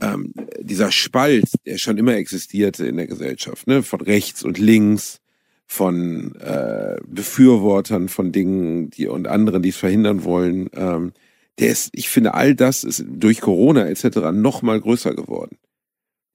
ähm, 0.00 0.32
dieser 0.60 0.90
Spalt, 0.90 1.50
der 1.66 1.78
schon 1.78 1.98
immer 1.98 2.14
existierte 2.14 2.86
in 2.86 2.96
der 2.96 3.06
Gesellschaft, 3.06 3.66
ne? 3.66 3.82
von 3.82 4.00
rechts 4.00 4.42
und 4.42 4.58
links, 4.58 5.20
von 5.66 6.34
äh, 6.36 6.96
Befürwortern 7.06 8.08
von 8.08 8.32
Dingen, 8.32 8.90
die 8.90 9.06
und 9.06 9.26
anderen, 9.26 9.62
die 9.62 9.70
es 9.70 9.76
verhindern 9.76 10.24
wollen. 10.24 10.70
Ähm, 10.74 11.12
der 11.58 11.68
ist, 11.68 11.90
ich 11.92 12.08
finde, 12.08 12.34
all 12.34 12.54
das 12.54 12.84
ist 12.84 13.04
durch 13.08 13.40
Corona 13.40 13.86
etc. 13.88 14.32
noch 14.32 14.62
mal 14.62 14.80
größer 14.80 15.14
geworden. 15.14 15.56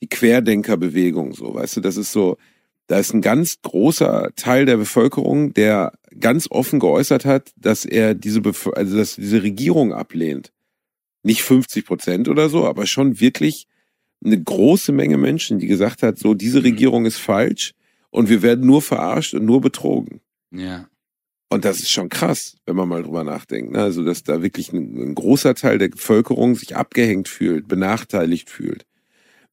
Die 0.02 0.10
Querdenkerbewegung, 0.10 1.34
so, 1.34 1.54
weißt 1.54 1.78
du, 1.78 1.82
das 1.82 1.98
ist 1.98 2.12
so, 2.12 2.38
da 2.88 2.98
ist 2.98 3.14
ein 3.14 3.22
ganz 3.22 3.62
großer 3.62 4.32
Teil 4.36 4.66
der 4.66 4.78
Bevölkerung, 4.78 5.54
der 5.54 5.94
ganz 6.20 6.48
offen 6.50 6.80
geäußert 6.80 7.24
hat, 7.26 7.52
dass 7.56 7.86
er 7.86 8.16
diese, 8.16 8.42
Bef 8.42 8.68
also 8.76 8.98
dass 8.98 9.16
diese 9.16 9.44
Regierung 9.44 9.94
ablehnt. 9.94 10.52
Nicht 11.24 11.44
50 11.44 11.86
Prozent 11.86 12.28
oder 12.28 12.50
so, 12.50 12.66
aber 12.66 12.88
schon 12.88 13.20
wirklich 13.20 13.68
eine 14.24 14.42
große 14.42 14.92
Menge 14.92 15.18
Menschen, 15.18 15.60
die 15.60 15.68
gesagt 15.68 16.04
hat, 16.04 16.18
so, 16.18 16.34
diese 16.34 16.64
Regierung 16.64 17.06
ist 17.06 17.18
falsch 17.18 17.74
und 18.10 18.30
wir 18.30 18.42
werden 18.42 18.66
nur 18.66 18.82
verarscht 18.82 19.34
und 19.36 19.46
nur 19.46 19.62
betrogen. 19.62 20.22
Ja. 20.52 20.88
Und 21.52 21.66
das 21.66 21.82
ist 21.82 21.92
schon 21.92 22.08
krass, 22.08 22.56
wenn 22.66 22.78
man 22.78 22.88
mal 22.88 23.04
drüber 23.04 23.26
nachdenkt. 23.26 23.74
ne? 23.74 23.80
Also, 23.80 24.06
dass 24.06 24.24
da 24.24 24.42
wirklich 24.42 24.72
ein, 24.72 25.10
ein 25.10 25.16
großer 25.16 25.54
Teil 25.54 25.80
der 25.80 25.90
Bevölkerung 25.90 26.56
sich 26.56 26.78
abgehängt 26.78 27.28
fühlt, 27.28 27.68
benachteiligt 27.68 28.50
fühlt. 28.50 28.86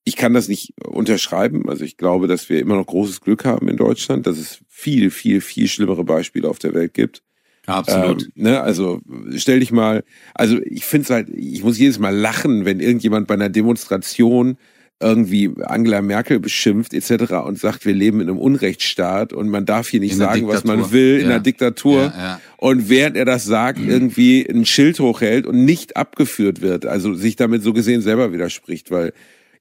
Ich 0.05 0.15
kann 0.15 0.33
das 0.33 0.47
nicht 0.47 0.75
unterschreiben. 0.87 1.69
Also, 1.69 1.83
ich 1.83 1.97
glaube, 1.97 2.29
dass 2.29 2.49
wir 2.49 2.61
immer 2.61 2.77
noch 2.77 2.87
großes 2.87 3.21
Glück 3.21 3.45
haben 3.45 3.67
in 3.69 3.77
Deutschland, 3.77 4.29
dass 4.29 4.39
es 4.39 4.61
viel, 4.69 5.11
viel, 5.11 5.41
viel 5.41 5.67
schlimmere 5.67 6.05
Beispiele 6.05 6.49
auf 6.49 6.61
der 6.61 6.73
Welt 6.73 6.95
gibt. 6.95 7.25
Absolut. 7.67 8.23
Ähm, 8.23 8.33
ne, 8.37 8.61
also 8.63 9.01
stell 9.35 9.59
dich 9.59 9.73
mal, 9.73 10.05
also 10.35 10.57
ich 10.65 10.85
finde 10.85 11.03
es 11.03 11.11
halt, 11.11 11.29
ich 11.31 11.65
muss 11.65 11.79
jedes 11.79 11.99
Mal 11.99 12.17
lachen, 12.17 12.65
wenn 12.65 12.79
irgendjemand 12.79 13.27
bei 13.27 13.35
einer 13.35 13.49
Demonstration 13.49 14.57
irgendwie 15.01 15.53
Angela 15.63 16.03
Merkel 16.03 16.41
beschimpft 16.41 16.93
etc. 16.93 17.33
und 17.47 17.59
sagt, 17.59 17.87
wir 17.87 17.95
leben 17.95 18.21
in 18.21 18.29
einem 18.29 18.39
Unrechtsstaat 18.39 19.33
und 19.33 19.49
man 19.49 19.65
darf 19.65 19.89
hier 19.89 20.01
nicht 20.01 20.13
In 20.13 20.19
sagen, 20.19 20.49
was 20.49 20.65
man 20.65 20.91
will 20.91 21.17
in 21.19 21.27
Ja. 21.27 21.35
einer 21.35 21.41
Diktatur. 21.41 22.13
Ja, 22.17 22.19
ja. 22.19 22.41
Und 22.57 22.89
während 22.89 23.17
er 23.17 23.25
das 23.25 23.45
sagt, 23.45 23.79
irgendwie 23.79 24.45
ein 24.49 24.67
Schild 24.67 24.99
hochhält 24.99 25.47
und 25.47 25.65
nicht 25.65 25.97
abgeführt 25.97 26.61
wird, 26.61 26.85
also 26.87 27.15
sich 27.15 27.37
damit 27.37 27.63
so 27.63 27.73
gesehen 27.73 28.01
selber 28.03 28.33
widerspricht, 28.33 28.91
weil 28.91 29.13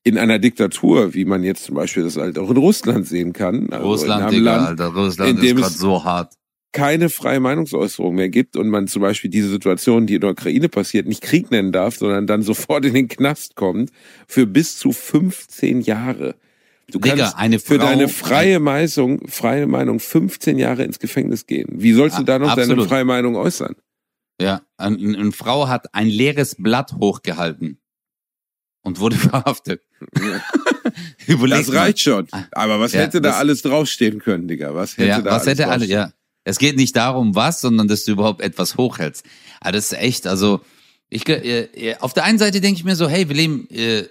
in 0.04 0.18
einer 0.18 0.40
Diktatur, 0.40 1.14
wie 1.14 1.26
man 1.26 1.44
jetzt 1.44 1.66
zum 1.66 1.76
Beispiel 1.76 2.04
das 2.04 2.18
halt 2.18 2.40
auch 2.40 2.50
in 2.50 2.58
Russland 2.58 3.06
sehen 3.08 3.34
kann, 3.34 3.68
also 3.72 3.76
in 3.76 3.82
Russland, 3.92 4.22
einem 4.24 4.32
Digga, 4.32 4.56
Land, 4.56 4.68
Alter, 4.70 4.88
Russland 4.88 5.30
in 5.32 5.38
ist 5.38 5.44
dem 5.44 5.58
gerade 5.58 5.72
es- 5.74 5.78
so 5.80 6.04
hart. 6.04 6.34
Keine 6.74 7.10
freie 7.10 7.40
Meinungsäußerung 7.40 8.16
mehr 8.16 8.30
gibt 8.30 8.56
und 8.56 8.70
man 8.70 8.88
zum 8.88 9.02
Beispiel 9.02 9.30
diese 9.32 9.50
Situation, 9.50 10.06
die 10.06 10.16
in 10.16 10.22
der 10.22 10.32
Ukraine 10.32 10.70
passiert, 10.70 11.08
nicht 11.08 11.22
Krieg 11.22 11.50
nennen 11.50 11.72
darf, 11.72 11.98
sondern 11.98 12.28
dann 12.28 12.44
sofort 12.44 12.86
in 12.86 12.94
den 12.94 13.08
Knast 13.08 13.56
kommt 13.56 13.92
für 14.28 14.46
bis 14.46 14.78
zu 14.78 14.92
15 14.92 15.82
Jahre. 15.82 16.36
Du 16.90 17.00
Digga, 17.00 17.16
kannst 17.18 17.38
eine 17.38 17.60
für 17.60 17.76
Frau- 17.76 17.86
deine 17.86 18.08
freie 18.08 18.60
Meinung, 18.60 19.28
freie 19.28 19.68
Meinung 19.68 20.00
15 20.00 20.58
Jahre 20.60 20.84
ins 20.84 21.00
Gefängnis 21.00 21.46
gehen. 21.46 21.68
Wie 21.72 21.94
sollst 21.94 22.18
du 22.20 22.24
da 22.24 22.38
noch 22.40 22.50
deine 22.56 22.62
Absolut. 22.74 22.88
freie 22.88 23.06
Meinung 23.06 23.36
äußern? 23.36 23.76
Ja, 24.40 24.62
ein- 24.78 25.16
eine 25.16 25.32
Frau 25.32 25.68
hat 25.68 25.94
ein 25.96 26.08
leeres 26.08 26.56
Blatt 26.60 26.94
hochgehalten 26.94 27.80
und 28.84 29.00
wurde 29.00 29.16
verhaftet. 29.18 29.82
Überleg 31.28 31.66
Das 31.66 31.74
reicht 31.74 32.00
schon. 32.00 32.28
Aber 32.52 32.80
was 32.80 32.94
Ja, 32.94 33.02
hätte 33.02 33.20
da 33.22 33.32
alles 33.34 33.62
draufstehen 33.64 34.20
können, 34.20 34.48
Digga? 34.48 34.74
Was 34.76 34.98
hätte 34.98 35.08
Ja, 35.10 35.22
da 35.22 35.32
was 35.32 35.42
alles 35.42 35.48
hätte 35.48 35.64
alle, 35.68 35.78
draufstehen? 35.88 36.00
ja. 36.00 36.12
Es 36.48 36.60
geht 36.60 36.78
nicht 36.78 36.96
darum, 36.96 37.36
was, 37.36 37.62
sondern 37.62 37.88
dass 37.88 38.06
du 38.06 38.14
überhaupt 38.14 38.42
etwas 38.42 38.78
hochhältst. 38.78 39.26
Aber 39.60 39.74
das 39.74 39.92
ist 39.92 40.00
echt, 40.00 40.28
also, 40.28 40.62
ich, 41.10 41.28
äh, 41.28 41.64
äh, 41.64 41.98
auf 42.00 42.14
der 42.14 42.24
einen 42.24 42.38
Seite 42.38 42.62
denke 42.62 42.80
ich 42.80 42.86
mir 42.86 42.96
so, 42.96 43.08
hey, 43.08 43.28
wir 43.28 43.36
leben 43.36 43.70
äh, 43.70 44.06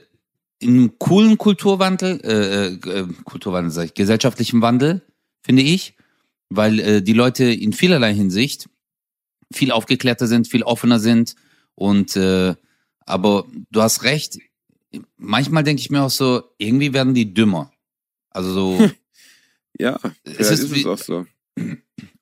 in 0.59 0.70
einem 0.70 0.99
coolen 0.99 1.39
Kulturwandel, 1.39 2.20
äh, 2.24 2.66
äh, 2.74 3.09
Kulturwandel, 3.24 3.70
sag 3.70 3.84
ich, 3.87 3.95
gesellschaftlichen 3.95 4.61
Wandel, 4.62 5.03
finde 5.43 5.62
ich, 5.62 5.95
weil 6.49 6.78
äh, 6.80 7.03
die 7.03 7.12
Leute 7.12 7.45
in 7.45 7.72
vielerlei 7.72 8.14
Hinsicht 8.14 8.68
viel 9.53 9.72
aufgeklärter 9.72 10.26
sind, 10.26 10.49
viel 10.49 10.62
offener 10.62 10.99
sind 10.99 11.37
und, 11.74 12.16
äh, 12.16 12.55
aber 13.07 13.47
du 13.70 13.82
hast 13.82 14.03
recht, 14.03 14.39
manchmal 15.16 15.62
denke 15.62 15.80
ich 15.80 15.91
mir 15.91 16.03
auch 16.03 16.11
so, 16.11 16.43
irgendwie 16.59 16.93
werden 16.93 17.14
die 17.14 17.32
dümmer. 17.32 17.72
Also 18.30 18.53
so, 18.53 18.91
Ja, 19.78 19.99
Es 20.24 20.51
ist 20.51 20.64
ist, 20.64 20.72
es 20.72 20.87
auch 20.87 20.99
so. 20.99 21.26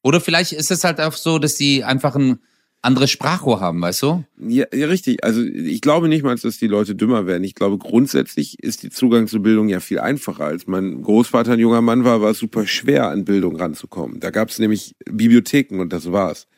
Oder 0.05 0.21
vielleicht 0.21 0.53
ist 0.53 0.71
es 0.71 0.85
halt 0.85 1.01
auch 1.01 1.15
so, 1.15 1.39
dass 1.39 1.55
die 1.55 1.83
einfach 1.83 2.15
ein 2.15 2.39
anderes 2.83 3.11
Sprachrohr 3.11 3.61
haben, 3.61 3.81
weißt 3.81 4.03
du? 4.03 4.25
Ja, 4.39 4.67
ja, 4.73 4.87
richtig. 4.87 5.25
Also 5.25 5.43
ich 5.43 5.81
glaube 5.81 6.09
nicht 6.09 6.23
mal, 6.23 6.37
dass 6.37 6.59
die 6.59 6.67
Leute 6.67 6.95
dümmer 6.95 7.27
werden. 7.27 7.43
Ich 7.43 7.55
glaube, 7.55 7.79
grundsätzlich 7.79 8.63
ist 8.63 8.83
die 8.83 8.91
Zugang 8.91 9.27
zu 9.27 9.41
Bildung 9.41 9.71
ja 9.71 9.81
viel 9.81 10.01
einfacher. 10.01 10.45
Als 10.45 10.67
mein 10.67 11.01
Großvater 11.01 11.53
ein 11.53 11.59
junger 11.59 11.81
Mann 11.81 12.05
war, 12.05 12.21
war 12.21 12.33
es 12.33 12.39
super 12.39 12.67
schwer, 12.67 13.09
an 13.09 13.25
Bildung 13.25 13.57
ranzukommen. 13.57 14.21
Da 14.21 14.29
gab 14.29 14.51
es 14.51 14.59
nämlich 14.59 14.95
Bibliotheken 15.07 15.81
und 15.81 15.95
das 15.95 16.13
war's. 16.13 16.49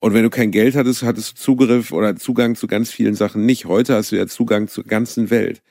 Und 0.00 0.12
wenn 0.12 0.24
du 0.24 0.30
kein 0.30 0.50
Geld 0.50 0.74
hattest, 0.74 1.04
hattest 1.04 1.30
du 1.30 1.40
Zugriff 1.40 1.92
oder 1.92 2.16
Zugang 2.16 2.56
zu 2.56 2.66
ganz 2.66 2.90
vielen 2.90 3.14
Sachen 3.14 3.46
nicht. 3.46 3.66
Heute 3.66 3.94
hast 3.94 4.10
du 4.10 4.16
ja 4.16 4.26
Zugang 4.26 4.66
zur 4.66 4.82
ganzen 4.82 5.30
Welt. 5.30 5.62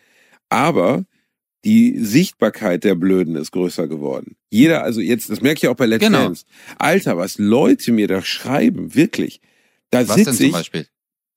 Aber 0.48 1.04
die 1.66 1.98
Sichtbarkeit 2.00 2.84
der 2.84 2.96
Blöden 2.96 3.36
ist 3.36 3.52
größer 3.52 3.88
geworden. 3.88 4.36
Jeder, 4.50 4.84
also 4.84 5.02
jetzt, 5.02 5.30
das 5.30 5.42
merke 5.42 5.60
ich 5.64 5.68
auch 5.68 5.76
bei 5.76 5.86
Let's 5.86 6.06
Genau. 6.06 6.24
Dance. 6.24 6.46
Alter, 6.78 7.18
was 7.18 7.38
Leute 7.38 7.92
mir 7.92 8.08
da 8.08 8.22
schreiben, 8.22 8.96
wirklich. 8.96 9.42
Da 9.92 10.08
Was 10.08 10.16
denn 10.16 10.34
zum 10.34 10.46
ich, 10.46 10.52
Beispiel? 10.52 10.88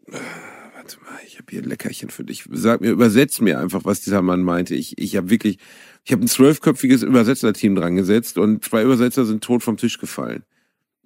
Warte 0.06 0.98
mal, 1.00 1.18
ich 1.26 1.38
habe 1.38 1.46
hier 1.50 1.62
ein 1.62 1.68
Leckerchen 1.68 2.10
für 2.10 2.24
dich. 2.24 2.44
Sag 2.50 2.80
mir, 2.80 2.90
übersetz 2.90 3.40
mir 3.40 3.58
einfach, 3.58 3.84
was 3.84 4.00
dieser 4.02 4.22
Mann 4.22 4.42
meinte. 4.42 4.74
Ich, 4.74 4.98
ich 4.98 5.16
habe 5.16 5.30
wirklich, 5.30 5.58
ich 6.04 6.12
habe 6.12 6.22
ein 6.22 6.28
zwölfköpfiges 6.28 7.02
Übersetzerteam 7.02 7.74
dran 7.74 7.96
gesetzt 7.96 8.38
und 8.38 8.64
zwei 8.64 8.82
Übersetzer 8.82 9.24
sind 9.24 9.42
tot 9.42 9.62
vom 9.62 9.76
Tisch 9.76 9.98
gefallen. 9.98 10.44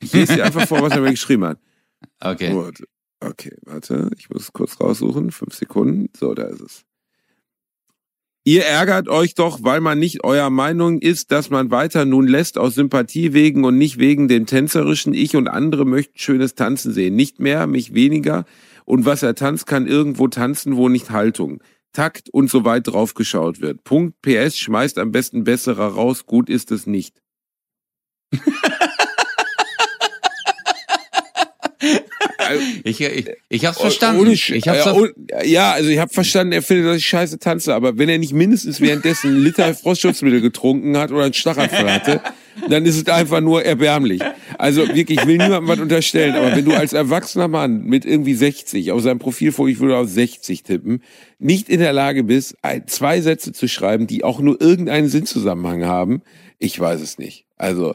Ich 0.01 0.13
lese 0.13 0.35
dir 0.35 0.45
einfach 0.45 0.67
vor, 0.67 0.83
was 0.83 0.93
er 0.93 1.01
mir 1.01 1.11
geschrieben 1.11 1.45
hat. 1.45 1.59
Okay. 2.21 2.53
Gut. 2.53 2.83
Okay, 3.21 3.57
warte, 3.63 4.11
ich 4.19 4.29
muss 4.29 4.53
kurz 4.53 4.79
raussuchen. 4.79 5.31
Fünf 5.33 5.55
Sekunden. 5.55 6.11
So, 6.15 6.35
da 6.35 6.45
ist 6.45 6.61
es. 6.61 6.85
Ihr 8.49 8.65
ärgert 8.65 9.09
euch 9.09 9.35
doch, 9.35 9.65
weil 9.65 9.81
man 9.81 9.99
nicht 9.99 10.23
eurer 10.23 10.51
Meinung 10.51 11.01
ist, 11.01 11.33
dass 11.33 11.51
man 11.51 11.73
weiter 11.73 12.05
nun 12.05 12.29
lässt 12.29 12.59
aus 12.59 12.77
Sympathie 12.77 13.33
wegen 13.33 13.65
und 13.65 13.77
nicht 13.77 13.99
wegen 13.99 14.29
dem 14.29 14.47
Tänzerischen. 14.47 15.15
Ich 15.15 15.35
und 15.35 15.49
andere 15.49 15.85
möchten 15.85 16.17
schönes 16.17 16.55
Tanzen 16.55 16.93
sehen. 16.93 17.17
Nicht 17.17 17.41
mehr, 17.41 17.67
mich 17.67 17.93
weniger. 17.93 18.45
Und 18.85 19.05
was 19.05 19.25
er 19.25 19.35
tanzt, 19.35 19.67
kann 19.67 19.89
irgendwo 19.89 20.29
tanzen, 20.29 20.77
wo 20.77 20.89
nicht 20.89 21.11
Haltung. 21.11 21.61
Takt 21.93 22.31
und 22.31 22.49
so 22.49 22.65
weit 22.65 22.87
drauf 22.87 23.15
geschaut 23.15 23.61
wird. 23.61 23.83
Punkt 23.83 24.23
PS 24.23 24.57
schmeißt 24.57 24.99
am 24.99 25.11
besten 25.11 25.43
besserer 25.43 25.89
raus. 25.89 26.25
Gut 26.25 26.49
ist 26.49 26.71
es 26.71 26.87
nicht. 26.87 27.21
Ich, 32.85 33.01
ich, 33.01 33.27
ich 33.49 33.65
hab's 33.67 33.79
Oh, 33.79 33.83
verstanden. 33.83 34.21
Ohne 34.23 34.33
ich 34.33 34.51
hab's 34.69 34.85
ja, 34.85 34.93
auf, 34.93 34.99
oh, 35.03 35.07
ja, 35.45 35.73
also 35.73 35.89
ich 35.91 35.99
habe 35.99 36.13
verstanden, 36.13 36.53
er 36.53 36.63
findet, 36.63 36.87
dass 36.87 36.97
ich 36.99 37.07
scheiße 37.07 37.39
tanze, 37.39 37.75
aber 37.75 37.99
wenn 37.99 38.09
er 38.09 38.19
nicht 38.19 38.33
mindestens 38.33 38.81
währenddessen 38.81 39.29
einen 39.31 39.45
Liter 39.45 39.75
Frostschutzmittel 39.75 40.41
getrunken 40.41 40.97
hat 40.97 41.11
oder 41.13 41.25
einen 41.25 41.35
Schlaganfall 41.35 41.93
hatte, 41.93 42.21
dann 42.71 42.87
ist 42.87 42.97
es 42.97 43.07
einfach 43.09 43.41
nur 43.41 43.63
erbärmlich. 43.65 44.23
Also 44.59 44.87
wirklich, 44.89 45.21
ich 45.21 45.27
will 45.27 45.37
niemandem 45.39 45.69
was 45.69 45.79
unterstellen, 45.81 46.35
aber 46.35 46.57
wenn 46.57 46.65
du 46.65 46.73
als 46.73 46.93
erwachsener 46.93 47.49
Mann 47.49 47.83
mit 47.85 48.05
irgendwie 48.07 48.35
60, 48.35 48.93
auf 48.93 49.03
seinem 49.03 49.19
Profilfoto, 49.19 49.69
ich 49.69 49.79
würde 49.81 49.97
auf 49.99 50.09
60 50.09 50.63
tippen, 50.63 51.03
nicht 51.39 51.69
in 51.69 51.81
der 51.81 51.93
Lage 51.93 52.25
bist, 52.25 52.57
zwei 52.87 53.21
Sätze 53.21 53.53
zu 53.53 53.69
schreiben, 53.69 54.07
die 54.07 54.25
auch 54.25 54.41
nur 54.41 54.61
irgendeinen 54.61 55.09
Sinnzusammenhang 55.09 55.85
haben, 55.85 56.23
ich 56.59 56.81
weiß 56.81 57.01
es 57.03 57.19
nicht. 57.19 57.45
Also, 57.59 57.95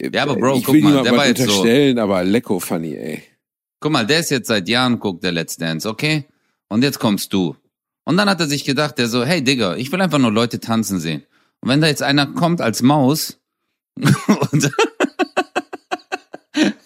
Ja, 0.00 0.22
aber 0.22 0.36
Bro, 0.36 0.58
ich 0.58 0.64
guck 0.64 0.74
will 0.74 0.82
mal, 0.82 0.90
niemandem 0.90 1.04
der 1.04 1.12
was 1.12 1.18
war 1.18 1.26
jetzt 1.28 1.38
so- 1.42 1.44
unterstellen, 1.58 1.98
aber 1.98 2.22
lecko 2.22 2.60
funny, 2.60 2.94
ey. 2.94 3.22
Guck 3.80 3.92
mal, 3.92 4.06
der 4.06 4.20
ist 4.20 4.30
jetzt 4.30 4.48
seit 4.48 4.68
Jahren, 4.68 4.98
guckt 4.98 5.24
der 5.24 5.32
Let's 5.32 5.56
Dance, 5.56 5.88
okay? 5.88 6.24
Und 6.68 6.82
jetzt 6.82 6.98
kommst 6.98 7.32
du. 7.32 7.56
Und 8.04 8.16
dann 8.16 8.28
hat 8.28 8.40
er 8.40 8.46
sich 8.46 8.64
gedacht, 8.64 8.98
der 8.98 9.08
so, 9.08 9.24
hey 9.24 9.42
Digga, 9.42 9.76
ich 9.76 9.92
will 9.92 10.00
einfach 10.00 10.18
nur 10.18 10.32
Leute 10.32 10.60
tanzen 10.60 10.98
sehen. 10.98 11.24
Und 11.60 11.68
wenn 11.68 11.80
da 11.80 11.86
jetzt 11.88 12.02
einer 12.02 12.26
kommt 12.26 12.60
als 12.60 12.82
Maus, 12.82 13.40
und 13.96 14.70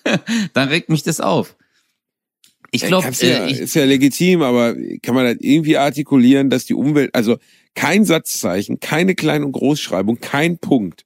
dann 0.55 0.68
regt 0.68 0.88
mich 0.88 1.03
das 1.03 1.20
auf. 1.20 1.57
Ich 2.74 2.86
glaube, 2.86 3.11
ja, 3.20 3.47
äh, 3.47 3.53
ist 3.53 3.74
ja 3.74 3.84
legitim, 3.84 4.40
aber 4.40 4.74
kann 5.03 5.14
man 5.14 5.26
das 5.26 5.36
irgendwie 5.40 5.76
artikulieren, 5.76 6.49
dass 6.49 6.64
die 6.64 6.74
Umwelt, 6.74 7.14
also 7.14 7.36
kein 7.74 8.07
Satzzeichen, 8.07 8.80
keine 8.80 9.14
Klein- 9.14 9.45
und 9.45 9.53
Großschreibung, 9.53 10.20
kein 10.20 10.59
Punkt. 10.59 11.05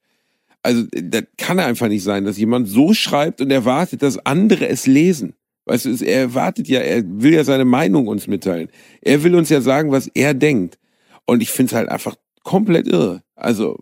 Also 0.63 0.85
das 0.93 1.25
kann 1.37 1.59
einfach 1.59 1.89
nicht 1.89 2.05
sein, 2.05 2.25
dass 2.25 2.39
jemand 2.39 2.69
so 2.69 2.95
schreibt 2.95 3.41
und 3.41 3.51
erwartet, 3.51 4.03
dass 4.03 4.19
andere 4.19 4.69
es 4.69 4.87
lesen. 4.87 5.35
Weißt 5.67 5.85
du, 5.85 5.91
es- 5.91 6.01
er 6.03 6.21
erwartet 6.21 6.69
ja, 6.69 6.81
er 6.81 7.03
will 7.05 7.35
ja 7.35 7.45
seine 7.45 7.65
Meinung 7.65 8.07
uns 8.07 8.27
mitteilen. 8.27 8.69
Er 9.03 9.23
will 9.25 9.35
uns 9.35 9.49
ja 9.51 9.61
sagen, 9.61 9.91
was 9.91 10.09
er 10.15 10.33
denkt. 10.33 10.79
Und 11.27 11.43
ich 11.43 11.51
finde 11.51 11.71
es 11.71 11.75
halt 11.77 11.89
einfach 11.89 12.15
komplett 12.45 12.87
irre. 12.87 13.23
Also 13.35 13.81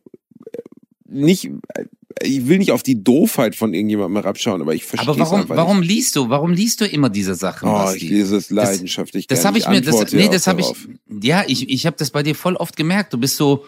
äh, 0.53 0.59
nicht, 1.07 1.45
äh, 1.74 1.85
ich 2.22 2.49
will 2.49 2.57
nicht 2.59 2.72
auf 2.72 2.82
die 2.82 3.05
Doofheit 3.05 3.55
von 3.55 3.74
irgendjemandem 3.74 4.22
herabschauen, 4.22 4.62
aber 4.62 4.74
ich 4.74 4.85
verstehe 4.85 5.11
aber 5.11 5.18
warum, 5.18 5.41
einfach 5.43 5.57
warum 5.57 5.80
nicht. 5.80 5.91
liest 5.91 6.16
du, 6.16 6.30
warum 6.30 6.53
liest 6.53 6.80
du 6.80 6.87
immer 6.87 7.11
diese 7.11 7.35
Sachen? 7.35 7.68
Oh, 7.68 7.72
Basti? 7.72 7.99
ich 8.07 8.11
lese 8.11 8.37
es 8.37 8.49
leidenschaftlich. 8.51 9.26
Das 9.26 9.41
gern. 9.41 9.49
habe 9.49 9.59
ich 9.59 9.68
mir, 9.68 9.80
das, 9.82 10.12
nee, 10.14 10.28
das 10.28 10.47
habe 10.47 10.62
ich, 10.62 10.72
ja, 11.22 11.45
ich, 11.47 11.68
ich 11.68 11.85
habe 11.85 11.97
das 11.99 12.11
bei 12.11 12.22
dir 12.22 12.35
voll 12.35 12.57
oft 12.57 12.76
gemerkt. 12.78 13.12
Du 13.12 13.18
bist 13.18 13.37
so, 13.37 13.66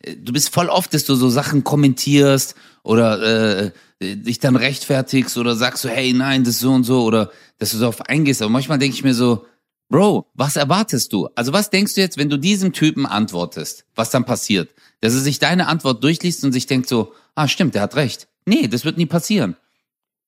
äh, 0.00 0.16
du 0.16 0.32
bist 0.32 0.48
voll 0.48 0.68
oft, 0.68 0.92
dass 0.94 1.04
du 1.04 1.14
so 1.14 1.28
Sachen 1.28 1.62
kommentierst 1.62 2.56
oder 2.82 3.66
äh, 3.66 3.70
dich 4.02 4.38
dann 4.38 4.56
rechtfertigst 4.56 5.36
oder 5.38 5.56
sagst 5.56 5.82
so, 5.82 5.88
hey, 5.88 6.12
nein, 6.12 6.44
das 6.44 6.54
ist 6.54 6.60
so 6.60 6.72
und 6.72 6.84
so 6.84 7.04
oder 7.04 7.30
dass 7.58 7.72
du 7.72 7.78
so 7.78 7.88
auf 7.88 8.02
eingehst. 8.02 8.42
Aber 8.42 8.50
manchmal 8.50 8.78
denke 8.78 8.96
ich 8.96 9.04
mir 9.04 9.14
so, 9.14 9.44
Bro, 9.92 10.30
was 10.32 10.56
erwartest 10.56 11.12
du? 11.12 11.28
Also 11.34 11.52
was 11.52 11.68
denkst 11.68 11.94
du 11.94 12.00
jetzt, 12.00 12.16
wenn 12.16 12.30
du 12.30 12.38
diesem 12.38 12.72
Typen 12.72 13.04
antwortest, 13.04 13.84
was 13.94 14.08
dann 14.08 14.24
passiert? 14.24 14.70
Dass 15.02 15.12
er 15.12 15.20
sich 15.20 15.38
deine 15.38 15.66
Antwort 15.66 16.02
durchliest 16.02 16.44
und 16.44 16.52
sich 16.52 16.66
denkt 16.66 16.88
so, 16.88 17.12
ah, 17.34 17.46
stimmt, 17.46 17.74
der 17.74 17.82
hat 17.82 17.94
recht. 17.94 18.26
Nee, 18.46 18.68
das 18.68 18.86
wird 18.86 18.96
nie 18.96 19.04
passieren. 19.04 19.54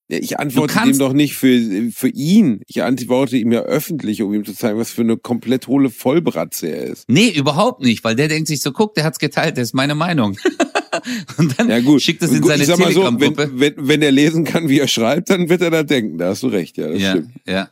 Ich 0.06 0.38
antworte 0.38 0.78
dem 0.84 0.98
doch 0.98 1.14
nicht 1.14 1.34
für, 1.34 1.90
für 1.92 2.10
ihn. 2.10 2.60
Ich 2.66 2.82
antworte 2.82 3.38
ihm 3.38 3.52
ja 3.52 3.60
öffentlich, 3.62 4.20
um 4.20 4.34
ihm 4.34 4.44
zu 4.44 4.52
zeigen, 4.52 4.78
was 4.78 4.90
für 4.90 5.00
eine 5.00 5.16
komplett 5.16 5.66
hohle 5.66 5.88
Vollbratze 5.88 6.66
er 6.66 6.82
ist. 6.82 7.08
Nee, 7.08 7.30
überhaupt 7.30 7.80
nicht, 7.80 8.04
weil 8.04 8.16
der 8.16 8.28
denkt 8.28 8.48
sich 8.48 8.60
so, 8.60 8.70
guck, 8.70 8.94
der 8.94 9.04
hat's 9.04 9.18
geteilt, 9.18 9.56
das 9.56 9.68
ist 9.68 9.74
meine 9.74 9.94
Meinung. 9.94 10.36
und 11.38 11.58
dann 11.58 11.68
Ja 11.68 11.80
gut. 11.80 12.02
schickt 12.02 12.22
es 12.22 12.30
in 12.32 12.40
gut, 12.40 12.50
seine 12.50 12.66
mal 12.66 12.92
so, 12.92 13.02
Telegram-Gruppe. 13.02 13.50
wenn, 13.54 13.76
wenn, 13.76 13.88
wenn 13.88 14.02
er 14.02 14.12
lesen 14.12 14.44
kann, 14.44 14.68
wie 14.68 14.78
er 14.78 14.88
schreibt, 14.88 15.30
dann 15.30 15.48
wird 15.48 15.60
er 15.62 15.70
da 15.70 15.82
denken. 15.82 16.18
Da 16.18 16.28
hast 16.28 16.42
du 16.42 16.48
recht, 16.48 16.76
ja, 16.76 16.88
das 16.88 17.00
ja, 17.00 17.10
stimmt. 17.10 17.30
ja. 17.46 17.68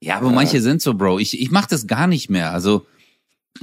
Ja, 0.00 0.16
aber 0.16 0.30
manche 0.30 0.60
sind 0.60 0.82
so, 0.82 0.94
Bro. 0.94 1.20
Ich, 1.20 1.40
ich 1.40 1.50
mach 1.52 1.66
das 1.66 1.86
gar 1.86 2.08
nicht 2.08 2.28
mehr. 2.28 2.52
Also 2.52 2.86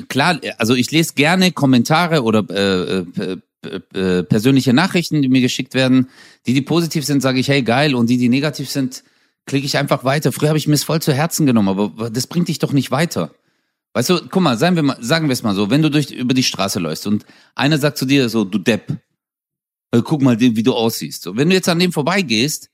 klar, 0.08 0.40
also 0.58 0.74
ich 0.74 0.90
lese 0.90 1.14
gerne 1.14 1.52
Kommentare 1.52 2.24
oder 2.24 2.46
äh, 2.50 3.00
äh, 3.22 3.38
äh, 3.94 4.24
persönliche 4.24 4.72
Nachrichten, 4.74 5.22
die 5.22 5.28
mir 5.28 5.42
geschickt 5.42 5.74
werden. 5.74 6.08
Die, 6.48 6.54
die 6.54 6.62
positiv 6.62 7.04
sind, 7.06 7.22
sage 7.22 7.40
ich, 7.40 7.50
hey, 7.50 7.62
geil. 7.62 7.94
Und 7.94 8.10
die, 8.10 8.18
die 8.18 8.30
negativ 8.30 8.70
sind, 8.70 9.04
klicke 9.48 9.66
ich 9.66 9.78
einfach 9.78 10.06
weiter. 10.06 10.32
Früher 10.32 10.48
habe 10.48 10.58
ich 10.58 10.68
mir 10.68 10.76
es 10.76 10.84
voll 10.86 11.02
zu 11.02 11.12
Herzen 11.14 11.46
genommen, 11.46 11.68
aber 11.68 12.10
das 12.10 12.28
bringt 12.28 12.48
dich 12.48 12.60
doch 12.60 12.72
nicht 12.72 12.90
weiter. 12.90 13.32
Weißt 13.94 14.10
du, 14.10 14.28
guck 14.30 14.42
mal, 14.42 14.58
sagen 14.58 14.76
wir 14.76 14.84
mal, 14.84 14.98
sagen 15.02 15.28
wir 15.28 15.34
es 15.34 15.44
mal 15.44 15.56
so, 15.56 15.70
wenn 15.70 15.82
du 15.82 15.90
durch 15.90 16.12
über 16.12 16.34
die 16.34 16.44
Straße 16.44 16.80
läufst 16.80 17.08
und 17.08 17.26
einer 17.56 17.78
sagt 17.78 17.98
zu 17.98 18.06
dir 18.06 18.30
so, 18.30 18.44
du 18.44 18.60
Depp, 18.60 18.98
äh, 19.92 20.02
guck 20.04 20.22
mal, 20.22 20.40
wie 20.40 20.64
du 20.64 20.74
aussiehst. 20.74 21.24
So, 21.24 21.36
wenn 21.36 21.50
du 21.50 21.56
jetzt 21.56 21.70
an 21.70 21.80
dem 21.80 21.92
vorbeigehst, 21.92 22.70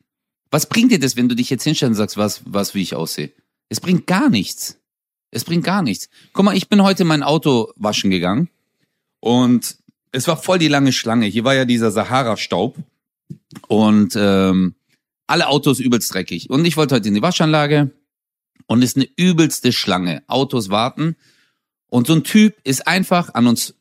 was 0.52 0.68
bringt 0.68 0.92
dir 0.92 1.00
das, 1.00 1.16
wenn 1.16 1.30
du 1.30 1.36
dich 1.36 1.50
jetzt 1.50 1.64
hinstellst 1.64 1.92
und 1.92 1.96
sagst, 1.96 2.18
was, 2.18 2.42
was, 2.46 2.76
wie 2.76 2.82
ich 2.82 2.96
aussehe? 2.96 3.32
Es 3.70 3.80
bringt 3.80 4.08
gar 4.08 4.30
nichts. 4.30 4.78
Es 5.32 5.44
bringt 5.44 5.64
gar 5.64 5.82
nichts. 5.82 6.10
Guck 6.34 6.46
mal, 6.46 6.56
ich 6.56 6.70
bin 6.70 6.84
heute 6.84 7.06
mein 7.06 7.24
Auto 7.24 7.72
waschen 7.76 8.10
gegangen 8.10 8.50
und 9.20 9.78
es 10.12 10.28
war 10.28 10.38
voll 10.38 10.60
die 10.60 10.68
lange 10.68 10.94
Schlange. 10.94 11.26
Hier 11.26 11.44
war 11.44 11.56
ja 11.56 11.66
dieser 11.66 11.92
Sahara-Staub 11.92 12.78
und 13.68 14.16
ähm, 14.16 14.76
alle 15.28 15.48
Autos 15.48 15.80
übelst 15.80 16.14
dreckig. 16.14 16.50
Und 16.50 16.66
ich 16.66 16.78
wollte 16.78 16.96
heute 16.96 17.08
in 17.08 17.16
die 17.16 17.22
Waschanlage 17.22 17.92
und 18.68 18.82
ist 18.84 18.96
eine 18.98 19.08
übelste 19.18 19.72
Schlange. 19.72 20.24
Autos 20.28 20.70
warten 20.70 21.16
und 21.88 22.08
so 22.08 22.14
ein 22.14 22.24
Typ 22.24 22.56
ist 22.64 22.88
einfach 22.88 23.34
an 23.34 23.48
uns 23.48 23.76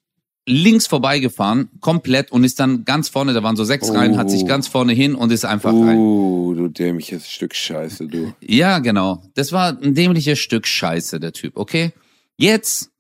links 0.47 0.87
vorbeigefahren, 0.87 1.71
komplett 1.81 2.31
und 2.31 2.45
ist 2.45 2.61
dann 2.61 2.85
ganz 2.85 3.09
vorne, 3.09 3.33
da 3.33 3.43
waren 3.43 3.57
so 3.57 3.65
sechs 3.65 3.91
Reihen, 3.91 4.19
hat 4.19 4.31
sich 4.31 4.43
Oh. 4.43 4.47
ganz 4.47 4.69
vorne 4.69 4.93
hin 4.93 5.15
und 5.15 5.33
ist 5.33 5.47
einfach 5.47 5.73
rein. 5.73 5.97
Uh, 5.97 6.55
du 6.55 6.69
dämliches 6.69 7.31
Stück 7.31 7.55
Scheiße, 7.55 8.07
du. 8.09 8.35
Ja, 8.43 8.79
genau. 8.81 9.23
Das 9.35 9.53
war 9.53 9.79
ein 9.81 9.95
dämliches 9.95 10.39
Stück 10.39 10.67
Scheiße, 10.67 11.19
der 11.19 11.33
Typ, 11.33 11.57
okay? 11.57 11.93
Jetzt 12.37 12.91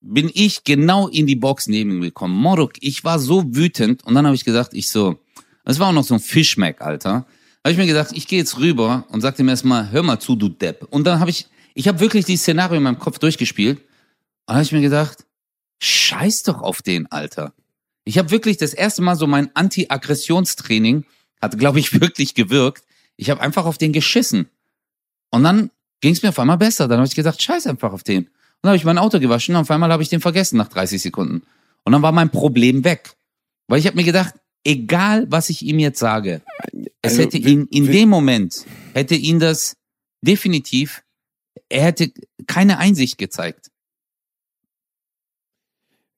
bin 0.00 0.30
ich 0.32 0.62
genau 0.62 1.08
in 1.08 1.26
die 1.26 1.34
Box 1.34 1.66
neben 1.66 1.90
ihm 1.90 2.00
gekommen. 2.02 2.36
Moruk, 2.36 2.74
ich 2.80 3.02
war 3.02 3.18
so 3.18 3.42
wütend 3.54 4.04
und 4.06 4.14
dann 4.14 4.24
habe 4.24 4.36
ich 4.36 4.44
gesagt, 4.44 4.72
ich 4.72 4.90
so, 4.90 5.18
es 5.64 5.80
war 5.80 5.88
auch 5.88 5.92
noch 5.92 6.04
so 6.04 6.14
ein 6.14 6.20
Fischmeck, 6.20 6.80
Alter. 6.82 7.26
Habe 7.64 7.72
ich 7.72 7.78
mir 7.78 7.86
gedacht, 7.86 8.10
ich 8.14 8.26
gehe 8.26 8.38
jetzt 8.38 8.58
rüber 8.58 9.04
und 9.10 9.20
sagte 9.20 9.42
ihm 9.42 9.48
erstmal, 9.48 9.90
hör 9.90 10.02
mal 10.02 10.18
zu, 10.18 10.34
du 10.34 10.48
Depp. 10.48 10.86
Und 10.90 11.04
dann 11.04 11.20
habe 11.20 11.30
ich, 11.30 11.46
ich 11.74 11.88
habe 11.88 12.00
wirklich 12.00 12.24
die 12.24 12.36
Szenario 12.36 12.78
in 12.78 12.82
meinem 12.82 12.98
Kopf 12.98 13.18
durchgespielt 13.18 13.80
und 14.46 14.54
habe 14.54 14.62
ich 14.62 14.72
mir 14.72 14.80
gedacht, 14.80 15.26
scheiß 15.82 16.44
doch 16.44 16.62
auf 16.62 16.80
den, 16.80 17.10
Alter. 17.10 17.52
Ich 18.04 18.16
habe 18.18 18.30
wirklich 18.30 18.56
das 18.56 18.72
erste 18.72 19.02
Mal 19.02 19.16
so 19.16 19.26
mein 19.26 19.54
Anti-Aggressionstraining 19.54 21.04
hat, 21.40 21.58
glaube 21.58 21.80
ich, 21.80 21.92
wirklich 22.00 22.34
gewirkt. 22.34 22.84
Ich 23.16 23.28
habe 23.28 23.40
einfach 23.42 23.66
auf 23.66 23.76
den 23.76 23.92
geschissen. 23.92 24.48
Und 25.30 25.44
dann 25.44 25.70
ging 26.00 26.14
es 26.14 26.22
mir 26.22 26.30
auf 26.30 26.38
einmal 26.38 26.58
besser. 26.58 26.88
Dann 26.88 26.98
habe 26.98 27.06
ich 27.08 27.14
gesagt, 27.14 27.42
scheiß 27.42 27.66
einfach 27.66 27.92
auf 27.92 28.02
den. 28.02 28.24
Und 28.24 28.30
dann 28.62 28.70
habe 28.70 28.76
ich 28.76 28.84
mein 28.84 28.98
Auto 28.98 29.20
gewaschen 29.20 29.54
und 29.54 29.62
auf 29.62 29.70
einmal 29.70 29.92
habe 29.92 30.02
ich 30.02 30.08
den 30.08 30.20
vergessen 30.20 30.56
nach 30.56 30.68
30 30.68 31.00
Sekunden. 31.00 31.42
Und 31.84 31.92
dann 31.92 32.02
war 32.02 32.12
mein 32.12 32.30
Problem 32.30 32.84
weg. 32.84 33.14
Weil 33.68 33.78
ich 33.78 33.86
habe 33.86 33.96
mir 33.96 34.04
gedacht, 34.04 34.34
egal 34.64 35.26
was 35.30 35.50
ich 35.50 35.62
ihm 35.62 35.78
jetzt 35.78 35.98
sage, 35.98 36.42
es 37.02 37.12
Also, 37.12 37.22
hätte 37.22 37.38
ihn 37.38 37.66
in 37.70 37.86
dem 37.86 38.08
Moment, 38.08 38.64
hätte 38.94 39.14
ihn 39.14 39.38
das 39.38 39.76
definitiv, 40.22 41.02
er 41.68 41.84
hätte 41.84 42.12
keine 42.46 42.78
Einsicht 42.78 43.18
gezeigt. 43.18 43.70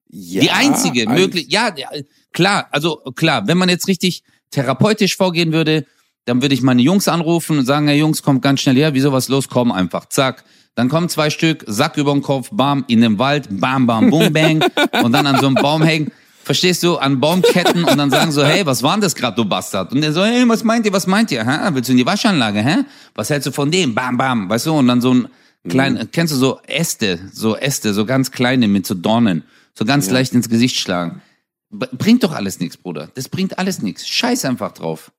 Ja, 0.09 0.43
die 0.43 0.51
einzige 0.51 1.09
möglich, 1.09 1.47
ja, 1.49 1.75
ja, 1.75 1.89
klar, 2.33 2.69
also 2.71 2.97
klar, 3.17 3.47
wenn 3.47 3.57
man 3.57 3.71
jetzt 3.71 3.89
richtig 3.89 4.23
therapeutisch 4.51 5.17
vorgehen 5.17 5.53
würde, 5.53 5.87
dann 6.27 6.43
würde 6.43 6.55
ich 6.55 6.63
meine 6.63 6.83
Jungs 6.83 7.09
anrufen 7.09 7.59
und 7.59 7.65
sagen, 7.65 7.89
hey 7.89 7.99
Jungs, 7.99 8.23
kommt 8.23 8.43
ganz 8.43 8.61
schnell 8.61 8.77
her, 8.77 8.95
wieso 8.95 9.13
was 9.13 9.29
los, 9.29 9.49
komm 9.49 9.73
einfach, 9.73 10.07
zack. 10.07 10.45
Dann 10.75 10.89
kommen 10.89 11.09
zwei 11.09 11.29
Stück, 11.29 11.65
Sack 11.67 11.97
über 11.99 12.13
den 12.13 12.23
Kopf, 12.23 12.49
bam, 12.53 12.85
in 12.89 13.01
den 13.01 13.19
Wald, 13.19 13.49
bam, 13.51 13.87
bam, 13.87 14.11
boom, 14.11 14.33
bang, 14.33 14.65
und 15.03 15.13
dann 15.13 15.27
an 15.27 15.41
so 15.41 15.47
einem 15.47 15.57
Baum 15.57 15.83
hängen. 15.83 16.13
Verstehst 16.45 16.83
du, 16.83 16.97
an 16.97 17.21
Baumketten 17.21 17.85
und 17.85 17.97
dann 17.97 18.11
sagen 18.11 18.33
so, 18.33 18.45
hey, 18.45 18.67
was 18.67 18.83
war 18.83 18.95
denn 18.95 19.03
das 19.03 19.15
gerade, 19.15 19.37
du 19.37 19.45
Bastard? 19.45 19.93
Und 19.93 20.01
der 20.01 20.13
so, 20.13 20.25
hey, 20.25 20.49
was 20.49 20.65
meint 20.65 20.85
ihr, 20.87 20.93
was 20.93 21.07
meint 21.07 21.31
ihr? 21.31 21.47
Hä? 21.47 21.71
Willst 21.73 21.89
du 21.89 21.93
in 21.93 21.99
die 21.99 22.07
Waschanlage, 22.07 22.61
hä? 22.61 22.79
Was 23.15 23.31
hältst 23.31 23.47
du 23.47 23.53
von 23.53 23.71
dem? 23.71 23.95
Bam, 23.95 24.17
bam, 24.17 24.49
weißt 24.49 24.67
du? 24.67 24.73
Und 24.73 24.89
dann 24.89 25.01
so 25.01 25.15
ein 25.15 25.29
klein, 25.69 26.09
kennst 26.11 26.33
du 26.33 26.37
so 26.37 26.61
Äste, 26.67 27.21
so 27.33 27.57
Äste, 27.57 27.95
so 27.95 28.05
ganz 28.05 28.33
kleine 28.33 28.67
mit 28.67 28.87
so 28.87 28.95
Dornen, 28.95 29.45
so 29.75 29.85
ganz 29.85 30.11
leicht 30.11 30.33
ins 30.33 30.49
Gesicht 30.49 30.77
schlagen. 30.77 31.23
Bringt 31.71 32.25
doch 32.25 32.33
alles 32.33 32.61
nichts, 32.61 32.77
Bruder. 32.77 33.11
Das 33.15 33.29
bringt 33.29 33.59
alles 33.59 33.81
nichts. 33.81 34.07
Scheiß 34.09 34.45
einfach 34.45 34.73
drauf. 34.73 35.13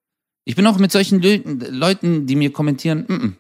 Ich 0.45 0.55
bin 0.55 0.67
auch 0.67 0.78
mit 0.78 0.91
solchen 0.91 1.21
Leu 1.21 1.39
Leuten, 1.45 2.28
die 2.28 2.36
mir 2.36 2.51
kommentieren, 2.51 3.05
mm 3.07 3.13
-mm. 3.13 3.34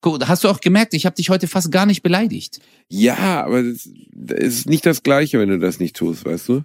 Guck, 0.00 0.26
hast 0.26 0.44
du 0.44 0.48
auch 0.48 0.60
gemerkt, 0.60 0.94
ich 0.94 1.04
habe 1.04 1.16
dich 1.16 1.28
heute 1.28 1.46
fast 1.46 1.70
gar 1.70 1.86
nicht 1.86 2.02
beleidigt. 2.02 2.60
Ja, 2.88 3.44
aber 3.44 3.62
das 3.62 3.86
ist 4.38 4.68
nicht 4.68 4.86
das 4.86 5.02
Gleiche, 5.02 5.38
wenn 5.38 5.50
du 5.50 5.58
das 5.58 5.78
nicht 5.78 5.94
tust, 5.94 6.24
weißt 6.24 6.48
du? 6.48 6.62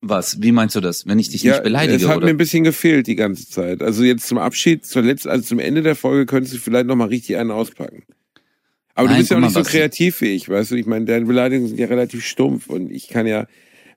Was? 0.00 0.40
Wie 0.40 0.52
meinst 0.52 0.76
du 0.76 0.80
das? 0.80 1.06
Wenn 1.06 1.18
ich 1.18 1.28
dich 1.28 1.42
ja, 1.42 1.54
nicht 1.54 1.64
beleidige, 1.64 1.96
es 1.96 2.08
hat 2.08 2.18
oder? 2.18 2.26
mir 2.26 2.30
ein 2.30 2.36
bisschen 2.36 2.64
gefehlt 2.64 3.06
die 3.06 3.16
ganze 3.16 3.48
Zeit. 3.48 3.82
Also 3.82 4.04
jetzt 4.04 4.26
zum 4.26 4.38
Abschied, 4.38 4.86
zur 4.86 5.02
letzten, 5.02 5.28
also 5.28 5.44
zum 5.44 5.58
Ende 5.58 5.82
der 5.82 5.96
Folge 5.96 6.24
könntest 6.24 6.54
du 6.54 6.58
vielleicht 6.58 6.86
noch 6.86 6.96
mal 6.96 7.08
richtig 7.08 7.36
einen 7.36 7.50
auspacken. 7.50 8.04
Aber 8.94 9.08
Nein, 9.08 9.16
du 9.16 9.20
bist 9.20 9.30
ja 9.30 9.36
auch 9.36 9.40
nicht 9.40 9.54
mal, 9.54 9.64
so 9.64 9.70
kreativfähig, 9.70 10.48
weißt 10.48 10.70
du? 10.70 10.74
Ich 10.76 10.86
meine, 10.86 11.04
deine 11.04 11.26
Beleidigungen 11.26 11.68
sind 11.68 11.78
ja 11.78 11.86
relativ 11.86 12.24
stumpf 12.24 12.68
und 12.68 12.90
ich 12.90 13.08
kann 13.08 13.26
ja, 13.26 13.46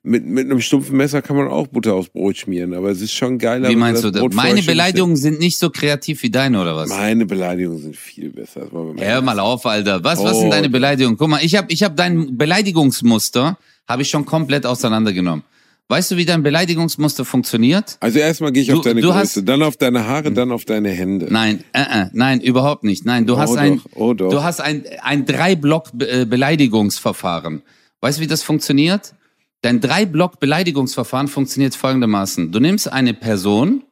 mit, 0.04 0.26
mit 0.26 0.46
einem 0.50 0.60
stumpfen 0.60 0.96
Messer 0.96 1.22
kann 1.22 1.36
man 1.36 1.46
auch 1.48 1.68
Butter 1.68 1.94
aufs 1.94 2.08
Brot 2.08 2.36
schmieren, 2.36 2.74
aber 2.74 2.90
es 2.90 3.00
ist 3.00 3.12
schon 3.12 3.38
geiler. 3.38 3.68
Wie 3.68 3.76
meinst 3.76 4.02
du 4.02 4.10
das? 4.10 4.20
Brot 4.20 4.34
Meine 4.34 4.60
Beleidigungen 4.62 5.14
sind 5.16 5.38
nicht 5.38 5.58
so 5.58 5.70
kreativ 5.70 6.22
wie 6.24 6.30
deine, 6.30 6.60
oder 6.60 6.74
was? 6.76 6.88
Meine 6.90 7.24
Beleidigungen 7.24 7.80
sind 7.80 7.94
viel 7.96 8.30
besser. 8.30 8.66
Hör 8.98 9.22
mal 9.22 9.38
auf, 9.38 9.64
Alter. 9.66 10.02
Was, 10.02 10.22
was 10.24 10.34
Oh. 10.34 10.40
sind 10.40 10.50
deine 10.50 10.68
Beleidigungen? 10.68 11.16
Guck 11.16 11.28
mal, 11.28 11.40
ich 11.44 11.54
habe 11.56 11.68
ich 11.72 11.82
hab 11.84 11.96
dein 11.96 12.36
Beleidigungsmuster 12.36 13.56
habe 13.88 14.02
ich 14.02 14.10
schon 14.10 14.24
komplett 14.26 14.66
auseinandergenommen. 14.66 15.44
Weißt 15.88 16.10
du, 16.10 16.16
wie 16.16 16.24
dein 16.24 16.42
Beleidigungsmuster 16.42 17.24
funktioniert? 17.24 17.96
Also 18.00 18.18
erstmal 18.18 18.50
gehe 18.50 18.62
ich 18.62 18.68
Du- 18.68 18.78
auf 18.78 18.84
deine 18.84 19.00
Größe, 19.02 19.14
hast- 19.14 19.36
Hm. 19.36 19.46
dann 19.46 19.62
auf 19.62 19.76
deine 19.76 20.04
Haare, 20.06 20.32
dann 20.32 20.50
auf 20.50 20.64
deine 20.64 20.88
Hände. 20.90 21.26
Nein, 21.30 21.62
äh, 21.72 21.82
äh, 21.82 22.06
nein, 22.12 22.40
überhaupt 22.40 22.82
nicht. 22.84 23.04
Nein, 23.04 23.26
du 23.26 23.34
Oh 23.34 23.38
hast 23.38 23.56
ein, 23.56 23.76
doch, 23.76 23.84
oh 23.96 24.14
doch. 24.14 24.30
du 24.30 24.42
hast 24.42 24.60
ein, 24.60 24.82
ein 25.02 25.26
Drei-Block-Beleidigungsverfahren. 25.26 27.62
Weißt 28.00 28.18
du, 28.18 28.22
wie 28.22 28.26
das 28.26 28.42
funktioniert? 28.42 29.14
Dein 29.62 29.80
Drei-Block-Beleidigungsverfahren 29.80 31.28
funktioniert 31.28 31.74
folgendermaßen. 31.76 32.50
Du 32.50 32.58
nimmst 32.58 32.92
eine 32.92 33.14
Person, 33.14 33.84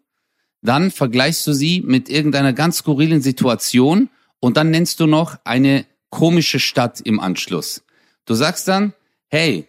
dann 0.63 0.91
vergleichst 0.91 1.47
du 1.47 1.53
sie 1.53 1.81
mit 1.81 2.09
irgendeiner 2.09 2.53
ganz 2.53 2.79
skurrilen 2.79 3.23
Situation 3.23 4.11
und 4.41 4.57
dann 4.57 4.71
nennst 4.71 5.01
du 5.01 5.07
noch 5.07 5.39
eine 5.45 5.87
komische 6.11 6.59
Stadt 6.59 7.01
im 7.01 7.21
Anschluss. 7.21 7.85
Du 8.25 8.35
sagst 8.35 8.67
dann, 8.67 8.95
hey, 9.29 9.67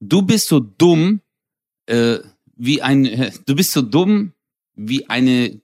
du 0.00 0.22
bist 0.22 0.48
so 0.48 0.58
dumm, 0.58 1.20
äh, 1.86 2.18
wie 2.56 2.82
ein, 2.82 3.06
äh, 3.06 3.30
du 3.46 3.54
bist 3.54 3.72
so 3.72 3.82
dumm 3.82 4.32
wie 4.74 5.08
eine 5.08 5.60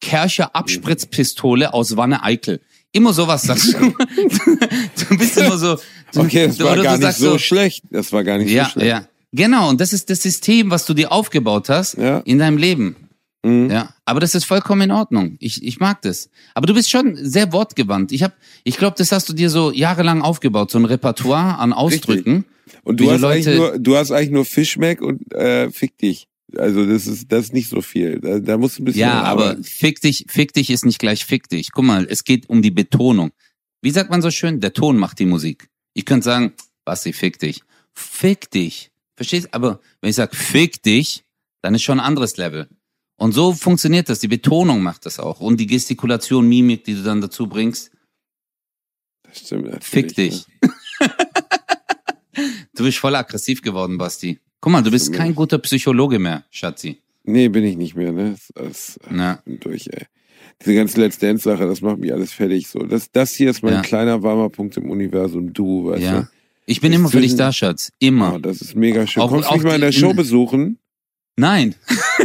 Kercher 0.00 0.54
Abspritzpistole 0.54 1.74
aus 1.74 1.96
Wanne 1.96 2.22
Eickel. 2.22 2.60
Immer 2.92 3.12
sowas 3.12 3.42
sagst 3.42 3.74
du. 3.74 3.78
du 5.08 5.18
bist 5.18 5.36
immer 5.36 5.58
so. 5.58 5.78
Okay, 6.16 6.46
das 6.46 6.58
war 6.60 6.76
gar 6.76 6.98
nicht 6.98 7.12
so 7.14 7.38
schlecht. 7.38 7.84
Das 7.90 8.12
war 8.12 8.24
gar 8.24 8.38
nicht 8.38 8.50
Ja, 8.50 8.64
so 8.66 8.70
schlecht. 8.72 8.88
ja. 8.88 9.06
Genau. 9.32 9.68
Und 9.68 9.80
das 9.80 9.92
ist 9.92 10.08
das 10.10 10.22
System, 10.22 10.70
was 10.70 10.86
du 10.86 10.94
dir 10.94 11.12
aufgebaut 11.12 11.68
hast 11.68 11.98
Ja. 11.98 12.18
in 12.20 12.38
deinem 12.38 12.56
Leben. 12.56 12.96
Mhm. 13.44 13.70
Ja, 13.70 13.94
aber 14.04 14.18
das 14.20 14.34
ist 14.34 14.44
vollkommen 14.44 14.82
in 14.82 14.90
Ordnung. 14.90 15.36
Ich, 15.38 15.62
ich 15.62 15.78
mag 15.80 16.02
das. 16.02 16.28
Aber 16.54 16.66
du 16.66 16.74
bist 16.74 16.90
schon 16.90 17.14
sehr 17.16 17.52
wortgewandt. 17.52 18.10
Ich 18.12 18.22
hab, 18.22 18.32
ich 18.64 18.78
glaube, 18.78 18.96
das 18.98 19.12
hast 19.12 19.28
du 19.28 19.32
dir 19.32 19.48
so 19.50 19.70
jahrelang 19.70 20.22
aufgebaut, 20.22 20.70
so 20.70 20.78
ein 20.78 20.84
Repertoire 20.86 21.58
an 21.58 21.72
Ausdrücken. 21.72 22.46
Und 22.82 23.00
Wie 23.00 23.04
du 23.04 23.10
hast, 23.12 23.24
eigentlich 23.24 23.46
Leute- 23.46 23.58
nur, 23.58 23.78
du 23.78 23.96
hast 23.96 24.10
eigentlich 24.10 24.30
nur 24.30 24.44
Fischmeck 24.44 25.00
und 25.02 25.32
äh, 25.34 25.70
fick 25.70 25.96
dich. 25.98 26.26
Also 26.56 26.86
das 26.86 27.06
ist 27.06 27.30
das 27.30 27.44
ist 27.46 27.52
nicht 27.52 27.68
so 27.68 27.82
viel. 27.82 28.20
Da, 28.20 28.38
da 28.38 28.56
musst 28.56 28.78
du 28.78 28.82
ein 28.82 28.86
bisschen 28.86 29.02
Ja, 29.02 29.22
aber 29.22 29.58
fick 29.62 30.00
dich, 30.00 30.24
fick 30.28 30.54
dich 30.54 30.70
ist 30.70 30.86
nicht 30.86 30.98
gleich 30.98 31.26
fick 31.26 31.48
dich. 31.48 31.70
Guck 31.72 31.84
mal, 31.84 32.06
es 32.08 32.24
geht 32.24 32.48
um 32.48 32.62
die 32.62 32.70
Betonung. 32.70 33.30
Wie 33.82 33.90
sagt 33.90 34.10
man 34.10 34.22
so 34.22 34.30
schön? 34.30 34.58
Der 34.60 34.72
Ton 34.72 34.96
macht 34.96 35.18
die 35.18 35.26
Musik. 35.26 35.68
Ich 35.98 36.04
könnte 36.04 36.26
sagen, 36.26 36.52
Basti, 36.84 37.12
fick 37.12 37.40
dich. 37.40 37.64
Fick 37.92 38.52
dich. 38.52 38.92
Verstehst? 39.16 39.52
Aber 39.52 39.80
wenn 40.00 40.10
ich 40.10 40.14
sage 40.14 40.36
fick 40.36 40.80
dich, 40.80 41.24
dann 41.60 41.74
ist 41.74 41.82
schon 41.82 41.98
ein 41.98 42.06
anderes 42.06 42.36
Level. 42.36 42.68
Und 43.16 43.32
so 43.32 43.52
funktioniert 43.52 44.08
das. 44.08 44.20
Die 44.20 44.28
Betonung 44.28 44.80
macht 44.80 45.06
das 45.06 45.18
auch. 45.18 45.40
Und 45.40 45.56
die 45.56 45.66
Gestikulation, 45.66 46.48
Mimik, 46.48 46.84
die 46.84 46.94
du 46.94 47.02
dann 47.02 47.20
dazu 47.20 47.48
bringst. 47.48 47.90
Das 49.24 49.40
stimmt 49.40 49.82
Fick 49.82 50.14
dich. 50.14 50.46
Du 52.76 52.84
bist 52.84 52.98
voll 52.98 53.16
aggressiv 53.16 53.60
geworden, 53.60 53.98
Basti. 53.98 54.38
Guck 54.60 54.70
mal, 54.70 54.84
du 54.84 54.92
bist 54.92 55.12
kein 55.12 55.34
guter 55.34 55.58
Psychologe 55.58 56.20
mehr, 56.20 56.44
Schatzi. 56.50 56.90
Ne? 57.24 57.32
Nee, 57.32 57.48
bin 57.48 57.64
ich 57.64 57.76
nicht 57.76 57.96
mehr, 57.96 58.12
ne? 58.12 58.36
Das, 58.54 59.00
das, 59.00 59.40
bin 59.44 59.58
durch, 59.60 59.88
ey. 59.88 60.06
Diese 60.64 60.74
ganze 60.74 61.00
Let's 61.00 61.18
Dance 61.18 61.44
Sache, 61.44 61.66
das 61.66 61.80
macht 61.82 61.98
mich 61.98 62.12
alles 62.12 62.32
fertig 62.32 62.66
so. 62.68 62.80
Das, 62.80 63.10
das 63.12 63.32
hier 63.34 63.50
ist 63.50 63.62
mein 63.62 63.74
Ja. 63.74 63.82
kleiner 63.82 64.22
warmer 64.22 64.48
Punkt 64.50 64.76
im 64.76 64.90
Universum, 64.90 65.52
du, 65.52 65.86
weißt 65.90 66.02
Ja. 66.02 66.20
du? 66.22 66.28
Ich 66.66 66.80
bin 66.80 66.92
Das 66.92 67.00
immer 67.00 67.08
für 67.08 67.20
dich 67.20 67.34
da, 67.36 67.52
Schatz. 67.52 67.90
Oh, 67.92 67.96
Immer. 68.00 68.38
das 68.40 68.60
ist 68.60 68.74
mega 68.74 69.06
schön. 69.06 69.22
Auch- 69.22 69.30
Kommst 69.30 69.48
du 69.50 69.54
mich 69.54 69.62
mal 69.62 69.76
in 69.76 69.80
der 69.80 69.92
Show 69.92 70.12
besuchen? 70.12 70.78
Nein. 71.36 71.74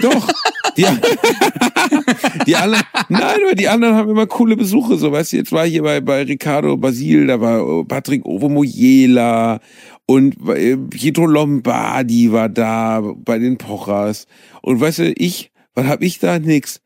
Doch. 0.02 0.28
Die, 0.76 0.86
die 2.48 2.56
anderen, 2.56 2.84
nein, 3.10 3.38
aber 3.46 3.54
die 3.54 3.68
anderen 3.68 3.94
haben 3.96 4.10
immer 4.10 4.26
coole 4.26 4.58
Besuche, 4.58 4.98
so 4.98 5.12
weißt 5.12 5.34
du, 5.34 5.38
jetzt 5.38 5.52
war 5.52 5.68
hier 5.68 5.84
bei, 5.84 6.02
bei 6.02 6.24
Ricardo 6.24 6.78
Basil, 6.78 7.28
da 7.28 7.40
war 7.40 7.82
äh, 7.82 7.84
Patrick 7.86 8.26
Ovomoyela 8.26 9.60
und 10.08 10.36
äh, 10.50 10.78
Pietro 10.78 11.28
Lombardi 11.28 12.32
war 12.32 12.50
da 12.50 13.02
bei 13.02 13.38
den 13.38 13.58
Pochers. 13.60 14.26
Und 14.64 14.82
weißt 14.82 15.00
du, 15.00 15.12
ich, 15.14 15.52
was 15.76 15.86
hab 15.86 16.02
ich 16.02 16.18
da? 16.18 16.40
Nix. 16.40 16.82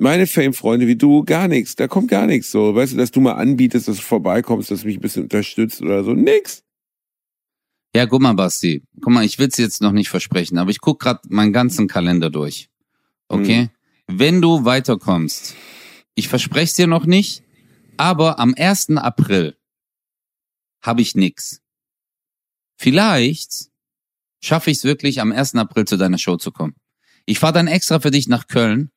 Meine 0.00 0.26
Fame-Freunde 0.26 0.86
wie 0.86 0.96
du, 0.96 1.24
gar 1.24 1.46
nichts. 1.46 1.76
Da 1.76 1.86
kommt 1.86 2.08
gar 2.08 2.26
nichts 2.26 2.50
so. 2.50 2.74
Weißt 2.74 2.94
du, 2.94 2.96
dass 2.96 3.10
du 3.10 3.20
mal 3.20 3.34
anbietest, 3.34 3.86
dass 3.86 3.96
du 3.96 4.02
vorbeikommst, 4.02 4.70
dass 4.70 4.80
du 4.80 4.86
mich 4.86 4.96
ein 4.96 5.02
bisschen 5.02 5.24
unterstützt 5.24 5.82
oder 5.82 6.02
so. 6.04 6.14
Nix. 6.14 6.64
Ja, 7.94 8.06
guck 8.06 8.22
mal, 8.22 8.32
Basti. 8.32 8.82
Guck 9.02 9.12
mal, 9.12 9.26
ich 9.26 9.38
will's 9.38 9.58
jetzt 9.58 9.82
noch 9.82 9.92
nicht 9.92 10.08
versprechen, 10.08 10.56
aber 10.56 10.70
ich 10.70 10.80
guck 10.80 11.00
grad 11.00 11.30
meinen 11.30 11.52
ganzen 11.52 11.86
Kalender 11.86 12.30
durch. 12.30 12.70
Okay? 13.28 13.68
Wenn 14.06 14.40
du 14.40 14.64
weiterkommst, 14.64 15.54
ich 16.14 16.28
verspreche 16.28 16.76
dir 16.76 16.86
noch 16.86 17.04
nicht, 17.04 17.42
aber 17.98 18.38
am 18.38 18.54
1. 18.56 18.96
April 18.96 19.58
habe 20.80 21.02
ich 21.02 21.14
nix. 21.14 21.60
Vielleicht 22.78 23.68
schaffe 24.40 24.70
ich 24.70 24.78
es 24.78 24.84
wirklich, 24.84 25.20
am 25.20 25.30
1. 25.30 25.56
April 25.56 25.84
zu 25.84 25.98
deiner 25.98 26.16
Show 26.16 26.38
zu 26.38 26.52
kommen. 26.52 26.74
Ich 27.26 27.38
fahre 27.38 27.52
dann 27.52 27.66
extra 27.66 28.00
für 28.00 28.10
dich 28.10 28.28
nach 28.28 28.46
Köln. 28.48 28.90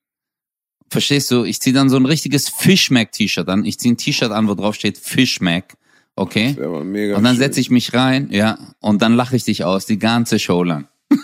Verstehst 0.89 1.31
du? 1.31 1.43
Ich 1.43 1.59
zieh 1.59 1.71
dann 1.73 1.89
so 1.89 1.97
ein 1.97 2.05
richtiges 2.05 2.49
Fishmack-T-Shirt 2.49 3.47
an. 3.49 3.65
Ich 3.65 3.79
zieh 3.79 3.91
ein 3.91 3.97
T-Shirt 3.97 4.31
an, 4.31 4.47
wo 4.47 4.53
drauf 4.53 4.75
steht 4.75 4.97
Fishmack. 4.97 5.75
Okay? 6.15 6.55
Das 6.57 6.83
mega 6.83 7.17
Und 7.17 7.23
dann 7.23 7.37
setze 7.37 7.59
ich 7.59 7.71
mich 7.71 7.93
rein, 7.95 8.27
ja, 8.31 8.59
und 8.79 9.01
dann 9.01 9.13
lache 9.15 9.35
ich 9.35 9.45
dich 9.45 9.63
aus, 9.63 9.87
die 9.87 9.97
ganze 9.97 10.37
Show 10.37 10.63
lang. 10.63 10.87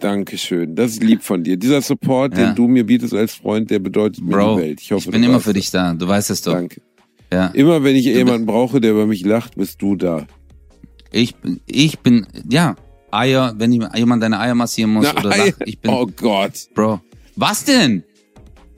Dankeschön. 0.00 0.74
Das 0.76 0.92
ist 0.92 1.02
lieb 1.02 1.22
von 1.22 1.42
dir. 1.42 1.56
Dieser 1.56 1.80
Support, 1.80 2.36
Ja. 2.36 2.46
den 2.48 2.54
du 2.54 2.68
mir 2.68 2.84
bietest 2.84 3.14
als 3.14 3.34
Freund, 3.34 3.70
der 3.70 3.78
bedeutet 3.78 4.22
mir 4.22 4.30
Bro, 4.36 4.56
die 4.56 4.62
Welt. 4.62 4.80
Ich, 4.82 4.92
hoffe, 4.92 5.06
ich 5.06 5.10
bin 5.10 5.22
du 5.22 5.28
immer 5.28 5.40
für 5.40 5.52
dich 5.54 5.70
da, 5.70 5.94
du 5.94 6.06
weißt 6.06 6.30
es 6.30 6.42
doch. 6.42 6.52
Danke. 6.52 6.80
Ja. 7.32 7.46
Immer 7.48 7.82
wenn 7.82 7.96
ich 7.96 8.04
jemanden 8.04 8.46
brauche, 8.46 8.80
der 8.80 8.90
über 8.92 9.06
mich 9.06 9.24
lacht, 9.24 9.56
bist 9.56 9.80
du 9.82 9.96
da. 9.96 10.26
Ich, 11.10 11.34
bin- 11.36 11.60
ich 11.66 11.98
bin, 12.00 12.26
ja, 12.48 12.76
Eier, 13.10 13.54
wenn 13.56 13.72
ich, 13.72 13.82
jemand 13.96 14.22
deine 14.22 14.38
Eier 14.40 14.54
massieren 14.54 14.92
muss 14.92 15.06
Na, 15.12 15.18
oder 15.20 15.36
lacht, 15.36 15.54
ich 15.64 15.78
bin, 15.80 15.90
oh 15.90 16.06
Gott. 16.06 16.52
Bro. 16.74 17.00
Was 17.36 17.64
denn? 17.64 18.04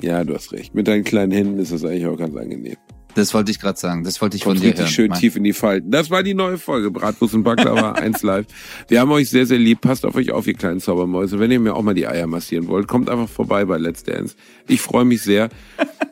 Ja, 0.03 0.25
du 0.25 0.35
hast 0.35 0.53
recht. 0.53 0.75
Mit 0.75 0.89
deinen 0.89 1.05
kleinen 1.05 1.33
Händen 1.33 1.59
ist 1.59 1.73
das 1.73 1.85
eigentlich 1.85 2.07
auch 2.07 2.17
ganz 2.19 2.37
angenehm. 2.37 2.77
Das 3.15 3.33
wollte 3.33 3.51
ich 3.51 3.59
gerade 3.59 3.79
sagen, 3.79 4.05
das 4.05 4.21
wollte 4.21 4.37
ich 4.37 4.45
von 4.45 4.53
Kommt 4.53 4.63
dir 4.63 4.69
richtig 4.69 4.85
hören. 4.85 4.93
schön 4.93 5.09
Mann. 5.09 5.19
tief 5.19 5.37
in 5.37 5.45
die 5.45 5.55
Falten. 5.55 5.91
Das 5.91 6.11
war 6.11 6.23
die 6.23 6.35
neue 6.35 6.59
Folge. 6.59 6.91
Bratwurst 6.91 7.33
und 7.35 7.45
Baklava 7.45 7.93
1 7.93 8.23
live. 8.23 8.45
Wir 8.89 9.01
haben 9.01 9.11
euch 9.11 9.31
sehr, 9.31 9.47
sehr 9.47 9.59
lieb. 9.59 9.81
Passt 9.81 10.05
auf 10.05 10.17
euch 10.17 10.33
auf, 10.33 10.47
ihr 10.47 10.53
kleinen 10.53 10.81
Zaubermäuse. 10.81 11.39
Wenn 11.39 11.51
ihr 11.51 11.59
mir 11.59 11.75
auch 11.75 11.83
mal 11.83 11.95
die 11.95 12.07
Eier 12.07 12.27
massieren 12.27 12.67
wollt, 12.69 12.89
kommt 12.89 13.09
einfach 13.09 13.29
vorbei 13.29 13.65
bei 13.65 13.79
Let's 13.79 14.03
Dance. 14.03 14.37
Ich 14.69 14.83
freue 14.83 15.07
mich 15.07 15.23
sehr. 15.23 15.49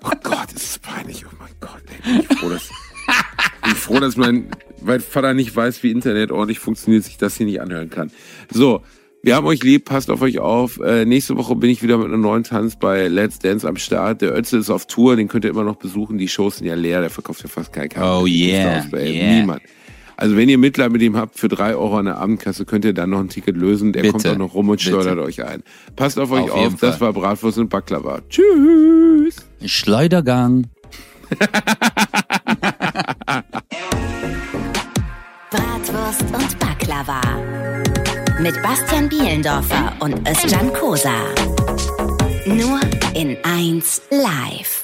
Oh 0.02 0.10
Gott, 0.22 0.48
es 0.56 0.64
ist 0.64 0.82
peinlich. 0.82 1.26
Oh 1.26 1.34
mein 1.38 1.52
Gott, 1.60 1.82
ey. 2.06 2.12
Bin 2.22 2.26
ich 2.30 2.38
froh, 2.38 2.48
dass, 2.48 2.68
bin 3.62 3.72
ich 3.72 3.78
froh, 3.78 4.00
dass 4.00 4.16
mein, 4.16 4.48
mein 4.82 5.00
Vater 5.00 5.34
nicht 5.34 5.54
weiß, 5.54 5.82
wie 5.82 5.90
Internet 5.90 6.32
ordentlich 6.32 6.58
funktioniert, 6.58 7.04
sich 7.04 7.18
das 7.18 7.36
hier 7.36 7.44
nicht 7.44 7.60
anhören 7.60 7.90
kann. 7.90 8.10
So. 8.50 8.82
Wir 9.24 9.36
haben 9.36 9.46
euch 9.46 9.62
lieb, 9.62 9.86
passt 9.86 10.10
auf 10.10 10.20
euch 10.20 10.38
auf. 10.38 10.78
Äh, 10.80 11.06
nächste 11.06 11.38
Woche 11.38 11.56
bin 11.56 11.70
ich 11.70 11.82
wieder 11.82 11.96
mit 11.96 12.08
einem 12.08 12.20
neuen 12.20 12.44
Tanz 12.44 12.76
bei 12.76 13.08
Let's 13.08 13.38
Dance 13.38 13.66
am 13.66 13.76
Start. 13.76 14.20
Der 14.20 14.36
Ötzel 14.36 14.60
ist 14.60 14.68
auf 14.68 14.84
Tour, 14.86 15.16
den 15.16 15.28
könnt 15.28 15.46
ihr 15.46 15.50
immer 15.50 15.64
noch 15.64 15.76
besuchen. 15.76 16.18
Die 16.18 16.28
Shows 16.28 16.58
sind 16.58 16.66
ja 16.66 16.74
leer, 16.74 17.00
der 17.00 17.08
verkauft 17.08 17.42
ja 17.42 17.48
fast 17.48 17.72
kein 17.72 17.88
Karten. 17.88 18.22
Oh 18.22 18.26
yeah, 18.26 18.84
yeah. 18.92 19.40
Niemand. 19.40 19.62
Also 20.18 20.36
wenn 20.36 20.50
ihr 20.50 20.58
Mitleid 20.58 20.92
mit 20.92 21.00
ihm 21.00 21.16
habt, 21.16 21.38
für 21.38 21.48
drei 21.48 21.74
Euro 21.74 21.96
an 21.96 22.04
der 22.04 22.18
Abendkasse 22.18 22.66
könnt 22.66 22.84
ihr 22.84 22.92
dann 22.92 23.08
noch 23.08 23.20
ein 23.20 23.30
Ticket 23.30 23.56
lösen. 23.56 23.94
Der 23.94 24.02
Bitte. 24.02 24.12
kommt 24.12 24.26
auch 24.26 24.36
noch 24.36 24.52
rum 24.52 24.68
und 24.68 24.76
Bitte. 24.76 24.90
schleudert 24.90 25.18
euch 25.18 25.42
ein. 25.42 25.62
Passt 25.96 26.18
auf 26.18 26.30
euch 26.30 26.50
Auf 26.50 26.74
auf. 26.74 26.74
Das 26.80 27.00
war 27.00 27.14
Bratwurst 27.14 27.56
und 27.56 27.70
Baklava. 27.70 28.20
Tschüss. 28.28 29.36
Schleudergang. 29.64 30.66
Bratwurst 35.50 36.24
und 36.30 36.58
Baklava. 36.58 37.22
Mit 38.40 38.60
Bastian 38.62 39.08
Bielendorfer 39.08 39.92
und 40.00 40.28
Özcan 40.28 40.72
Kosa. 40.72 41.14
Nur 42.46 42.80
in 43.14 43.36
1 43.44 44.02
live. 44.10 44.83